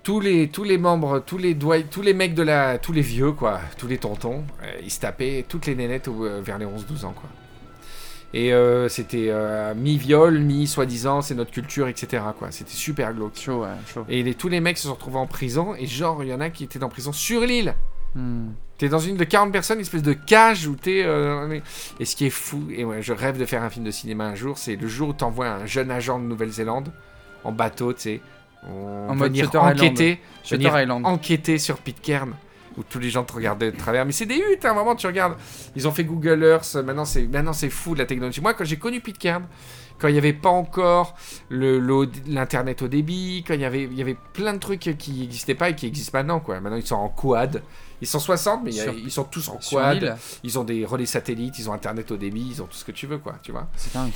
Tous 0.02 0.20
les, 0.20 0.48
tous 0.50 0.64
les 0.64 0.80
membres, 0.80 1.20
tous 1.24 1.38
les 1.38 1.54
doigts, 1.54 1.80
tous 1.84 2.02
les 2.02 2.16
mecs 2.16 2.34
de 2.34 2.42
la, 2.42 2.80
tous 2.80 2.94
les 2.94 3.02
vieux 3.04 3.34
quoi, 3.34 3.60
tous 3.78 3.86
les 3.88 4.00
tontons, 4.00 4.44
euh, 4.64 4.72
ils 4.82 4.90
se 4.90 5.00
tapaient 5.00 5.46
toutes 5.48 5.68
les 5.68 5.76
nénettes 5.76 6.08
au- 6.08 6.26
euh, 6.26 6.42
vers 6.44 6.58
les 6.58 6.66
11-12 6.66 7.06
ans 7.06 7.14
quoi. 7.14 7.30
Et 8.34 8.52
euh, 8.54 8.90
c'était 8.90 9.32
mi-viol, 9.76 10.40
mi-soi-disant, 10.40 11.22
c'est 11.22 11.36
notre 11.36 11.52
culture, 11.52 11.88
etc. 11.90 12.24
quoi. 12.40 12.50
C'était 12.50 12.72
super 12.72 13.14
glauque. 13.14 13.36
Chaud, 13.38 13.62
ouais, 13.64 13.68
chaud. 13.94 14.06
Et 14.10 14.24
les, 14.24 14.34
tous 14.34 14.48
les 14.48 14.62
mecs 14.62 14.78
se 14.80 14.88
sont 14.88 14.94
retrouvés 14.96 15.18
en 15.20 15.28
prison, 15.28 15.76
et 15.76 15.86
genre, 15.86 16.24
il 16.24 16.30
y 16.30 16.34
en 16.34 16.40
a 16.42 16.50
qui 16.50 16.64
étaient 16.64 16.82
en 16.84 16.88
prison 16.90 17.12
sur 17.12 17.42
l'île. 17.42 17.76
Hmm. 18.16 18.50
T'es 18.78 18.90
dans 18.90 19.00
une 19.00 19.16
de 19.16 19.24
40 19.24 19.52
personnes, 19.52 19.78
une 19.78 19.84
espèce 19.84 20.02
de 20.04 20.14
cage 20.14 20.66
où 20.68 20.76
t'es. 20.76 21.04
euh, 21.06 21.60
et 22.00 22.06
ce 22.06 22.16
qui 22.16 22.26
est 22.26 22.30
fou, 22.32 22.64
et 22.76 22.84
ouais, 22.84 23.02
je 23.02 23.14
rêve 23.14 23.38
de 23.38 23.46
faire 23.46 23.62
un 23.64 23.70
film 23.70 23.86
de 23.86 23.92
cinéma 23.92 24.26
un 24.26 24.36
jour, 24.36 24.58
c'est 24.58 24.76
le 24.76 24.88
jour 24.88 25.10
où 25.10 25.14
t'envoies 25.14 25.48
un 25.48 25.66
jeune 25.66 25.92
agent 25.92 26.18
de 26.20 26.26
Nouvelle-Zélande 26.26 26.92
en 27.44 27.52
bateau, 27.52 27.94
tu 27.94 28.02
sais. 28.02 28.22
On 28.68 29.10
En 29.10 29.16
mode 29.16 29.30
venir 29.32 29.50
enquêter, 29.56 30.20
venir 30.50 30.80
Island. 30.80 31.06
enquêter 31.06 31.58
sur 31.58 31.78
Pitcairn, 31.78 32.34
où 32.78 32.84
tous 32.84 33.00
les 33.00 33.10
gens 33.10 33.24
te 33.24 33.34
regardent 33.34 33.62
de 33.62 33.72
travers. 33.72 34.06
Mais 34.06 34.12
c'est 34.12 34.26
des 34.28 34.38
huttes, 34.38 34.66
hein, 34.66 34.74
vraiment, 34.74 34.96
tu 34.96 35.08
regardes. 35.08 35.36
Ils 35.76 35.88
ont 35.88 35.92
fait 35.92 36.04
Google 36.04 36.44
Earth, 36.44 36.76
maintenant 36.76 37.06
c'est 37.06 37.24
maintenant 37.28 37.54
c'est 37.54 37.70
fou 37.72 37.96
la 37.96 38.06
technologie. 38.06 38.42
Moi, 38.42 38.54
quand 38.56 38.66
j'ai 38.66 38.78
connu 38.78 39.00
Pitcairn, 39.02 39.44
quand 40.00 40.08
il 40.08 40.14
n'y 40.14 40.18
avait 40.20 40.34
pas 40.34 40.50
encore 40.50 41.16
le- 41.50 42.08
l'internet 42.28 42.82
au 42.82 42.88
débit, 42.88 43.44
quand 43.48 43.54
il 43.56 43.62
y 43.62 43.66
avait 43.66 43.84
il 43.84 43.94
y 43.94 44.02
avait 44.02 44.18
plein 44.34 44.54
de 44.54 44.60
trucs 44.60 44.80
qui 44.98 45.12
n'existaient 45.22 45.56
pas 45.56 45.70
et 45.70 45.76
qui 45.76 45.86
existent 45.88 46.18
maintenant, 46.18 46.40
quoi. 46.40 46.60
Maintenant, 46.60 46.78
ils 46.78 46.86
sont 46.86 46.96
en 46.96 47.10
quad. 47.10 47.62
Ils 48.02 48.08
sont 48.08 48.20
60, 48.20 48.64
mais 48.64 48.72
Sur- 48.72 48.94
ils 48.94 49.12
sont 49.12 49.24
tous 49.26 49.48
en 49.50 49.58
quad. 49.58 50.18
Ils 50.44 50.58
ont 50.60 50.64
des 50.64 50.86
relais 50.86 51.06
satellites, 51.06 51.60
ils 51.60 51.70
ont 51.70 51.74
internet 51.74 52.10
au 52.12 52.18
débit, 52.18 52.48
ils 52.50 52.62
ont 52.62 52.66
tout 52.66 52.78
ce 52.78 52.84
que 52.86 52.92
tu 52.92 53.06
veux, 53.08 53.20
quoi, 53.20 53.36
tu 53.44 53.52
vois. 53.52 53.68
c'est 53.76 53.94
dingue. 53.94 54.12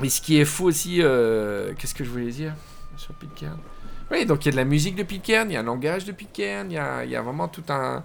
Mais 0.00 0.08
ce 0.08 0.20
qui 0.20 0.38
est 0.38 0.44
fou 0.44 0.64
aussi, 0.66 1.02
euh, 1.02 1.74
qu'est-ce 1.78 1.94
que 1.94 2.04
je 2.04 2.10
voulais 2.10 2.30
dire 2.30 2.54
sur 2.96 3.14
Pitcairn? 3.14 3.58
Oui, 4.10 4.26
donc 4.26 4.44
il 4.44 4.46
y 4.46 4.48
a 4.48 4.52
de 4.52 4.56
la 4.56 4.64
musique 4.64 4.96
de 4.96 5.02
Pitcairn, 5.02 5.50
il 5.50 5.54
y 5.54 5.56
a 5.56 5.60
un 5.60 5.64
langage 5.64 6.04
de 6.04 6.12
Pitcairn, 6.12 6.70
il 6.70 6.74
y 6.74 6.78
a, 6.78 7.04
il 7.04 7.10
y 7.10 7.16
a 7.16 7.22
vraiment 7.22 7.48
tout 7.48 7.64
un, 7.68 8.02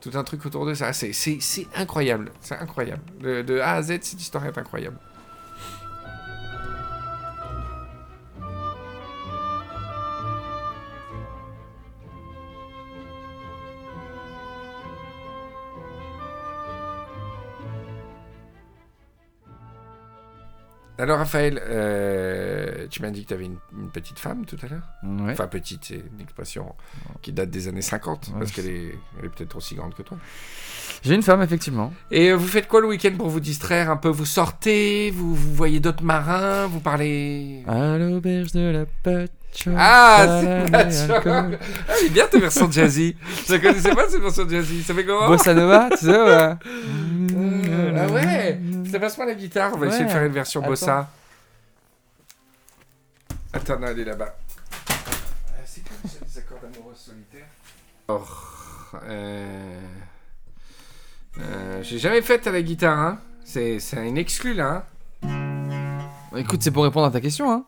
tout 0.00 0.10
un 0.14 0.24
truc 0.24 0.44
autour 0.46 0.64
de 0.66 0.74
ça. 0.74 0.92
C'est, 0.92 1.12
incroyable, 1.74 2.30
c'est 2.40 2.54
incroyable. 2.56 3.02
De, 3.20 3.42
de 3.42 3.58
A 3.58 3.72
à 3.74 3.82
Z, 3.82 3.98
cette 4.02 4.20
histoire 4.20 4.44
est 4.46 4.56
incroyable. 4.58 4.96
Alors 21.00 21.18
Raphaël, 21.18 21.60
euh, 21.64 22.86
tu 22.90 23.00
m'as 23.02 23.10
dit 23.10 23.22
que 23.22 23.28
tu 23.28 23.34
avais 23.34 23.46
une, 23.46 23.56
une 23.76 23.90
petite 23.90 24.18
femme 24.18 24.44
tout 24.44 24.56
à 24.62 24.68
l'heure 24.68 24.82
Ouais. 25.02 25.32
Enfin 25.32 25.46
petite, 25.46 25.84
c'est 25.86 25.94
une 26.14 26.20
expression 26.20 26.74
qui 27.22 27.32
date 27.32 27.50
des 27.50 27.68
années 27.68 27.82
50, 27.82 28.28
Ouais, 28.28 28.38
parce 28.38 28.52
qu'elle 28.52 28.66
est, 28.66 28.94
elle 29.18 29.24
est 29.24 29.28
peut-être 29.28 29.56
aussi 29.56 29.74
grande 29.74 29.94
que 29.94 30.02
toi. 30.02 30.18
J'ai 31.02 31.14
une 31.14 31.22
femme, 31.22 31.40
effectivement. 31.40 31.92
Et 32.10 32.30
euh, 32.30 32.36
vous 32.36 32.46
faites 32.46 32.68
quoi 32.68 32.80
le 32.82 32.88
week-end 32.88 33.12
pour 33.16 33.28
vous 33.28 33.40
distraire 33.40 33.90
un 33.90 33.96
peu? 33.96 34.08
Vous 34.08 34.26
sortez, 34.26 35.10
vous, 35.10 35.34
vous 35.34 35.54
voyez 35.54 35.80
d'autres 35.80 36.04
marins, 36.04 36.66
vous 36.66 36.80
parlez... 36.80 37.62
À 37.66 37.96
l'auberge 37.96 38.52
de 38.52 38.60
la 38.70 38.84
Patcho. 39.02 39.39
Ah, 39.76 40.40
c'est 40.90 41.10
alcool. 41.10 41.58
Ah, 41.88 41.92
c'est 41.98 42.08
bien 42.10 42.26
ta 42.26 42.38
version 42.38 42.70
jazzy. 42.70 43.16
Je 43.46 43.52
la 43.52 43.58
connaissais 43.58 43.94
pas 43.94 44.08
cette 44.08 44.20
version 44.22 44.48
jazzy. 44.48 44.82
Ça 44.82 44.94
fait 44.94 45.04
comment 45.04 45.26
Bossa 45.26 45.54
Nova, 45.54 45.88
tu 45.90 46.06
sais, 46.06 46.10
ouais. 46.10 46.54
Euh, 47.34 47.96
Ah 47.98 48.06
ouais 48.12 48.60
Ça 48.90 48.98
passe 49.00 49.16
pas 49.16 49.26
la 49.26 49.34
guitare, 49.34 49.72
on 49.74 49.78
va 49.78 49.86
essayer 49.88 50.04
de 50.04 50.10
faire 50.10 50.24
une 50.24 50.32
version 50.32 50.62
bossa. 50.62 51.08
Attends, 53.52 53.78
non, 53.78 53.88
elle 53.88 54.00
est 54.00 54.04
là-bas. 54.04 54.36
Euh, 54.90 54.94
C'est 55.64 55.82
quoi 55.82 55.96
les 56.04 56.38
accords 56.38 56.58
d'amoureux 56.62 56.94
solitaires? 56.94 57.48
Oh, 58.08 58.22
euh... 59.08 59.80
euh, 61.40 61.82
J'ai 61.82 61.98
jamais 61.98 62.22
fait 62.22 62.46
à 62.46 62.52
la 62.52 62.62
guitare, 62.62 62.98
hein. 62.98 63.18
C'est 63.44 63.80
c'est 63.80 64.06
une 64.06 64.16
exclue 64.18 64.54
là, 64.54 64.84
hein. 65.24 66.36
Écoute, 66.36 66.62
c'est 66.62 66.70
pour 66.70 66.84
répondre 66.84 67.06
à 67.06 67.10
ta 67.10 67.20
question, 67.20 67.50
hein. 67.50 67.64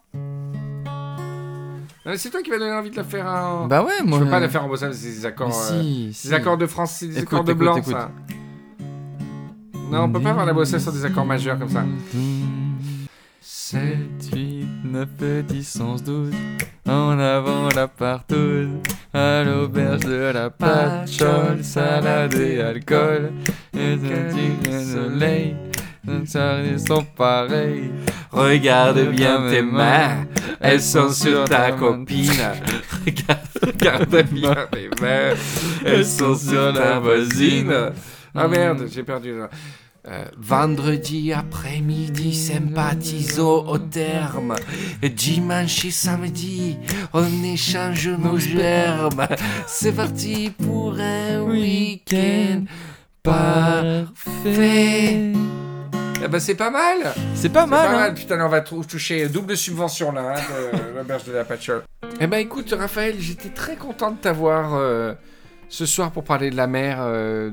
C'est 2.17 2.31
toi 2.31 2.43
qui 2.43 2.51
vas 2.51 2.59
donner 2.59 2.73
envie 2.73 2.91
de 2.91 2.97
la 2.97 3.05
faire 3.05 3.27
en. 3.27 3.67
Bah 3.67 3.83
ouais, 3.83 3.93
je 4.01 4.05
moi. 4.05 4.19
peux 4.19 4.29
pas 4.29 4.41
la 4.41 4.49
faire 4.49 4.65
en 4.65 4.69
bossa, 4.69 4.93
c'est 4.93 5.09
des 5.09 5.27
accords. 5.27 5.49
Euh, 5.71 5.81
si, 5.81 6.13
si. 6.13 6.29
des 6.29 6.35
accords 6.35 6.59
de 6.59 6.67
France, 6.67 6.97
c'est 6.99 7.07
des 7.07 7.19
Écoute, 7.19 7.29
accords 7.35 7.45
de 7.45 7.53
écoute, 7.53 7.61
blanc, 7.63 7.77
écoute. 7.77 7.93
ça. 7.93 8.11
Non, 9.91 10.05
on 10.05 10.11
peut 10.13 10.21
pas 10.21 10.35
faire 10.35 10.47
la 10.47 10.53
bossa 10.53 10.79
sur 10.81 10.93
des 10.93 11.05
accords 11.05 11.27
majeurs 11.27 11.59
comme 11.59 11.69
ça. 11.69 11.85
7, 13.41 13.81
8, 14.35 14.67
9, 14.85 15.09
10, 15.47 15.81
11, 15.81 16.03
12. 16.03 16.31
En 16.89 17.19
avant 17.19 17.69
la 17.75 17.87
partouze. 17.89 18.69
À 19.15 19.45
l'auberge 19.45 20.01
de 20.01 20.33
la 20.33 20.51
patchole. 20.51 21.63
Salade 21.63 22.35
et 22.35 22.61
alcool. 22.61 23.33
Et 23.77 23.95
un 24.71 24.85
soleil. 24.85 25.57
Les 26.05 26.79
sont 26.79 27.05
pareils. 27.17 27.93
Regarde 28.33 29.11
bien 29.11 29.49
tes 29.51 29.63
mains, 29.63 30.25
elles 30.61 30.81
sont 30.83 31.11
sur 31.11 31.45
ta 31.45 31.73
copine. 31.73 32.31
Regarde, 33.05 33.41
regarde 33.63 34.27
bien 34.31 34.69
mes 34.75 34.89
mains, 35.01 35.35
elles 35.85 36.07
sont 36.07 36.35
sur 36.35 36.73
ta 36.73 36.99
voisine. 36.99 37.93
Ah 38.35 38.49
merde, 38.49 38.87
j'ai 38.91 39.03
perdu. 39.03 39.39
là. 39.39 39.51
Euh, 40.09 40.25
vendredi 40.37 41.33
après-midi, 41.33 42.35
sympathiso 42.35 43.65
au 43.69 43.79
terme. 43.79 44.57
Dimanche 45.01 45.85
et 45.85 45.93
samedi, 45.93 46.77
on 47.13 47.45
échange 47.45 48.09
nos 48.09 48.37
germes. 48.37 49.29
C'est 49.69 49.93
parti 49.93 50.51
pour 50.51 50.97
un 50.99 51.43
week-end 51.43 52.65
parfait. 53.23 54.03
Eh 56.25 56.29
ben 56.29 56.39
c'est 56.39 56.55
pas 56.55 56.71
mal. 56.71 56.99
C'est 57.35 57.49
pas 57.49 57.67
mal, 57.67 57.87
pas 57.89 57.93
hein. 57.95 58.01
mal, 58.01 58.15
putain, 58.15 58.45
on 58.45 58.49
va 58.49 58.61
tou- 58.61 58.85
toucher 58.85 59.29
double 59.29 59.57
subvention 59.57 60.13
là, 60.13 60.35
hein, 60.37 60.41
de 60.93 60.95
l'auberge 60.99 61.25
de 61.25 61.33
la 61.33 61.45
Patchole. 61.45 61.83
Eh 62.21 62.27
ben 62.27 62.39
écoute, 62.39 62.73
Raphaël, 62.79 63.17
j'étais 63.19 63.49
très 63.49 63.77
content 63.77 64.13
de 64.13 64.17
t'avoir 64.19 64.75
euh, 64.75 65.15
ce 65.69 65.85
soir 65.87 66.13
pour 66.13 66.23
parler 66.25 66.51
de 66.51 66.57
la 66.57 66.67
mer 66.67 66.99
euh, 67.01 67.51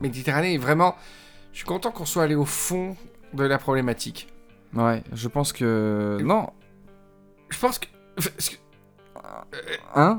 Méditerranée. 0.00 0.54
Et 0.54 0.58
vraiment, 0.58 0.96
je 1.52 1.58
suis 1.58 1.66
content 1.66 1.90
qu'on 1.90 2.06
soit 2.06 2.22
allé 2.22 2.34
au 2.34 2.44
fond 2.46 2.96
de 3.34 3.44
la 3.44 3.58
problématique. 3.58 4.28
Ouais, 4.74 5.02
je 5.12 5.28
pense 5.28 5.52
que. 5.52 6.18
Non, 6.22 6.50
Je 7.50 7.58
pense 7.58 7.78
que. 7.78 7.86
hein? 9.94 10.16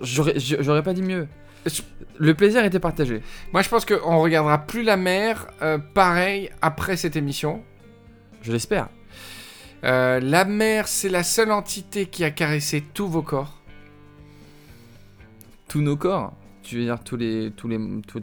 j'aurais 0.00 0.82
pas 0.82 0.92
dit 0.92 1.02
mieux. 1.02 1.26
Le 2.18 2.34
plaisir 2.34 2.64
était 2.64 2.80
partagé. 2.80 3.22
Moi, 3.52 3.62
je 3.62 3.68
pense 3.68 3.84
qu'on 3.84 4.18
regardera 4.20 4.58
plus 4.66 4.82
la 4.82 4.96
mer 4.96 5.46
euh, 5.62 5.78
pareil 5.78 6.50
après 6.62 6.96
cette 6.96 7.16
émission. 7.16 7.62
Je 8.42 8.52
l'espère. 8.52 8.88
Euh, 9.84 10.20
la 10.20 10.44
mer, 10.44 10.88
c'est 10.88 11.08
la 11.08 11.22
seule 11.22 11.50
entité 11.52 12.06
qui 12.06 12.24
a 12.24 12.30
caressé 12.30 12.82
tous 12.94 13.08
vos 13.08 13.22
corps. 13.22 13.60
Tous 15.68 15.80
nos 15.80 15.96
corps. 15.96 16.32
Tu 16.62 16.76
veux 16.78 16.84
dire 16.84 17.02
tous 17.02 17.16
les. 17.16 17.52
Tous 17.56 17.68
les 17.68 17.78
tous- 18.06 18.22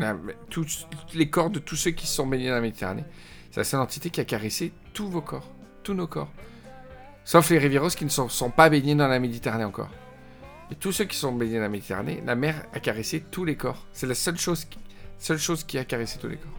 Ah, 0.00 0.14
tous 0.50 0.66
les 1.14 1.28
corps 1.28 1.50
de 1.50 1.58
tous 1.58 1.74
ceux 1.76 1.90
qui 1.90 2.06
se 2.06 2.14
sont 2.14 2.26
baignés 2.26 2.48
dans 2.48 2.54
la 2.54 2.60
Méditerranée. 2.60 3.04
C'est 3.50 3.60
la 3.60 3.64
seule 3.64 3.80
entité 3.80 4.10
qui 4.10 4.20
a 4.20 4.24
caressé 4.24 4.72
tous 4.92 5.08
vos 5.08 5.22
corps. 5.22 5.48
Tous 5.82 5.94
nos 5.94 6.06
corps. 6.06 6.30
Sauf 7.24 7.50
les 7.50 7.58
Rivieros 7.58 7.88
qui 7.88 8.04
ne 8.04 8.10
sont, 8.10 8.28
sont 8.28 8.50
pas 8.50 8.68
baignés 8.70 8.94
dans 8.94 9.08
la 9.08 9.18
Méditerranée 9.18 9.64
encore. 9.64 9.90
Et 10.70 10.74
tous 10.74 10.92
ceux 10.92 11.04
qui 11.04 11.16
sont 11.16 11.32
baignés 11.32 11.56
dans 11.56 11.62
la 11.62 11.68
Méditerranée, 11.68 12.22
la 12.26 12.34
mer 12.34 12.64
a 12.74 12.80
caressé 12.80 13.24
tous 13.30 13.44
les 13.44 13.56
corps. 13.56 13.86
C'est 13.92 14.06
la 14.06 14.14
seule 14.14 14.38
chose 14.38 14.64
qui, 14.64 14.78
seule 15.18 15.38
chose 15.38 15.64
qui 15.64 15.78
a 15.78 15.84
caressé 15.84 16.18
tous 16.18 16.28
les 16.28 16.36
corps. 16.36 16.52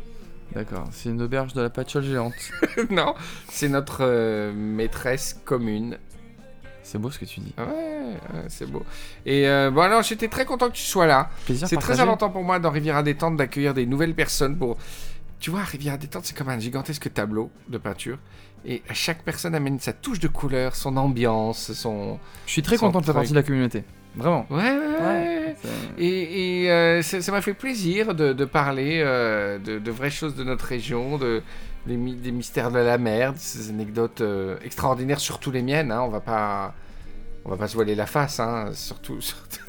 D'accord, 0.53 0.87
c'est 0.91 1.09
une 1.09 1.21
auberge 1.21 1.53
de 1.53 1.61
la 1.61 1.69
patchole 1.69 2.03
géante. 2.03 2.33
non, 2.89 3.13
c'est 3.49 3.69
notre 3.69 3.99
euh, 4.01 4.51
maîtresse 4.51 5.39
commune. 5.45 5.99
C'est 6.81 6.97
beau 6.97 7.11
ce 7.11 7.19
que 7.19 7.25
tu 7.25 7.39
dis. 7.39 7.53
Ouais, 7.55 7.65
ouais, 7.65 8.45
c'est 8.47 8.65
beau. 8.65 8.83
Et 9.27 9.47
euh, 9.47 9.69
bon 9.69 9.81
alors, 9.81 10.01
j'étais 10.01 10.27
très 10.27 10.45
content 10.45 10.69
que 10.69 10.75
tu 10.75 10.81
sois 10.81 11.05
là. 11.05 11.29
C'est 11.45 11.77
très 11.77 11.99
important 11.99 12.31
pour 12.31 12.43
moi 12.43 12.57
dans 12.57 12.71
Riviera 12.71 13.03
Détente 13.03 13.37
d'accueillir 13.37 13.75
des 13.75 13.85
nouvelles 13.85 14.15
personnes 14.15 14.57
pour. 14.57 14.77
Tu 15.39 15.51
vois, 15.51 15.61
Riviera 15.61 15.97
Détente, 15.97 16.25
c'est 16.25 16.35
comme 16.35 16.49
un 16.49 16.57
gigantesque 16.57 17.13
tableau 17.13 17.51
de 17.67 17.77
peinture. 17.77 18.17
Et 18.65 18.81
chaque 18.91 19.23
personne 19.23 19.53
amène 19.53 19.79
sa 19.79 19.93
touche 19.93 20.19
de 20.19 20.27
couleur, 20.27 20.75
son 20.75 20.97
ambiance, 20.97 21.73
son. 21.73 22.17
Je 22.47 22.53
suis 22.53 22.63
très 22.63 22.77
content 22.77 23.01
de 23.01 23.05
faire 23.05 23.13
partie 23.13 23.29
de 23.29 23.35
la 23.35 23.43
communauté. 23.43 23.83
Vraiment. 24.15 24.45
Ouais, 24.49 24.57
ouais, 24.57 25.01
ouais. 25.01 25.55
Et, 25.97 26.63
et, 26.63 26.71
euh, 26.71 27.01
ça 27.01 27.31
m'a 27.31 27.41
fait 27.41 27.53
plaisir 27.53 28.13
de, 28.15 28.33
de 28.33 28.45
parler 28.45 29.01
euh, 29.03 29.57
de, 29.59 29.79
de 29.79 29.91
vraies 29.91 30.09
choses 30.09 30.35
de 30.35 30.43
notre 30.43 30.65
région, 30.65 31.17
de, 31.17 31.41
des, 31.85 31.95
mi- 31.95 32.15
des 32.15 32.31
mystères 32.31 32.71
de 32.71 32.79
la 32.79 32.97
mer, 32.97 33.33
de 33.33 33.37
ces 33.39 33.69
anecdotes 33.69 34.21
euh, 34.21 34.57
extraordinaires, 34.65 35.19
surtout 35.19 35.51
les 35.51 35.61
miennes. 35.61 35.91
Hein, 35.91 36.01
on 36.01 36.09
va 36.09 36.19
pas. 36.21 36.73
On 37.45 37.49
va 37.51 37.55
pas 37.57 37.67
se 37.69 37.75
voiler 37.75 37.95
la 37.95 38.05
face, 38.05 38.39
hein, 38.41 38.71
surtout. 38.73 39.21
surtout- 39.21 39.59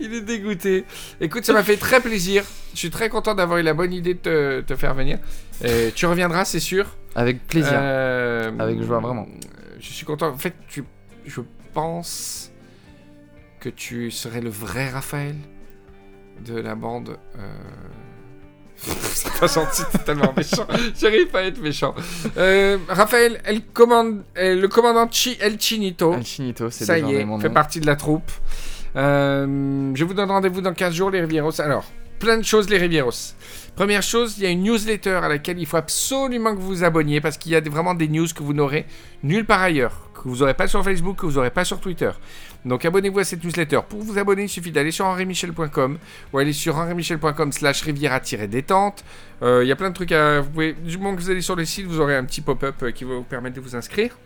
Il 0.00 0.14
est 0.14 0.20
dégoûté. 0.22 0.84
Écoute, 1.20 1.44
ça 1.44 1.52
m'a 1.52 1.62
fait 1.62 1.76
très 1.76 2.00
plaisir. 2.00 2.44
Je 2.74 2.78
suis 2.78 2.90
très 2.90 3.08
content 3.08 3.34
d'avoir 3.34 3.58
eu 3.58 3.62
la 3.62 3.74
bonne 3.74 3.92
idée 3.92 4.14
de 4.14 4.18
te, 4.18 4.60
te 4.62 4.74
faire 4.76 4.94
venir. 4.94 5.18
Et 5.64 5.92
tu 5.94 6.06
reviendras, 6.06 6.44
c'est 6.44 6.60
sûr. 6.60 6.96
Avec 7.14 7.46
plaisir. 7.46 7.72
Euh, 7.74 8.50
Avec 8.58 8.80
joie, 8.82 8.98
vraiment. 9.00 9.26
Je 9.78 9.86
suis 9.92 10.04
content. 10.06 10.28
En 10.28 10.36
fait, 10.36 10.54
tu, 10.68 10.84
je 11.26 11.40
pense 11.72 12.52
que 13.60 13.68
tu 13.68 14.10
serais 14.10 14.40
le 14.40 14.50
vrai 14.50 14.88
Raphaël 14.88 15.36
de 16.44 16.58
la 16.58 16.74
bande. 16.74 17.18
Euh... 17.36 17.48
C'est 18.80 19.38
pas 19.38 19.46
gentil, 19.46 19.82
c'est 19.92 20.04
tellement 20.04 20.32
méchant. 20.34 20.66
J'arrive 20.98 21.26
pas 21.26 21.40
à 21.40 21.42
être 21.42 21.60
méchant. 21.60 21.94
Euh, 22.38 22.78
Raphaël, 22.88 23.38
elle 23.44 23.60
commande, 23.62 24.22
euh, 24.38 24.58
le 24.58 24.68
commandant 24.68 25.06
Chi, 25.10 25.36
El 25.38 25.60
Chinito. 25.60 26.14
El 26.14 26.24
Chinito, 26.24 26.70
c'est 26.70 26.86
Ça 26.86 26.98
y 26.98 27.14
est, 27.14 27.26
fait 27.40 27.50
partie 27.50 27.78
de 27.78 27.84
la 27.84 27.96
troupe. 27.96 28.30
Euh, 28.96 29.92
je 29.94 30.04
vous 30.04 30.14
donne 30.14 30.30
rendez-vous 30.30 30.62
dans 30.62 30.72
15 30.72 30.94
jours, 30.94 31.10
les 31.10 31.20
Rivieros. 31.20 31.60
Alors, 31.60 31.84
plein 32.18 32.38
de 32.38 32.42
choses, 32.42 32.70
les 32.70 32.78
Rivieros. 32.78 33.34
Première 33.76 34.02
chose, 34.02 34.36
il 34.38 34.44
y 34.44 34.46
a 34.46 34.50
une 34.50 34.62
newsletter 34.62 35.20
à 35.22 35.28
laquelle 35.28 35.58
il 35.58 35.66
faut 35.66 35.76
absolument 35.76 36.54
que 36.54 36.60
vous 36.60 36.68
vous 36.68 36.84
abonniez 36.84 37.20
parce 37.20 37.38
qu'il 37.38 37.52
y 37.52 37.56
a 37.56 37.60
vraiment 37.60 37.94
des 37.94 38.08
news 38.08 38.26
que 38.34 38.42
vous 38.42 38.52
n'aurez 38.54 38.86
nulle 39.22 39.44
part 39.44 39.60
ailleurs, 39.60 40.09
que 40.22 40.28
vous 40.28 40.36
n'aurez 40.36 40.54
pas 40.54 40.68
sur 40.68 40.82
Facebook, 40.84 41.16
que 41.16 41.26
vous 41.26 41.32
n'aurez 41.32 41.50
pas 41.50 41.64
sur 41.64 41.80
Twitter. 41.80 42.10
Donc 42.64 42.84
abonnez-vous 42.84 43.18
à 43.18 43.24
cette 43.24 43.42
newsletter. 43.42 43.80
Pour 43.88 44.00
vous 44.02 44.18
abonner, 44.18 44.44
il 44.44 44.48
suffit 44.48 44.70
d'aller 44.70 44.90
sur 44.90 45.06
henrimichel.com 45.06 45.98
ou 46.32 46.38
aller 46.38 46.52
sur 46.52 46.76
henrimichel.com 46.76 47.52
slash 47.52 47.82
riviera-détente. 47.82 49.04
Euh, 49.42 49.64
Il 49.64 49.68
y 49.68 49.72
a 49.72 49.76
plein 49.76 49.90
de 49.90 49.94
trucs 49.94 50.12
à... 50.12 50.40
Vous 50.40 50.72
du 50.72 50.98
moment 50.98 51.16
que 51.16 51.20
vous 51.20 51.30
allez 51.30 51.40
sur 51.40 51.56
le 51.56 51.64
site, 51.64 51.86
vous 51.86 52.00
aurez 52.00 52.16
un 52.16 52.24
petit 52.24 52.40
pop-up 52.40 52.76
euh, 52.82 52.90
qui 52.90 53.04
va 53.04 53.14
vous 53.14 53.22
permettre 53.22 53.56
de 53.56 53.60
vous 53.60 53.76
inscrire. 53.76 54.16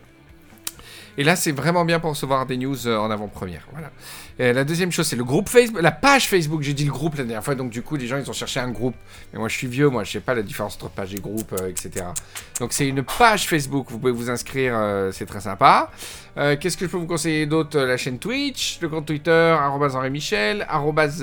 Et 1.16 1.22
là, 1.24 1.36
c'est 1.36 1.52
vraiment 1.52 1.84
bien 1.84 2.00
pour 2.00 2.10
recevoir 2.10 2.44
des 2.44 2.56
news 2.56 2.88
euh, 2.88 2.96
en 2.98 3.10
avant-première. 3.10 3.66
Voilà. 3.72 3.90
Et 4.38 4.52
la 4.52 4.64
deuxième 4.64 4.90
chose, 4.90 5.06
c'est 5.06 5.14
le 5.14 5.22
groupe 5.22 5.48
Facebook, 5.48 5.80
la 5.80 5.92
page 5.92 6.28
Facebook. 6.28 6.62
J'ai 6.62 6.72
dit 6.74 6.84
le 6.84 6.90
groupe 6.90 7.14
la 7.14 7.22
dernière 7.22 7.44
fois, 7.44 7.54
donc 7.54 7.70
du 7.70 7.82
coup, 7.82 7.94
les 7.94 8.06
gens, 8.08 8.16
ils 8.16 8.28
ont 8.28 8.32
cherché 8.32 8.58
un 8.58 8.70
groupe. 8.70 8.96
Mais 9.32 9.38
moi, 9.38 9.48
je 9.48 9.56
suis 9.56 9.68
vieux, 9.68 9.88
moi, 9.88 10.02
je 10.02 10.10
sais 10.10 10.20
pas 10.20 10.34
la 10.34 10.42
différence 10.42 10.74
entre 10.74 10.90
page 10.90 11.14
et 11.14 11.20
groupe, 11.20 11.52
euh, 11.60 11.68
etc. 11.68 12.06
Donc, 12.58 12.72
c'est 12.72 12.88
une 12.88 13.04
page 13.04 13.46
Facebook. 13.46 13.86
Vous 13.90 13.98
pouvez 14.00 14.12
vous 14.12 14.28
inscrire, 14.28 14.72
euh, 14.76 15.12
c'est 15.12 15.26
très 15.26 15.40
sympa. 15.40 15.90
Euh, 16.36 16.56
Qu'est-ce 16.58 16.76
que 16.76 16.86
je 16.86 16.90
peux 16.90 16.96
vous 16.96 17.06
conseiller 17.06 17.46
d'autre 17.46 17.78
La 17.78 17.96
chaîne 17.96 18.18
Twitch, 18.18 18.78
le 18.80 18.88
compte 18.88 19.06
Twitter, 19.06 19.30
arrobas 19.60 19.94
Henri 19.94 20.10
Michel, 20.10 20.66
arrobas 20.68 21.22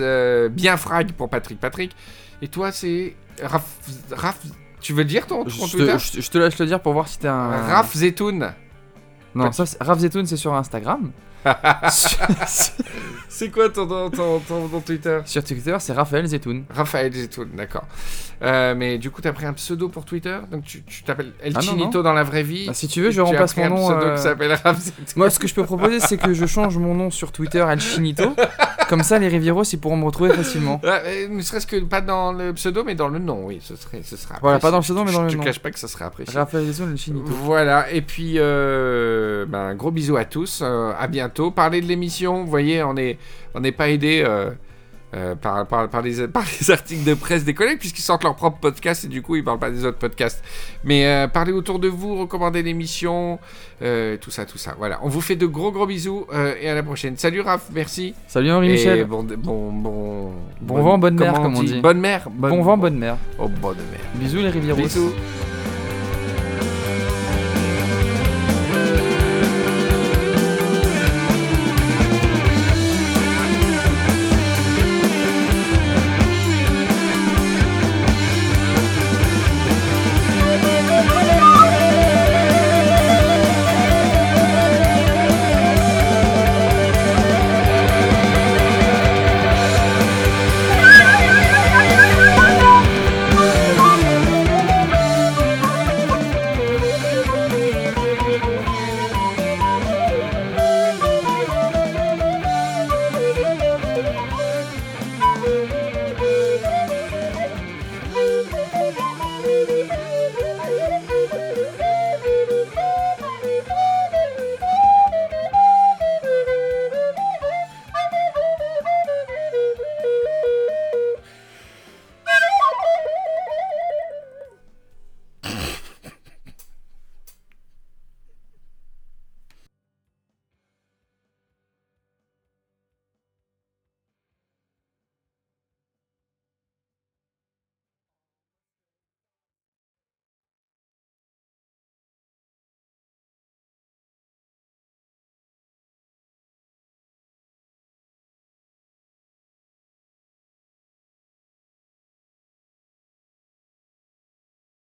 bienfrag 0.49 1.11
pour 1.13 1.29
Patrick 1.29 1.59
Patrick. 1.59 1.95
Et 2.41 2.47
toi, 2.47 2.71
c'est 2.71 3.13
Raph, 3.43 3.65
Raph, 4.11 4.39
tu 4.79 4.93
veux 4.93 4.99
le 4.99 5.05
dire 5.09 5.27
ton, 5.27 5.43
ton 5.43 5.49
Je 5.49 5.59
Twitter 5.77 5.93
te, 5.93 5.97
je- 6.17 6.21
je 6.21 6.29
te 6.31 6.37
laisse 6.37 6.57
le 6.59 6.65
dire 6.65 6.79
pour 6.79 6.93
voir 6.93 7.07
si 7.07 7.19
t'es 7.19 7.27
un. 7.27 7.49
Raph 7.67 7.93
Zetoun. 7.95 8.53
Non, 9.35 9.51
ça, 9.51 9.63
Raph 9.79 9.99
Zetoun, 9.99 10.25
c'est 10.25 10.37
sur 10.37 10.53
Instagram. 10.53 11.11
C'est 13.29 13.49
quoi 13.49 13.69
ton, 13.69 13.87
ton, 13.87 14.09
ton, 14.11 14.39
ton- 14.67 14.81
Twitter? 14.81 15.19
Sur 15.25 15.43
Twitter, 15.43 15.75
c'est 15.79 15.93
Raphaël 15.93 16.27
Zetoun. 16.27 16.65
Raphaël 16.69 17.11
Zetoun, 17.13 17.49
d'accord. 17.55 17.85
Euh, 18.43 18.75
mais 18.75 18.97
du 18.97 19.09
coup, 19.09 19.21
t'as 19.21 19.31
pris 19.33 19.45
un 19.45 19.53
pseudo 19.53 19.89
pour 19.89 20.05
Twitter? 20.05 20.37
Donc 20.51 20.63
tu 20.65 20.83
t'appelles 21.03 21.31
El 21.41 21.53
Ah 21.55 21.59
non, 21.59 21.65
Chinito 21.71 22.03
dans 22.03 22.13
la 22.13 22.23
vraie 22.23 22.43
vie 22.43 22.67
Ah, 22.69 22.73
si 22.73 22.87
tu 22.87 23.01
veux, 23.01 23.09
je 23.11 23.21
remplace 23.21 23.55
mon 23.57 23.69
nom. 23.69 23.87
pseudo 23.87 24.05
euh, 24.05 24.15
qui 24.15 24.21
s'appelle 24.21 24.53
Raph. 24.63 24.77
Moi, 25.15 25.29
ce 25.29 25.39
que 25.39 25.47
je 25.47 25.55
peux 25.55 25.63
proposer, 25.63 25.99
c'est 25.99 26.17
que 26.17 26.33
je 26.33 26.45
change 26.45 26.77
mon 26.77 26.93
nom 26.93 27.09
sur 27.09 27.31
Twitter 27.31 27.65
El 27.67 27.79
Chinito. 27.79 28.35
Comme 28.91 29.03
ça, 29.03 29.17
les 29.17 29.29
Rivieros, 29.29 29.63
ils 29.63 29.79
pourront 29.79 29.95
me 29.95 30.03
retrouver 30.03 30.31
facilement. 30.33 30.79
Euh, 30.83 31.27
ne 31.29 31.41
serait-ce 31.41 31.65
que 31.65 31.77
pas 31.77 32.01
dans 32.01 32.33
le 32.33 32.51
pseudo, 32.53 32.83
mais 32.83 32.93
dans 32.93 33.07
le 33.07 33.19
nom, 33.19 33.45
oui, 33.45 33.59
ce 33.63 33.75
serait, 33.77 34.01
ce 34.03 34.17
serait 34.17 34.35
Voilà, 34.41 34.57
apprécié. 34.57 34.67
pas 34.67 34.71
dans 34.71 34.77
le 34.79 34.83
pseudo, 34.83 35.03
mais 35.05 35.11
dans 35.13 35.19
Je- 35.19 35.23
le 35.23 35.29
Je 35.29 35.37
nom. 35.37 35.41
te 35.43 35.47
cache 35.47 35.59
pas 35.59 35.71
que 35.71 35.79
ça 35.79 35.87
serait 35.87 36.03
apprécié. 36.05 36.37
Raphaël 36.37 36.69
Zetoun, 36.69 36.91
El 36.91 36.97
Chinito. 36.97 37.31
Voilà, 37.31 37.89
et 37.89 38.01
puis 38.01 38.33
euh, 38.37 39.45
ben, 39.47 39.73
gros 39.75 39.91
bisous 39.91 40.17
à 40.17 40.25
tous, 40.25 40.59
euh, 40.61 40.91
à 40.99 41.07
bientôt. 41.07 41.51
Parlez 41.51 41.79
de 41.79 41.85
l'émission, 41.87 42.43
vous 42.43 42.49
voyez, 42.49 42.83
on 42.83 42.93
n'est 42.93 43.17
on 43.55 43.61
n'est 43.61 43.71
pas 43.71 43.89
aidé 43.89 44.23
euh, 45.13 45.35
par, 45.35 45.65
par, 45.67 45.89
par, 45.89 46.01
les, 46.01 46.27
par 46.27 46.43
les 46.59 46.71
articles 46.71 47.03
de 47.03 47.13
presse 47.13 47.43
des 47.43 47.53
collègues, 47.53 47.79
puisqu'ils 47.79 48.01
sortent 48.01 48.23
leur 48.23 48.35
propre 48.35 48.59
podcast 48.59 49.03
et 49.05 49.07
du 49.07 49.21
coup 49.21 49.35
ils 49.35 49.43
parlent 49.43 49.59
pas 49.59 49.69
des 49.71 49.85
autres 49.85 49.97
podcasts. 49.97 50.43
Mais 50.83 51.05
euh, 51.05 51.27
parlez 51.27 51.51
autour 51.51 51.79
de 51.79 51.87
vous, 51.87 52.15
recommandez 52.17 52.63
l'émission, 52.63 53.39
euh, 53.81 54.17
tout 54.17 54.31
ça, 54.31 54.45
tout 54.45 54.57
ça. 54.57 54.75
Voilà, 54.77 54.99
on 55.03 55.09
vous 55.09 55.21
fait 55.21 55.35
de 55.35 55.45
gros 55.45 55.71
gros 55.71 55.85
bisous 55.85 56.25
euh, 56.33 56.55
et 56.61 56.69
à 56.69 56.75
la 56.75 56.83
prochaine. 56.83 57.17
Salut 57.17 57.41
Raph, 57.41 57.69
merci. 57.73 58.13
Salut 58.27 58.51
Henri 58.51 58.69
Et 58.69 58.71
Michel. 58.73 59.05
bon, 59.05 59.23
bon, 59.23 59.71
bon, 59.71 60.31
Bon 60.61 60.81
vent, 60.81 60.97
bonne 60.97 61.15
mer, 61.15 61.33
comme 61.33 61.55
on 61.55 61.63
dit. 61.63 61.81
Bonne 61.81 61.99
mer. 61.99 62.29
Bon 62.29 62.61
vent, 62.61 62.77
bonne 62.77 62.97
mer. 62.97 63.17
Oh, 63.39 63.47
bonne 63.47 63.77
mer. 63.77 63.99
Bisous 64.15 64.39
les 64.39 64.49
Rivieros. 64.49 64.77
Bisous. 64.81 65.11